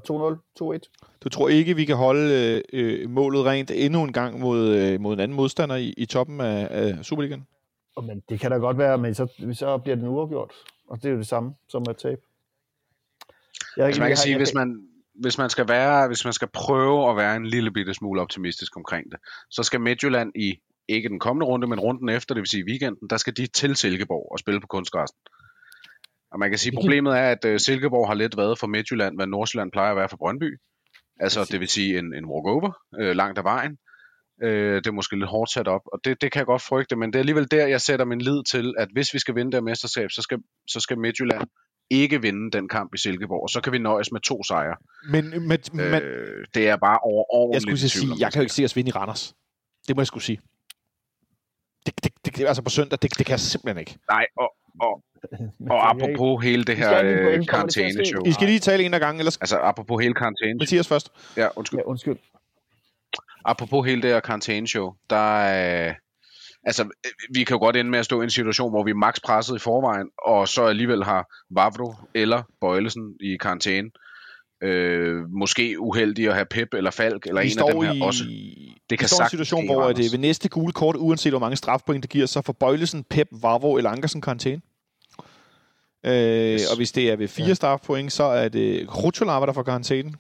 2-0, 0.76 1.04
2-1. 1.04 1.18
Du 1.24 1.28
tror 1.28 1.48
ikke, 1.48 1.76
vi 1.76 1.84
kan 1.84 1.96
holde 1.96 2.62
øh, 2.72 3.02
øh, 3.02 3.10
målet 3.10 3.44
rent 3.44 3.70
endnu 3.70 4.02
en 4.02 4.12
gang 4.12 4.40
mod, 4.40 4.68
øh, 4.68 5.00
mod 5.00 5.14
en 5.14 5.20
anden 5.20 5.36
modstander 5.36 5.76
i, 5.76 5.94
i 5.96 6.06
toppen 6.06 6.40
af, 6.40 6.68
af 6.70 7.04
Superligaen? 7.04 7.46
Og, 7.96 8.04
Men 8.04 8.22
det 8.28 8.40
kan 8.40 8.50
da 8.50 8.56
godt 8.56 8.78
være, 8.78 8.98
men 8.98 9.14
så, 9.14 9.26
så 9.52 9.78
bliver 9.78 9.96
den 9.96 10.08
uafgjort. 10.08 10.52
Og 10.88 10.96
det 10.96 11.04
er 11.04 11.12
jo 11.12 11.18
det 11.18 11.26
samme 11.26 11.54
som 11.68 11.84
at 11.88 11.96
tabe. 11.96 12.20
Jeg, 13.76 13.86
Altså 13.86 14.00
man 14.00 14.10
kan 14.10 14.16
sige, 14.16 14.36
hvis 14.36 14.54
man, 14.54 14.88
hvis 15.14 15.38
man 15.38 15.50
skal 15.50 15.68
være, 15.68 16.06
hvis 16.06 16.24
man 16.24 16.32
skal 16.32 16.48
prøve 16.48 17.10
at 17.10 17.16
være 17.16 17.36
en 17.36 17.46
lille 17.46 17.70
bitte 17.70 17.94
smule 17.94 18.20
optimistisk 18.20 18.76
omkring 18.76 19.10
det, 19.10 19.20
så 19.50 19.62
skal 19.62 19.80
Midtjylland 19.80 20.32
i 20.36 20.60
ikke 20.89 21.09
den 21.09 21.18
kommende 21.18 21.47
runde, 21.47 21.66
men 21.66 21.80
runden 21.80 22.09
efter, 22.09 22.34
det 22.34 22.41
vil 22.41 22.49
sige 22.49 22.64
weekenden, 22.68 23.09
der 23.11 23.16
skal 23.16 23.36
de 23.36 23.47
til 23.47 23.76
Silkeborg 23.76 24.32
og 24.32 24.39
spille 24.39 24.61
på 24.61 24.66
kunstgræssen. 24.66 25.18
Og 26.32 26.39
man 26.39 26.51
kan 26.51 26.59
sige, 26.59 26.72
problemet 26.76 27.18
er, 27.18 27.30
at 27.30 27.45
uh, 27.45 27.57
Silkeborg 27.57 28.09
har 28.09 28.14
lidt 28.14 28.36
været 28.36 28.59
for 28.59 28.66
Midtjylland, 28.66 29.16
hvad 29.16 29.26
Nordsjælland 29.26 29.72
plejer 29.72 29.91
at 29.91 29.97
være 29.97 30.09
for 30.09 30.16
Brøndby. 30.16 30.59
Altså, 31.20 31.49
det 31.53 31.61
vil 31.61 31.68
sige 31.68 31.99
en, 31.99 32.14
en 32.14 32.24
walkover 32.24 32.72
øh, 33.01 33.16
langt 33.16 33.39
af 33.39 33.45
vejen. 33.45 33.78
Øh, 34.43 34.74
det 34.74 34.86
er 34.86 34.93
måske 34.93 35.16
lidt 35.16 35.30
hårdt 35.30 35.51
sat 35.51 35.68
op, 35.68 35.80
og 35.93 36.01
det, 36.05 36.20
det 36.20 36.32
kan 36.32 36.39
jeg 36.39 36.47
godt 36.47 36.62
frygte, 36.62 36.97
men 36.97 37.12
det 37.12 37.14
er 37.14 37.20
alligevel 37.20 37.51
der, 37.51 37.66
jeg 37.66 37.80
sætter 37.80 38.05
min 38.05 38.20
lid 38.20 38.43
til, 38.51 38.74
at 38.78 38.89
hvis 38.93 39.14
vi 39.14 39.18
skal 39.18 39.34
vinde 39.34 39.53
det 39.53 39.64
mesterskab, 39.64 40.11
så 40.11 40.22
skal, 40.22 40.39
så 40.68 40.80
skal 40.80 40.99
Midtjylland 40.99 41.49
ikke 41.91 42.22
vinde 42.22 42.51
den 42.51 42.68
kamp 42.68 42.95
i 42.95 42.99
Silkeborg, 42.99 43.43
og 43.43 43.51
så 43.51 43.61
kan 43.61 43.72
vi 43.72 43.78
nøjes 43.78 44.12
med 44.12 44.20
to 44.20 44.43
sejre. 44.43 44.76
Men, 45.11 45.30
men, 45.30 45.61
men 45.72 46.03
Øh, 46.03 46.45
det 46.55 46.68
er 46.68 46.76
bare 46.76 46.99
overordentligt 47.03 47.82
jeg 47.82 47.91
skulle 47.91 48.12
sige, 48.12 48.24
jeg 48.24 48.32
kan 48.32 48.41
jo 48.41 48.43
ikke 48.43 48.55
se 48.55 48.64
os 48.64 48.76
vinde 48.76 48.89
i 48.89 48.93
Randers. 48.93 49.34
Det 49.89 49.97
må 49.97 50.03
jeg 50.03 50.07
skulle 50.07 50.24
sige. 50.24 50.41
Det, 52.05 52.24
det, 52.24 52.36
det, 52.36 52.47
altså 52.47 52.62
på 52.62 52.70
søndag, 52.70 52.99
det, 53.03 53.18
det 53.18 53.26
kan 53.26 53.32
jeg 53.32 53.41
simpelthen 53.41 53.78
ikke. 53.78 53.99
Nej, 54.11 54.26
og, 54.36 54.53
og, 54.80 55.03
og 55.70 55.91
apropos 55.91 56.45
hele 56.45 56.64
det 56.64 56.76
her 56.76 57.01
øh, 57.05 57.47
karantæneshow. 57.47 58.22
I 58.26 58.32
skal 58.32 58.47
lige 58.47 58.59
tale 58.59 58.84
en 58.84 58.95
af 58.95 59.01
gangen, 59.01 59.20
ellers 59.20 59.36
Altså 59.36 59.59
apropos 59.59 60.03
hele 60.03 60.14
karantæne 60.14 60.59
Mathias 60.59 60.89
først. 60.89 61.12
Ja, 61.36 61.49
undskyld. 61.57 61.78
Ja, 61.78 61.84
undskyld. 61.84 62.16
Apropos 63.45 63.86
hele 63.86 64.03
det 64.03 64.11
her 64.11 64.20
karantæneshow, 64.20 64.93
der 65.11 65.41
er... 65.41 65.95
Altså, 66.64 66.82
øh, 66.82 67.12
vi 67.34 67.45
kan 67.45 67.55
jo 67.55 67.61
godt 67.61 67.76
ende 67.76 67.91
med 67.91 67.99
at 67.99 68.05
stå 68.05 68.20
i 68.20 68.24
en 68.24 68.30
situation, 68.30 68.70
hvor 68.70 68.82
vi 68.84 68.91
er 68.91 68.95
max 68.95 69.20
presset 69.24 69.57
i 69.57 69.59
forvejen, 69.59 70.11
og 70.26 70.49
så 70.49 70.64
alligevel 70.64 71.05
har 71.05 71.26
Vavro 71.51 71.95
eller 72.14 72.43
Bøjlesen 72.61 73.14
i 73.20 73.36
karantæne. 73.36 73.91
Øh, 74.62 75.30
måske 75.30 75.80
uheldig 75.80 76.28
at 76.28 76.34
have 76.34 76.46
Pep 76.50 76.74
eller 76.74 76.90
Falk 76.90 77.26
eller 77.26 77.42
Vi 77.42 77.52
en 77.52 77.59
af 77.59 77.72
dem 77.72 77.82
her 77.82 77.92
i, 77.92 78.00
også. 78.00 78.24
det 78.90 78.98
kan 78.98 79.09
står 79.09 79.24
en 79.24 79.30
situation, 79.30 79.61
ske, 79.64 79.72
hvor 79.74 79.82
Randers. 79.82 80.06
øh, 80.06 80.12
ved 80.12 80.18
næste 80.18 80.48
gule 80.48 80.72
kort, 80.72 80.96
uanset 80.96 81.32
hvor 81.32 81.38
mange 81.40 81.56
strafpoint 81.56 82.02
det 82.02 82.11
giver, 82.11 82.26
så 82.26 82.42
får 82.42 82.52
Bøjlesen, 82.52 83.04
Pep, 83.11 83.28
Vavro 83.42 83.76
eller 83.76 83.90
Ankersen 83.90 84.20
karantæne. 84.20 84.61
Øh, 86.06 86.54
Yes. 86.54 86.70
Og 86.70 86.76
hvis 86.76 86.92
det 86.92 87.11
er 87.11 87.16
ved 87.16 87.28
fire 87.28 87.46
Ja. 87.46 87.54
strafpoint, 87.54 88.12
så 88.12 88.24
er 88.24 88.48
det 88.48 88.88
Krutulava, 88.88 89.46
der 89.46 89.52
får 89.52 89.62
karantæne. 89.62 90.12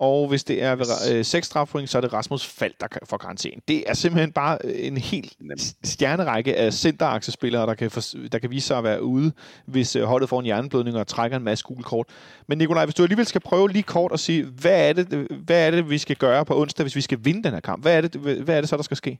Og 0.00 0.28
hvis 0.28 0.44
det 0.44 0.62
er 0.62 0.74
ved 0.74 0.86
øh, 1.12 1.24
seks 1.24 1.46
strafpoint, 1.46 1.90
så 1.90 1.98
er 1.98 2.02
det 2.02 2.12
Rasmus 2.12 2.46
Fald, 2.46 2.74
der 2.80 2.86
får 3.04 3.16
karantæne. 3.16 3.60
Det 3.68 3.84
er 3.86 3.94
simpelthen 3.94 4.32
bare 4.32 4.58
øh, 4.64 4.86
en 4.86 4.96
helt 4.96 5.36
stjernerække 5.84 6.56
af 6.56 6.72
centeraksespillere, 6.72 7.66
der 7.66 7.74
kan, 7.74 7.90
for, 7.90 8.00
der 8.32 8.38
kan 8.38 8.50
vise 8.50 8.66
sig 8.66 8.78
at 8.78 8.84
være 8.84 9.02
ude, 9.02 9.32
hvis 9.66 9.96
øh, 9.96 10.02
holdet 10.02 10.28
får 10.28 10.38
en 10.38 10.44
hjerneblødning 10.44 10.96
og 10.96 11.06
trækker 11.06 11.36
en 11.36 11.44
masse 11.44 11.64
gule 11.64 11.82
kort. 11.82 12.06
Men 12.46 12.58
Nikolaj, 12.58 12.84
hvis 12.84 12.94
du 12.94 13.02
alligevel 13.02 13.26
skal 13.26 13.40
prøve 13.40 13.70
lige 13.70 13.82
kort 13.82 14.12
at 14.12 14.20
sige, 14.20 14.44
hvad 14.44 14.88
er, 14.88 14.92
det, 14.92 15.28
hvad 15.44 15.66
er 15.66 15.70
det, 15.70 15.90
vi 15.90 15.98
skal 15.98 16.16
gøre 16.16 16.44
på 16.44 16.60
onsdag, 16.60 16.84
hvis 16.84 16.96
vi 16.96 17.00
skal 17.00 17.18
vinde 17.22 17.42
den 17.42 17.52
her 17.52 17.60
kamp? 17.60 17.82
Hvad 17.82 17.96
er 17.96 18.00
det, 18.00 18.20
hvad 18.20 18.56
er 18.56 18.60
det 18.60 18.68
så, 18.68 18.76
der 18.76 18.82
skal 18.82 18.96
ske? 18.96 19.18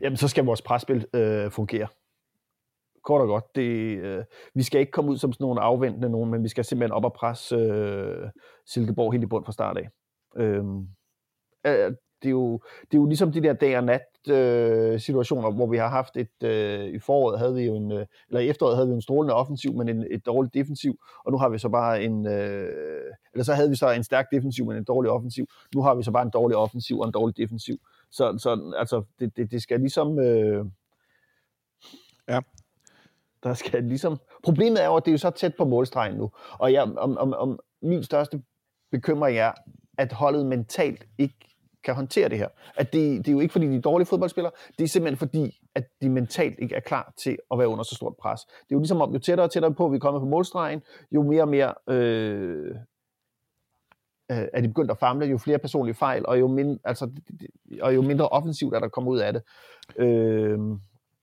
Jamen, 0.00 0.16
så 0.16 0.28
skal 0.28 0.44
vores 0.44 0.62
presspil 0.62 1.06
øh, 1.14 1.50
fungere. 1.50 1.86
Kort 3.04 3.20
og 3.20 3.26
godt. 3.26 3.44
Det, 3.54 3.98
øh, 3.98 4.24
vi 4.54 4.62
skal 4.62 4.80
ikke 4.80 4.92
komme 4.92 5.10
ud 5.10 5.16
som 5.16 5.32
sådan 5.32 5.44
nogle 5.44 5.60
afventende 5.60 6.10
nogen, 6.10 6.30
men 6.30 6.42
vi 6.42 6.48
skal 6.48 6.64
simpelthen 6.64 6.92
op 6.92 7.04
og 7.04 7.12
presse 7.12 7.56
øh, 7.56 8.28
Silkeborg 8.66 9.12
helt 9.12 9.24
i 9.24 9.26
bund 9.26 9.44
fra 9.44 9.52
start 9.52 9.78
af. 9.78 9.88
Øh, 10.36 10.64
øh, 11.66 11.92
det, 12.22 12.28
er 12.28 12.30
jo, 12.30 12.60
det 12.90 12.96
er 12.96 13.00
jo 13.00 13.06
ligesom 13.06 13.32
de 13.32 13.42
der 13.42 13.52
dag 13.52 13.78
og 13.78 13.84
nat 13.84 14.02
øh, 14.28 15.00
situationer, 15.00 15.50
hvor 15.50 15.66
vi 15.66 15.76
har 15.76 15.88
haft 15.88 16.16
et, 16.16 16.42
øh, 16.44 16.84
i 16.84 16.98
foråret 16.98 17.38
havde 17.38 17.54
vi 17.54 17.62
jo 17.62 17.74
en, 17.74 17.92
øh, 17.92 18.06
eller 18.28 18.40
i 18.40 18.48
efteråret 18.48 18.76
havde 18.76 18.88
vi 18.88 18.94
en 18.94 19.02
strålende 19.02 19.34
offensiv, 19.34 19.74
men 19.74 19.88
en, 19.88 20.06
et 20.10 20.26
dårligt 20.26 20.54
defensiv, 20.54 20.98
og 21.24 21.32
nu 21.32 21.38
har 21.38 21.48
vi 21.48 21.58
så 21.58 21.68
bare 21.68 22.02
en, 22.02 22.26
øh, 22.26 23.02
eller 23.32 23.44
så 23.44 23.54
havde 23.54 23.70
vi 23.70 23.76
så 23.76 23.90
en 23.90 24.04
stærk 24.04 24.26
defensiv, 24.32 24.66
men 24.66 24.76
en 24.76 24.84
dårlig 24.84 25.10
offensiv. 25.10 25.46
Nu 25.74 25.82
har 25.82 25.94
vi 25.94 26.02
så 26.02 26.10
bare 26.10 26.22
en 26.22 26.30
dårlig 26.30 26.56
offensiv 26.56 26.98
og 26.98 27.06
en 27.06 27.12
dårlig 27.12 27.36
defensiv. 27.36 27.76
Så, 28.10 28.38
så 28.38 28.72
altså, 28.76 29.02
det, 29.18 29.36
det, 29.36 29.50
det 29.50 29.62
skal 29.62 29.80
ligesom... 29.80 30.18
Øh, 30.18 30.64
Ja. 32.28 32.40
Der 33.42 33.54
skal 33.54 33.84
ligesom... 33.84 34.18
Problemet 34.44 34.82
er 34.82 34.86
jo, 34.86 34.96
at 34.96 35.04
det 35.04 35.10
er 35.10 35.12
jo 35.12 35.18
så 35.18 35.30
tæt 35.30 35.54
på 35.58 35.64
målstregen 35.64 36.16
nu. 36.16 36.30
Og 36.52 36.72
jeg, 36.72 36.82
om, 36.82 37.18
om, 37.18 37.34
om 37.34 37.58
min 37.82 38.02
største 38.02 38.42
bekymring 38.92 39.38
er, 39.38 39.52
at 39.98 40.12
holdet 40.12 40.46
mentalt 40.46 41.06
ikke 41.18 41.34
kan 41.84 41.94
håndtere 41.94 42.28
det 42.28 42.38
her. 42.38 42.48
At 42.76 42.92
det, 42.92 43.18
det 43.18 43.28
er 43.28 43.32
jo 43.32 43.40
ikke, 43.40 43.52
fordi 43.52 43.66
de 43.66 43.76
er 43.76 43.80
dårlige 43.80 44.06
fodboldspillere. 44.06 44.52
Det 44.78 44.84
er 44.84 44.88
simpelthen 44.88 45.18
fordi, 45.18 45.60
at 45.74 45.84
de 46.02 46.08
mentalt 46.08 46.58
ikke 46.58 46.74
er 46.74 46.80
klar 46.80 47.12
til 47.18 47.38
at 47.52 47.58
være 47.58 47.68
under 47.68 47.84
så 47.84 47.94
stort 47.94 48.14
pres. 48.16 48.40
Det 48.40 48.52
er 48.52 48.66
jo 48.72 48.78
ligesom 48.78 49.00
om, 49.00 49.12
jo 49.12 49.18
tættere 49.18 49.46
og 49.46 49.50
tættere 49.50 49.74
på, 49.74 49.88
vi 49.88 49.98
kommer 49.98 50.20
på 50.20 50.26
målstregen, 50.26 50.82
jo 51.12 51.22
mere 51.22 51.42
og 51.42 51.48
mere 51.48 51.74
øh, 51.88 52.74
øh, 54.30 54.48
er 54.52 54.60
de 54.60 54.68
begyndt 54.68 54.90
at 54.90 54.98
famle, 54.98 55.26
jo 55.26 55.38
flere 55.38 55.58
personlige 55.58 55.94
fejl, 55.94 56.26
og 56.26 56.40
jo, 56.40 56.48
mindre, 56.48 56.78
altså, 56.84 57.10
og 57.82 57.94
jo 57.94 58.02
mindre 58.02 58.28
offensivt 58.28 58.74
er 58.74 58.80
der 58.80 58.88
kommet 58.88 59.10
ud 59.10 59.18
af 59.18 59.32
det. 59.32 59.42
Øh, 59.98 60.58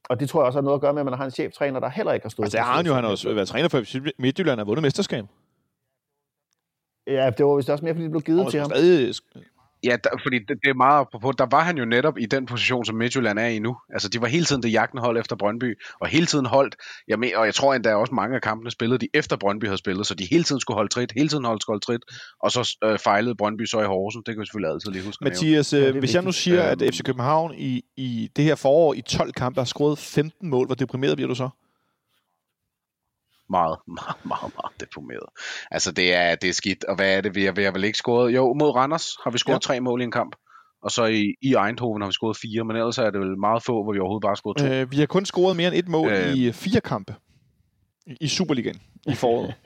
og 0.09 0.19
det 0.19 0.29
tror 0.29 0.39
jeg 0.41 0.45
også 0.45 0.57
har 0.57 0.63
noget 0.63 0.77
at 0.77 0.81
gøre 0.81 0.93
med, 0.93 1.01
at 1.01 1.05
man 1.05 1.13
har 1.13 1.25
en 1.25 1.31
cheftræner, 1.31 1.79
der 1.79 1.89
heller 1.89 2.13
ikke 2.13 2.23
har 2.23 2.29
stået 2.29 2.45
Altså, 2.45 2.57
det 2.57 2.65
har 2.65 2.73
han 2.73 2.85
jo, 2.85 2.93
han 2.93 3.03
har 3.03 3.11
også 3.11 3.33
været 3.33 3.47
træner 3.47 3.69
for 3.69 4.21
Midtjylland 4.21 4.59
og 4.59 4.67
vundet 4.67 4.81
mesterskab. 4.83 5.25
Ja, 7.07 7.29
det 7.37 7.45
var 7.45 7.55
vist 7.55 7.69
også 7.69 7.85
mere, 7.85 7.93
fordi 7.93 8.03
det 8.03 8.11
blev 8.11 8.21
givet 8.21 8.45
Og 8.45 8.51
til 8.51 8.59
ham. 8.59 8.69
stadig, 8.69 9.15
Ja, 9.83 9.97
der, 10.03 10.09
fordi 10.23 10.39
det, 10.39 10.57
det 10.63 10.69
er 10.69 10.73
meget 10.73 10.99
apropos. 10.99 11.35
Der 11.35 11.47
var 11.51 11.63
han 11.63 11.77
jo 11.77 11.85
netop 11.85 12.17
i 12.17 12.25
den 12.25 12.45
position, 12.45 12.85
som 12.85 12.95
Midtjylland 12.95 13.39
er 13.39 13.45
i 13.45 13.59
nu. 13.59 13.77
Altså, 13.93 14.09
de 14.09 14.21
var 14.21 14.27
hele 14.27 14.45
tiden 14.45 14.63
det 14.63 14.71
jagten 14.73 14.99
hold 14.99 15.17
efter 15.19 15.35
Brøndby, 15.35 15.79
og 16.01 16.07
hele 16.07 16.25
tiden 16.25 16.45
holdt, 16.45 16.75
jeg 17.07 17.19
men, 17.19 17.29
og 17.35 17.45
jeg 17.45 17.53
tror 17.55 17.73
endda 17.73 17.95
også 17.95 18.13
mange 18.13 18.35
af 18.35 18.41
kampene 18.41 18.71
spillede 18.71 18.99
de 18.99 19.07
efter 19.13 19.37
Brøndby 19.37 19.65
havde 19.65 19.77
spillet, 19.77 20.07
så 20.07 20.15
de 20.15 20.27
hele 20.31 20.43
tiden 20.43 20.61
skulle 20.61 20.75
holde 20.75 20.89
trit, 20.89 21.11
hele 21.15 21.29
tiden 21.29 21.45
holde 21.45 21.61
skål 21.61 21.81
trit, 21.81 22.01
og 22.43 22.51
så 22.51 22.77
øh, 22.83 22.99
fejlede 22.99 23.35
Brøndby 23.35 23.65
så 23.65 23.79
i 23.81 23.85
Horsen. 23.85 24.21
Det 24.25 24.35
kan 24.35 24.41
vi 24.41 24.45
selvfølgelig 24.45 24.71
altid 24.73 24.91
lige 24.91 25.05
huske. 25.05 25.23
Mathias, 25.23 25.73
Ja, 25.73 25.79
øh, 25.79 25.95
er 25.95 25.99
hvis 25.99 26.15
jeg 26.15 26.23
nu 26.23 26.31
siger, 26.31 26.63
at 26.63 26.81
Øhm. 26.81 26.91
FC 26.91 27.03
København 27.03 27.53
i, 27.57 27.83
i 27.97 28.29
det 28.35 28.43
her 28.43 28.55
forår 28.55 28.93
i 28.93 29.01
12 29.01 29.33
kampe 29.33 29.59
har 29.59 29.65
scoret 29.65 29.97
15 29.99 30.49
mål, 30.49 30.65
hvor 30.65 30.75
deprimeret 30.75 31.17
bliver 31.17 31.27
du 31.27 31.35
så? 31.35 31.49
Meget, 33.49 33.77
meget, 33.99 34.25
meget, 34.25 34.53
meget 34.57 34.73
deprimeret. 34.79 35.29
Altså, 35.71 35.91
det 35.91 36.13
er, 36.15 36.35
det 36.35 36.49
er 36.49 36.53
skidt. 36.53 36.83
Og 36.83 36.95
hvad 36.95 37.17
er 37.17 37.21
det, 37.21 37.35
vi 37.35 37.43
har, 37.45 37.51
vi 37.51 37.63
har 37.63 37.71
vel 37.71 37.83
ikke 37.83 37.97
scoret? 37.97 38.35
Jo, 38.35 38.53
mod 38.53 38.75
Randers 38.75 39.07
har 39.23 39.31
vi 39.31 39.37
scoret 39.37 39.53
Ja. 39.53 39.73
ja. 39.73 39.73
tre 39.73 39.79
mål 39.81 40.01
i 40.01 40.03
en 40.03 40.11
kamp. 40.11 40.35
Og 40.83 40.91
så 40.91 41.05
i, 41.05 41.33
i 41.41 41.55
Eindhoven 41.65 42.01
har 42.01 42.07
vi 42.09 42.13
scoret 42.13 42.37
fire, 42.37 42.63
men 42.65 42.75
ellers 42.75 42.97
er 42.97 43.09
det 43.09 43.19
vel 43.19 43.39
meget 43.39 43.63
få, 43.63 43.83
hvor 43.83 43.93
vi 43.93 43.99
overhovedet 43.99 44.21
bare 44.25 44.29
har 44.31 44.35
scoret 44.35 44.57
to. 44.57 44.65
Øh, 44.65 44.91
vi 44.91 44.97
har 44.97 45.05
kun 45.05 45.25
scoret 45.25 45.55
mere 45.57 45.67
end 45.67 45.75
et 45.75 45.87
mål 45.87 46.11
øh, 46.11 46.33
i 46.33 46.51
fire 46.51 46.81
kampe 46.81 47.15
i- 48.21 48.27
Superligaen 48.27 48.81
i 49.07 49.15
foråret. 49.15 49.53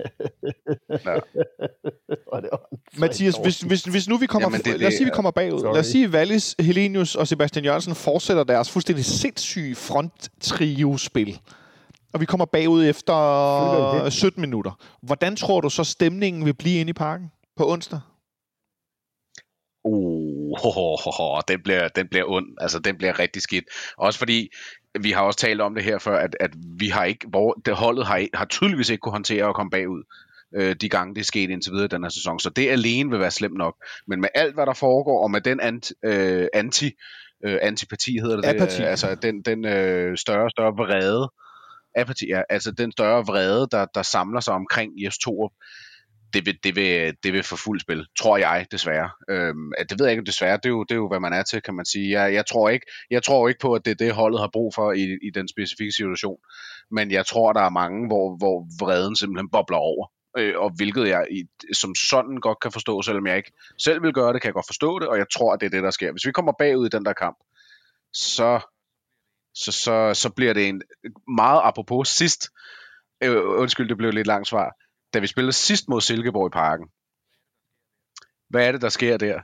Det 2.42 2.50
var 2.52 2.70
Mathias, 3.00 3.36
hvis, 3.44 3.62
hvis, 3.62 3.84
hvis 3.84 4.08
nu 4.10 4.18
vi 4.18 4.26
kommer, 4.26 4.46
Jamen, 4.48 4.60
det 4.62 4.68
er 4.74 4.78
lad 4.78 4.88
os 4.88 4.92
det, 4.92 4.98
sige, 4.98 5.06
vi 5.06 5.10
ja. 5.10 5.16
kommer 5.16 5.32
bagud. 5.32 5.60
Sorry. 5.60 5.74
Lad 5.74 5.80
os 5.80 5.86
sige, 5.88 6.04
at 6.06 6.10
Wallis, 6.12 6.56
Helenius 6.60 7.16
og 7.16 7.28
Sebastian 7.28 7.66
Jørgensen 7.66 7.96
fortsætter 7.96 8.44
deres 8.44 8.72
fuldstændig 8.72 9.06
sindssyge 9.06 9.76
front-trio-spil. 9.76 11.40
Og 12.14 12.22
vi 12.22 12.26
kommer 12.26 12.46
bagud 12.46 12.86
efter 12.86 13.14
Selvfølgelig 13.60 14.00
er 14.00 14.04
det. 14.04 14.14
17 14.14 14.42
minutter. 14.42 14.72
Hvordan 15.02 15.36
tror 15.36 15.62
du 15.62 15.70
så, 15.70 15.84
stemningen 15.84 16.46
vil 16.46 16.54
blive 16.54 16.80
inde 16.80 16.90
i 16.90 16.94
parken 16.94 17.32
på 17.58 17.72
onsdag? 17.72 18.00
Uh, 19.84 20.60
ho, 20.60 20.70
ho, 20.70 21.12
ho, 21.12 21.42
den, 21.48 21.64
bliver, 21.64 21.88
den 21.88 22.08
bliver 22.08 22.26
ond. 22.28 22.46
Altså, 22.62 22.80
den 22.80 22.98
bliver 22.98 23.20
rigtig 23.20 23.42
skidt. 23.42 23.66
Også 23.98 24.20
fordi, 24.20 24.50
vi 25.00 25.12
har 25.12 25.22
også 25.22 25.40
talt 25.40 25.62
om 25.62 25.76
det 25.76 25.84
her 25.84 26.00
før, 26.00 26.18
at, 26.18 26.36
at 26.40 26.52
vi 26.80 26.88
har 26.88 27.06
ikke, 27.06 27.28
hvor 27.30 27.54
det 27.66 27.76
holdet 27.76 28.08
har, 28.08 28.28
har 28.34 28.46
tydeligvis 28.46 28.90
ikke 28.90 29.02
kunne 29.02 29.12
håndtere 29.12 29.50
at 29.50 29.56
komme 29.56 29.70
bagud 29.70 30.04
øh, 30.56 30.76
de 30.76 30.90
gange, 30.90 31.16
det 31.16 31.22
er 31.22 31.26
sket 31.26 31.50
indtil 31.50 31.72
videre 31.72 31.86
i 31.86 31.88
den 31.88 32.04
her 32.04 32.10
sæson. 32.10 32.40
Så 32.40 32.50
det 32.50 32.70
alene 32.70 33.10
vil 33.10 33.20
være 33.20 33.32
slemt 33.32 33.58
nok. 33.58 33.76
Men 34.08 34.22
med 34.22 34.30
alt, 34.36 34.54
hvad 34.54 34.66
der 34.66 34.74
foregår, 34.74 35.24
og 35.24 35.32
med 35.32 35.42
den 35.42 35.60
anti, 35.60 35.94
øh, 36.06 36.48
anti 36.54 36.92
øh, 37.46 37.58
antipati, 37.62 38.20
hedder 38.20 38.36
det 38.36 38.46
Apati. 38.46 38.82
Altså 38.82 39.16
den, 39.16 39.42
den 39.42 39.66
øh, 39.66 40.18
større 40.18 40.50
større 40.50 40.74
vrede, 40.74 41.30
apati, 41.96 42.28
ja, 42.30 42.42
altså 42.50 42.72
den 42.72 42.92
større 42.92 43.26
vrede, 43.26 43.68
der, 43.72 43.86
der 43.96 44.02
samler 44.02 44.40
sig 44.40 44.54
omkring 44.54 44.92
Jes 45.04 45.18
Torup, 45.18 45.52
det 46.34 46.46
vil, 46.46 46.58
det, 46.64 46.76
vil, 46.76 47.16
det 47.24 47.34
vil 47.34 47.44
få 47.44 47.56
fuld 47.56 47.80
spil, 47.80 48.06
tror 48.20 48.38
jeg 48.38 48.66
desværre. 48.72 49.10
Øhm, 49.30 49.72
at 49.78 49.90
det 49.90 50.00
ved 50.00 50.06
jeg 50.06 50.14
ikke 50.14 50.26
desværre, 50.26 50.58
det 50.58 50.66
er, 50.66 50.70
jo, 50.70 50.84
det 50.84 50.92
er 50.92 50.96
jo, 50.96 51.08
hvad 51.08 51.20
man 51.20 51.34
er 51.34 51.44
til, 51.44 51.62
kan 51.62 51.74
man 51.74 51.86
sige. 51.86 52.22
Jeg, 52.22 52.34
jeg, 52.34 52.46
tror 52.46 52.70
ikke, 52.70 52.86
jeg 53.10 53.24
tror 53.24 53.48
ikke 53.48 53.60
på, 53.60 53.74
at 53.74 53.86
det 53.86 53.92
er 53.92 53.96
det, 53.96 54.14
holdet 54.14 54.40
har 54.40 54.50
brug 54.54 54.74
for 54.76 54.92
i, 54.92 55.18
i 55.24 55.30
den 55.34 55.48
specifikke 55.48 55.92
situation. 55.92 56.38
Men 56.92 57.12
jeg 57.12 57.26
tror, 57.26 57.54
der 57.54 57.62
er 57.62 57.70
mange, 57.70 58.08
hvor, 58.08 58.38
hvor 58.38 58.86
vreden 58.86 59.16
simpelthen 59.16 59.50
bobler 59.50 59.78
over. 59.78 60.08
Øh, 60.38 60.54
og 60.58 60.72
hvilket 60.76 61.08
jeg 61.08 61.26
i, 61.32 61.44
som 61.74 61.96
sådan 61.96 62.38
godt 62.38 62.60
kan 62.60 62.72
forstå, 62.72 63.02
selvom 63.02 63.28
jeg 63.28 63.38
ikke 63.38 63.52
selv 63.78 64.04
vil 64.04 64.14
gøre 64.14 64.34
det, 64.34 64.42
kan 64.42 64.48
jeg 64.48 64.54
godt 64.54 64.68
forstå 64.68 65.00
det, 65.00 65.08
og 65.08 65.18
jeg 65.18 65.26
tror, 65.34 65.54
at 65.54 65.60
det 65.62 65.66
er 65.66 65.70
det, 65.70 65.84
der 65.84 65.92
sker. 65.92 66.12
Hvis 66.12 66.26
vi 66.26 66.32
kommer 66.32 66.54
bagud 66.60 66.86
i 66.86 66.90
den 66.90 67.06
der 67.06 67.14
kamp, 67.14 67.38
så, 68.14 68.60
så, 69.56 69.72
så, 69.72 70.14
så 70.14 70.30
bliver 70.30 70.54
det 70.54 70.68
en 70.70 70.82
meget 71.36 71.62
apropos 71.64 72.08
sidst, 72.10 72.50
øh, 73.24 73.38
undskyld, 73.60 73.90
det 73.90 73.98
blev 73.98 74.12
lidt 74.12 74.28
langt 74.28 74.48
svar, 74.48 74.72
da 75.14 75.20
vi 75.20 75.28
spillede 75.28 75.54
sidst 75.54 75.90
mod 75.90 76.02
Silkeborg 76.02 76.48
i 76.48 76.54
parken. 76.54 76.86
Hvad 78.50 78.68
er 78.68 78.72
det, 78.72 78.82
der 78.82 78.90
sker 78.90 79.18
der? 79.18 79.40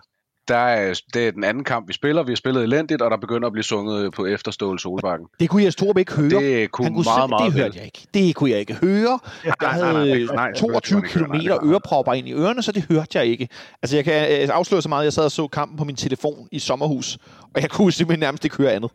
Der 0.47 0.57
er, 0.57 1.01
det 1.13 1.27
er 1.27 1.31
den 1.31 1.43
anden 1.43 1.63
kamp, 1.63 1.87
vi 1.87 1.93
spiller. 1.93 2.23
Vi 2.23 2.31
har 2.31 2.35
spillet 2.35 2.63
elendigt, 2.63 3.01
og 3.01 3.11
der 3.11 3.17
begynder 3.17 3.47
at 3.47 3.51
blive 3.51 3.63
sunget 3.63 4.13
på 4.13 4.25
efterstål 4.25 4.79
Solbakken. 4.79 5.27
Det 5.39 5.49
kunne 5.49 5.63
Jes 5.63 5.75
Torup 5.75 5.97
ikke 5.97 6.13
høre. 6.13 6.29
Det 6.29 6.71
kunne, 6.71 6.85
Han 6.85 6.93
kunne 6.93 7.03
meget, 7.03 7.21
selv- 7.21 7.29
meget 7.29 7.53
det 7.53 7.61
hørte 7.61 7.77
jeg 7.77 7.85
ikke. 7.85 8.07
Det 8.13 8.35
kunne 8.35 8.49
jeg 8.49 8.59
ikke 8.59 8.73
høre. 8.73 9.19
Jeg 9.45 9.53
nej, 9.61 9.77
nej, 9.79 9.91
havde 9.91 10.25
nej, 10.25 10.35
nej, 10.35 10.53
22 10.53 10.81
selvfølgelig 10.81 11.11
kunne 11.13 11.27
man 11.27 11.41
ikke 11.41 11.49
høre, 11.51 11.59
km 11.59 11.65
nej. 11.65 11.71
ørepropper 11.73 12.13
ind 12.13 12.27
i 12.27 12.33
ørerne, 12.33 12.63
så 12.63 12.71
det 12.71 12.83
hørte 12.89 13.17
jeg 13.19 13.25
ikke. 13.25 13.49
Altså, 13.81 13.95
jeg 13.97 14.05
kan 14.05 14.41
øh, 14.43 14.49
afsløre 14.55 14.81
så 14.81 14.89
meget, 14.89 15.01
at 15.01 15.05
jeg 15.05 15.13
sad 15.13 15.23
og 15.25 15.31
så 15.31 15.47
kampen 15.47 15.77
på 15.77 15.83
min 15.83 15.95
telefon 15.95 16.47
i 16.51 16.59
sommerhus, 16.59 17.17
og 17.55 17.61
jeg 17.61 17.69
kunne 17.69 17.91
simpelthen 17.91 18.19
nærmest 18.19 18.43
ikke 18.45 18.57
høre 18.57 18.71
andet. 18.71 18.91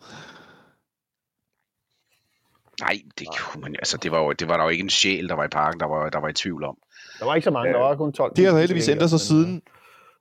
Nej, 2.82 2.96
det 3.18 3.26
kunne 3.38 3.60
man 3.60 3.74
altså, 3.74 3.96
det 3.96 4.10
var, 4.12 4.20
jo, 4.22 4.32
det 4.32 4.48
var 4.48 4.56
der 4.56 4.64
jo 4.64 4.70
ikke 4.70 4.82
en 4.82 4.90
sjæl, 4.90 5.28
der 5.28 5.34
var 5.34 5.44
i 5.44 5.48
parken, 5.48 5.80
der 5.80 5.86
var, 5.86 6.10
der 6.10 6.20
var 6.20 6.28
i 6.28 6.32
tvivl 6.32 6.64
om. 6.64 6.76
Der 7.18 7.24
var 7.26 7.34
ikke 7.34 7.44
så 7.44 7.50
mange, 7.50 7.72
der 7.72 7.78
var 7.78 7.96
kun 7.96 8.12
12. 8.12 8.32
Det 8.36 8.46
har 8.46 8.58
heldigvis 8.58 8.88
ændret 8.88 9.10
sig 9.10 9.20
siden. 9.20 9.62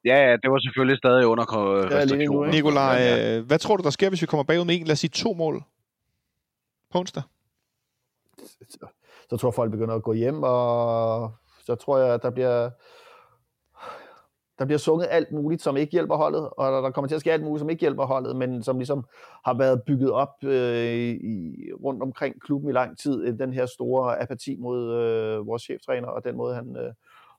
Ja, 0.05 0.15
ja, 0.29 0.31
det 0.41 0.51
var 0.51 0.59
selvfølgelig 0.67 0.97
stadig 0.97 1.25
under 1.27 1.45
restriktioner. 1.95 2.51
Nikolaj, 2.51 2.95
Ja, 2.95 3.37
øh, 3.37 3.45
hvad 3.45 3.59
tror 3.59 3.77
du, 3.77 3.83
der 3.83 3.89
sker, 3.89 4.09
hvis 4.09 4.21
vi 4.21 4.27
kommer 4.27 4.43
bagud 4.43 4.65
med 4.65 4.75
en, 4.75 4.85
lad 4.87 4.93
os 4.93 4.99
sige 4.99 5.09
to 5.09 5.33
mål 5.33 5.63
på 6.91 6.99
onsdag? 6.99 7.23
Så 9.29 9.37
tror 9.37 9.49
jeg, 9.49 9.53
folk 9.53 9.71
begynder 9.71 9.95
at 9.95 10.03
gå 10.03 10.13
hjem, 10.13 10.43
og 10.43 11.31
så 11.65 11.75
tror 11.75 11.97
jeg, 11.97 12.13
at 12.13 12.21
der 12.21 12.29
bliver, 12.29 12.69
der 14.61 14.65
bliver 14.65 14.79
sunget 14.79 15.07
alt 15.11 15.31
muligt, 15.31 15.61
som 15.61 15.77
ikke 15.77 15.91
hjælper 15.91 16.15
holdet, 16.15 16.49
og 16.49 16.71
der- 16.83 16.91
kommer 16.91 17.07
til 17.07 17.15
at 17.15 17.21
ske 17.21 17.33
alt 17.33 17.43
muligt, 17.43 17.59
som 17.59 17.69
ikke 17.69 17.79
hjælper 17.79 18.05
holdet, 18.05 18.35
men 18.35 18.63
som 18.63 18.77
ligesom 18.77 19.05
har 19.45 19.53
været 19.53 19.81
bygget 19.87 20.11
op 20.11 20.43
øh, 20.43 20.97
i, 21.09 21.55
rundt 21.83 22.01
omkring 22.03 22.41
klubben 22.41 22.69
i 22.69 22.73
lang 22.73 22.97
tid. 22.97 23.23
øh, 23.23 23.39
Den 23.39 23.53
her 23.53 23.65
store 23.65 24.21
apati 24.21 24.55
mod 24.59 24.93
øh, 24.93 25.47
vores 25.47 25.61
cheftræner, 25.63 26.07
og 26.07 26.23
den 26.23 26.37
måde, 26.37 26.55
han 26.55 26.75
øh, 26.77 26.93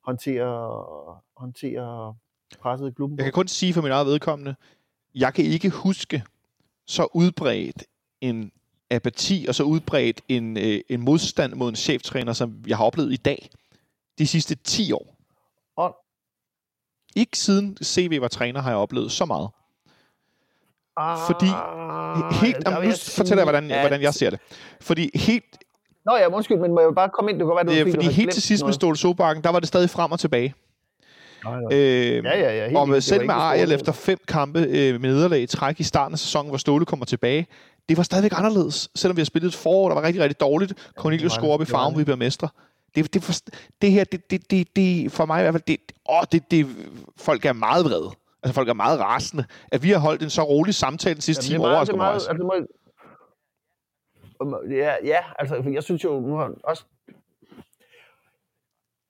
håndterer, 0.04 1.20
håndterer 1.40 2.14
presset 2.60 2.88
i 2.88 2.92
klubben. 2.92 3.18
Jeg 3.18 3.24
kan 3.24 3.32
kun 3.32 3.48
sige 3.48 3.74
for 3.74 3.82
min 3.82 3.90
eget 3.92 4.06
vedkommende, 4.06 4.54
jeg 5.14 5.34
kan 5.34 5.44
ikke 5.44 5.70
huske 5.70 6.22
så 6.86 7.08
udbredt 7.14 7.84
en 8.20 8.52
apati 8.90 9.44
og 9.48 9.54
så 9.54 9.62
udbredt 9.64 10.20
en, 10.28 10.56
øh, 10.56 10.80
en 10.88 11.00
modstand 11.00 11.54
mod 11.54 11.68
en 11.68 11.76
cheftræner, 11.76 12.32
som 12.32 12.54
jeg 12.66 12.76
har 12.76 12.84
oplevet 12.84 13.12
i 13.12 13.16
dag, 13.16 13.50
de 14.18 14.26
sidste 14.26 14.54
10 14.54 14.92
år. 14.92 15.16
Og- 15.76 15.96
Ikke 17.16 17.38
siden 17.38 17.76
CV 17.84 18.20
var 18.20 18.28
træner, 18.28 18.60
har 18.62 18.70
jeg 18.70 18.78
oplevet 18.78 19.12
så 19.12 19.24
meget. 19.24 19.48
Fordi 21.26 21.46
Ah, 21.46 22.34
Helt, 22.34 22.56
der 22.66 22.70
jamen, 22.72 22.88
nu 22.88 22.94
fortæller 23.08 23.36
jeg, 23.42 23.44
hvordan, 23.44 23.68
sige, 23.68 23.80
hvordan 23.80 24.02
jeg 24.02 24.14
ser 24.14 24.30
det. 24.30 24.38
Fordi 24.80 25.10
helt, 25.14 25.44
Nå 26.04 26.16
ja, 26.16 26.28
undskyld, 26.34 26.58
men 26.58 26.70
må 26.74 26.80
jeg 26.80 26.88
bare 26.96 27.10
komme 27.14 27.30
ind? 27.30 27.38
Det 27.38 27.44
kan 27.46 27.54
godt 27.54 27.66
være, 27.66 27.76
du 27.76 27.80
øh, 27.88 27.92
fordi 27.94 28.06
det 28.06 28.14
helt 28.14 28.32
til 28.32 28.42
sidst 28.42 28.62
med 28.62 28.66
noget. 28.66 28.74
Ståle 28.74 28.96
Sobakken, 28.96 29.44
der 29.44 29.50
var 29.50 29.58
det 29.58 29.68
stadig 29.68 29.90
frem 29.90 30.12
og 30.12 30.20
tilbage. 30.20 30.54
Nej, 31.44 31.60
nej. 31.60 31.78
Øh, 31.78 32.24
Ja, 32.24 32.38
ja, 32.40 32.56
ja. 32.56 32.64
helt 32.64 32.76
og 32.76 32.88
med, 32.88 32.94
Det 32.96 33.04
selv 33.04 33.20
med 33.26 33.34
det 33.34 33.40
Ariel 33.40 33.72
efter 33.72 33.92
fem 33.92 34.18
kampe 34.28 34.58
øh, 34.60 35.00
med 35.00 35.10
nederlag 35.10 35.42
i 35.42 35.46
træk 35.46 35.80
i 35.80 35.82
starten 35.82 36.12
af 36.14 36.18
sæsonen, 36.18 36.48
hvor 36.48 36.58
Ståle 36.58 36.84
kommer 36.84 37.06
tilbage, 37.06 37.46
det 37.88 37.96
var 37.96 38.02
stadigvæk 38.02 38.32
anderledes. 38.38 38.90
Selvom 38.94 39.16
vi 39.16 39.20
har 39.20 39.24
spillet 39.24 39.48
et 39.48 39.54
forår, 39.54 39.88
der 39.88 39.94
var 39.94 40.02
rigtig, 40.02 40.22
rigtig 40.22 40.40
dårligt. 40.40 40.72
Cornelius 40.98 41.32
det 41.32 41.36
var 41.36 41.42
scorer 41.42 41.54
op 41.54 41.60
i 41.60 41.64
det. 41.64 41.68
Det 41.68 41.72
farven, 41.76 41.92
det. 41.94 41.98
vi 41.98 42.04
bliver 42.04 42.16
mestre. 42.16 42.48
Det, 42.94 43.14
det, 43.14 43.22
for, 43.22 43.32
det 43.82 43.92
her, 43.92 44.04
det, 44.04 44.30
det, 44.30 44.50
det, 44.50 44.76
det, 44.76 45.12
for 45.12 45.26
mig 45.26 45.40
i 45.40 45.42
hvert 45.42 45.54
fald, 45.54 45.62
det, 45.62 45.80
åh, 46.08 46.22
det, 46.32 46.50
det, 46.50 46.66
folk 47.16 47.44
er 47.44 47.52
meget 47.52 47.84
vrede. 47.84 48.10
Altså 48.42 48.54
folk 48.54 48.68
er 48.68 48.74
meget 48.74 49.00
rasende. 49.00 49.44
At 49.72 49.82
vi 49.82 49.90
har 49.90 49.98
holdt 49.98 50.22
en 50.22 50.30
så 50.30 50.42
rolig 50.42 50.74
samtale 50.74 51.14
den 51.14 51.22
sidste 51.22 51.44
time 51.44 51.56
er 51.56 51.58
meget, 51.58 51.72
overrasker 51.72 51.94
er 51.94 51.96
mig 51.96 52.04
meget, 52.04 52.14
altså, 52.14 52.32
det 52.32 52.44
må, 52.44 52.54
ja, 54.70 54.96
ja, 55.04 55.18
altså, 55.38 55.70
jeg 55.72 55.82
synes 55.82 56.04
jo, 56.04 56.20
nu 56.20 56.36
har 56.36 56.54
også, 56.64 56.84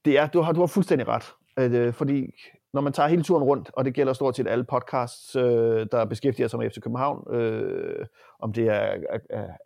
det 0.05 0.19
er, 0.19 0.27
du 0.27 0.41
har, 0.41 0.53
du 0.53 0.61
har 0.61 0.67
fuldstændig 0.67 1.09
ret, 1.09 1.33
at, 1.57 1.71
øh, 1.71 1.95
fordi 1.95 2.35
når 2.73 2.81
man 2.81 2.93
tager 2.93 3.09
hele 3.09 3.23
turen 3.23 3.43
rundt, 3.45 3.71
og 3.77 3.85
det 3.85 3.95
gælder 3.95 4.13
stort 4.13 4.37
set 4.37 4.49
alle 4.49 4.65
podcasts, 4.65 5.37
øh, 5.37 5.87
der 5.93 6.05
beskæftiger 6.05 6.49
sig 6.49 6.59
med 6.59 6.71
FC 6.71 6.81
København, 6.81 7.35
øh, 7.35 8.07
om 8.39 8.53
det 8.53 8.69
er 8.69 8.97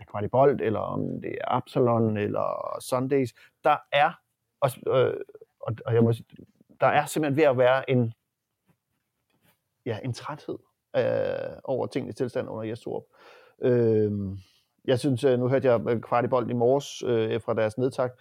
Aquaribolt, 0.01 0.61
eller 0.61 0.81
om 0.81 1.21
det 1.21 1.31
er 1.31 1.55
Absalon, 1.55 2.17
eller 2.17 2.77
Sundays, 2.81 3.35
der 3.65 3.77
er, 3.93 4.11
og, 4.61 4.71
øh, 4.87 5.15
og, 5.61 5.75
og 5.87 5.95
jeg 5.95 6.03
må, 6.03 6.13
sige, 6.13 6.27
der 6.81 6.87
er 6.87 7.07
simpelthen 7.07 7.37
ved 7.37 7.45
at 7.45 7.59
være 7.59 7.91
en, 7.91 8.13
ja, 9.87 9.99
en 10.05 10.13
træthed 10.13 10.59
øh, 10.97 11.57
over 11.65 11.87
tingens 11.87 12.15
tilstand 12.15 12.49
under 12.49 12.63
Jes 12.63 12.81
Torup. 12.81 13.05
Øh, 13.63 14.13
jeg 14.85 14.99
synes, 14.99 15.25
øh, 15.25 15.39
nu 15.39 15.49
hørte 15.49 15.69
jeg 15.69 15.81
øh, 15.89 16.01
Kvartibold 16.01 16.51
i 16.51 16.55
morges 16.55 17.03
øh, 17.03 17.41
fra 17.41 17.55
deres 17.55 17.79
nedtak, 17.79 18.13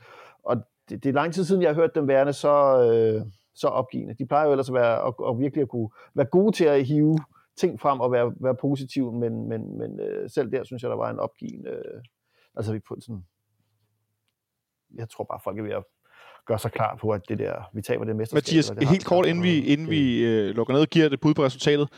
og 0.44 0.58
det, 0.90 1.04
det 1.04 1.10
er 1.10 1.14
lang 1.14 1.34
tid 1.34 1.44
siden, 1.44 1.62
jeg 1.62 1.70
har 1.70 1.76
hørt 1.76 1.96
dem 1.96 2.08
værende 2.08 2.34
så, 2.34 2.82
øh, 2.92 3.26
så 3.56 3.68
opgivende. 3.68 4.14
De 4.20 4.26
plejer 4.26 4.46
jo 4.46 4.52
ellers 4.52 4.70
at, 4.70 4.74
være, 4.74 5.08
at, 5.08 5.14
at 5.30 5.40
virkelig 5.40 5.62
at 5.62 5.70
kunne 5.70 5.90
være 6.14 6.26
gode 6.26 6.56
til 6.56 6.66
at 6.66 6.86
hive 6.86 7.18
ting 7.58 7.80
frem 7.80 8.00
og 8.00 8.12
være, 8.12 8.34
være 8.40 8.56
positive, 8.56 9.14
men, 9.14 9.50
men, 9.50 9.78
men 9.78 10.00
øh, 10.00 10.30
selv 10.30 10.52
der 10.52 10.64
synes 10.64 10.84
jeg, 10.84 10.90
der 10.90 10.96
var 10.98 11.10
en 11.10 11.20
opgivende... 11.20 11.70
Øh, 11.70 12.02
altså, 12.56 12.74
vi 12.74 12.80
på 12.80 12.98
sådan... 13.00 13.24
Jeg 14.96 15.10
tror 15.10 15.24
bare, 15.24 15.40
folk 15.44 15.60
er 15.60 15.64
ved 15.64 15.72
at 15.72 15.84
gøre 16.48 16.60
sig 16.60 16.72
klar 16.72 16.98
på, 17.02 17.10
at 17.10 17.22
det 17.30 17.40
der, 17.40 17.54
vi 17.74 17.82
taber 17.82 18.06
det 18.06 18.16
mesterskab. 18.16 18.38
Mathias, 18.38 18.70
og 18.70 18.76
det 18.76 18.88
helt 18.88 19.06
kort, 19.06 19.26
inden 19.26 19.42
og 19.42 19.44
vi, 19.44 19.66
inden 19.66 19.86
det- 19.88 19.92
vi 19.92 20.26
øh, 20.26 20.56
lukker 20.56 20.74
ned 20.74 20.82
og 20.82 20.88
giver 20.88 21.10
det 21.10 21.20
bud 21.22 21.34
på 21.34 21.44
resultatet. 21.44 21.90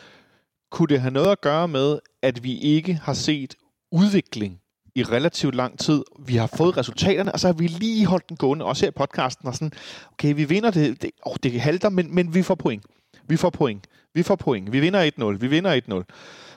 Kunne 0.72 0.88
det 0.88 1.02
have 1.02 1.12
noget 1.12 1.32
at 1.32 1.42
gøre 1.42 1.68
med, 1.68 2.00
at 2.22 2.44
vi 2.44 2.60
ikke 2.60 2.94
har 2.94 3.14
set 3.14 3.56
udvikling 3.92 4.62
i 4.98 5.04
relativt 5.04 5.56
lang 5.56 5.80
tid? 5.80 6.04
Vi 6.20 6.36
har 6.36 6.48
fået 6.58 6.78
resultaterne, 6.78 7.32
og 7.32 7.40
så 7.40 7.48
har 7.48 7.54
vi 7.54 7.68
lige 7.68 8.06
holdt 8.06 8.30
den 8.30 8.38
gående, 8.38 8.66
også 8.66 8.86
her 8.86 8.90
i 8.90 8.92
podcasten, 8.92 9.48
og 9.48 9.54
sådan, 9.54 9.72
okay, 10.12 10.36
vi 10.36 10.44
vinder 10.44 10.72
det, 10.72 11.02
det, 11.02 11.12
oh, 11.22 11.36
det 11.44 11.62
halter, 11.62 11.90
men, 11.90 12.16
men 12.16 12.34
vi 12.34 12.44
får 12.44 12.56
point. 12.56 12.86
Vi 13.28 13.38
får 13.38 13.50
point. 13.50 13.88
Vi 14.14 14.24
får 14.24 14.36
point. 14.36 14.72
Vi 14.72 14.80
vinder 14.80 15.12
1-0. 15.36 15.38
Vi 15.38 15.48
vinder 15.48 16.04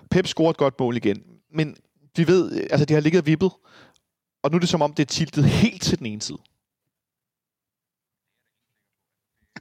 1-0. 0.02 0.06
Pep 0.10 0.26
scorer 0.26 0.50
et 0.50 0.56
godt 0.56 0.80
mål 0.80 0.96
igen. 0.96 1.22
Men 1.52 1.76
vi 2.16 2.26
ved, 2.26 2.52
øh, 2.52 2.66
altså 2.70 2.84
det 2.84 2.94
har 2.94 3.00
ligget 3.00 3.26
vippet, 3.26 3.50
og 4.42 4.50
nu 4.50 4.56
er 4.56 4.60
det 4.60 4.68
som 4.68 4.82
om, 4.82 4.94
det 4.94 5.02
er 5.02 5.06
tiltet 5.06 5.44
helt 5.44 5.82
til 5.82 5.98
den 5.98 6.06
ene 6.06 6.22
side. 6.22 6.38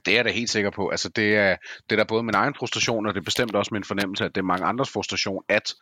Det 0.04 0.12
er 0.12 0.16
jeg 0.16 0.24
da 0.24 0.30
helt 0.30 0.50
sikker 0.50 0.70
på. 0.70 0.88
Altså, 0.88 1.08
det 1.08 1.36
er, 1.36 1.56
det 1.90 1.92
er 1.92 1.96
da 1.96 2.04
både 2.08 2.22
min 2.22 2.34
egen 2.34 2.54
frustration, 2.54 3.06
og 3.06 3.14
det 3.14 3.20
er 3.20 3.24
bestemt 3.24 3.54
også 3.54 3.74
min 3.74 3.84
fornemmelse, 3.84 4.24
at 4.24 4.34
det 4.34 4.40
er 4.40 4.44
mange 4.44 4.66
andres 4.66 4.90
frustration, 4.90 5.42
at 5.48 5.74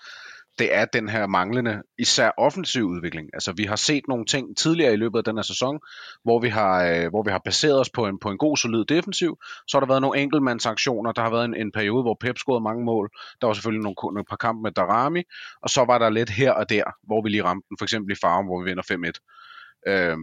det 0.58 0.74
er 0.74 0.84
den 0.84 1.08
her 1.08 1.26
manglende, 1.26 1.82
især 1.98 2.30
offensiv 2.36 2.84
udvikling. 2.84 3.30
Altså, 3.32 3.52
vi 3.52 3.64
har 3.64 3.76
set 3.76 4.08
nogle 4.08 4.24
ting 4.24 4.56
tidligere 4.56 4.92
i 4.92 4.96
løbet 4.96 5.18
af 5.18 5.24
den 5.24 5.36
her 5.36 5.42
sæson, 5.42 5.80
hvor 6.24 6.40
vi 6.40 6.48
har, 6.48 6.84
øh, 6.84 7.08
hvor 7.10 7.22
vi 7.22 7.30
har 7.30 7.40
baseret 7.44 7.80
os 7.80 7.90
på 7.90 8.06
en, 8.06 8.18
på 8.18 8.30
en 8.30 8.38
god, 8.38 8.56
solid 8.56 8.84
defensiv. 8.84 9.38
Så 9.68 9.76
har 9.76 9.80
der 9.80 9.86
været 9.86 10.02
nogle 10.02 10.20
enkeltmandsaktioner. 10.20 11.12
Der 11.12 11.22
har 11.22 11.30
været 11.30 11.44
en, 11.44 11.56
en 11.56 11.72
periode, 11.72 12.02
hvor 12.02 12.16
Pep 12.20 12.38
scorede 12.38 12.60
mange 12.60 12.84
mål. 12.84 13.10
Der 13.40 13.46
var 13.46 13.54
selvfølgelig 13.54 13.82
nogle, 13.82 13.96
nogle 14.02 14.24
par 14.30 14.36
kampe 14.36 14.62
med 14.62 14.72
Darami. 14.72 15.22
Og 15.62 15.70
så 15.70 15.84
var 15.84 15.98
der 15.98 16.10
lidt 16.10 16.30
her 16.30 16.52
og 16.52 16.70
der, 16.70 16.84
hvor 17.02 17.22
vi 17.22 17.28
lige 17.28 17.44
ramte 17.44 17.66
den. 17.68 17.76
For 17.78 17.84
eksempel 17.84 18.12
i 18.12 18.20
Farum, 18.20 18.46
hvor 18.46 18.62
vi 18.62 18.70
vinder 18.70 18.82
5-1. 18.92 19.92
Øhm, 19.92 20.18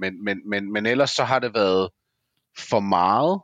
men, 0.00 0.24
men, 0.24 0.48
men, 0.50 0.72
men 0.72 0.86
ellers 0.86 1.10
så 1.10 1.24
har 1.24 1.38
det 1.38 1.54
været 1.54 1.88
for 2.58 2.80
meget 2.80 3.40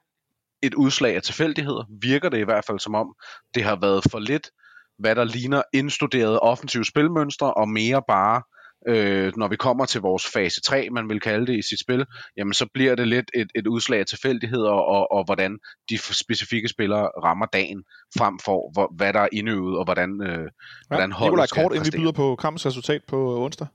et 0.63 0.75
udslag 0.75 1.17
af 1.17 1.23
tilfældigheder, 1.23 1.85
virker 2.01 2.29
det 2.29 2.39
i 2.39 2.45
hvert 2.45 2.65
fald 2.65 2.79
som 2.79 2.95
om, 2.95 3.15
det 3.55 3.65
har 3.65 3.77
været 3.77 4.05
for 4.11 4.19
lidt, 4.19 4.51
hvad 4.99 5.15
der 5.15 5.25
ligner 5.25 5.63
indstuderede 5.73 6.41
offensive 6.41 6.85
spilmønstre, 6.85 7.55
og 7.55 7.69
mere 7.69 8.03
bare, 8.09 8.43
øh, 8.89 9.33
når 9.37 9.49
vi 9.49 9.57
kommer 9.57 9.85
til 9.85 10.01
vores 10.01 10.27
fase 10.33 10.61
3, 10.61 10.89
man 10.91 11.09
vil 11.09 11.21
kalde 11.21 11.47
det 11.47 11.59
i 11.59 11.63
sit 11.63 11.81
spil, 11.81 12.07
jamen 12.37 12.53
så 12.55 12.67
bliver 12.75 12.95
det 12.95 13.09
lidt 13.09 13.31
et, 13.35 13.49
et 13.55 13.67
udslag 13.67 14.01
af 14.01 14.07
tilfældigheder, 14.07 14.71
og, 14.71 15.13
og 15.13 15.25
hvordan 15.25 15.59
de 15.91 15.99
specifikke 15.99 16.69
spillere 16.69 17.09
rammer 17.25 17.47
dagen, 17.47 17.85
frem 18.19 18.39
for 18.45 18.73
hvor, 18.73 18.93
hvad 18.97 19.13
der 19.13 19.21
er 19.21 19.29
indøvet, 19.33 19.79
og 19.79 19.85
hvordan, 19.85 20.23
øh, 20.23 20.49
hvordan 20.89 21.13
holdet 21.13 21.33
Nikolaj, 21.33 21.47
skal 21.47 21.63
kort, 21.63 21.75
inden 21.75 21.93
vi 21.93 21.99
byder 21.99 22.13
på 22.13 22.37
kampens 22.37 22.67
resultat 22.67 23.03
på 23.09 23.45
onsdag. 23.45 23.67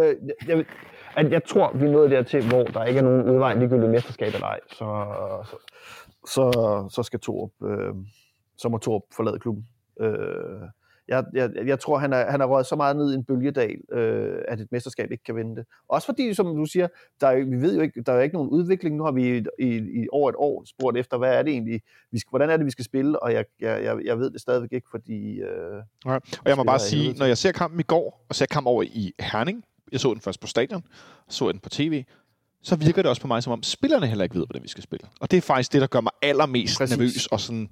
Øh, 0.00 0.14
jeg, 0.26 0.48
jeg, 0.48 0.64
at 1.16 1.32
jeg 1.32 1.44
tror, 1.44 1.72
vi 1.72 1.86
er 1.86 1.90
nået 1.90 2.10
dertil, 2.10 2.48
hvor 2.48 2.64
der 2.64 2.84
ikke 2.84 2.98
er 2.98 3.04
nogen 3.04 3.30
udvej, 3.30 3.54
ligegyldigt 3.54 3.90
mesterskab 3.90 4.34
eller 4.34 4.46
ej, 4.46 4.60
så, 4.68 5.06
så, 5.44 5.56
så, 6.26 6.88
så 6.94 7.02
skal 7.02 7.20
Torup, 7.20 7.50
øh, 7.64 7.94
så 8.58 8.68
må 8.68 8.78
Torup 8.78 9.02
forlade 9.16 9.38
klubben. 9.38 9.66
Øh, 10.00 10.68
jeg, 11.08 11.24
jeg, 11.34 11.50
jeg 11.66 11.80
tror, 11.80 11.98
han 11.98 12.12
er, 12.12 12.30
han 12.30 12.40
er 12.40 12.44
røget 12.44 12.66
så 12.66 12.76
meget 12.76 12.96
ned 12.96 13.12
i 13.12 13.14
en 13.14 13.24
bølgedal, 13.24 13.76
øh, 13.92 14.38
at 14.48 14.60
et 14.60 14.68
mesterskab 14.72 15.10
ikke 15.10 15.24
kan 15.24 15.36
vinde 15.36 15.56
det. 15.56 15.64
Også 15.88 16.06
fordi, 16.06 16.34
som 16.34 16.56
du 16.56 16.64
siger, 16.64 16.88
der 17.20 17.26
er, 17.26 17.44
vi 17.44 17.56
ved 17.56 17.74
jo 17.76 17.82
ikke, 17.82 18.02
der 18.02 18.12
er 18.12 18.20
ikke 18.20 18.34
nogen 18.34 18.50
udvikling. 18.50 18.96
Nu 18.96 19.04
har 19.04 19.12
vi 19.12 19.38
i, 19.38 19.44
i, 19.58 19.76
i 20.02 20.06
over 20.12 20.28
et 20.30 20.36
år 20.38 20.64
spurgt 20.66 20.98
efter, 20.98 21.18
hvad 21.18 21.34
er 21.34 21.42
det 21.42 21.52
egentlig, 21.52 21.82
vi 22.12 22.18
skal, 22.18 22.30
hvordan 22.30 22.50
er 22.50 22.56
det, 22.56 22.66
vi 22.66 22.70
skal 22.70 22.84
spille, 22.84 23.22
og 23.22 23.32
jeg, 23.32 23.44
jeg, 23.60 23.84
jeg, 23.84 23.96
jeg 24.04 24.18
ved 24.18 24.30
det 24.30 24.40
stadigvæk 24.40 24.72
ikke, 24.72 24.88
fordi... 24.90 25.40
Øh, 25.40 25.82
Okay. 26.06 26.20
Og 26.38 26.48
jeg 26.48 26.56
må 26.56 26.64
bare 26.64 26.78
sige, 26.78 27.18
når 27.18 27.26
jeg 27.26 27.38
ser 27.38 27.52
kampen 27.52 27.80
i 27.80 27.82
går, 27.82 28.26
og 28.28 28.34
ser 28.34 28.46
kampen 28.46 28.70
over 28.70 28.82
i 28.82 29.12
Herning, 29.20 29.64
jeg 29.92 30.00
så 30.00 30.12
den 30.14 30.20
først 30.20 30.40
på 30.40 30.46
stadion, 30.46 30.82
så 31.28 31.52
den 31.52 31.60
på 31.60 31.68
tv, 31.68 32.04
så 32.62 32.76
virker 32.76 33.02
det 33.02 33.08
også 33.08 33.22
på 33.22 33.28
mig, 33.28 33.42
som 33.42 33.52
om 33.52 33.62
spillerne 33.62 34.06
heller 34.06 34.24
ikke 34.24 34.34
ved, 34.34 34.46
hvordan 34.46 34.62
vi 34.62 34.68
skal 34.68 34.82
spille. 34.82 35.06
Og 35.20 35.30
det 35.30 35.36
er 35.36 35.40
faktisk 35.40 35.72
det, 35.72 35.80
der 35.80 35.86
gør 35.86 36.00
mig 36.00 36.12
allermest 36.22 36.78
Præcis. 36.78 36.96
nervøs 36.96 37.26
og 37.26 37.40
sådan, 37.40 37.68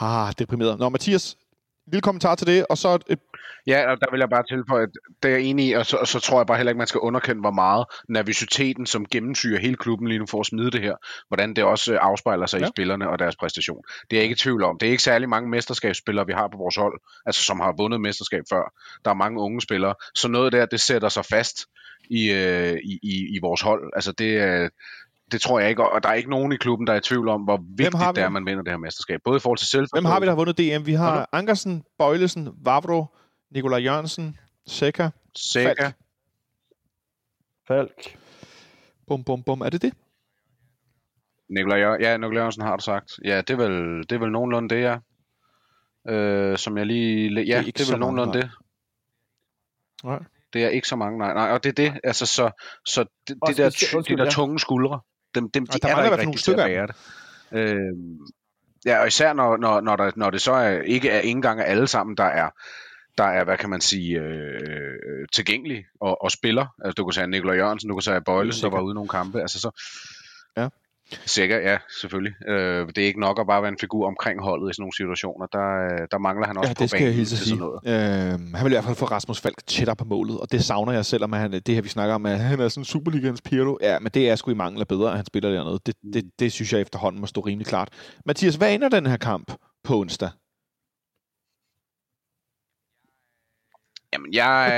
ah, 0.00 0.32
deprimeret. 0.38 0.78
Nå, 0.78 0.88
Mathias, 0.88 1.36
lille 1.90 2.00
kommentar 2.00 2.34
til 2.34 2.46
det, 2.46 2.66
og 2.70 2.78
så 2.78 2.98
et, 3.08 3.18
Ja, 3.66 3.90
og 3.90 4.00
der 4.00 4.10
vil 4.10 4.18
jeg 4.18 4.28
bare 4.28 4.42
tilføje, 4.48 4.82
at 4.82 4.88
det 5.22 5.28
er 5.30 5.32
jeg 5.36 5.42
enig 5.42 5.66
i, 5.68 5.72
og 5.72 5.86
så, 5.86 5.96
og 5.96 6.08
så 6.08 6.20
tror 6.20 6.38
jeg 6.40 6.46
bare 6.46 6.56
heller 6.56 6.70
ikke, 6.70 6.78
man 6.78 6.86
skal 6.86 7.00
underkende, 7.00 7.40
hvor 7.40 7.50
meget 7.50 7.86
nervøsiteten, 8.08 8.86
som 8.86 9.06
gennemsyrer 9.06 9.60
hele 9.60 9.76
klubben 9.76 10.08
lige 10.08 10.18
nu 10.18 10.26
for 10.26 10.40
at 10.40 10.46
smide 10.46 10.70
det 10.70 10.80
her, 10.80 10.94
hvordan 11.28 11.54
det 11.56 11.64
også 11.64 11.92
øh, 11.92 11.98
afspejler 12.02 12.46
sig 12.46 12.60
ja. 12.60 12.66
I 12.66 12.68
spillerne 12.68 13.08
og 13.08 13.18
deres 13.18 13.36
præstation. 13.36 13.82
Det 14.10 14.16
er 14.16 14.20
jeg 14.20 14.22
ikke 14.22 14.32
i 14.32 14.36
tvivl 14.36 14.64
om. 14.64 14.78
Det 14.78 14.86
er 14.86 14.90
ikke 14.90 15.02
særlig 15.02 15.28
mange 15.28 15.50
mesterskabsspillere, 15.50 16.26
vi 16.26 16.32
har 16.32 16.48
på 16.48 16.58
vores 16.58 16.76
hold, 16.76 17.00
altså 17.26 17.42
som 17.42 17.60
har 17.60 17.74
vundet 17.76 18.00
mesterskab 18.00 18.42
før. 18.50 18.72
Der 19.04 19.10
er 19.10 19.14
mange 19.14 19.40
unge 19.40 19.60
spillere, 19.60 19.94
så 20.14 20.28
noget 20.28 20.52
der, 20.52 20.66
det 20.66 20.80
sætter 20.80 21.08
sig 21.08 21.24
fast 21.24 21.56
i, 22.10 22.32
øh, 22.32 22.78
i, 22.84 22.98
i, 23.02 23.36
i 23.36 23.38
vores 23.42 23.60
hold. 23.60 23.92
Altså 23.96 24.12
det, 24.12 24.70
det 25.32 25.40
tror 25.40 25.60
jeg 25.60 25.70
ikke, 25.70 25.90
og 25.90 26.02
der 26.02 26.08
er 26.08 26.14
ikke 26.14 26.30
nogen 26.30 26.52
i 26.52 26.56
klubben, 26.56 26.86
der 26.86 26.92
er 26.92 26.96
i 26.96 27.00
tvivl 27.00 27.28
om, 27.28 27.42
hvor 27.42 27.64
vigtigt 27.76 27.94
har 27.94 28.12
vi 28.12 28.16
det 28.16 28.22
er, 28.22 28.26
at 28.26 28.32
man 28.32 28.46
vinder 28.46 28.62
det 28.62 28.72
her 28.72 28.78
mesterskab. 28.78 29.20
Både 29.24 29.36
i 29.36 29.40
forhold 29.40 29.58
til 29.58 29.68
selv. 29.68 29.86
hvem 29.92 30.04
har 30.04 30.20
vi, 30.20 30.26
der 30.26 30.32
har 30.32 30.36
vundet 30.36 30.58
DM? 30.58 30.86
Vi 30.86 30.92
har 30.92 31.28
Ankersen, 31.32 31.84
Bøjlesen, 31.98 32.48
Vavro, 32.64 33.06
Nikolaj 33.50 33.78
Jørgensen, 33.78 34.38
Seca, 34.66 35.10
Sækker. 35.36 35.72
Falk. 35.82 35.94
Falk. 37.68 38.16
Bum, 39.06 39.24
bum, 39.24 39.42
bum. 39.42 39.60
Er 39.60 39.70
det 39.70 39.82
det? 39.82 39.94
Nikolaj, 41.48 41.78
ja, 41.78 42.16
Nikolaj 42.16 42.38
Jørgensen 42.38 42.62
har 42.62 42.76
du 42.76 42.82
sagt. 42.82 43.12
Ja, 43.24 43.36
det 43.36 43.50
er 43.50 43.56
vel, 43.56 43.98
det 44.02 44.12
er 44.12 44.18
vel 44.18 44.32
nogenlunde 44.32 44.74
det, 44.74 44.82
ja. 44.82 44.98
Øh, 46.08 46.58
som 46.58 46.78
jeg 46.78 46.86
lige... 46.86 47.34
Ja, 47.34 47.40
det 47.40 47.52
er, 47.52 47.58
ikke 47.58 47.78
det 47.78 47.88
er 47.88 47.92
vel 47.92 48.00
nogenlunde 48.00 48.32
mange, 48.32 48.42
det. 48.42 48.50
Nej. 50.04 50.22
Det 50.52 50.64
er 50.64 50.68
ikke 50.68 50.88
så 50.88 50.96
mange, 50.96 51.18
nej. 51.18 51.34
nej 51.34 51.50
og 51.50 51.64
det 51.64 51.68
er 51.68 51.72
det, 51.72 52.00
altså 52.04 52.26
så, 52.26 52.50
så 52.86 53.04
det, 53.28 53.36
Og 53.42 53.48
det 53.48 53.56
der, 53.56 53.64
undskyld, 53.66 54.16
de 54.16 54.18
der 54.18 54.24
ja. 54.24 54.30
tunge 54.30 54.58
skuldre, 54.58 55.00
dem, 55.34 55.50
dem, 55.50 55.66
de 55.66 55.78
der 55.78 55.88
er 55.88 55.94
der 55.94 56.04
ikke 56.04 56.16
rigtig 56.16 56.48
nogle 56.48 56.62
at 56.62 56.68
bære 56.70 56.86
det. 56.86 56.96
Øh, 57.52 57.96
ja, 58.86 59.00
og 59.00 59.06
især 59.06 59.32
når, 59.32 59.56
når, 59.56 59.80
når, 59.80 59.96
der, 59.96 60.10
når 60.16 60.30
det 60.30 60.40
så 60.40 60.52
er, 60.52 60.80
ikke 60.80 61.10
er 61.10 61.18
ikke 61.18 61.30
engang 61.30 61.60
alle 61.60 61.86
sammen, 61.86 62.16
der 62.16 62.24
er, 62.24 62.50
der 63.18 63.24
er, 63.24 63.44
hvad 63.44 63.56
kan 63.56 63.70
man 63.70 63.80
sige, 63.80 64.20
øh, 64.20 65.26
tilgængelige 65.32 65.86
og, 66.00 66.22
og 66.24 66.30
spiller. 66.30 66.66
Altså, 66.84 66.94
du 66.94 67.04
kan 67.06 67.12
sige 67.12 67.26
Nikolaj 67.26 67.56
Jørgensen, 67.56 67.88
du 67.88 67.94
kan 67.94 68.02
sige 68.02 68.20
Bøjlesen, 68.20 68.62
der 68.62 68.70
var 68.70 68.80
ude 68.80 68.92
i 68.92 68.94
nogle 68.94 69.08
kampe. 69.08 69.40
Altså, 69.40 69.60
så, 69.60 69.70
Ja. 70.56 70.68
Sikkert, 71.26 71.62
ja, 71.62 71.78
selvfølgelig. 72.00 72.34
Øh, 72.48 72.88
det 72.88 72.98
er 72.98 73.06
ikke 73.06 73.20
nok 73.20 73.40
at 73.40 73.46
bare 73.46 73.62
være 73.62 73.68
en 73.72 73.78
figur 73.80 74.06
omkring 74.06 74.42
holdet 74.42 74.70
i 74.70 74.74
sådan 74.74 74.82
nogle 74.82 74.96
situationer. 74.96 75.46
Der, 75.46 75.68
øh, 75.84 76.08
der 76.10 76.18
mangler 76.18 76.46
han 76.46 76.56
også 76.56 76.68
Ja, 76.68 76.74
på 76.74 76.82
det 76.82 76.90
skal 76.90 77.00
banen 77.00 77.18
jeg 77.18 77.26
til 77.26 77.38
sådan 77.38 77.58
noget. 77.58 77.80
Øh, 77.86 78.54
han 78.56 78.64
vil 78.64 78.72
i 78.72 78.74
hvert 78.74 78.84
fald 78.84 78.96
få 78.96 79.04
Rasmus 79.04 79.40
Falk 79.40 79.66
tættere 79.66 79.96
på 79.96 80.04
målet, 80.04 80.40
og 80.40 80.52
det 80.52 80.64
savner 80.64 80.92
jeg, 80.92 81.04
selvom 81.04 81.32
han, 81.32 81.52
det 81.52 81.74
her, 81.74 81.82
vi 81.82 81.88
snakker 81.88 82.14
om, 82.14 82.26
at 82.26 82.38
han 82.38 82.60
er 82.60 82.68
sådan 82.68 82.84
Superligans 82.84 83.42
Pirlo. 83.42 83.76
Ja, 83.82 83.98
men 83.98 84.10
det 84.14 84.30
er 84.30 84.36
sgu 84.36 84.50
i 84.50 84.54
mangel 84.54 84.80
af 84.80 84.88
bedre, 84.88 85.10
at 85.10 85.16
han 85.16 85.26
spiller 85.26 85.50
dernede. 85.50 85.78
Det, 85.86 85.94
det, 86.14 86.30
det 86.38 86.52
synes 86.52 86.72
jeg 86.72 86.80
efterhånden 86.80 87.20
må 87.20 87.26
stå 87.26 87.40
rimelig 87.40 87.66
klart. 87.66 87.88
Mathias, 88.26 88.54
hvad 88.54 88.74
ender 88.74 88.88
den 88.88 89.06
her 89.06 89.16
kamp 89.16 89.52
på 89.84 90.00
onsdag? 90.00 90.30
Jamen, 94.12 94.34
jeg 94.34 94.72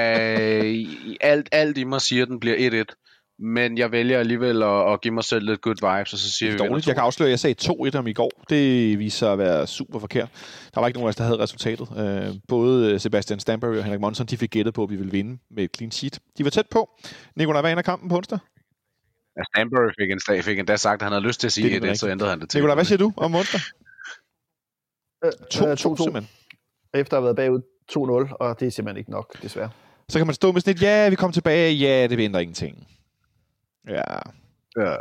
alt, 1.20 1.48
alt 1.52 1.78
i 1.78 1.84
mig 1.84 2.00
siger, 2.00 2.22
at 2.22 2.28
den 2.28 2.40
bliver 2.40 2.84
1-1. 2.88 3.11
Men 3.38 3.78
jeg 3.78 3.92
vælger 3.92 4.18
alligevel 4.18 4.62
at, 4.62 4.92
at 4.92 5.00
give 5.00 5.14
mig 5.14 5.24
selv 5.24 5.46
lidt 5.46 5.60
good 5.60 5.74
vibes, 5.74 6.12
og 6.12 6.18
så 6.18 6.30
siger 6.30 6.50
Det 6.50 6.60
vi 6.60 6.64
er 6.64 6.68
dårligt. 6.68 6.86
Jeg 6.86 6.94
kan 6.94 7.04
afsløre, 7.04 7.26
at 7.28 7.30
jeg 7.30 7.38
sagde 7.38 7.72
2-1 7.94 7.98
om 7.98 8.06
i 8.06 8.12
går. 8.12 8.30
Det 8.48 8.98
viser 8.98 9.18
sig 9.18 9.32
at 9.32 9.38
være 9.38 9.66
super 9.66 9.98
forkert. 9.98 10.28
Der 10.74 10.80
var 10.80 10.86
ikke 10.88 10.98
nogen 10.98 11.06
af 11.06 11.08
os, 11.08 11.16
der 11.16 11.24
havde 11.24 11.38
resultatet. 11.38 11.88
Øh, 11.98 12.34
både 12.48 12.98
Sebastian 12.98 13.40
Stanbury 13.40 13.76
og 13.76 13.84
Henrik 13.84 14.00
Monson, 14.00 14.26
de 14.26 14.36
fik 14.36 14.50
gættet 14.50 14.74
på, 14.74 14.82
at 14.82 14.90
vi 14.90 14.96
ville 14.96 15.12
vinde 15.12 15.38
med 15.50 15.64
et 15.64 15.70
clean 15.76 15.90
sheet. 15.90 16.18
De 16.38 16.44
var 16.44 16.50
tæt 16.50 16.66
på. 16.70 16.90
Nikolaj, 17.36 17.60
hvad 17.60 17.70
ender 17.70 17.82
kampen 17.82 18.08
på 18.08 18.16
onsdag? 18.16 18.38
Ja, 19.38 19.42
Stanbury 19.54 19.90
fik, 20.00 20.10
en, 20.10 20.20
slag- 20.20 20.44
fik 20.44 20.58
endda 20.58 20.76
sagt, 20.76 21.02
at 21.02 21.04
han 21.04 21.12
havde 21.12 21.24
lyst 21.26 21.40
til 21.40 21.46
at 21.46 21.48
Det 21.48 21.52
sige 21.54 21.68
1-1, 21.76 21.80
nemlig 21.80 21.98
så 21.98 22.08
ændrede 22.10 22.30
han 22.30 22.40
det 22.40 22.50
til. 22.50 22.58
Nikolaj, 22.58 22.74
hvad 22.74 22.84
siger 22.84 22.98
du 22.98 23.12
om 23.16 23.34
onsdag? 23.34 23.60
Øh, 25.24 25.32
2-2 25.54 25.66
øh, 25.66 25.72
2-2. 25.72 25.76
simpelthen. 26.04 26.28
Efter 26.94 27.16
at 27.16 27.22
have 27.22 27.24
været 27.24 27.36
bagud 27.36 27.60
2-0, 28.30 28.36
og 28.40 28.60
det 28.60 28.66
er 28.66 28.70
simpelthen 28.70 28.98
ikke 28.98 29.10
nok, 29.10 29.42
desværre. 29.42 29.70
Så 30.08 30.18
kan 30.18 30.26
man 30.26 30.34
stå 30.34 30.52
med 30.52 30.60
sådan 30.60 30.74
et, 30.74 30.82
ja, 30.82 31.08
vi 31.08 31.16
kommer 31.16 31.32
tilbage, 31.32 31.74
ja, 31.74 32.06
det 32.06 32.18
ændrer 32.20 32.40
ingenting. 32.40 32.86
Ja, 33.88 34.02
Ja. 34.76 34.96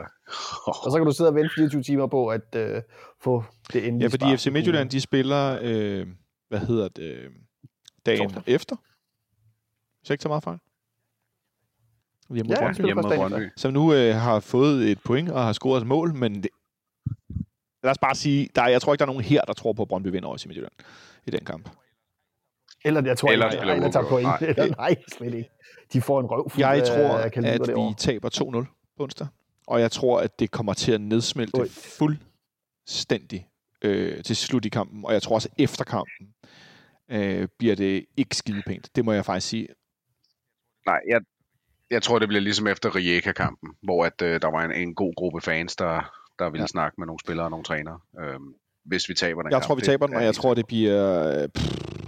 Og 0.66 0.92
så 0.92 0.98
kan 0.98 1.06
du 1.06 1.12
sidde 1.12 1.30
og 1.30 1.36
vente 1.36 1.50
24 1.56 1.84
timer 1.84 2.08
på 2.08 2.28
at 2.28 2.56
øh, 2.56 2.82
få 3.20 3.44
det 3.74 3.88
endelige 3.88 4.10
ja 4.20 4.26
fordi. 4.28 4.38
FC 4.38 4.48
Midtjylland, 4.48 4.90
de 4.90 5.02
spiller, 5.02 5.60
øh, 5.62 6.08
hvad 6.50 6.60
hedder 6.60 6.88
det, 6.88 7.04
øh, 7.14 7.30
dagen 8.06 8.30
Torsdag. 8.30 8.54
efter. 8.54 8.76
Hvis 10.00 10.10
jeg 10.10 10.14
ikke 10.14 10.22
tager 10.22 10.30
meget 10.32 10.44
fejl. 10.44 10.58
Hjemme 12.34 12.48
mod 12.50 12.56
Ja, 12.56 12.62
Brøndby. 12.66 12.86
Hjemme 12.86 13.02
Brøndby. 13.04 13.50
som 13.58 13.74
nu 13.74 13.94
øh, 13.94 14.16
har 14.16 14.40
fået 14.40 14.92
et 14.92 15.00
point 15.06 15.30
og 15.30 15.44
har 15.44 15.54
scoret 15.54 15.82
et 15.82 15.88
mål, 15.88 16.14
men 16.16 16.44
det, 16.44 16.50
lad 17.84 17.92
os 17.92 17.98
bare 17.98 18.16
sige, 18.16 18.50
der, 18.56 18.62
er- 18.62 18.68
jeg 18.70 18.82
tror 18.82 18.94
ikke, 18.94 19.00
der 19.00 19.06
er 19.06 19.14
nogen 19.14 19.24
her, 19.24 19.42
der 19.42 19.54
tror 19.54 19.74
på, 19.74 19.82
at 19.82 19.88
Brøndby 19.88 20.08
vinder 20.08 20.28
over 20.28 20.38
FC 20.38 20.46
Midtjylland 20.46 20.74
i 21.26 21.32
den 21.32 21.46
kamp. 21.46 21.70
Eller 22.86 23.02
jeg 23.06 23.18
tror 23.18 23.30
Eller 23.32 23.74
ikke, 23.74 23.86
der 23.86 23.92
tager 23.92 24.10
point. 24.10 24.24
Nej. 24.28 24.38
Eller, 24.42 24.76
nej, 24.84 24.96
slet 25.18 25.34
ikke. 25.34 25.50
De 25.94 26.02
får 26.02 26.20
en 26.20 26.26
røv 26.26 26.52
Jeg 26.58 26.74
af 26.82 26.84
tror, 26.88 27.30
kaliber 27.30 27.54
at 27.54 27.60
vi 27.62 27.66
derovre. 27.66 27.94
taber 27.98 28.30
2-0 28.30 28.94
på 28.98 29.04
onsdag, 29.04 29.28
og 29.68 29.82
jeg 29.82 29.92
tror, 29.92 30.20
at 30.20 30.40
det 30.40 30.52
kommer 30.52 30.74
til 30.74 30.92
at 30.92 31.02
nedsmelte 31.02 31.60
Oj. 31.60 31.68
fuldstændig 32.88 33.48
øh, 33.82 34.24
til 34.24 34.36
slut 34.36 34.66
i 34.66 34.70
kampen, 34.70 35.06
og 35.06 35.14
jeg 35.14 35.22
tror 35.22 35.36
også, 35.36 35.50
at 35.58 35.64
efter 35.64 35.84
kampen 35.84 36.28
øh, 37.12 37.48
bliver 37.60 37.76
det 37.76 38.06
ikke 38.18 38.36
skide 38.36 38.62
pænt. 38.68 38.90
Det 38.96 39.06
må 39.06 39.12
jeg 39.14 39.26
faktisk 39.26 39.48
sige. 39.48 39.68
Nej, 40.86 41.00
jeg, 41.08 41.22
jeg 41.92 42.02
tror, 42.04 42.20
det 42.20 42.28
bliver 42.28 42.42
ligesom 42.42 42.68
efter 42.68 42.96
Rijeka-kampen, 42.96 43.70
hvor 43.84 44.06
at, 44.06 44.22
øh, 44.22 44.42
der 44.42 44.52
var 44.52 44.66
en, 44.66 44.72
en 44.72 44.96
god 44.96 45.14
gruppe 45.16 45.42
fans, 45.42 45.76
der, 45.76 46.12
der 46.40 46.50
ville 46.50 46.64
Ja. 46.64 46.68
snakke 46.68 46.96
med 46.98 47.06
nogle 47.08 47.20
spillere 47.20 47.46
og 47.46 47.52
nogle 47.52 47.64
trænere, 47.64 48.00
øh, 48.20 48.40
hvis 48.86 49.10
vi 49.10 49.14
taber 49.14 49.42
den 49.42 49.52
Jeg 49.52 49.56
kamp. 49.56 49.64
tror, 49.64 49.76
vi 49.76 49.82
taber 49.82 50.08
den, 50.08 50.16
og 50.16 50.24
jeg 50.24 50.36
tror, 50.36 50.54
det 50.54 50.68
bliver... 50.68 51.42
øh, 51.44 51.50
Pff, 51.50 52.01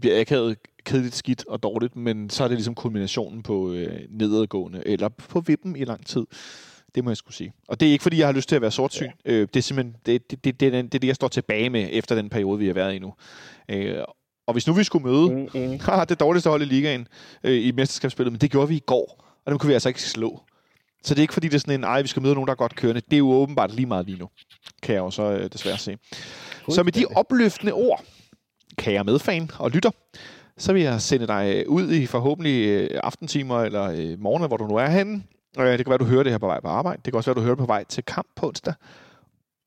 det 0.00 0.10
bliver 0.10 0.20
akavet, 0.20 0.56
kedeligt, 0.84 1.14
skidt 1.14 1.44
og 1.48 1.62
dårligt, 1.62 1.96
men 1.96 2.30
så 2.30 2.44
er 2.44 2.48
det 2.48 2.56
ligesom 2.56 2.74
kulminationen 2.74 3.42
på 3.42 3.72
øh, 3.72 4.00
nedadgående, 4.10 4.82
eller 4.86 5.08
på 5.08 5.40
vippen 5.40 5.76
i 5.76 5.84
lang 5.84 6.06
tid. 6.06 6.26
Det 6.94 7.04
må 7.04 7.10
jeg 7.10 7.16
skulle 7.16 7.34
sige. 7.34 7.52
Og 7.68 7.80
det 7.80 7.88
er 7.88 7.92
ikke, 7.92 8.02
fordi 8.02 8.18
jeg 8.18 8.26
har 8.26 8.32
lyst 8.32 8.48
til 8.48 8.56
at 8.56 8.62
være 8.62 8.70
sortsyn. 8.70 9.10
Ja. 9.26 9.32
Øh, 9.32 9.48
det 9.54 9.56
er 9.56 9.62
simpelthen 9.62 9.96
det, 10.06 10.30
det, 10.30 10.44
det, 10.44 10.60
det, 10.60 10.74
er 10.74 10.82
det, 10.82 10.92
det, 10.92 11.04
jeg 11.04 11.14
står 11.14 11.28
tilbage 11.28 11.70
med 11.70 11.88
efter 11.90 12.14
den 12.14 12.28
periode, 12.28 12.58
vi 12.58 12.66
har 12.66 12.74
været 12.74 12.94
i 12.94 12.98
nu. 12.98 13.14
Øh, 13.68 13.96
og 14.46 14.52
hvis 14.52 14.66
nu 14.66 14.72
vi 14.72 14.84
skulle 14.84 15.06
møde 15.06 15.48
enig. 15.54 15.82
haha, 15.86 16.04
det 16.04 16.20
dårligste 16.20 16.50
hold 16.50 16.62
i 16.62 16.64
ligaen 16.64 17.08
øh, 17.44 17.66
i 17.66 17.72
mesterskabsspillet, 17.72 18.32
men 18.32 18.40
det 18.40 18.50
gjorde 18.50 18.68
vi 18.68 18.76
i 18.76 18.82
går, 18.86 19.24
og 19.44 19.50
dem 19.50 19.58
kunne 19.58 19.68
vi 19.68 19.74
altså 19.74 19.88
ikke 19.88 20.02
slå. 20.02 20.40
Så 21.02 21.14
det 21.14 21.20
er 21.20 21.22
ikke 21.22 21.34
fordi, 21.34 21.48
det 21.48 21.54
er 21.54 21.58
sådan 21.58 21.74
en, 21.74 21.84
ej, 21.84 22.02
vi 22.02 22.08
skal 22.08 22.22
møde 22.22 22.34
nogen, 22.34 22.46
der 22.46 22.52
er 22.52 22.56
godt 22.56 22.76
kørende. 22.76 23.00
Det 23.00 23.12
er 23.12 23.18
jo 23.18 23.30
åbenbart 23.30 23.74
lige 23.74 23.86
meget 23.86 24.06
lige 24.06 24.18
nu, 24.18 24.28
kan 24.82 24.94
jeg 24.94 25.00
jo 25.00 25.10
så 25.10 25.22
øh, 25.22 25.50
desværre 25.52 25.78
se. 25.78 25.96
Så 26.68 26.82
med 26.82 26.92
de 26.92 27.04
opløftende 27.06 27.72
ord, 27.72 28.04
kære 28.80 29.04
medfan 29.04 29.50
og 29.58 29.70
lytter, 29.70 29.90
så 30.58 30.72
vil 30.72 30.82
jeg 30.82 31.00
sende 31.00 31.26
dig 31.26 31.68
ud 31.68 31.90
i 31.92 32.06
forhåbentlig 32.06 32.66
øh, 32.68 33.00
aftentimer 33.02 33.60
eller 33.60 33.86
morgen, 33.86 34.22
morgener, 34.22 34.46
hvor 34.48 34.56
du 34.56 34.66
nu 34.66 34.76
er 34.76 34.86
henne. 34.86 35.22
Øh, 35.58 35.66
det 35.66 35.78
kan 35.78 35.90
være, 35.90 35.98
du 35.98 36.04
hører 36.04 36.22
det 36.22 36.32
her 36.32 36.38
på 36.38 36.46
vej 36.46 36.60
på 36.60 36.68
arbejde. 36.68 37.02
Det 37.04 37.12
kan 37.12 37.16
også 37.16 37.30
være, 37.30 37.40
du 37.40 37.44
hører 37.44 37.54
det 37.54 37.58
på 37.58 37.66
vej 37.66 37.84
til 37.84 38.04
kamp 38.04 38.26
på 38.36 38.46
onsdag. 38.48 38.74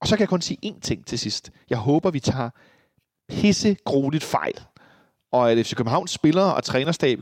Og 0.02 0.08
så 0.08 0.16
kan 0.16 0.22
jeg 0.22 0.30
kun 0.30 0.42
sige 0.42 0.58
én 0.66 0.80
ting 0.80 1.06
til 1.06 1.20
sidst. 1.20 1.52
Jeg 1.70 1.78
håber, 1.78 2.12
vi 2.12 2.20
tager 2.20 2.50
pisse 3.30 3.78
fejl. 4.22 4.60
Og 5.32 5.52
at 5.52 5.66
FC 5.66 5.76
Københavns 5.76 6.12
spillere 6.12 6.56
og 6.56 6.64
trænerstab 6.64 7.20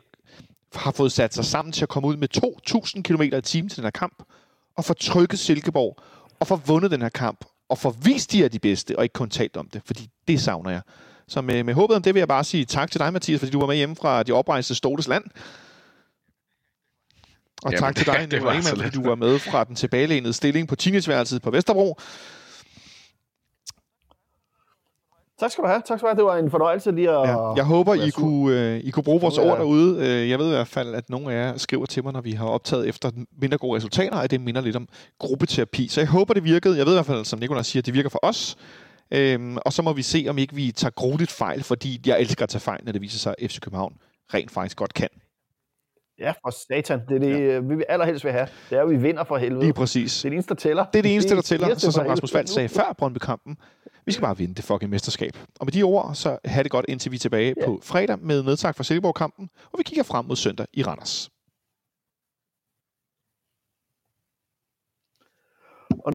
har 0.74 0.92
fået 0.92 1.12
sat 1.12 1.34
sig 1.34 1.46
sammen 1.46 1.72
til 1.72 1.84
at 1.84 1.90
komme 1.90 2.08
ud 2.08 2.18
med 2.18 2.28
2.000 2.38 3.02
km 3.02 3.22
i 3.22 3.42
timen 3.42 3.70
til 3.70 3.78
den 3.78 3.86
her 3.86 3.92
kamp, 3.92 4.24
og 4.78 4.86
få 4.86 4.94
trykket 4.94 5.40
Silkeborg, 5.40 5.98
og 6.40 6.48
få 6.48 6.56
vundet 6.56 6.92
den 6.92 7.02
her 7.02 7.10
kamp, 7.10 7.46
og 7.70 7.78
få 7.78 7.90
vist, 7.90 8.32
de 8.32 8.46
er 8.46 8.50
de 8.50 8.60
bedste, 8.60 8.98
og 8.98 9.04
ikke 9.04 9.14
kun 9.14 9.30
talt 9.30 9.58
om 9.58 9.68
det, 9.68 9.82
fordi 9.86 10.10
det 10.28 10.42
savner 10.42 10.70
jeg. 10.70 10.82
Så 11.32 11.42
med, 11.42 11.64
med 11.64 11.74
håbet 11.74 11.96
om 11.96 12.02
det 12.04 12.14
vil 12.14 12.20
jeg 12.20 12.28
bare 12.28 12.44
sige 12.44 12.66
tak 12.66 12.92
til 12.92 13.00
dig, 13.00 13.14
Mathias, 13.14 13.40
fordi 13.40 13.52
du 13.52 13.60
var 13.60 13.68
med 13.68 13.76
hjemme 13.76 13.96
fra 13.96 14.24
de 14.24 14.32
oprejste 14.32 14.76
Stoles 14.76 15.08
land. 15.08 15.24
Og 17.64 17.72
Jamen, 17.72 17.80
tak 17.80 17.96
til 17.96 18.06
det- 18.06 18.14
dig, 18.14 18.22
det 18.22 18.30
Nicolai 18.32 18.44
var 18.46 18.52
Ingemann, 18.54 18.82
fordi 18.82 19.04
du 19.04 19.10
var 19.10 19.16
med 19.16 19.40
fra 19.40 19.64
den 19.64 19.76
tilbagelænede 19.76 20.34
stilling 20.34 20.68
på 20.68 20.76
teenageværelset 20.76 21.42
på 21.42 21.52
Vesterbro. 21.52 22.00
Tak 25.40 25.52
skal 25.52 25.64
du 25.64 25.68
have. 25.68 25.82
Tak 25.88 26.00
skal 26.00 26.00
du 26.00 26.08
have. 26.08 26.16
Det 26.18 26.26
var 26.26 26.38
en 26.38 26.52
fornøjelse 26.52 26.92
lige 26.92 27.10
at... 27.10 27.30
Ja, 27.30 27.54
jeg 27.54 27.64
håber, 27.64 27.94
I 27.94 28.10
kunne, 28.10 28.60
øh, 28.60 28.80
I 28.80 28.90
kunne 28.90 29.04
bruge 29.04 29.22
vores 29.22 29.38
ord 29.38 29.48
jeg- 29.48 29.58
derude. 29.58 29.98
Øh, 30.08 30.30
Jeg 30.30 30.40
ved 30.40 30.46
i 30.48 30.50
hvert 30.50 30.68
fald, 30.68 30.96
at 30.96 31.10
nogle 31.10 31.34
af 31.34 31.38
jer 31.52 31.58
skriver 31.58 31.86
til 31.86 32.04
mig, 32.04 32.14
når 32.14 32.22
vi 32.22 32.32
har 32.32 32.46
optaget 32.48 32.88
efter 32.88 33.12
mindre 33.42 33.58
gode 33.58 33.76
resultater, 33.78 34.16
at 34.18 34.32
det 34.32 34.42
minder 34.42 34.62
lidt 34.62 34.76
om 34.76 34.88
gruppeterapi. 35.20 35.88
Så 35.88 36.02
jeg 36.02 36.08
håber, 36.08 36.34
det 36.34 36.44
virkede. 36.44 36.78
Jeg 36.78 36.86
ved 36.86 36.94
i 36.94 36.96
hvert 36.96 37.06
fald, 37.06 37.26
som 37.26 37.40
Nicolai 37.40 37.64
siger, 37.64 37.82
at 37.82 37.86
det 37.86 37.94
virker 37.94 38.10
for 38.10 38.20
os. 38.24 38.58
Øhm, 39.12 39.58
og 39.58 39.74
så 39.74 39.82
må 39.82 39.94
vi 39.94 40.02
se, 40.02 40.26
om 40.30 40.38
ikke 40.38 40.56
vi 40.56 40.72
tager 40.72 40.92
grueligt 40.92 41.32
fejl, 41.32 41.64
fordi 41.64 42.02
jeg 42.06 42.20
elsker 42.22 42.44
at 42.44 42.50
tage 42.50 42.60
fejl, 42.62 42.80
når 42.86 42.92
det 42.92 43.02
viser 43.02 43.20
sig, 43.20 43.36
at 43.40 43.52
FC 43.52 43.60
København 43.60 43.94
rent 44.34 44.52
faktisk 44.52 44.78
godt 44.78 44.94
kan. 44.94 45.10
Ja, 46.20 46.32
for 46.46 46.54
satan. 46.68 47.02
Det 47.10 47.16
er 47.16 47.20
det, 47.20 47.54
ja. 47.54 47.60
vi 47.60 47.76
vil 47.76 47.86
allerhelst 47.90 48.24
vil 48.26 48.32
have. 48.32 48.48
Det 48.70 48.78
er, 48.78 48.82
at 48.84 48.90
vi 48.90 48.98
vinder 48.98 49.24
for 49.24 49.38
helvede. 49.38 49.62
Lige 49.64 49.74
præcis. 49.74 50.14
Det 50.22 50.26
er 50.26 50.30
det 50.30 50.34
eneste, 50.36 50.50
der 50.50 50.60
tæller. 50.60 50.86
Det 50.86 51.00
er 51.00 51.04
det 51.04 51.14
eneste, 51.14 51.36
der 51.36 51.42
tæller, 51.42 51.76
så 51.78 51.92
som 51.92 52.06
Rasmus. 52.08 52.34
Vald 52.34 52.48
sagde 52.48 52.70
før 52.70 52.96
Brøndby-kampen. 52.98 53.58
Vi 54.06 54.12
skal 54.12 54.22
bare 54.22 54.38
vinde 54.38 54.56
det 54.56 54.64
fucking 54.64 54.92
mesterskab. 54.92 55.38
Og 55.60 55.66
med 55.66 55.72
de 55.72 55.84
ord, 55.84 56.16
så 56.16 56.38
have 56.46 56.64
det 56.64 56.72
godt, 56.72 56.86
indtil 56.90 57.12
vi 57.12 57.16
er 57.16 57.20
tilbage 57.20 57.54
Ja. 57.62 57.66
på 57.66 57.80
fredag 57.84 58.20
med 58.20 58.44
nedtak 58.44 58.76
for 58.76 58.84
Silkeborg-kampen, 58.84 59.50
og 59.74 59.78
vi 59.78 59.84
kigger 59.84 60.04
frem 60.04 60.26
mod 60.26 60.36
søndag 60.36 60.66
i 60.74 60.84
Randers. 60.84 61.30